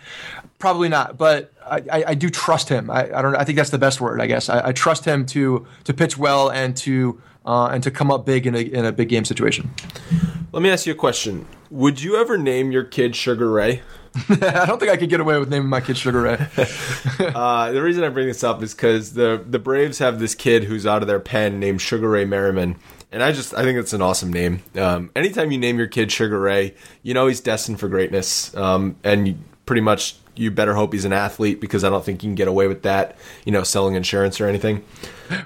Probably 0.60 0.88
not. 0.88 1.18
But 1.18 1.52
I, 1.66 1.82
I, 1.90 2.04
I 2.08 2.14
do 2.14 2.30
trust 2.30 2.68
him. 2.68 2.88
I, 2.90 3.12
I 3.12 3.22
don't. 3.22 3.34
I 3.34 3.42
think 3.42 3.56
that's 3.56 3.70
the 3.70 3.78
best 3.78 4.00
word. 4.00 4.20
I 4.20 4.26
guess 4.26 4.48
I, 4.48 4.68
I 4.68 4.72
trust 4.72 5.04
him 5.04 5.26
to 5.26 5.66
to 5.82 5.92
pitch 5.92 6.16
well 6.16 6.48
and 6.48 6.76
to 6.76 7.20
uh, 7.44 7.66
and 7.66 7.82
to 7.82 7.90
come 7.90 8.12
up 8.12 8.24
big 8.24 8.46
in 8.46 8.54
a, 8.54 8.60
in 8.60 8.84
a 8.84 8.92
big 8.92 9.08
game 9.08 9.24
situation. 9.24 9.74
Let 10.54 10.62
me 10.62 10.70
ask 10.70 10.86
you 10.86 10.92
a 10.92 10.96
question. 10.96 11.48
Would 11.72 12.00
you 12.00 12.14
ever 12.14 12.38
name 12.38 12.70
your 12.70 12.84
kid 12.84 13.16
Sugar 13.16 13.50
Ray? 13.50 13.82
I 14.28 14.66
don't 14.66 14.78
think 14.78 14.92
I 14.92 14.96
could 14.96 15.10
get 15.10 15.18
away 15.18 15.36
with 15.40 15.48
naming 15.48 15.68
my 15.68 15.80
kid 15.80 15.96
Sugar 15.96 16.22
Ray. 16.22 16.34
uh, 17.18 17.72
the 17.72 17.82
reason 17.82 18.04
I 18.04 18.08
bring 18.08 18.28
this 18.28 18.44
up 18.44 18.62
is 18.62 18.72
because 18.72 19.14
the 19.14 19.44
the 19.44 19.58
Braves 19.58 19.98
have 19.98 20.20
this 20.20 20.36
kid 20.36 20.62
who's 20.62 20.86
out 20.86 21.02
of 21.02 21.08
their 21.08 21.18
pen 21.18 21.58
named 21.58 21.80
Sugar 21.80 22.08
Ray 22.08 22.24
Marimon, 22.24 22.76
and 23.10 23.20
I 23.20 23.32
just 23.32 23.52
I 23.52 23.64
think 23.64 23.80
it's 23.80 23.92
an 23.92 24.00
awesome 24.00 24.32
name. 24.32 24.62
Um, 24.76 25.10
anytime 25.16 25.50
you 25.50 25.58
name 25.58 25.76
your 25.76 25.88
kid 25.88 26.12
Sugar 26.12 26.38
Ray, 26.38 26.76
you 27.02 27.14
know 27.14 27.26
he's 27.26 27.40
destined 27.40 27.80
for 27.80 27.88
greatness, 27.88 28.54
um, 28.54 28.94
and 29.02 29.42
pretty 29.66 29.80
much 29.80 30.16
you 30.36 30.50
better 30.50 30.74
hope 30.74 30.92
he's 30.92 31.04
an 31.04 31.12
athlete 31.12 31.60
because 31.60 31.84
I 31.84 31.90
don't 31.90 32.04
think 32.04 32.22
you 32.22 32.28
can 32.28 32.34
get 32.34 32.48
away 32.48 32.66
with 32.66 32.82
that, 32.82 33.16
you 33.44 33.52
know, 33.52 33.62
selling 33.62 33.94
insurance 33.94 34.40
or 34.40 34.48
anything. 34.48 34.84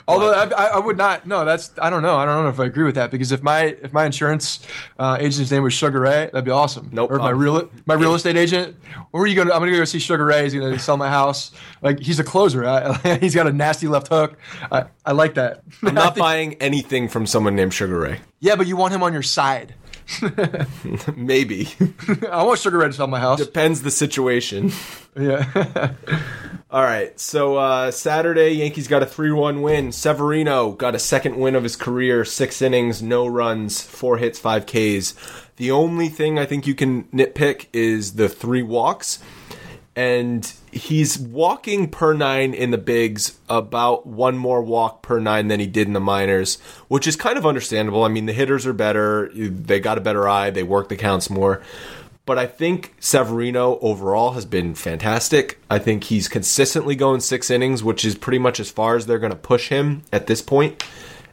Although 0.08 0.32
I, 0.32 0.66
I, 0.66 0.78
would 0.78 0.96
not. 0.96 1.26
No, 1.26 1.44
that's 1.44 1.70
I 1.80 1.90
don't 1.90 2.02
know. 2.02 2.16
I 2.16 2.24
don't 2.24 2.42
know 2.42 2.48
if 2.48 2.58
I 2.58 2.64
agree 2.64 2.84
with 2.84 2.96
that 2.96 3.10
because 3.10 3.30
if 3.30 3.42
my 3.42 3.76
if 3.82 3.92
my 3.92 4.06
insurance 4.06 4.66
uh, 4.98 5.18
agent's 5.20 5.50
name 5.50 5.62
was 5.62 5.72
Sugar 5.72 6.00
Ray, 6.00 6.30
that'd 6.32 6.44
be 6.44 6.50
awesome. 6.50 6.88
Nope. 6.92 7.10
Or 7.10 7.18
my 7.18 7.30
real 7.30 7.70
my 7.86 7.94
real 7.94 8.14
estate 8.14 8.36
agent. 8.36 8.76
Where 9.10 9.22
are 9.22 9.26
you 9.26 9.36
going? 9.36 9.50
I'm 9.52 9.58
going 9.58 9.70
to 9.70 9.78
go 9.78 9.84
see 9.84 9.98
Sugar 9.98 10.24
Ray. 10.24 10.44
He's 10.44 10.54
going 10.54 10.72
to 10.72 10.78
sell 10.78 10.96
my 10.96 11.08
house. 11.08 11.52
Like 11.82 12.00
he's 12.00 12.18
a 12.18 12.24
closer. 12.24 12.66
I, 12.66 13.18
he's 13.20 13.34
got 13.34 13.46
a 13.46 13.52
nasty 13.52 13.88
left 13.88 14.08
hook. 14.08 14.38
I, 14.72 14.86
I 15.04 15.12
like 15.12 15.34
that. 15.34 15.62
I'm 15.82 15.94
not 15.94 16.14
think, 16.14 16.24
buying 16.24 16.54
anything 16.54 17.08
from 17.08 17.26
someone 17.26 17.54
named 17.54 17.74
Sugar 17.74 18.00
Ray. 18.00 18.20
Yeah, 18.40 18.56
but 18.56 18.66
you 18.66 18.76
want 18.76 18.94
him 18.94 19.02
on 19.02 19.12
your 19.12 19.22
side. 19.22 19.74
Maybe. 21.16 21.68
I 22.30 22.42
want 22.42 22.60
Sugar 22.60 22.86
to 22.86 22.92
sell 22.92 23.06
my 23.06 23.20
house. 23.20 23.38
Depends 23.38 23.82
the 23.82 23.90
situation. 23.90 24.72
Yeah. 25.18 25.94
All 26.70 26.82
right. 26.82 27.18
So 27.18 27.56
uh, 27.56 27.90
Saturday, 27.90 28.52
Yankees 28.52 28.88
got 28.88 29.02
a 29.02 29.06
three-one 29.06 29.62
win. 29.62 29.92
Severino 29.92 30.72
got 30.72 30.94
a 30.94 30.98
second 30.98 31.36
win 31.36 31.54
of 31.54 31.62
his 31.62 31.76
career. 31.76 32.24
Six 32.24 32.60
innings, 32.62 33.02
no 33.02 33.26
runs, 33.26 33.80
four 33.82 34.18
hits, 34.18 34.38
five 34.38 34.66
Ks. 34.66 35.14
The 35.56 35.70
only 35.70 36.08
thing 36.08 36.38
I 36.38 36.46
think 36.46 36.66
you 36.66 36.74
can 36.74 37.04
nitpick 37.04 37.66
is 37.72 38.14
the 38.14 38.28
three 38.28 38.62
walks 38.62 39.18
and 39.98 40.52
he's 40.70 41.18
walking 41.18 41.90
per 41.90 42.12
nine 42.12 42.54
in 42.54 42.70
the 42.70 42.78
bigs 42.78 43.36
about 43.48 44.06
one 44.06 44.38
more 44.38 44.62
walk 44.62 45.02
per 45.02 45.18
nine 45.18 45.48
than 45.48 45.58
he 45.58 45.66
did 45.66 45.88
in 45.88 45.92
the 45.92 45.98
minors, 45.98 46.60
which 46.86 47.08
is 47.08 47.16
kind 47.16 47.36
of 47.36 47.44
understandable. 47.44 48.04
I 48.04 48.08
mean, 48.08 48.26
the 48.26 48.32
hitters 48.32 48.64
are 48.64 48.72
better, 48.72 49.28
they 49.34 49.80
got 49.80 49.98
a 49.98 50.00
better 50.00 50.28
eye, 50.28 50.50
they 50.50 50.62
work 50.62 50.88
the 50.88 50.94
counts 50.94 51.28
more. 51.28 51.62
But 52.26 52.38
I 52.38 52.46
think 52.46 52.94
Severino 53.00 53.76
overall 53.80 54.34
has 54.34 54.44
been 54.44 54.76
fantastic. 54.76 55.58
I 55.68 55.80
think 55.80 56.04
he's 56.04 56.28
consistently 56.28 56.94
going 56.94 57.18
six 57.18 57.50
innings, 57.50 57.82
which 57.82 58.04
is 58.04 58.14
pretty 58.14 58.38
much 58.38 58.60
as 58.60 58.70
far 58.70 58.94
as 58.94 59.06
they're 59.06 59.18
going 59.18 59.32
to 59.32 59.36
push 59.36 59.68
him 59.68 60.02
at 60.12 60.28
this 60.28 60.42
point. 60.42 60.84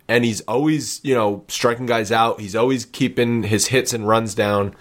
And 0.07 0.25
he's 0.25 0.41
always, 0.41 1.01
you 1.03 1.13
know, 1.13 1.43
striking 1.49 1.85
guys 1.85 2.11
out. 2.11 2.39
He's 2.39 2.55
always 2.55 2.85
keeping 2.85 3.43
his 3.43 3.67
hits 3.67 3.93
and 3.93 4.07
runs 4.07 4.33
down. 4.33 4.75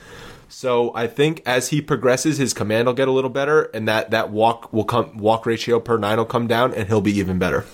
So 0.48 0.94
I 0.94 1.06
think 1.06 1.42
as 1.46 1.68
he 1.68 1.80
progresses, 1.80 2.38
his 2.38 2.52
command 2.52 2.86
will 2.86 2.94
get 2.94 3.08
a 3.08 3.12
little 3.12 3.30
better, 3.30 3.62
and 3.74 3.88
that 3.88 4.10
that 4.10 4.30
walk 4.30 4.72
will 4.72 4.84
come 4.84 5.16
walk 5.18 5.46
ratio 5.46 5.80
per 5.80 5.98
nine 5.98 6.18
will 6.18 6.24
come 6.24 6.46
down, 6.46 6.74
and 6.74 6.88
he'll 6.88 7.00
be 7.00 7.18
even 7.18 7.38
better. 7.38 7.64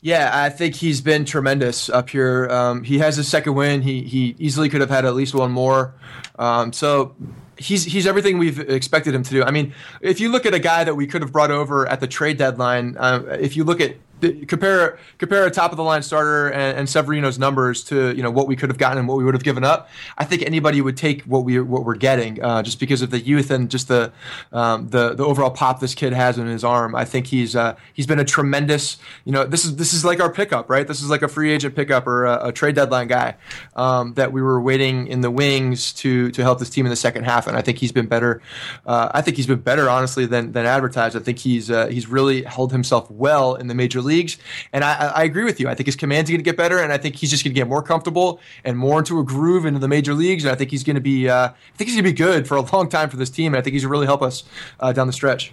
Yeah, 0.00 0.30
I 0.34 0.50
think 0.50 0.74
he's 0.74 1.00
been 1.00 1.24
tremendous 1.24 1.88
up 1.88 2.10
here. 2.10 2.46
Um, 2.50 2.84
he 2.84 2.98
has 2.98 3.16
his 3.16 3.26
second 3.26 3.54
win. 3.54 3.82
He 3.82 4.02
he 4.02 4.36
easily 4.38 4.68
could 4.68 4.82
have 4.82 4.90
had 4.90 5.04
at 5.04 5.14
least 5.14 5.34
one 5.34 5.50
more. 5.50 5.94
Um, 6.38 6.72
so 6.72 7.16
he's 7.56 7.84
he's 7.84 8.06
everything 8.06 8.38
we've 8.38 8.60
expected 8.60 9.14
him 9.14 9.22
to 9.22 9.30
do. 9.30 9.42
I 9.42 9.50
mean, 9.50 9.74
if 10.00 10.20
you 10.20 10.30
look 10.30 10.44
at 10.44 10.54
a 10.54 10.58
guy 10.58 10.84
that 10.84 10.94
we 10.94 11.06
could 11.06 11.22
have 11.22 11.32
brought 11.32 11.50
over 11.50 11.86
at 11.86 12.00
the 12.00 12.06
trade 12.06 12.36
deadline, 12.36 12.96
uh, 12.98 13.38
if 13.40 13.56
you 13.56 13.64
look 13.64 13.80
at 13.80 13.96
compare 14.20 14.98
compare 15.18 15.46
a 15.46 15.50
top 15.50 15.70
of 15.70 15.76
the 15.76 15.82
line 15.82 16.02
starter 16.02 16.48
and, 16.48 16.78
and, 16.78 16.88
Severino's 16.88 17.38
numbers 17.38 17.84
to 17.84 18.14
you 18.14 18.22
know 18.22 18.30
what 18.30 18.46
we 18.46 18.56
could 18.56 18.70
have 18.70 18.78
gotten 18.78 18.98
and 18.98 19.08
what 19.08 19.18
we 19.18 19.24
would 19.24 19.34
have 19.34 19.42
given 19.42 19.64
up. 19.64 19.88
I 20.16 20.24
think 20.24 20.42
anybody 20.42 20.80
would 20.80 20.96
take 20.96 21.22
what 21.22 21.44
we 21.44 21.60
what 21.60 21.84
we're 21.84 21.94
getting 21.96 22.42
uh, 22.42 22.62
just 22.62 22.80
because 22.80 23.02
of 23.02 23.10
the 23.10 23.20
youth 23.20 23.50
and 23.50 23.70
just 23.70 23.88
the 23.88 24.12
um, 24.52 24.88
the 24.88 25.14
the 25.14 25.24
overall 25.24 25.50
pop 25.50 25.80
this 25.80 25.94
kid 25.94 26.12
has 26.12 26.38
in 26.38 26.46
his 26.46 26.64
arm. 26.64 26.94
I 26.94 27.04
think 27.04 27.26
he's 27.26 27.56
uh, 27.56 27.76
he's 27.92 28.06
been 28.06 28.20
a 28.20 28.24
tremendous 28.24 28.98
you 29.24 29.32
know 29.32 29.44
this 29.44 29.64
is 29.64 29.76
this 29.76 29.92
is 29.92 30.04
like 30.04 30.20
our 30.20 30.30
pickup 30.30 30.70
right. 30.70 30.86
This 30.86 31.02
is 31.02 31.10
like 31.10 31.22
a 31.22 31.28
free 31.28 31.50
agent 31.52 31.74
pickup 31.74 32.06
or 32.06 32.24
a, 32.24 32.48
a 32.48 32.52
trade 32.52 32.74
deadline 32.74 33.08
guy 33.08 33.36
um, 33.76 34.14
that 34.14 34.32
we 34.32 34.40
were 34.40 34.60
waiting 34.60 35.06
in 35.08 35.20
the 35.20 35.30
wings 35.30 35.92
to 35.94 36.30
to 36.30 36.42
help 36.42 36.58
this 36.58 36.70
team 36.70 36.86
in 36.86 36.90
the 36.90 36.96
second 36.96 37.24
half. 37.24 37.46
And 37.46 37.56
I 37.56 37.62
think 37.62 37.78
he's 37.78 37.92
been 37.92 38.06
better. 38.06 38.40
Uh, 38.86 39.10
I 39.12 39.22
think 39.22 39.36
he's 39.36 39.46
been 39.46 39.60
better 39.60 39.90
honestly 39.90 40.26
than 40.26 40.52
than 40.52 40.66
advertised. 40.66 41.16
I 41.16 41.20
think 41.20 41.38
he's 41.38 41.70
uh, 41.70 41.88
he's 41.88 42.06
really 42.08 42.42
held 42.42 42.72
himself 42.72 43.10
well 43.10 43.54
in 43.54 43.66
the 43.66 43.74
major 43.74 44.00
leagues. 44.04 44.38
And 44.72 44.84
I, 44.84 45.06
I 45.08 45.24
agree 45.24 45.44
with 45.44 45.58
you. 45.58 45.68
I 45.68 45.74
think 45.74 45.86
his 45.86 45.96
command's 45.96 46.30
going 46.30 46.38
to 46.38 46.44
get 46.44 46.56
better, 46.56 46.78
and 46.78 46.92
I 46.92 46.98
think 46.98 47.16
he's 47.16 47.30
just 47.30 47.42
going 47.42 47.54
to 47.54 47.60
get 47.60 47.66
more 47.66 47.82
comfortable 47.82 48.40
and 48.64 48.78
more 48.78 48.98
into 48.98 49.18
a 49.18 49.24
groove 49.24 49.66
into 49.66 49.80
the 49.80 49.88
major 49.88 50.14
leagues. 50.14 50.44
And 50.44 50.52
I 50.52 50.54
think 50.54 50.70
he's 50.70 50.84
going 50.84 50.96
to 50.96 51.00
be, 51.00 51.28
uh, 51.28 51.48
I 51.48 51.76
think 51.76 51.88
he's 51.88 51.96
going 51.96 52.04
to 52.04 52.10
be 52.10 52.16
good 52.16 52.46
for 52.46 52.56
a 52.56 52.60
long 52.60 52.88
time 52.88 53.10
for 53.10 53.16
this 53.16 53.30
team. 53.30 53.54
And 53.54 53.58
I 53.58 53.62
think 53.62 53.72
he's 53.72 53.82
going 53.82 53.88
to 53.88 53.92
really 53.92 54.06
help 54.06 54.22
us 54.22 54.44
uh, 54.78 54.92
down 54.92 55.06
the 55.06 55.12
stretch. 55.12 55.52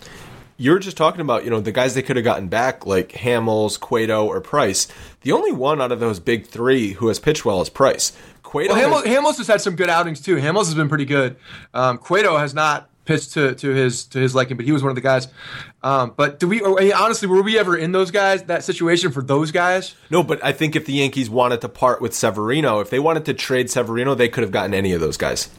you're 0.61 0.77
just 0.77 0.95
talking 0.95 1.21
about, 1.21 1.43
you 1.43 1.49
know, 1.49 1.59
the 1.59 1.71
guys 1.71 1.95
they 1.95 2.03
could 2.03 2.17
have 2.17 2.23
gotten 2.23 2.47
back, 2.47 2.85
like 2.85 3.09
Hamels, 3.13 3.79
Cueto, 3.79 4.27
or 4.27 4.39
Price. 4.41 4.87
The 5.21 5.31
only 5.31 5.51
one 5.51 5.81
out 5.81 5.91
of 5.91 5.99
those 5.99 6.19
big 6.19 6.45
three 6.45 6.93
who 6.93 7.07
has 7.07 7.17
pitched 7.17 7.43
well 7.43 7.61
is 7.61 7.69
Price. 7.69 8.15
Cueto 8.43 8.75
well, 8.75 9.01
Hamels, 9.01 9.07
has, 9.07 9.17
Hamels 9.17 9.37
has 9.37 9.47
had 9.47 9.61
some 9.61 9.75
good 9.75 9.89
outings 9.89 10.21
too. 10.21 10.35
Hamels 10.35 10.65
has 10.65 10.75
been 10.75 10.87
pretty 10.87 11.05
good. 11.05 11.35
Um, 11.73 11.97
Cueto 11.97 12.37
has 12.37 12.53
not 12.53 12.90
pitched 13.05 13.33
to, 13.33 13.55
to 13.55 13.69
his 13.69 14.05
to 14.05 14.19
his 14.19 14.35
liking, 14.35 14.57
but 14.57 14.65
he 14.65 14.71
was 14.71 14.83
one 14.83 14.89
of 14.89 14.95
the 14.95 15.01
guys. 15.01 15.27
Um, 15.83 16.13
but 16.15 16.39
do 16.39 16.47
we 16.47 16.61
honestly 16.61 17.27
were 17.27 17.41
we 17.41 17.57
ever 17.57 17.77
in 17.77 17.91
those 17.91 18.11
guys 18.11 18.43
that 18.43 18.63
situation 18.63 19.11
for 19.11 19.21
those 19.21 19.51
guys? 19.51 19.95
No, 20.09 20.23
but 20.23 20.43
I 20.43 20.51
think 20.51 20.75
if 20.75 20.85
the 20.85 20.93
Yankees 20.93 21.29
wanted 21.29 21.61
to 21.61 21.69
part 21.69 22.01
with 22.01 22.13
Severino, 22.13 22.79
if 22.79 22.89
they 22.89 22.99
wanted 22.99 23.25
to 23.25 23.33
trade 23.33 23.69
Severino, 23.69 24.15
they 24.15 24.29
could 24.29 24.43
have 24.43 24.51
gotten 24.51 24.73
any 24.73 24.93
of 24.93 25.01
those 25.01 25.17
guys. 25.17 25.49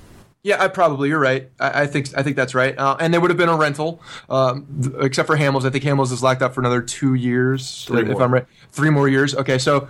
Yeah, 0.45 0.61
I 0.61 0.67
probably 0.67 1.09
you're 1.09 1.21
right. 1.21 1.51
I, 1.61 1.83
I 1.83 1.87
think 1.87 2.09
I 2.17 2.25
think 2.25 2.35
that's 2.35 2.53
right. 2.53 2.77
Uh, 2.77 2.97
and 2.99 3.15
they 3.15 3.19
would 3.19 3.31
have 3.31 3.39
been 3.39 3.49
a 3.49 3.57
rental, 3.57 4.03
um, 4.29 4.67
th- 4.83 4.97
except 5.01 5.29
for 5.29 5.37
Hamels. 5.37 5.65
I 5.65 5.71
think 5.71 5.85
Hamels 5.85 6.11
is 6.11 6.21
locked 6.21 6.43
up 6.43 6.53
for 6.53 6.61
another 6.61 6.83
two 6.83 7.15
years, 7.15 7.85
Three 7.85 8.03
if 8.03 8.09
more. 8.09 8.23
I'm 8.23 8.35
right. 8.35 8.47
Three 8.73 8.91
more 8.91 9.09
years. 9.09 9.37
Okay, 9.37 9.59
so 9.59 9.87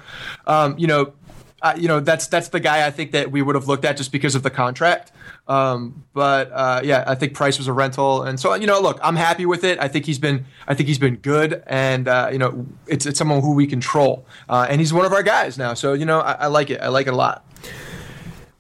um, 0.47 0.79
you 0.79 0.87
know, 0.87 1.15
uh, 1.63 1.75
you 1.79 1.89
know 1.89 2.01
that's 2.01 2.27
that's 2.27 2.49
the 2.49 2.61
guy 2.61 2.87
I 2.87 2.91
think 2.91 3.13
that 3.13 3.31
we 3.31 3.41
would 3.41 3.55
have 3.55 3.69
looked 3.69 3.85
at 3.85 3.97
just 3.97 4.13
because 4.13 4.35
of 4.35 4.43
the 4.43 4.51
contract. 4.51 5.13
Um, 5.47 6.05
but 6.13 6.51
uh, 6.53 6.81
yeah, 6.85 7.05
I 7.07 7.15
think 7.15 7.35
Price 7.35 7.59
was 7.59 7.69
a 7.69 7.73
rental, 7.73 8.23
and 8.23 8.39
so 8.39 8.55
you 8.55 8.67
know, 8.67 8.81
look, 8.81 8.99
I'm 9.03 9.17
happy 9.17 9.47
with 9.47 9.65
it. 9.65 9.79
I 9.79 9.89
think 9.89 10.05
he's 10.05 10.19
been 10.19 10.45
I 10.67 10.75
think 10.75 10.89
he's 10.89 10.99
been 10.99 11.17
good, 11.17 11.63
and 11.67 12.09
uh, 12.09 12.31
you 12.33 12.39
know, 12.39 12.67
it's 12.87 13.07
it's 13.07 13.19
someone 13.19 13.41
who 13.41 13.55
we 13.55 13.67
control, 13.67 14.27
uh, 14.49 14.67
and 14.69 14.81
he's 14.81 14.93
one 14.93 15.07
of 15.07 15.13
our 15.13 15.23
guys 15.23 15.57
now. 15.57 15.75
So 15.75 15.93
you 15.93 16.05
know, 16.05 16.21
I, 16.21 16.33
I 16.33 16.47
like 16.49 16.71
it. 16.71 16.81
I 16.81 16.89
like 16.89 17.07
it 17.07 17.13
a 17.13 17.17
lot. 17.17 17.45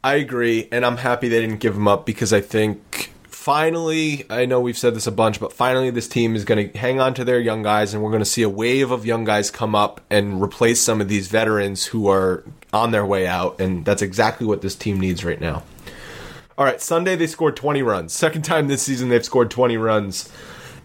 I 0.04 0.14
agree, 0.14 0.68
and 0.72 0.86
I'm 0.86 0.96
happy 0.96 1.28
they 1.28 1.40
didn't 1.40 1.58
give 1.58 1.76
him 1.76 1.88
up 1.88 2.06
because 2.06 2.32
I 2.32 2.40
think 2.40 3.12
finally, 3.24 4.24
I 4.30 4.46
know 4.46 4.60
we've 4.60 4.78
said 4.78 4.94
this 4.94 5.08
a 5.08 5.12
bunch, 5.12 5.40
but 5.40 5.52
finally 5.52 5.90
this 5.90 6.06
team 6.06 6.36
is 6.36 6.44
going 6.44 6.70
to 6.70 6.78
hang 6.78 7.00
on 7.00 7.14
to 7.14 7.24
their 7.24 7.40
young 7.40 7.62
guys, 7.62 7.94
and 7.94 8.02
we're 8.02 8.10
going 8.10 8.22
to 8.22 8.24
see 8.24 8.42
a 8.42 8.48
wave 8.48 8.92
of 8.92 9.04
young 9.04 9.24
guys 9.24 9.50
come 9.50 9.74
up 9.74 10.00
and 10.10 10.40
replace 10.40 10.80
some 10.80 11.00
of 11.00 11.08
these 11.08 11.26
veterans 11.26 11.86
who 11.86 12.08
are 12.08 12.44
on 12.72 12.90
their 12.90 13.06
way 13.06 13.26
out, 13.26 13.60
and 13.60 13.84
that's 13.84 14.02
exactly 14.02 14.46
what 14.46 14.62
this 14.62 14.74
team 14.74 14.98
needs 14.98 15.24
right 15.24 15.40
now. 15.40 15.62
All 16.56 16.64
right, 16.64 16.80
Sunday 16.80 17.16
they 17.16 17.26
scored 17.26 17.56
20 17.56 17.82
runs. 17.82 18.12
Second 18.12 18.42
time 18.42 18.68
this 18.68 18.82
season 18.82 19.08
they've 19.08 19.24
scored 19.24 19.50
20 19.50 19.76
runs. 19.76 20.30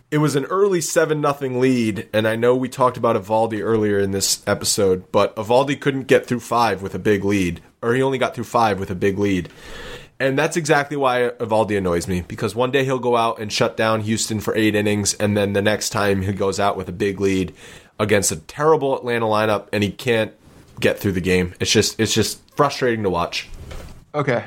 It 0.10 0.20
was 0.20 0.38
an 0.38 0.46
early 0.46 0.80
7 0.80 1.20
nothing 1.20 1.60
lead, 1.60 2.08
and 2.14 2.28
I 2.28 2.38
know 2.38 2.56
we 2.56 2.70
talked 2.70 2.96
about 2.96 3.16
Eovaldi 3.18 3.62
earlier 3.62 4.00
in 4.00 4.12
this 4.12 4.42
episode, 4.48 5.12
but 5.12 5.36
Eovaldi 5.36 5.80
couldn't 5.80 6.08
get 6.08 6.26
through 6.26 6.40
5 6.40 6.82
with 6.82 6.96
a 6.96 7.00
big 7.00 7.26
lead 7.26 7.62
or 7.82 7.94
he 7.94 8.02
only 8.02 8.18
got 8.18 8.36
through 8.36 8.44
five 8.44 8.80
with 8.80 8.90
a 8.90 8.96
big 8.96 9.18
lead. 9.18 9.50
And 10.20 10.38
that's 10.38 10.58
exactly 10.58 10.98
why 10.98 11.32
Eovaldi 11.40 11.78
annoys 11.78 12.08
me 12.08 12.22
because 12.22 12.56
one 12.56 12.72
day 12.72 12.84
he'll 12.84 12.98
go 12.98 13.16
out 13.16 13.40
and 13.40 13.54
shut 13.54 13.78
down 13.78 14.02
Houston 14.02 14.40
for 14.40 14.56
eight 14.56 14.74
innings, 14.76 15.14
and 15.16 15.38
then 15.38 15.54
the 15.54 15.62
next 15.62 15.90
time 15.90 16.24
he 16.24 16.34
goes 16.34 16.60
out 16.60 16.76
with 16.76 16.90
a 16.90 16.94
big 16.94 17.20
lead 17.20 17.54
against 18.00 18.32
a 18.32 18.36
terrible 18.36 18.98
Atlanta 18.98 19.26
lineup, 19.26 19.68
and 19.72 19.84
he 19.84 19.92
can't 19.92 20.34
get 20.80 21.00
through 21.00 21.14
the 21.14 21.22
game. 21.22 21.54
It's 21.60 21.72
just 21.72 22.00
it's 22.00 22.14
just 22.14 22.42
frustrating 22.56 23.04
to 23.04 23.10
watch. 23.10 23.50
Okay, 24.14 24.46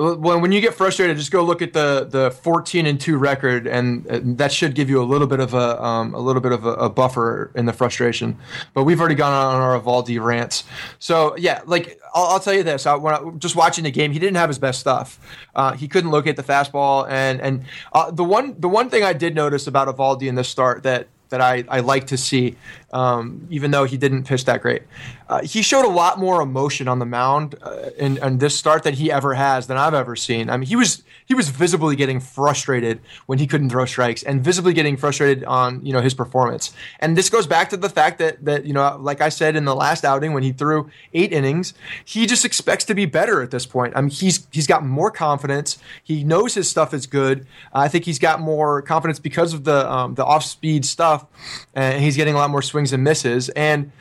when 0.00 0.40
when 0.40 0.52
you 0.52 0.60
get 0.60 0.74
frustrated, 0.74 1.18
just 1.18 1.30
go 1.30 1.42
look 1.44 1.60
at 1.60 1.72
the 1.74 2.06
the 2.08 2.30
14 2.30 2.86
and 2.86 2.98
two 2.98 3.18
record, 3.18 3.66
and, 3.66 4.06
that 4.38 4.52
should 4.52 4.74
give 4.74 4.88
you 4.88 5.02
a 5.02 5.04
little 5.04 5.26
bit 5.26 5.40
of 5.40 5.52
a 5.52 5.82
um, 5.82 6.14
a 6.14 6.18
little 6.18 6.40
bit 6.40 6.52
of 6.52 6.64
a, 6.64 6.72
a, 6.72 6.90
buffer 6.90 7.50
in 7.54 7.66
the 7.66 7.72
frustration. 7.72 8.38
But 8.72 8.84
we've 8.84 8.98
already 8.98 9.14
gone 9.14 9.32
on 9.32 9.60
our 9.60 9.78
Eovaldi 9.78 10.22
rants. 10.22 10.64
So 10.98 11.36
yeah, 11.36 11.60
like 11.66 12.00
I'll, 12.14 12.26
I'll 12.26 12.40
tell 12.40 12.54
you 12.54 12.62
this: 12.62 12.86
I, 12.86 12.94
when 12.94 13.14
I, 13.14 13.30
just 13.38 13.56
watching 13.56 13.84
the 13.84 13.90
game, 13.90 14.12
he 14.12 14.18
didn't 14.18 14.36
have 14.36 14.48
his 14.48 14.58
best 14.58 14.80
stuff. 14.80 15.18
Uh, 15.54 15.72
he 15.72 15.86
couldn't 15.86 16.10
locate 16.10 16.36
the 16.36 16.42
fastball, 16.42 17.06
and 17.08 17.40
and 17.40 17.64
uh, 17.92 18.10
the 18.10 18.24
one 18.24 18.58
the 18.58 18.68
one 18.68 18.88
thing 18.88 19.02
I 19.02 19.12
did 19.12 19.34
notice 19.34 19.66
about 19.66 19.88
Eovaldi 19.88 20.28
in 20.28 20.34
this 20.34 20.48
start 20.48 20.82
that 20.84 21.08
that 21.30 21.40
I, 21.40 21.64
I 21.68 21.80
like 21.80 22.08
to 22.08 22.16
see, 22.16 22.56
um, 22.92 23.46
even 23.50 23.70
though 23.70 23.84
he 23.84 23.96
didn't 23.96 24.24
pitch 24.24 24.44
that 24.44 24.62
great. 24.62 24.82
Uh, 25.30 25.40
he 25.42 25.62
showed 25.62 25.84
a 25.84 25.88
lot 25.88 26.18
more 26.18 26.42
emotion 26.42 26.88
on 26.88 26.98
the 26.98 27.06
mound 27.06 27.54
uh, 27.62 27.90
in, 27.96 28.18
in, 28.18 28.38
this 28.38 28.58
start 28.58 28.82
than 28.82 28.94
he 28.94 29.12
ever 29.12 29.34
has 29.34 29.68
than 29.68 29.76
I've 29.76 29.94
ever 29.94 30.16
seen. 30.16 30.50
I 30.50 30.56
mean, 30.56 30.66
he 30.66 30.74
was 30.74 31.04
he 31.24 31.34
was 31.34 31.50
visibly 31.50 31.94
getting 31.94 32.18
frustrated 32.18 33.00
when 33.26 33.38
he 33.38 33.46
couldn't 33.46 33.70
throw 33.70 33.84
strikes, 33.84 34.24
and 34.24 34.42
visibly 34.42 34.72
getting 34.72 34.96
frustrated 34.96 35.44
on 35.44 35.86
you 35.86 35.92
know 35.92 36.00
his 36.00 36.14
performance. 36.14 36.72
And 36.98 37.16
this 37.16 37.30
goes 37.30 37.46
back 37.46 37.70
to 37.70 37.76
the 37.76 37.88
fact 37.88 38.18
that 38.18 38.44
that 38.44 38.64
you 38.64 38.72
know, 38.72 38.96
like 39.00 39.20
I 39.20 39.28
said 39.28 39.54
in 39.54 39.66
the 39.66 39.76
last 39.76 40.04
outing 40.04 40.32
when 40.32 40.42
he 40.42 40.50
threw 40.50 40.90
eight 41.14 41.32
innings, 41.32 41.74
he 42.04 42.26
just 42.26 42.44
expects 42.44 42.84
to 42.86 42.96
be 42.96 43.06
better 43.06 43.40
at 43.40 43.52
this 43.52 43.66
point. 43.66 43.92
I 43.94 44.00
mean, 44.00 44.10
he's 44.10 44.48
he's 44.50 44.66
got 44.66 44.84
more 44.84 45.12
confidence. 45.12 45.78
He 46.02 46.24
knows 46.24 46.54
his 46.54 46.68
stuff 46.68 46.92
is 46.92 47.06
good. 47.06 47.46
I 47.72 47.86
think 47.86 48.04
he's 48.04 48.18
got 48.18 48.40
more 48.40 48.82
confidence 48.82 49.20
because 49.20 49.54
of 49.54 49.62
the 49.62 49.88
um, 49.88 50.16
the 50.16 50.24
off 50.24 50.42
speed 50.42 50.84
stuff, 50.84 51.24
and 51.72 52.02
he's 52.02 52.16
getting 52.16 52.34
a 52.34 52.38
lot 52.38 52.50
more 52.50 52.62
swings 52.62 52.92
and 52.92 53.04
misses. 53.04 53.48
And 53.50 53.92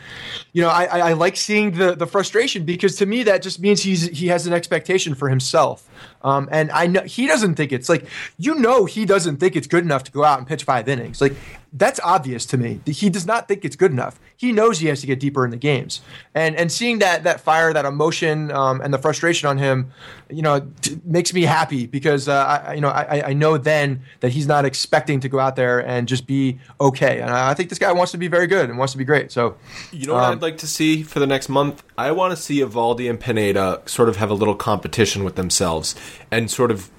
you 0.53 0.63
know, 0.63 0.69
I, 0.69 0.85
I 0.85 1.13
like 1.19 1.35
seeing 1.35 1.71
the 1.71 1.95
the 1.95 2.07
frustration 2.07 2.63
because 2.63 2.95
to 2.95 3.05
me 3.05 3.23
that 3.23 3.41
just 3.41 3.59
means 3.59 3.83
he's 3.83 4.07
he 4.07 4.27
has 4.27 4.47
an 4.47 4.53
expectation 4.53 5.13
for 5.13 5.29
himself. 5.29 5.87
Um, 6.21 6.49
and 6.51 6.71
I 6.71 6.87
know 6.87 7.01
he 7.01 7.27
doesn't 7.27 7.55
think 7.55 7.71
it's 7.71 7.89
like 7.89 8.05
you 8.37 8.55
know 8.55 8.85
he 8.85 9.05
doesn't 9.05 9.37
think 9.37 9.55
it's 9.55 9.67
good 9.67 9.83
enough 9.83 10.03
to 10.05 10.11
go 10.11 10.23
out 10.23 10.39
and 10.39 10.47
pitch 10.47 10.63
five 10.63 10.87
innings. 10.87 11.21
Like 11.21 11.33
that's 11.71 11.99
obvious 12.03 12.45
to 12.47 12.57
me. 12.57 12.79
He 12.85 13.09
does 13.09 13.27
not 13.27 13.47
think 13.47 13.63
it's 13.63 13.75
good 13.75 13.91
enough. 13.91 14.19
He 14.35 14.51
knows 14.51 14.79
he 14.79 14.87
has 14.87 15.01
to 15.01 15.07
get 15.07 15.19
deeper 15.19 15.45
in 15.45 15.51
the 15.51 15.57
games, 15.57 16.01
and 16.33 16.55
and 16.55 16.71
seeing 16.71 16.99
that 16.99 17.23
that 17.23 17.41
fire, 17.41 17.73
that 17.73 17.85
emotion, 17.85 18.51
um, 18.51 18.81
and 18.81 18.93
the 18.93 18.97
frustration 18.97 19.47
on 19.47 19.57
him, 19.57 19.91
you 20.29 20.41
know, 20.41 20.67
t- 20.81 20.99
makes 21.03 21.33
me 21.33 21.43
happy 21.43 21.85
because 21.85 22.27
uh, 22.27 22.63
I 22.65 22.73
you 22.73 22.81
know 22.81 22.89
I, 22.89 23.29
I 23.29 23.33
know 23.33 23.57
then 23.57 24.01
that 24.21 24.31
he's 24.31 24.47
not 24.47 24.65
expecting 24.65 25.19
to 25.19 25.29
go 25.29 25.39
out 25.39 25.55
there 25.55 25.85
and 25.85 26.07
just 26.07 26.25
be 26.25 26.59
okay, 26.81 27.19
and 27.19 27.29
I 27.29 27.53
think 27.53 27.69
this 27.69 27.79
guy 27.79 27.91
wants 27.91 28.11
to 28.13 28.17
be 28.17 28.27
very 28.27 28.47
good 28.47 28.69
and 28.69 28.77
wants 28.77 28.93
to 28.93 28.97
be 28.97 29.05
great. 29.05 29.31
So, 29.31 29.55
you 29.91 30.07
know 30.07 30.15
what 30.15 30.23
um, 30.23 30.33
I'd 30.33 30.41
like 30.41 30.57
to 30.59 30.67
see 30.67 31.03
for 31.03 31.19
the 31.19 31.27
next 31.27 31.49
month? 31.49 31.83
I 31.97 32.11
want 32.11 32.35
to 32.35 32.41
see 32.41 32.61
Eovaldi 32.61 33.09
and 33.09 33.19
Pineda 33.19 33.81
sort 33.85 34.09
of 34.09 34.15
have 34.15 34.31
a 34.31 34.33
little 34.33 34.55
competition 34.55 35.23
with 35.23 35.35
themselves 35.35 35.95
and 36.31 36.49
sort 36.49 36.71
of 36.71 36.89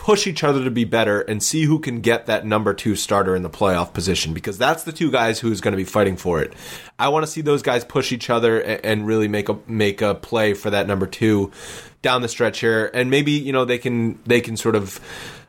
push 0.00 0.26
each 0.26 0.42
other 0.42 0.64
to 0.64 0.70
be 0.70 0.84
better 0.84 1.20
and 1.20 1.42
see 1.42 1.64
who 1.64 1.78
can 1.78 2.00
get 2.00 2.24
that 2.24 2.46
number 2.46 2.72
two 2.72 2.96
starter 2.96 3.36
in 3.36 3.42
the 3.42 3.50
playoff 3.50 3.92
position 3.92 4.32
because 4.32 4.56
that's 4.56 4.84
the 4.84 4.92
two 4.92 5.10
guys 5.10 5.38
who's 5.38 5.60
going 5.60 5.72
to 5.72 5.76
be 5.76 5.84
fighting 5.84 6.16
for 6.16 6.40
it. 6.40 6.54
I 6.98 7.10
want 7.10 7.26
to 7.26 7.30
see 7.30 7.42
those 7.42 7.60
guys 7.60 7.84
push 7.84 8.10
each 8.10 8.30
other 8.30 8.60
and 8.60 9.06
really 9.06 9.28
make 9.28 9.50
a 9.50 9.58
make 9.66 10.00
a 10.00 10.14
play 10.14 10.54
for 10.54 10.70
that 10.70 10.86
number 10.86 11.06
two 11.06 11.52
down 12.00 12.22
the 12.22 12.28
stretch 12.28 12.60
here, 12.60 12.90
and 12.94 13.10
maybe 13.10 13.32
you 13.32 13.52
know 13.52 13.66
they 13.66 13.76
can 13.78 14.18
they 14.24 14.40
can 14.40 14.56
sort 14.56 14.74
of. 14.74 15.00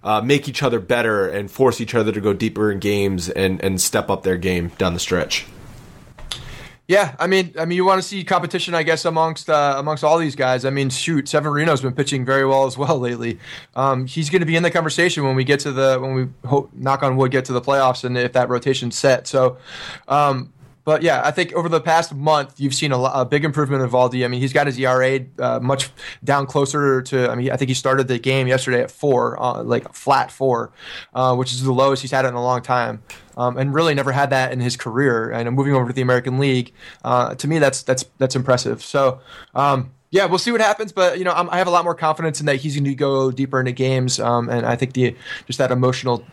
Uh, 0.04 0.20
make 0.20 0.50
each 0.50 0.64
other 0.64 0.80
better 0.80 1.30
and 1.30 1.52
force 1.52 1.80
each 1.80 1.94
other 1.94 2.12
to 2.12 2.20
go 2.20 2.34
deeper 2.34 2.72
in 2.72 2.80
games 2.80 3.30
and, 3.30 3.64
and 3.64 3.80
step 3.80 4.10
up 4.10 4.24
their 4.24 4.36
game 4.36 4.70
down 4.80 4.96
the 4.96 5.00
stretch. 5.00 5.46
Yeah, 6.92 7.16
I 7.20 7.28
mean, 7.28 7.54
I 7.58 7.64
mean, 7.64 7.78
you 7.78 7.86
want 7.86 8.02
to 8.02 8.06
see 8.06 8.22
competition, 8.26 8.76
I 8.76 8.84
guess, 8.84 9.06
amongst 9.06 9.50
uh, 9.50 9.76
amongst 9.78 10.04
all 10.04 10.18
these 10.18 10.36
guys. 10.36 10.66
I 10.66 10.72
mean, 10.72 10.90
shoot, 10.90 11.30
Severino's 11.30 11.80
been 11.80 11.94
pitching 11.94 12.26
very 12.26 12.46
well 12.46 12.66
as 12.66 12.78
well 12.84 13.00
lately. 13.00 13.40
Um, 13.78 14.08
he's 14.08 14.30
going 14.30 14.42
to 14.42 14.46
be 14.46 14.58
in 14.58 14.64
the 14.64 14.72
conversation 14.72 15.24
when 15.24 15.38
we 15.38 15.46
get 15.46 15.62
to 15.62 15.72
the 15.72 15.98
when 16.02 16.16
we 16.16 16.28
hope, 16.50 16.70
knock 16.74 17.02
on 17.02 17.16
wood, 17.16 17.32
get 17.32 17.46
to 17.46 17.54
the 17.54 17.62
playoffs, 17.62 18.04
and 18.04 18.18
if 18.18 18.34
that 18.34 18.50
rotation's 18.50 18.98
set. 18.98 19.26
So, 19.26 19.56
um, 20.10 20.52
but 20.84 21.04
yeah, 21.04 21.22
I 21.24 21.32
think 21.32 21.54
over 21.54 21.70
the 21.70 21.82
past 21.82 22.14
month, 22.14 22.60
you've 22.60 22.74
seen 22.74 22.92
a, 22.92 23.00
a 23.00 23.26
big 23.26 23.46
improvement 23.46 23.84
in 23.84 23.90
Eovaldi. 23.90 24.26
I 24.26 24.28
mean, 24.28 24.42
he's 24.42 24.54
got 24.54 24.68
his 24.68 24.80
ERA 24.80 25.20
uh, 25.40 25.60
much 25.60 25.90
down 26.24 26.48
closer 26.48 27.02
to. 27.04 27.30
I 27.30 27.36
mean, 27.36 27.52
I 27.52 27.58
think 27.58 27.70
he 27.70 27.76
started 27.76 28.08
the 28.08 28.18
game 28.18 28.48
yesterday 28.48 28.82
at 28.82 28.90
four, 28.90 29.42
uh, 29.42 29.64
like 29.64 29.94
flat 29.94 30.32
four, 30.32 30.72
uh, 31.14 31.36
which 31.36 31.54
is 31.54 31.64
the 31.64 31.72
lowest 31.72 32.02
he's 32.02 32.12
had 32.12 32.26
in 32.26 32.34
a 32.34 32.42
long 32.42 32.62
time, 32.62 33.04
um, 33.38 33.58
and 33.58 33.74
really 33.74 33.94
never 33.94 34.12
had 34.12 34.32
that 34.32 34.52
in 34.52 34.60
his 34.60 34.76
career. 34.76 35.32
And 35.32 35.52
moving 35.56 35.76
over 35.76 35.88
to 35.88 35.94
the 35.94 36.02
American 36.02 36.40
League, 36.40 36.74
uh, 37.04 37.36
to 37.36 37.48
me, 37.48 37.60
that's 37.60 37.84
that's 37.84 38.06
that's 38.18 38.36
impressive. 38.36 38.84
So. 38.84 39.20
Um, 39.54 39.92
yeah, 40.14 40.26
we'll 40.26 40.40
see 40.40 40.52
what 40.52 40.60
happens, 40.60 40.92
but 40.92 41.18
you 41.18 41.24
know, 41.24 41.32
I'm, 41.32 41.50
i 41.52 41.58
have 41.58 41.68
a 41.68 41.72
lot 41.72 41.86
more 41.86 41.96
confidence 41.96 42.42
in 42.42 42.46
that 42.48 42.58
he's 42.58 42.76
going 42.76 42.84
to 42.84 42.94
go 42.94 43.32
deeper 43.32 43.62
into 43.62 43.72
games, 43.72 44.20
um, 44.20 44.50
and 44.50 44.66
I 44.66 44.76
think 44.76 44.92
the 44.92 45.16
just 45.48 45.58
that 45.60 45.72
emotional 45.72 46.26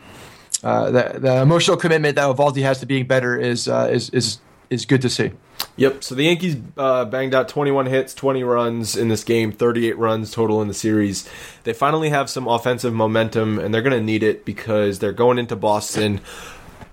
uh, 0.62 0.90
the, 0.90 1.18
the 1.18 1.42
emotional 1.42 1.76
commitment 1.76 2.16
that 2.16 2.24
Eovaldi 2.24 2.62
has 2.62 2.80
to 2.80 2.86
being 2.86 3.06
better 3.06 3.36
is 3.36 3.68
uh, 3.68 3.88
is 3.90 4.10
is 4.10 4.38
is 4.70 4.84
good 4.84 5.02
to 5.02 5.10
see. 5.10 5.32
Yep. 5.76 6.04
So 6.04 6.14
the 6.14 6.24
Yankees 6.24 6.56
uh, 6.76 7.04
banged 7.04 7.34
out 7.34 7.48
21 7.48 7.86
hits, 7.86 8.14
20 8.14 8.42
runs 8.44 8.96
in 8.96 9.08
this 9.08 9.24
game, 9.24 9.52
38 9.52 9.96
runs 9.96 10.30
total 10.30 10.60
in 10.60 10.68
the 10.68 10.74
series. 10.74 11.28
They 11.64 11.72
finally 11.72 12.10
have 12.10 12.28
some 12.28 12.46
offensive 12.46 12.92
momentum, 12.92 13.58
and 13.58 13.72
they're 13.72 13.82
going 13.82 13.98
to 13.98 14.04
need 14.04 14.22
it 14.22 14.44
because 14.44 14.98
they're 14.98 15.12
going 15.12 15.38
into 15.38 15.56
Boston. 15.56 16.20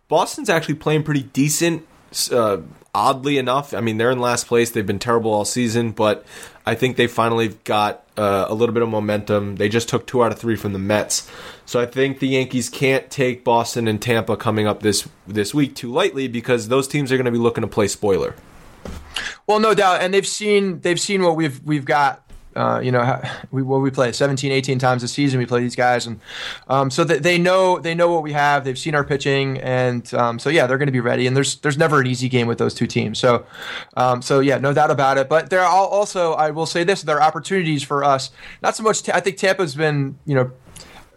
Boston's 0.07 0.49
actually 0.49 0.75
playing 0.75 1.03
pretty 1.03 1.23
decent. 1.23 1.85
Uh, 2.31 2.59
oddly 2.93 3.37
enough, 3.37 3.73
I 3.73 3.81
mean 3.81 3.97
they're 3.97 4.11
in 4.11 4.19
last 4.19 4.47
place. 4.47 4.71
They've 4.71 4.85
been 4.85 4.99
terrible 4.99 5.33
all 5.33 5.45
season, 5.45 5.91
but 5.91 6.25
I 6.65 6.75
think 6.75 6.95
they 6.95 7.07
finally 7.07 7.49
got 7.63 8.04
uh, 8.17 8.45
a 8.47 8.53
little 8.53 8.73
bit 8.73 8.83
of 8.83 8.89
momentum. 8.89 9.55
They 9.57 9.69
just 9.69 9.89
took 9.89 10.07
two 10.07 10.23
out 10.23 10.31
of 10.31 10.39
three 10.39 10.55
from 10.55 10.73
the 10.73 10.79
Mets, 10.79 11.29
so 11.65 11.79
I 11.79 11.85
think 11.85 12.19
the 12.19 12.27
Yankees 12.27 12.69
can't 12.69 13.09
take 13.09 13.43
Boston 13.43 13.87
and 13.87 14.01
Tampa 14.01 14.37
coming 14.37 14.67
up 14.67 14.81
this 14.81 15.07
this 15.27 15.53
week 15.53 15.75
too 15.75 15.91
lightly 15.91 16.27
because 16.27 16.67
those 16.67 16.87
teams 16.87 17.11
are 17.11 17.17
going 17.17 17.25
to 17.25 17.31
be 17.31 17.37
looking 17.37 17.61
to 17.61 17.67
play 17.67 17.87
spoiler. 17.87 18.35
Well, 19.47 19.59
no 19.59 19.73
doubt, 19.73 20.01
and 20.01 20.13
they've 20.13 20.27
seen 20.27 20.79
they've 20.81 20.99
seen 20.99 21.23
what 21.23 21.35
we've 21.35 21.61
we've 21.63 21.85
got 21.85 22.24
Uh, 22.55 22.79
you 22.79 22.91
know, 22.91 23.21
we 23.51 23.61
what 23.61 23.81
we 23.81 23.91
play 23.91 24.11
17, 24.11 24.51
18 24.51 24.79
times 24.79 25.03
a 25.03 25.07
season. 25.07 25.39
We 25.39 25.45
play 25.45 25.61
these 25.61 25.75
guys, 25.75 26.07
and 26.07 26.19
um, 26.67 26.89
so 26.89 27.03
they, 27.03 27.19
they 27.19 27.37
know 27.37 27.79
they 27.79 27.93
know 27.93 28.11
what 28.11 28.23
we 28.23 28.33
have. 28.33 28.63
They've 28.63 28.77
seen 28.77 28.95
our 28.95 29.03
pitching, 29.03 29.59
and 29.59 30.11
um, 30.13 30.39
so 30.39 30.49
yeah, 30.49 30.67
they're 30.67 30.77
going 30.77 30.87
to 30.87 30.93
be 30.93 30.99
ready. 30.99 31.27
And 31.27 31.35
there's 31.35 31.57
there's 31.57 31.77
never 31.77 31.99
an 31.99 32.07
easy 32.07 32.29
game 32.29 32.47
with 32.47 32.57
those 32.57 32.73
two 32.73 32.87
teams. 32.87 33.19
So 33.19 33.45
um, 33.97 34.21
so 34.21 34.39
yeah, 34.39 34.57
no 34.57 34.73
doubt 34.73 34.91
about 34.91 35.17
it. 35.17 35.27
But 35.27 35.49
there 35.49 35.61
are 35.61 35.67
also 35.67 36.33
I 36.33 36.51
will 36.51 36.65
say 36.65 36.83
this: 36.83 37.01
there 37.03 37.17
are 37.17 37.23
opportunities 37.23 37.83
for 37.83 38.03
us. 38.03 38.31
Not 38.61 38.75
so 38.75 38.83
much. 38.83 39.07
I 39.09 39.19
think 39.19 39.37
Tampa's 39.37 39.75
been 39.75 40.17
you 40.25 40.35
know 40.35 40.51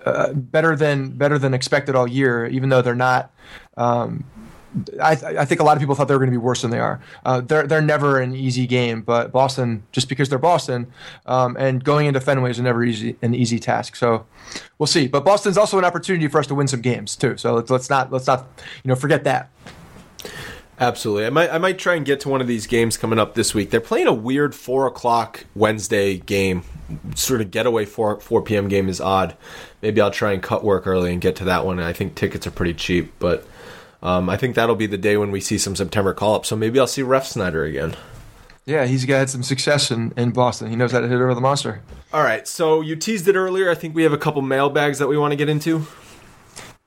uh, 0.05 0.32
better 0.32 0.74
than 0.74 1.11
better 1.11 1.39
than 1.39 1.55
expected 1.55 1.95
all 1.95 2.09
year, 2.09 2.47
even 2.47 2.68
though 2.68 2.82
they're 2.82 2.95
not. 2.95 3.30
Um, 3.76 4.24
I, 5.03 5.12
I, 5.12 5.45
think 5.45 5.61
a 5.61 5.64
lot 5.64 5.77
of 5.77 5.81
people 5.81 5.95
thought 5.95 6.09
they 6.09 6.14
were 6.14 6.19
going 6.21 6.31
to 6.31 6.39
be 6.39 6.45
worse 6.45 6.62
than 6.62 6.71
they 6.71 6.79
are. 6.79 7.01
Uh, 7.25 7.41
they're 7.41 7.66
they're 7.66 7.81
never 7.81 8.21
an 8.21 8.35
easy 8.35 8.66
game, 8.66 9.01
but 9.03 9.33
Boston, 9.33 9.83
just 9.93 10.09
because 10.09 10.29
they're 10.29 10.39
Boston, 10.39 10.93
um, 11.27 11.57
and 11.59 11.83
going 11.83 12.07
into 12.07 12.21
Fenway 12.21 12.51
is 12.51 12.61
never 12.61 12.85
easy 12.85 13.16
an 13.23 13.35
easy 13.35 13.59
task. 13.59 13.97
So 13.97 14.27
we'll 14.79 14.87
see. 14.87 15.07
But 15.07 15.25
Boston's 15.25 15.57
also 15.57 15.79
an 15.79 15.85
opportunity 15.85 16.29
for 16.29 16.39
us 16.39 16.47
to 16.49 16.55
win 16.55 16.69
some 16.69 16.83
games 16.83 17.16
too. 17.16 17.37
So 17.39 17.55
let's, 17.55 17.71
let's 17.71 17.91
not 17.91 18.12
let's 18.12 18.27
not 18.27 18.47
you 18.85 18.89
know 18.89 18.95
forget 18.95 19.25
that. 19.25 19.51
Absolutely. 20.81 21.27
I 21.27 21.31
might 21.31 21.51
I 21.51 21.59
might 21.59 21.79
try 21.79 21.95
and 21.95 22.05
get 22.07 22.21
to 22.21 22.29
one 22.29 22.41
of 22.41 22.47
these 22.47 22.66
games 22.66 22.97
coming 22.97 23.19
up 23.19 23.35
this 23.35 23.55
week. 23.55 23.71
They're 23.71 23.81
playing 23.81 24.07
a 24.07 24.12
weird 24.12 24.55
four 24.55 24.87
o'clock 24.87 25.45
Wednesday 25.55 26.19
game. 26.19 26.62
Sort 27.14 27.41
of 27.41 27.51
getaway 27.51 27.85
four 27.85 28.21
four 28.21 28.43
PM 28.43 28.69
game 28.69 28.89
is 28.89 29.01
odd. 29.01 29.37
Maybe 29.83 30.01
I'll 30.01 30.11
try 30.11 30.33
and 30.33 30.43
cut 30.43 30.62
work 30.62 30.87
early 30.87 31.12
and 31.12 31.21
get 31.21 31.37
to 31.37 31.45
that 31.45 31.64
one. 31.64 31.81
I 31.81 31.93
think 31.93 32.14
tickets 32.14 32.47
are 32.47 32.51
pretty 32.51 32.75
cheap, 32.75 33.12
but 33.19 33.47
um, 34.03 34.29
I 34.29 34.37
think 34.37 34.55
that'll 34.55 34.77
be 34.77 34.87
the 34.87 34.99
day 34.99 35.17
when 35.17 35.31
we 35.31 35.41
see 35.41 35.59
some 35.59 35.75
September 35.77 36.15
call 36.15 36.35
up. 36.35 36.47
So 36.47 36.57
maybe 36.57 36.79
I'll 36.79 36.87
see 36.87 37.03
Refsnyder 37.03 37.69
again. 37.69 37.97
Yeah, 38.65 38.85
he's 38.85 39.07
got 39.07 39.31
some 39.31 39.43
success 39.43 39.91
in, 39.91 40.13
in 40.17 40.31
Boston. 40.33 40.69
He 40.69 40.77
knows 40.77 40.93
how 40.93 41.01
to 41.01 41.09
hit 41.09 41.15
over 41.15 41.35
the 41.35 41.41
monster. 41.41 41.81
All 42.13 42.23
right, 42.23 42.47
so 42.47 42.83
you 42.83 42.97
teased 42.97 43.27
it 43.27 43.35
earlier. 43.35 43.71
I 43.71 43.75
think 43.75 43.95
we 43.95 44.03
have 44.03 44.13
a 44.13 44.19
couple 44.19 44.43
mailbags 44.43 44.99
that 44.99 45.09
we 45.09 45.17
want 45.17 45.33
to 45.33 45.37
get 45.37 45.49
into. 45.49 45.87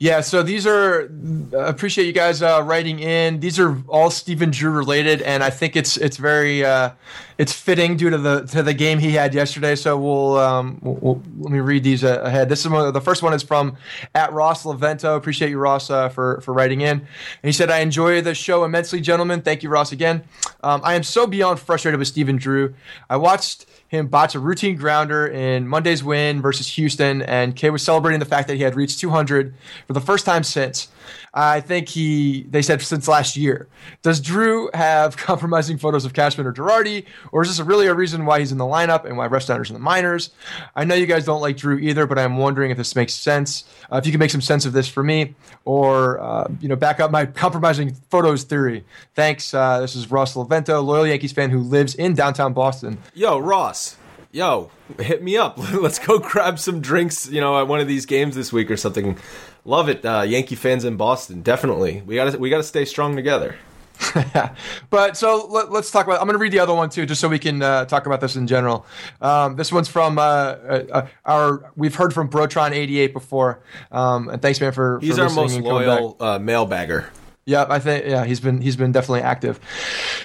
Yeah, 0.02 0.22
so 0.22 0.42
these 0.42 0.66
are 0.66 1.12
appreciate 1.54 2.08
you 2.08 2.12
guys 2.12 2.42
uh, 2.42 2.64
writing 2.66 2.98
in. 2.98 3.40
These 3.40 3.60
are 3.60 3.78
all 3.88 4.10
Stephen 4.10 4.50
Drew 4.50 4.72
related, 4.72 5.22
and 5.22 5.44
I 5.44 5.52
think 5.52 5.76
it's 5.76 5.96
it's 5.96 6.18
very 6.18 6.66
uh, 6.66 6.94
it's 7.38 7.54
fitting 7.54 7.98
due 7.98 8.10
to 8.10 8.18
the 8.18 8.42
to 8.48 8.64
the 8.64 8.74
game 8.74 8.98
he 8.98 9.12
had 9.12 9.36
yesterday. 9.36 9.76
So 9.76 10.00
we'll, 10.00 10.40
um, 10.40 10.80
we'll, 10.82 11.22
let 11.38 11.52
me 11.52 11.60
read 11.60 11.84
these 11.84 12.04
uh, 12.04 12.20
ahead. 12.24 12.50
This 12.50 12.62
is 12.62 12.70
one, 12.70 12.92
the 12.92 13.00
first 13.00 13.22
one 13.22 13.32
is 13.34 13.44
from 13.44 13.78
at 14.16 14.34
Ross 14.34 14.64
Levento. 14.64 15.16
Appreciate 15.16 15.52
you, 15.52 15.60
Ross, 15.60 15.92
uh, 15.92 16.10
for 16.10 16.42
for 16.42 16.52
writing 16.52 16.82
in. 16.82 16.98
And 16.98 17.08
he 17.44 17.52
said, 17.52 17.70
"I 17.70 17.82
enjoy 17.82 18.22
the 18.22 18.34
show 18.34 18.64
immensely, 18.64 19.02
gentlemen. 19.02 19.44
Thank 19.44 19.62
you, 19.62 19.70
Ross, 19.70 19.92
again. 19.92 20.24
Um, 20.64 20.82
I 20.84 20.96
am 20.96 21.04
so 21.04 21.28
beyond 21.28 21.60
frustrated 21.60 22.00
with 22.00 22.08
Stephen 22.08 22.38
Drew. 22.38 22.74
I 23.08 23.18
watched." 23.18 23.68
Him 23.92 24.08
botch 24.08 24.36
a 24.36 24.40
routine 24.40 24.78
grounder 24.78 25.28
in 25.28 25.68
Monday's 25.68 26.02
win 26.02 26.42
versus 26.42 26.66
Houston, 26.76 27.22
and 27.24 27.58
Kay 27.58 27.72
was 27.72 27.84
celebrating 27.84 28.20
the 28.20 28.26
fact 28.26 28.48
that 28.48 28.56
he 28.56 28.64
had 28.64 28.74
reached 28.74 29.02
200 29.02 29.54
for 29.86 29.92
the 29.92 30.00
first 30.00 30.26
time 30.26 30.44
since. 30.44 30.88
I 31.34 31.60
think 31.60 31.90
he, 31.90 32.44
they 32.44 32.62
said 32.62 32.82
since 32.82 33.08
last 33.08 33.36
year. 33.36 33.68
Does 34.02 34.22
Drew 34.22 34.70
have 34.74 35.18
compromising 35.18 35.78
photos 35.78 36.06
of 36.06 36.14
Cashman 36.14 36.48
or 36.48 36.54
Girardi, 36.54 37.06
or 37.34 37.42
is 37.42 37.50
this 37.50 37.66
really 37.66 37.88
a 37.88 37.94
reason 37.94 38.26
why 38.26 38.40
he's 38.40 38.54
in 38.54 38.58
the 38.58 38.66
lineup 38.66 39.04
and 39.04 39.18
why 39.18 39.28
Refsnyder's 39.28 39.70
in 39.70 39.74
the 39.74 39.80
minors? 39.80 40.32
I 40.74 40.86
know 40.86 40.96
you 40.96 41.06
guys 41.06 41.26
don't 41.26 41.42
like 41.42 41.58
Drew 41.58 41.78
either, 41.78 42.06
but 42.06 42.18
I'm 42.18 42.38
wondering 42.38 42.72
if 42.72 42.78
this 42.78 42.96
makes 42.96 43.14
sense. 43.14 43.66
Uh, 43.92 43.98
if 43.98 44.06
you 44.06 44.14
can 44.14 44.20
make 44.20 44.32
some 44.32 44.42
sense 44.42 44.66
of 44.66 44.72
this 44.72 44.88
for 44.88 45.04
me, 45.04 45.36
or 45.66 46.20
uh, 46.22 46.48
you 46.62 46.70
know, 46.70 46.78
back 46.78 47.02
up 47.02 47.12
my 47.12 47.26
compromising 47.26 47.94
photos 48.10 48.44
theory. 48.44 48.86
Thanks. 49.16 49.54
Uh, 49.54 49.82
this 49.82 49.96
is 49.96 50.10
Ross 50.10 50.36
Levento, 50.36 50.84
loyal 50.84 51.08
Yankees 51.08 51.34
fan 51.34 51.50
who 51.50 51.60
lives 51.60 51.96
in 51.96 52.14
downtown 52.14 52.54
Boston. 52.54 52.98
Yo, 53.14 53.38
Ross 53.38 53.81
yo, 54.32 54.72
hit 55.00 55.24
me 55.24 55.38
up. 55.38 55.58
Let's 55.74 56.00
go 56.00 56.20
grab 56.20 56.60
some 56.60 56.82
drinks, 56.82 57.30
you 57.30 57.42
know, 57.42 57.60
at 57.60 57.68
one 57.68 57.80
of 57.80 57.88
these 57.88 58.06
games 58.06 58.36
this 58.36 58.52
week 58.52 58.72
or 58.72 58.78
something. 58.78 59.18
Love 59.66 59.90
it, 59.90 60.06
uh, 60.06 60.22
Yankee 60.22 60.56
fans 60.56 60.86
in 60.86 60.98
Boston. 60.98 61.42
Definitely, 61.42 62.02
we 62.06 62.16
got 62.16 62.32
to 62.32 62.40
we 62.40 62.50
got 62.50 62.58
to 62.58 62.64
stay 62.64 62.86
strong 62.86 63.16
together. 63.16 63.56
but 64.90 65.16
so 65.16 65.46
let, 65.48 65.70
us 65.70 65.92
talk 65.92 66.08
about. 66.08 66.20
I'm 66.20 66.26
going 66.26 66.34
to 66.34 66.40
read 66.40 66.52
the 66.52 66.60
other 66.60 66.74
one 66.74 66.90
too, 66.90 67.06
just 67.06 67.22
so 67.22 67.30
we 67.30 67.38
can 67.38 67.62
uh, 67.62 67.86
talk 67.86 68.08
about 68.08 68.20
this 68.20 68.36
in 68.36 68.48
general. 68.48 68.88
Um, 69.22 69.56
this 69.56 69.72
one's 69.72 69.88
from 69.88 70.18
uh, 70.18 70.22
uh, 70.22 70.84
uh 70.92 71.08
our. 71.26 71.72
We've 71.76 71.94
heard 71.94 72.12
from 72.12 72.28
Brotron88 72.28 73.14
before, 73.14 73.62
um, 73.92 74.30
and 74.30 74.42
thanks, 74.42 74.60
man, 74.60 74.72
for 74.72 75.00
he's 75.02 75.18
for 75.18 75.24
our 75.24 75.30
most 75.30 75.60
loyal 75.60 76.18
uh, 76.20 76.40
mailbagger. 76.40 77.10
Yeah, 77.52 77.66
I 77.70 77.80
think 77.80 78.06
yeah, 78.06 78.24
he's 78.24 78.40
been 78.40 78.62
he's 78.62 78.78
been 78.78 78.94
definitely 78.94 79.24
active. 79.24 79.60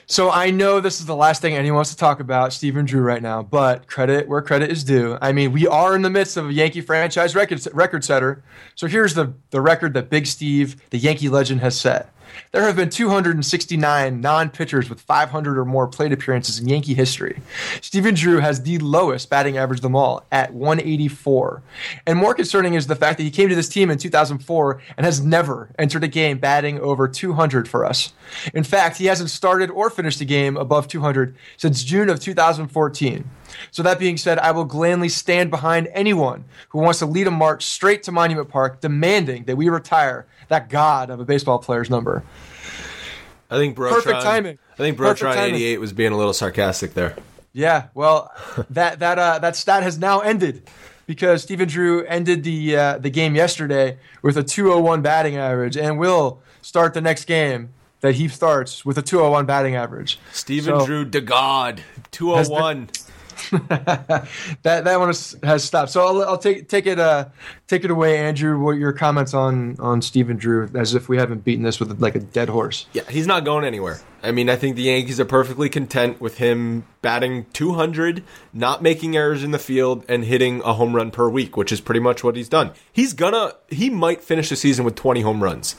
So 0.06 0.30
I 0.30 0.50
know 0.50 0.78
this 0.78 1.00
is 1.00 1.06
the 1.06 1.16
last 1.16 1.42
thing 1.42 1.54
anyone 1.54 1.76
wants 1.76 1.90
to 1.90 1.96
talk 1.96 2.20
about 2.20 2.52
Stephen 2.52 2.84
Drew 2.84 3.00
right 3.00 3.20
now, 3.20 3.42
but 3.42 3.88
credit 3.88 4.28
where 4.28 4.40
credit 4.40 4.70
is 4.70 4.84
due. 4.84 5.18
I 5.20 5.32
mean, 5.32 5.50
we 5.50 5.66
are 5.66 5.96
in 5.96 6.02
the 6.02 6.10
midst 6.10 6.36
of 6.36 6.48
a 6.48 6.52
Yankee 6.52 6.80
franchise 6.80 7.34
record 7.34 7.66
record 7.72 8.04
setter. 8.04 8.44
So 8.76 8.86
here's 8.86 9.14
the 9.14 9.34
the 9.50 9.60
record 9.60 9.94
that 9.94 10.08
Big 10.08 10.28
Steve, 10.28 10.76
the 10.90 10.98
Yankee 10.98 11.28
legend, 11.28 11.62
has 11.62 11.78
set. 11.78 12.12
There 12.52 12.62
have 12.62 12.76
been 12.76 12.90
269 12.90 14.20
non 14.20 14.50
pitchers 14.50 14.88
with 14.88 15.00
500 15.00 15.58
or 15.58 15.64
more 15.64 15.86
plate 15.86 16.12
appearances 16.12 16.58
in 16.58 16.68
Yankee 16.68 16.94
history. 16.94 17.40
Stephen 17.80 18.14
Drew 18.14 18.38
has 18.38 18.62
the 18.62 18.78
lowest 18.78 19.30
batting 19.30 19.58
average 19.58 19.78
of 19.78 19.82
them 19.82 19.96
all 19.96 20.24
at 20.32 20.52
184. 20.52 21.62
And 22.06 22.18
more 22.18 22.34
concerning 22.34 22.74
is 22.74 22.86
the 22.86 22.96
fact 22.96 23.18
that 23.18 23.24
he 23.24 23.30
came 23.30 23.48
to 23.48 23.54
this 23.54 23.68
team 23.68 23.90
in 23.90 23.98
2004 23.98 24.80
and 24.96 25.04
has 25.04 25.20
never 25.20 25.70
entered 25.78 26.04
a 26.04 26.08
game 26.08 26.38
batting 26.38 26.80
over 26.80 27.08
200 27.08 27.68
for 27.68 27.84
us. 27.84 28.12
In 28.54 28.64
fact, 28.64 28.98
he 28.98 29.06
hasn't 29.06 29.30
started 29.30 29.70
or 29.70 29.90
finished 29.90 30.20
a 30.20 30.24
game 30.24 30.56
above 30.56 30.88
200 30.88 31.36
since 31.56 31.84
June 31.84 32.08
of 32.08 32.20
2014. 32.20 33.30
So, 33.70 33.82
that 33.82 33.98
being 33.98 34.16
said, 34.16 34.38
I 34.38 34.50
will 34.50 34.64
gladly 34.64 35.08
stand 35.08 35.50
behind 35.50 35.88
anyone 35.92 36.44
who 36.70 36.80
wants 36.80 36.98
to 36.98 37.06
lead 37.06 37.26
a 37.26 37.30
march 37.30 37.64
straight 37.64 38.02
to 38.02 38.12
Monument 38.12 38.48
Park 38.48 38.80
demanding 38.80 39.44
that 39.44 39.56
we 39.56 39.68
retire 39.68 40.26
that 40.48 40.68
god 40.68 41.10
of 41.10 41.20
a 41.20 41.24
baseball 41.24 41.58
player's 41.58 41.90
number. 41.90 42.22
I 43.50 43.56
think 43.56 43.76
Brotron, 43.76 43.90
perfect 43.90 44.22
timing. 44.22 44.58
I 44.72 44.76
think 44.76 44.98
Brotron 44.98 45.36
eighty 45.36 45.64
eight 45.64 45.78
was 45.78 45.92
being 45.92 46.12
a 46.12 46.16
little 46.16 46.32
sarcastic 46.32 46.94
there. 46.94 47.16
Yeah, 47.52 47.88
well, 47.94 48.30
that 48.70 48.98
that 48.98 49.18
uh, 49.18 49.38
that 49.38 49.56
stat 49.56 49.82
has 49.82 49.98
now 49.98 50.20
ended 50.20 50.68
because 51.06 51.42
Stephen 51.42 51.68
Drew 51.68 52.04
ended 52.04 52.44
the 52.44 52.76
uh, 52.76 52.98
the 52.98 53.10
game 53.10 53.34
yesterday 53.34 53.98
with 54.22 54.36
a 54.36 54.42
201 54.42 55.02
batting 55.02 55.36
average 55.36 55.76
and 55.76 55.98
will 55.98 56.42
start 56.62 56.94
the 56.94 57.00
next 57.00 57.24
game 57.24 57.70
that 58.00 58.16
he 58.16 58.28
starts 58.28 58.84
with 58.84 58.98
a 58.98 59.02
201 59.02 59.46
batting 59.46 59.74
average. 59.74 60.18
Stephen 60.32 60.80
so, 60.80 60.86
Drew, 60.86 61.04
the 61.04 61.20
God, 61.20 61.82
201. 62.10 62.90
that 63.68 64.26
that 64.62 64.98
one 64.98 65.08
has 65.08 65.64
stopped. 65.64 65.90
So 65.90 66.06
I'll, 66.06 66.22
I'll 66.22 66.38
take 66.38 66.68
take 66.68 66.86
it 66.86 66.98
uh 66.98 67.26
take 67.66 67.84
it 67.84 67.90
away, 67.90 68.18
Andrew. 68.18 68.58
What 68.58 68.72
your 68.72 68.92
comments 68.92 69.34
on 69.34 69.76
on 69.78 70.02
Stephen 70.02 70.36
Drew? 70.36 70.70
As 70.74 70.94
if 70.94 71.08
we 71.08 71.16
haven't 71.18 71.44
beaten 71.44 71.64
this 71.64 71.78
with 71.78 72.00
like 72.00 72.14
a 72.14 72.20
dead 72.20 72.48
horse. 72.48 72.86
Yeah, 72.92 73.02
he's 73.08 73.26
not 73.26 73.44
going 73.44 73.64
anywhere. 73.64 74.00
I 74.22 74.32
mean, 74.32 74.48
I 74.48 74.56
think 74.56 74.76
the 74.76 74.82
Yankees 74.82 75.20
are 75.20 75.24
perfectly 75.24 75.68
content 75.68 76.20
with 76.20 76.38
him 76.38 76.84
batting 77.02 77.46
200, 77.52 78.24
not 78.52 78.82
making 78.82 79.16
errors 79.16 79.44
in 79.44 79.52
the 79.52 79.58
field, 79.58 80.04
and 80.08 80.24
hitting 80.24 80.62
a 80.64 80.72
home 80.72 80.96
run 80.96 81.10
per 81.10 81.28
week, 81.28 81.56
which 81.56 81.70
is 81.70 81.80
pretty 81.80 82.00
much 82.00 82.24
what 82.24 82.36
he's 82.36 82.48
done. 82.48 82.72
He's 82.92 83.12
gonna 83.12 83.52
he 83.68 83.90
might 83.90 84.22
finish 84.22 84.48
the 84.48 84.56
season 84.56 84.84
with 84.84 84.94
20 84.94 85.20
home 85.20 85.42
runs, 85.42 85.74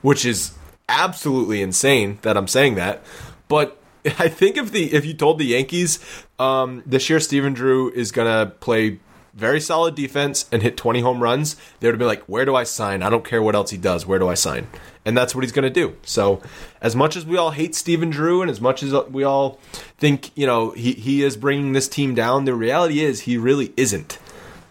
which 0.00 0.24
is 0.24 0.52
absolutely 0.88 1.62
insane 1.62 2.18
that 2.22 2.36
I'm 2.36 2.48
saying 2.48 2.74
that, 2.76 3.02
but 3.48 3.81
I 4.04 4.28
think 4.28 4.56
if 4.56 4.72
the 4.72 4.92
if 4.92 5.04
you 5.04 5.14
told 5.14 5.38
the 5.38 5.46
Yankees 5.46 5.98
um, 6.38 6.82
this 6.84 7.08
year 7.08 7.20
Stephen 7.20 7.52
Drew 7.52 7.90
is 7.90 8.12
gonna 8.12 8.52
play 8.60 8.98
very 9.34 9.60
solid 9.60 9.94
defense 9.94 10.44
and 10.52 10.62
hit 10.62 10.76
20 10.76 11.00
home 11.00 11.22
runs, 11.22 11.56
they 11.80 11.88
would 11.88 11.94
have 11.94 11.98
been 11.98 12.08
like, 12.08 12.24
"Where 12.24 12.44
do 12.44 12.54
I 12.54 12.64
sign? 12.64 13.02
I 13.02 13.10
don't 13.10 13.24
care 13.24 13.42
what 13.42 13.54
else 13.54 13.70
he 13.70 13.78
does. 13.78 14.06
Where 14.06 14.18
do 14.18 14.28
I 14.28 14.34
sign?" 14.34 14.66
And 15.04 15.16
that's 15.16 15.34
what 15.34 15.42
he's 15.42 15.52
going 15.52 15.64
to 15.64 15.70
do. 15.70 15.96
So, 16.02 16.40
as 16.80 16.94
much 16.94 17.16
as 17.16 17.24
we 17.26 17.36
all 17.36 17.50
hate 17.50 17.74
Stephen 17.74 18.10
Drew 18.10 18.40
and 18.42 18.50
as 18.50 18.60
much 18.60 18.82
as 18.82 18.92
we 19.10 19.24
all 19.24 19.58
think, 19.98 20.30
you 20.36 20.46
know, 20.46 20.70
he 20.72 20.92
he 20.92 21.22
is 21.22 21.36
bringing 21.36 21.72
this 21.72 21.88
team 21.88 22.14
down, 22.14 22.44
the 22.44 22.54
reality 22.54 23.00
is 23.00 23.20
he 23.20 23.36
really 23.38 23.72
isn't. 23.76 24.18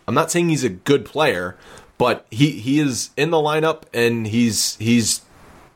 I'm 0.07 0.13
not 0.13 0.31
saying 0.31 0.49
he's 0.49 0.63
a 0.63 0.69
good 0.69 1.05
player, 1.05 1.57
but 1.97 2.25
he 2.29 2.51
he 2.51 2.79
is 2.79 3.11
in 3.17 3.31
the 3.31 3.37
lineup 3.37 3.83
and 3.93 4.27
he's 4.27 4.75
he's 4.77 5.21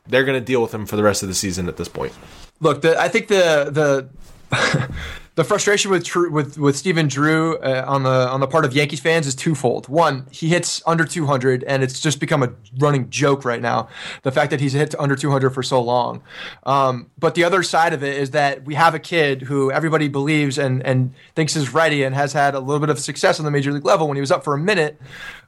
they're 0.06 0.24
going 0.24 0.38
to 0.38 0.44
deal 0.44 0.62
with 0.62 0.72
him 0.72 0.86
for 0.86 0.96
the 0.96 1.02
rest 1.02 1.22
of 1.22 1.28
the 1.28 1.34
season 1.34 1.68
at 1.68 1.76
this 1.76 1.88
point. 1.88 2.12
Look, 2.60 2.82
the, 2.82 2.98
I 2.98 3.08
think 3.08 3.28
the 3.28 4.08
the 4.50 4.90
the 5.36 5.44
frustration 5.44 5.90
with 5.90 6.14
with 6.16 6.58
with 6.58 6.76
Stephen 6.76 7.08
Drew 7.08 7.58
uh, 7.58 7.84
on 7.86 8.02
the 8.02 8.28
on 8.28 8.40
the 8.40 8.46
part 8.46 8.64
of 8.64 8.72
Yankees 8.72 9.00
fans 9.00 9.26
is 9.26 9.34
twofold. 9.34 9.86
One, 9.86 10.26
he 10.30 10.48
hits 10.48 10.82
under 10.86 11.04
200, 11.04 11.62
and 11.64 11.82
it's 11.82 12.00
just 12.00 12.20
become 12.20 12.42
a 12.42 12.54
running 12.78 13.10
joke 13.10 13.44
right 13.44 13.60
now. 13.60 13.88
The 14.22 14.32
fact 14.32 14.50
that 14.50 14.60
he's 14.60 14.72
hit 14.72 14.94
under 14.98 15.14
200 15.14 15.50
for 15.50 15.62
so 15.62 15.82
long. 15.82 16.22
Um, 16.64 17.10
but 17.18 17.34
the 17.34 17.44
other 17.44 17.62
side 17.62 17.92
of 17.92 18.02
it 18.02 18.16
is 18.16 18.30
that 18.30 18.64
we 18.64 18.74
have 18.74 18.94
a 18.94 18.98
kid 18.98 19.42
who 19.42 19.70
everybody 19.70 20.08
believes 20.08 20.56
and 20.56 20.82
and 20.84 21.12
thinks 21.34 21.54
is 21.54 21.74
ready 21.74 22.02
and 22.02 22.14
has 22.14 22.32
had 22.32 22.54
a 22.54 22.60
little 22.60 22.80
bit 22.80 22.88
of 22.88 22.98
success 22.98 23.38
on 23.38 23.44
the 23.44 23.50
major 23.50 23.72
league 23.72 23.84
level 23.84 24.08
when 24.08 24.16
he 24.16 24.22
was 24.22 24.30
up 24.32 24.42
for 24.42 24.54
a 24.54 24.58
minute. 24.58 24.98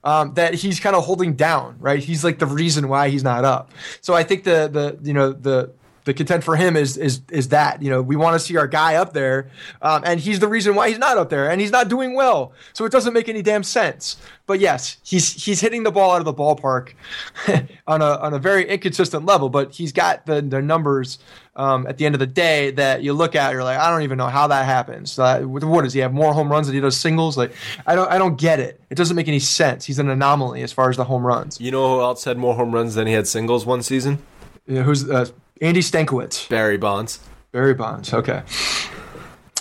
Um, 0.05 0.35
that 0.35 0.55
he's 0.55 0.79
kind 0.81 0.95
of 0.95 1.05
holding 1.05 1.35
down, 1.35 1.77
right? 1.81 1.99
He's 1.99 2.23
like 2.23 2.39
the 2.39 2.47
reason 2.47 2.89
why 2.89 3.09
he's 3.09 3.25
not 3.25 3.45
up. 3.45 3.73
So 4.03 4.13
I 4.13 4.23
think 4.23 4.45
the 4.45 4.69
the 4.69 4.99
you 5.03 5.15
know 5.15 5.33
the 5.33 5.73
the 6.09 6.15
content 6.15 6.43
for 6.43 6.57
him 6.57 6.75
is 6.75 6.97
is 6.97 7.21
is 7.31 7.49
that 7.49 7.83
you 7.83 7.91
know 7.91 8.01
we 8.01 8.17
want 8.17 8.33
to 8.35 8.41
see 8.41 8.57
our 8.57 8.67
guy 8.67 8.95
up 8.95 9.13
there, 9.13 9.51
um, 9.83 10.03
and 10.07 10.19
he's 10.19 10.41
the 10.41 10.49
reason 10.49 10.75
why 10.75 10.89
he's 10.89 10.99
not 10.99 11.19
up 11.19 11.29
there, 11.29 11.51
and 11.51 11.61
he's 11.61 11.71
not 11.71 11.89
doing 11.89 12.15
well. 12.15 12.53
So 12.73 12.87
it 12.87 12.93
doesn't 12.93 13.13
make 13.13 13.29
any 13.29 13.43
damn 13.43 13.63
sense. 13.63 14.17
But 14.47 14.59
yes, 14.59 14.97
he's 15.05 15.45
he's 15.45 15.61
hitting 15.61 15.83
the 15.83 15.93
ball 15.93 16.13
out 16.13 16.21
of 16.21 16.25
the 16.25 16.33
ballpark 16.33 16.95
on 17.87 18.01
a 18.01 18.17
on 18.17 18.33
a 18.33 18.39
very 18.39 18.67
inconsistent 18.67 19.27
level. 19.27 19.51
But 19.51 19.75
he's 19.75 19.93
got 19.93 20.25
the 20.25 20.41
the 20.41 20.63
numbers 20.63 21.19
um, 21.57 21.87
at 21.87 21.99
the 21.99 22.07
end 22.07 22.15
of 22.15 22.21
the 22.21 22.27
day 22.27 22.71
that 22.71 23.03
you 23.03 23.13
look 23.13 23.35
at, 23.35 23.53
you're 23.53 23.65
like, 23.65 23.79
I 23.79 23.91
don't 23.91 24.03
even 24.03 24.17
know 24.17 24.29
how 24.29 24.47
that 24.47 24.65
happens. 24.65 25.19
Uh, 25.19 25.43
what 25.43 25.83
does 25.83 25.93
he 25.93 26.01
have 26.01 26.15
more 26.15 26.33
home 26.33 26.51
runs 26.51 26.69
than 26.69 26.75
he 26.75 26.81
does 26.81 26.97
singles? 26.97 27.37
Like, 27.37 27.53
I 27.87 27.95
don't 27.95 28.11
I 28.11 28.17
don't 28.17 28.39
get 28.39 28.61
it. 28.61 28.81
It 28.89 28.95
doesn't 28.95 29.15
make 29.15 29.29
any 29.29 29.41
sense. 29.41 29.85
He's 29.85 29.99
an 29.99 30.09
anomaly 30.09 30.63
as 30.63 30.73
far 30.73 30.89
as 30.89 30.97
the 30.97 31.05
home 31.05 31.27
runs. 31.27 31.61
You 31.61 31.71
know 31.71 31.97
who 31.97 32.01
else 32.01 32.25
had 32.25 32.39
more 32.39 32.55
home 32.55 32.73
runs 32.73 32.95
than 32.95 33.07
he 33.07 33.13
had 33.13 33.29
singles 33.29 33.67
one 33.67 33.83
season? 33.83 34.23
Yeah, 34.67 34.83
who's 34.83 35.09
uh, 35.09 35.27
Andy 35.61 35.81
Stankiewicz? 35.81 36.49
Barry 36.49 36.77
Bonds. 36.77 37.21
Barry 37.53 37.75
Bonds. 37.75 38.13
Okay. 38.13 38.43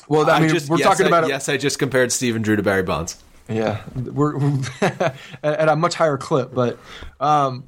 Well, 0.08 0.30
I 0.30 0.40
mean, 0.40 0.50
just, 0.50 0.70
we're 0.70 0.78
yes, 0.78 0.88
talking 0.88 1.06
I, 1.06 1.10
about 1.10 1.28
yes. 1.28 1.50
I 1.50 1.58
just 1.58 1.80
compared 1.80 2.12
Stephen 2.12 2.42
Drew 2.42 2.56
to 2.56 2.64
Barry 2.64 2.84
Bonds. 2.84 3.22
Yeah, 3.50 3.82
we're, 3.96 4.38
we're 4.38 4.62
at 5.44 5.70
a 5.70 5.76
much 5.76 5.96
higher 5.96 6.18
clip, 6.18 6.54
but 6.54 6.78
um, 7.20 7.66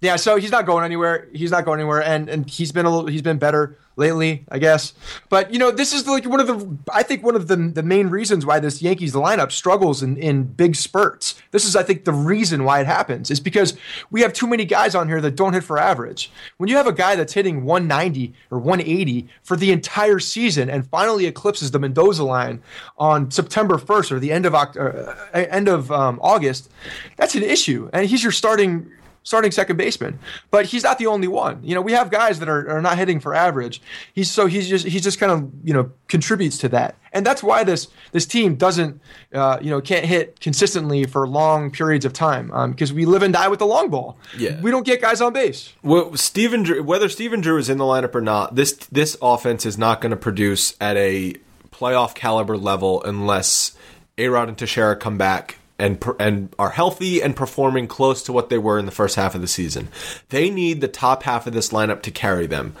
yeah. 0.00 0.16
So 0.16 0.36
he's 0.36 0.50
not 0.50 0.66
going 0.66 0.84
anywhere. 0.84 1.28
He's 1.32 1.50
not 1.50 1.64
going 1.64 1.80
anywhere, 1.80 2.02
and 2.02 2.28
and 2.28 2.48
he's 2.48 2.72
been 2.72 2.86
a 2.86 2.90
little. 2.90 3.06
He's 3.06 3.22
been 3.22 3.38
better 3.38 3.78
lately, 4.00 4.44
I 4.48 4.58
guess. 4.58 4.94
But 5.28 5.52
you 5.52 5.58
know, 5.60 5.70
this 5.70 5.92
is 5.92 6.08
like 6.08 6.24
one 6.24 6.40
of 6.40 6.48
the 6.48 6.76
I 6.92 7.04
think 7.04 7.22
one 7.22 7.36
of 7.36 7.46
the 7.46 7.56
the 7.56 7.84
main 7.84 8.08
reasons 8.08 8.44
why 8.44 8.58
this 8.58 8.82
Yankees 8.82 9.14
lineup 9.14 9.52
struggles 9.52 10.02
in 10.02 10.16
in 10.16 10.42
big 10.42 10.74
spurts. 10.74 11.40
This 11.52 11.64
is 11.64 11.76
I 11.76 11.84
think 11.84 12.04
the 12.04 12.12
reason 12.12 12.64
why 12.64 12.80
it 12.80 12.86
happens 12.86 13.30
is 13.30 13.38
because 13.38 13.76
we 14.10 14.22
have 14.22 14.32
too 14.32 14.48
many 14.48 14.64
guys 14.64 14.96
on 14.96 15.06
here 15.06 15.20
that 15.20 15.36
don't 15.36 15.52
hit 15.52 15.62
for 15.62 15.78
average. 15.78 16.32
When 16.56 16.68
you 16.68 16.76
have 16.76 16.88
a 16.88 16.92
guy 16.92 17.14
that's 17.14 17.34
hitting 17.34 17.64
190 17.64 18.34
or 18.50 18.58
180 18.58 19.28
for 19.42 19.56
the 19.56 19.70
entire 19.70 20.18
season 20.18 20.68
and 20.68 20.88
finally 20.88 21.26
eclipses 21.26 21.70
the 21.70 21.78
Mendoza 21.78 22.24
line 22.24 22.62
on 22.98 23.30
September 23.30 23.76
1st 23.76 24.12
or 24.12 24.18
the 24.18 24.32
end 24.32 24.46
of 24.46 24.54
October, 24.54 25.16
uh, 25.34 25.38
end 25.38 25.68
of 25.68 25.92
um, 25.92 26.18
August, 26.22 26.70
that's 27.16 27.34
an 27.34 27.42
issue. 27.42 27.90
And 27.92 28.06
he's 28.06 28.22
your 28.22 28.32
starting 28.32 28.90
starting 29.22 29.50
second 29.50 29.76
baseman. 29.76 30.18
But 30.50 30.66
he's 30.66 30.82
not 30.82 30.98
the 30.98 31.06
only 31.06 31.28
one. 31.28 31.60
You 31.62 31.74
know, 31.74 31.82
we 31.82 31.92
have 31.92 32.10
guys 32.10 32.38
that 32.38 32.48
are, 32.48 32.68
are 32.68 32.82
not 32.82 32.98
hitting 32.98 33.20
for 33.20 33.34
average. 33.34 33.80
He's 34.12 34.30
so 34.30 34.46
he's 34.46 34.68
just 34.68 34.86
he's 34.86 35.02
just 35.02 35.18
kind 35.18 35.32
of 35.32 35.50
you 35.64 35.72
know 35.72 35.90
contributes 36.08 36.58
to 36.58 36.68
that, 36.70 36.96
and 37.12 37.24
that's 37.24 37.42
why 37.42 37.64
this 37.64 37.88
this 38.12 38.26
team 38.26 38.56
doesn't 38.56 39.00
uh, 39.34 39.58
you 39.60 39.70
know 39.70 39.80
can't 39.80 40.06
hit 40.06 40.40
consistently 40.40 41.04
for 41.04 41.26
long 41.26 41.70
periods 41.70 42.04
of 42.04 42.12
time 42.12 42.46
because 42.70 42.90
um, 42.90 42.96
we 42.96 43.04
live 43.04 43.22
and 43.22 43.34
die 43.34 43.48
with 43.48 43.58
the 43.58 43.66
long 43.66 43.90
ball. 43.90 44.18
Yeah, 44.36 44.60
we 44.60 44.70
don't 44.70 44.84
get 44.84 45.00
guys 45.00 45.20
on 45.20 45.32
base. 45.32 45.72
Well, 45.82 46.16
Stephen 46.16 46.62
Drew, 46.62 46.82
whether 46.82 47.08
Stephen 47.08 47.40
Drew 47.40 47.58
is 47.58 47.68
in 47.68 47.78
the 47.78 47.84
lineup 47.84 48.14
or 48.14 48.20
not, 48.20 48.54
this 48.54 48.72
this 48.72 49.16
offense 49.22 49.66
is 49.66 49.78
not 49.78 50.00
going 50.00 50.10
to 50.10 50.16
produce 50.16 50.74
at 50.80 50.96
a 50.96 51.34
playoff 51.70 52.14
caliber 52.14 52.56
level 52.56 53.02
unless 53.04 53.76
Arod 54.18 54.48
and 54.48 54.58
Teixeira 54.58 54.96
come 54.96 55.16
back 55.16 55.59
and 55.80 56.02
and 56.18 56.54
are 56.58 56.70
healthy 56.70 57.22
and 57.22 57.34
performing 57.34 57.86
close 57.86 58.22
to 58.24 58.32
what 58.32 58.50
they 58.50 58.58
were 58.58 58.78
in 58.78 58.86
the 58.86 58.92
first 58.92 59.16
half 59.16 59.34
of 59.34 59.40
the 59.40 59.48
season. 59.48 59.88
They 60.28 60.50
need 60.50 60.80
the 60.80 60.88
top 60.88 61.22
half 61.24 61.46
of 61.46 61.52
this 61.52 61.70
lineup 61.70 62.02
to 62.02 62.10
carry 62.10 62.46
them. 62.46 62.74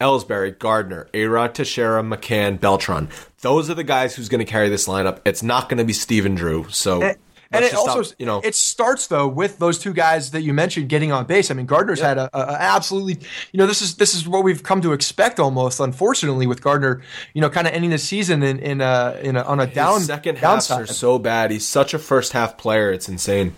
Ellsbury, 0.00 0.58
Gardner, 0.58 1.08
Arod 1.14 1.54
Teixeira, 1.54 2.02
McCann, 2.02 2.60
Beltran. 2.60 3.08
Those 3.40 3.70
are 3.70 3.74
the 3.74 3.84
guys 3.84 4.14
who's 4.14 4.28
going 4.28 4.44
to 4.44 4.50
carry 4.50 4.68
this 4.68 4.86
lineup. 4.86 5.20
It's 5.24 5.42
not 5.42 5.68
going 5.68 5.78
to 5.78 5.84
be 5.84 5.94
Stephen 5.94 6.34
Drew. 6.34 6.68
So 6.68 7.00
eh, 7.00 7.14
and, 7.52 7.64
it 7.64 7.74
also 7.74 8.02
stop, 8.02 8.20
you 8.20 8.26
know 8.26 8.40
it 8.42 8.54
starts 8.54 9.06
though 9.06 9.28
with 9.28 9.58
those 9.58 9.78
two 9.78 9.92
guys 9.92 10.30
that 10.32 10.42
you 10.42 10.52
mentioned 10.52 10.88
getting 10.88 11.12
on 11.12 11.26
base. 11.26 11.50
I 11.50 11.54
mean, 11.54 11.66
Gardner's 11.66 12.00
had 12.00 12.18
a, 12.18 12.28
a, 12.36 12.52
absolutely 12.60 13.26
you 13.52 13.58
know 13.58 13.66
this 13.66 13.82
is 13.82 13.96
this 13.96 14.14
is 14.14 14.26
what 14.26 14.44
we've 14.44 14.62
come 14.62 14.80
to 14.82 14.92
expect 14.92 15.38
almost. 15.38 15.80
Unfortunately, 15.80 16.46
with 16.46 16.62
Gardner, 16.62 17.02
you 17.34 17.40
know, 17.40 17.50
kind 17.50 17.66
of 17.66 17.72
ending 17.72 17.90
the 17.90 17.98
season 17.98 18.42
in 18.42 18.58
in 18.58 18.80
a, 18.80 19.18
in 19.22 19.36
a 19.36 19.42
on 19.42 19.60
a 19.60 19.66
His 19.66 19.74
down 19.74 20.00
second 20.00 20.38
halves 20.38 20.70
are 20.70 20.86
so 20.86 21.18
bad. 21.18 21.50
He's 21.50 21.66
such 21.66 21.94
a 21.94 21.98
first 21.98 22.32
half 22.32 22.58
player. 22.58 22.92
It's 22.92 23.08
insane 23.08 23.54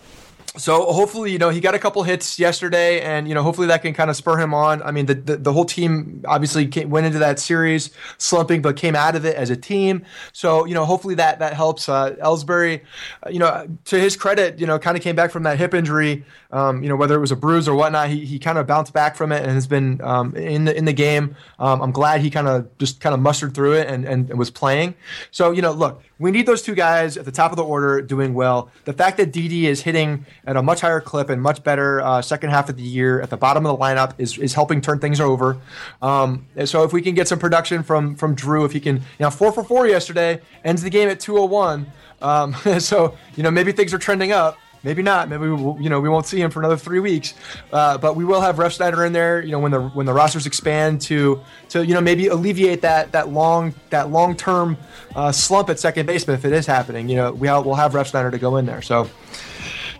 so 0.56 0.90
hopefully, 0.92 1.30
you 1.30 1.38
know, 1.38 1.50
he 1.50 1.60
got 1.60 1.74
a 1.74 1.78
couple 1.78 2.02
hits 2.02 2.38
yesterday, 2.38 3.00
and 3.00 3.28
you 3.28 3.34
know, 3.34 3.42
hopefully 3.42 3.66
that 3.68 3.82
can 3.82 3.92
kind 3.92 4.08
of 4.08 4.16
spur 4.16 4.38
him 4.38 4.54
on. 4.54 4.82
I 4.82 4.90
mean, 4.90 5.06
the 5.06 5.14
the, 5.14 5.36
the 5.36 5.52
whole 5.52 5.66
team 5.66 6.22
obviously 6.26 6.66
came, 6.66 6.88
went 6.88 7.06
into 7.06 7.18
that 7.18 7.38
series 7.38 7.90
slumping, 8.16 8.62
but 8.62 8.76
came 8.76 8.96
out 8.96 9.14
of 9.14 9.24
it 9.24 9.36
as 9.36 9.50
a 9.50 9.56
team. 9.56 10.04
So 10.32 10.64
you 10.64 10.74
know, 10.74 10.84
hopefully 10.84 11.14
that 11.16 11.38
that 11.40 11.54
helps. 11.54 11.88
Uh, 11.88 12.16
Ellsbury, 12.22 12.80
uh, 13.26 13.30
you 13.30 13.38
know, 13.38 13.68
to 13.84 13.98
his 13.98 14.16
credit, 14.16 14.58
you 14.58 14.66
know, 14.66 14.78
kind 14.78 14.96
of 14.96 15.02
came 15.02 15.14
back 15.14 15.30
from 15.30 15.42
that 15.42 15.58
hip 15.58 15.74
injury. 15.74 16.24
Um, 16.50 16.82
you 16.82 16.88
know, 16.88 16.96
whether 16.96 17.14
it 17.14 17.20
was 17.20 17.30
a 17.30 17.36
bruise 17.36 17.68
or 17.68 17.74
whatnot, 17.74 18.08
he, 18.08 18.24
he 18.24 18.38
kind 18.38 18.56
of 18.56 18.66
bounced 18.66 18.94
back 18.94 19.16
from 19.16 19.32
it 19.32 19.42
and 19.42 19.52
has 19.52 19.66
been 19.66 20.00
um, 20.02 20.34
in 20.34 20.64
the 20.64 20.76
in 20.76 20.86
the 20.86 20.94
game. 20.94 21.36
Um, 21.58 21.82
I'm 21.82 21.92
glad 21.92 22.22
he 22.22 22.30
kind 22.30 22.48
of 22.48 22.76
just 22.78 23.00
kind 23.00 23.14
of 23.14 23.20
mustered 23.20 23.54
through 23.54 23.74
it 23.74 23.88
and, 23.88 24.06
and, 24.06 24.30
and 24.30 24.38
was 24.38 24.50
playing. 24.50 24.94
So 25.30 25.50
you 25.50 25.60
know, 25.60 25.72
look, 25.72 26.02
we 26.18 26.30
need 26.30 26.46
those 26.46 26.62
two 26.62 26.74
guys 26.74 27.16
at 27.16 27.24
the 27.24 27.32
top 27.32 27.52
of 27.52 27.56
the 27.56 27.64
order 27.64 28.00
doing 28.02 28.34
well. 28.34 28.70
The 28.84 28.92
fact 28.92 29.16
that 29.18 29.32
Didi 29.32 29.66
is 29.66 29.82
hitting 29.82 30.26
at 30.46 30.56
a 30.56 30.62
much 30.62 30.80
higher 30.80 31.00
clip 31.00 31.30
and 31.30 31.40
much 31.40 31.62
better 31.62 32.00
uh, 32.00 32.22
second 32.22 32.50
half 32.50 32.68
of 32.68 32.76
the 32.76 32.82
year 32.82 33.20
at 33.20 33.30
the 33.30 33.36
bottom 33.36 33.64
of 33.66 33.78
the 33.78 33.82
lineup 33.82 34.14
is, 34.18 34.36
is 34.38 34.54
helping 34.54 34.80
turn 34.80 34.98
things 34.98 35.20
over. 35.20 35.58
Um, 36.02 36.46
so 36.64 36.82
if 36.82 36.92
we 36.92 37.02
can 37.02 37.14
get 37.14 37.28
some 37.28 37.38
production 37.38 37.82
from 37.82 38.16
from 38.16 38.34
Drew, 38.34 38.64
if 38.64 38.72
he 38.72 38.80
can, 38.80 38.96
you 38.96 39.02
know, 39.20 39.30
four 39.30 39.52
for 39.52 39.62
four 39.62 39.86
yesterday, 39.86 40.40
ends 40.64 40.82
the 40.82 40.90
game 40.90 41.08
at 41.08 41.20
201. 41.20 41.90
Um, 42.20 42.54
so 42.78 43.16
you 43.36 43.42
know 43.42 43.50
maybe 43.50 43.72
things 43.72 43.94
are 43.94 43.98
trending 43.98 44.32
up. 44.32 44.58
Maybe 44.84 45.02
not. 45.02 45.28
Maybe 45.28 45.42
we 45.42 45.52
will, 45.52 45.80
you 45.80 45.90
know 45.90 46.00
we 46.00 46.08
won't 46.08 46.26
see 46.26 46.40
him 46.40 46.50
for 46.50 46.60
another 46.60 46.76
three 46.76 47.00
weeks, 47.00 47.34
uh, 47.72 47.98
but 47.98 48.14
we 48.14 48.24
will 48.24 48.40
have 48.40 48.56
Refsnyder 48.56 49.06
in 49.06 49.12
there. 49.12 49.42
You 49.42 49.52
know 49.52 49.58
when 49.58 49.72
the 49.72 49.80
when 49.80 50.06
the 50.06 50.12
rosters 50.12 50.46
expand 50.46 51.00
to 51.02 51.40
to 51.70 51.84
you 51.84 51.94
know 51.94 52.00
maybe 52.00 52.28
alleviate 52.28 52.82
that 52.82 53.12
that 53.12 53.28
long 53.30 53.74
that 53.90 54.10
long 54.10 54.36
term 54.36 54.76
uh, 55.16 55.32
slump 55.32 55.68
at 55.68 55.80
second 55.80 56.06
baseman 56.06 56.36
if 56.36 56.44
it 56.44 56.52
is 56.52 56.66
happening. 56.66 57.08
You 57.08 57.16
know 57.16 57.32
we 57.32 57.48
will 57.48 57.74
have 57.74 57.92
Refsnyder 57.92 58.30
to 58.30 58.38
go 58.38 58.56
in 58.56 58.66
there. 58.66 58.82
So 58.82 59.10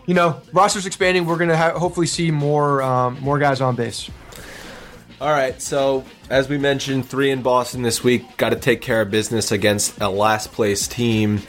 you 0.07 0.15
know 0.15 0.41
rosters 0.53 0.87
expanding. 0.87 1.27
We're 1.27 1.39
gonna 1.39 1.57
ha- 1.57 1.79
hopefully 1.79 2.07
see 2.07 2.31
more 2.31 2.81
um, 2.83 3.19
more 3.21 3.39
guys 3.39 3.61
on 3.61 3.75
base. 3.75 4.09
All 5.21 5.33
right, 5.33 5.61
so 5.61 6.05
as 6.31 6.49
we 6.49 6.59
mentioned, 6.59 7.09
three 7.09 7.33
in 7.33 7.43
Boston 7.43 7.83
this 7.83 8.05
week. 8.05 8.37
Got 8.37 8.51
to 8.51 8.57
take 8.57 8.81
care 8.81 9.01
of 9.01 9.11
business 9.11 9.51
against 9.51 10.01
a 10.01 10.09
last 10.09 10.53
place 10.53 10.87
team, 10.87 11.43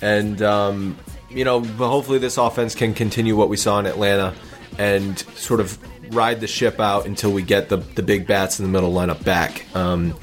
and 0.00 0.40
um, 0.40 0.96
you 1.30 1.44
know, 1.44 1.62
hopefully 1.62 2.18
this 2.18 2.36
offense 2.38 2.74
can 2.74 2.94
continue 2.94 3.36
what 3.36 3.48
we 3.48 3.56
saw 3.56 3.78
in 3.78 3.86
Atlanta 3.86 4.34
and 4.78 5.18
sort 5.18 5.60
of 5.60 5.78
ride 6.14 6.40
the 6.40 6.46
ship 6.46 6.80
out 6.80 7.06
until 7.06 7.32
we 7.32 7.42
get 7.42 7.68
the 7.68 7.76
the 7.76 8.02
big 8.02 8.26
bats 8.26 8.58
in 8.58 8.64
the 8.64 8.70
middle 8.70 8.92
lineup 8.92 9.22
back. 9.24 9.64
Um, 9.76 10.14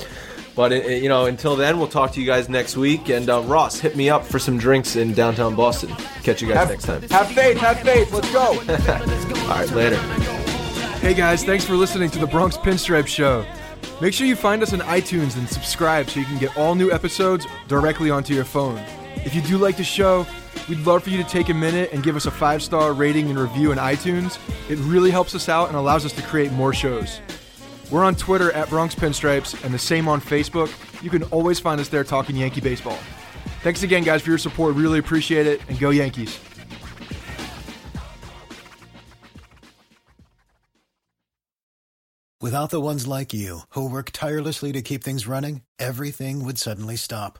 but 0.55 0.71
uh, 0.71 0.75
you 0.75 1.07
know, 1.07 1.25
until 1.25 1.55
then, 1.55 1.77
we'll 1.77 1.87
talk 1.87 2.11
to 2.13 2.19
you 2.19 2.25
guys 2.25 2.49
next 2.49 2.75
week. 2.75 3.09
And 3.09 3.29
uh, 3.29 3.41
Ross, 3.43 3.79
hit 3.79 3.95
me 3.95 4.09
up 4.09 4.25
for 4.25 4.39
some 4.39 4.57
drinks 4.57 4.95
in 4.95 5.13
downtown 5.13 5.55
Boston. 5.55 5.89
Catch 6.23 6.41
you 6.41 6.47
guys 6.49 6.57
have, 6.57 6.69
next 6.69 6.85
time. 6.85 7.01
Have 7.03 7.31
faith, 7.31 7.57
have 7.57 7.79
faith. 7.81 8.11
Let's 8.11 8.31
go. 8.31 8.39
All 9.43 9.49
right, 9.49 9.71
later. 9.71 9.97
Hey 10.99 11.13
guys, 11.13 11.43
thanks 11.43 11.63
for 11.63 11.75
listening 11.75 12.09
to 12.09 12.19
the 12.19 12.27
Bronx 12.27 12.57
Pinstripe 12.57 13.07
Show. 13.07 13.45
Make 14.01 14.13
sure 14.13 14.27
you 14.27 14.35
find 14.35 14.61
us 14.61 14.73
on 14.73 14.79
iTunes 14.81 15.37
and 15.37 15.47
subscribe 15.47 16.09
so 16.09 16.19
you 16.19 16.25
can 16.25 16.37
get 16.37 16.55
all 16.57 16.75
new 16.75 16.91
episodes 16.91 17.47
directly 17.67 18.09
onto 18.09 18.33
your 18.33 18.43
phone. 18.43 18.83
If 19.25 19.35
you 19.35 19.41
do 19.41 19.57
like 19.57 19.77
the 19.77 19.83
show, 19.83 20.25
We'd 20.67 20.79
love 20.79 21.03
for 21.03 21.11
you 21.11 21.17
to 21.17 21.23
take 21.23 21.47
a 21.47 21.53
minute 21.53 21.91
and 21.93 22.03
give 22.03 22.17
us 22.17 22.25
a 22.25 22.31
five 22.31 22.61
star 22.61 22.91
rating 22.91 23.29
and 23.29 23.39
review 23.39 23.71
in 23.71 23.77
iTunes. 23.77 24.37
It 24.69 24.77
really 24.79 25.11
helps 25.11 25.33
us 25.33 25.47
out 25.47 25.69
and 25.69 25.77
allows 25.77 26.05
us 26.05 26.11
to 26.13 26.21
create 26.21 26.51
more 26.51 26.73
shows. 26.73 27.21
We're 27.89 28.03
on 28.03 28.15
Twitter 28.15 28.51
at 28.51 28.69
Bronx 28.69 28.93
Pinstripes 28.93 29.63
and 29.63 29.73
the 29.73 29.79
same 29.79 30.09
on 30.09 30.19
Facebook. 30.19 30.69
You 31.01 31.09
can 31.09 31.23
always 31.23 31.57
find 31.57 31.79
us 31.79 31.87
there 31.87 32.03
talking 32.03 32.35
Yankee 32.35 32.59
baseball. 32.59 32.99
Thanks 33.61 33.83
again, 33.83 34.03
guys, 34.03 34.21
for 34.21 34.29
your 34.29 34.37
support. 34.37 34.75
Really 34.75 34.99
appreciate 34.99 35.47
it, 35.47 35.61
and 35.69 35.79
go 35.79 35.89
Yankees. 35.89 36.37
Without 42.41 42.69
the 42.69 42.81
ones 42.81 43.07
like 43.07 43.33
you, 43.33 43.61
who 43.69 43.89
work 43.89 44.11
tirelessly 44.11 44.71
to 44.73 44.81
keep 44.81 45.03
things 45.03 45.27
running, 45.27 45.61
everything 45.79 46.45
would 46.45 46.57
suddenly 46.57 46.95
stop. 46.95 47.39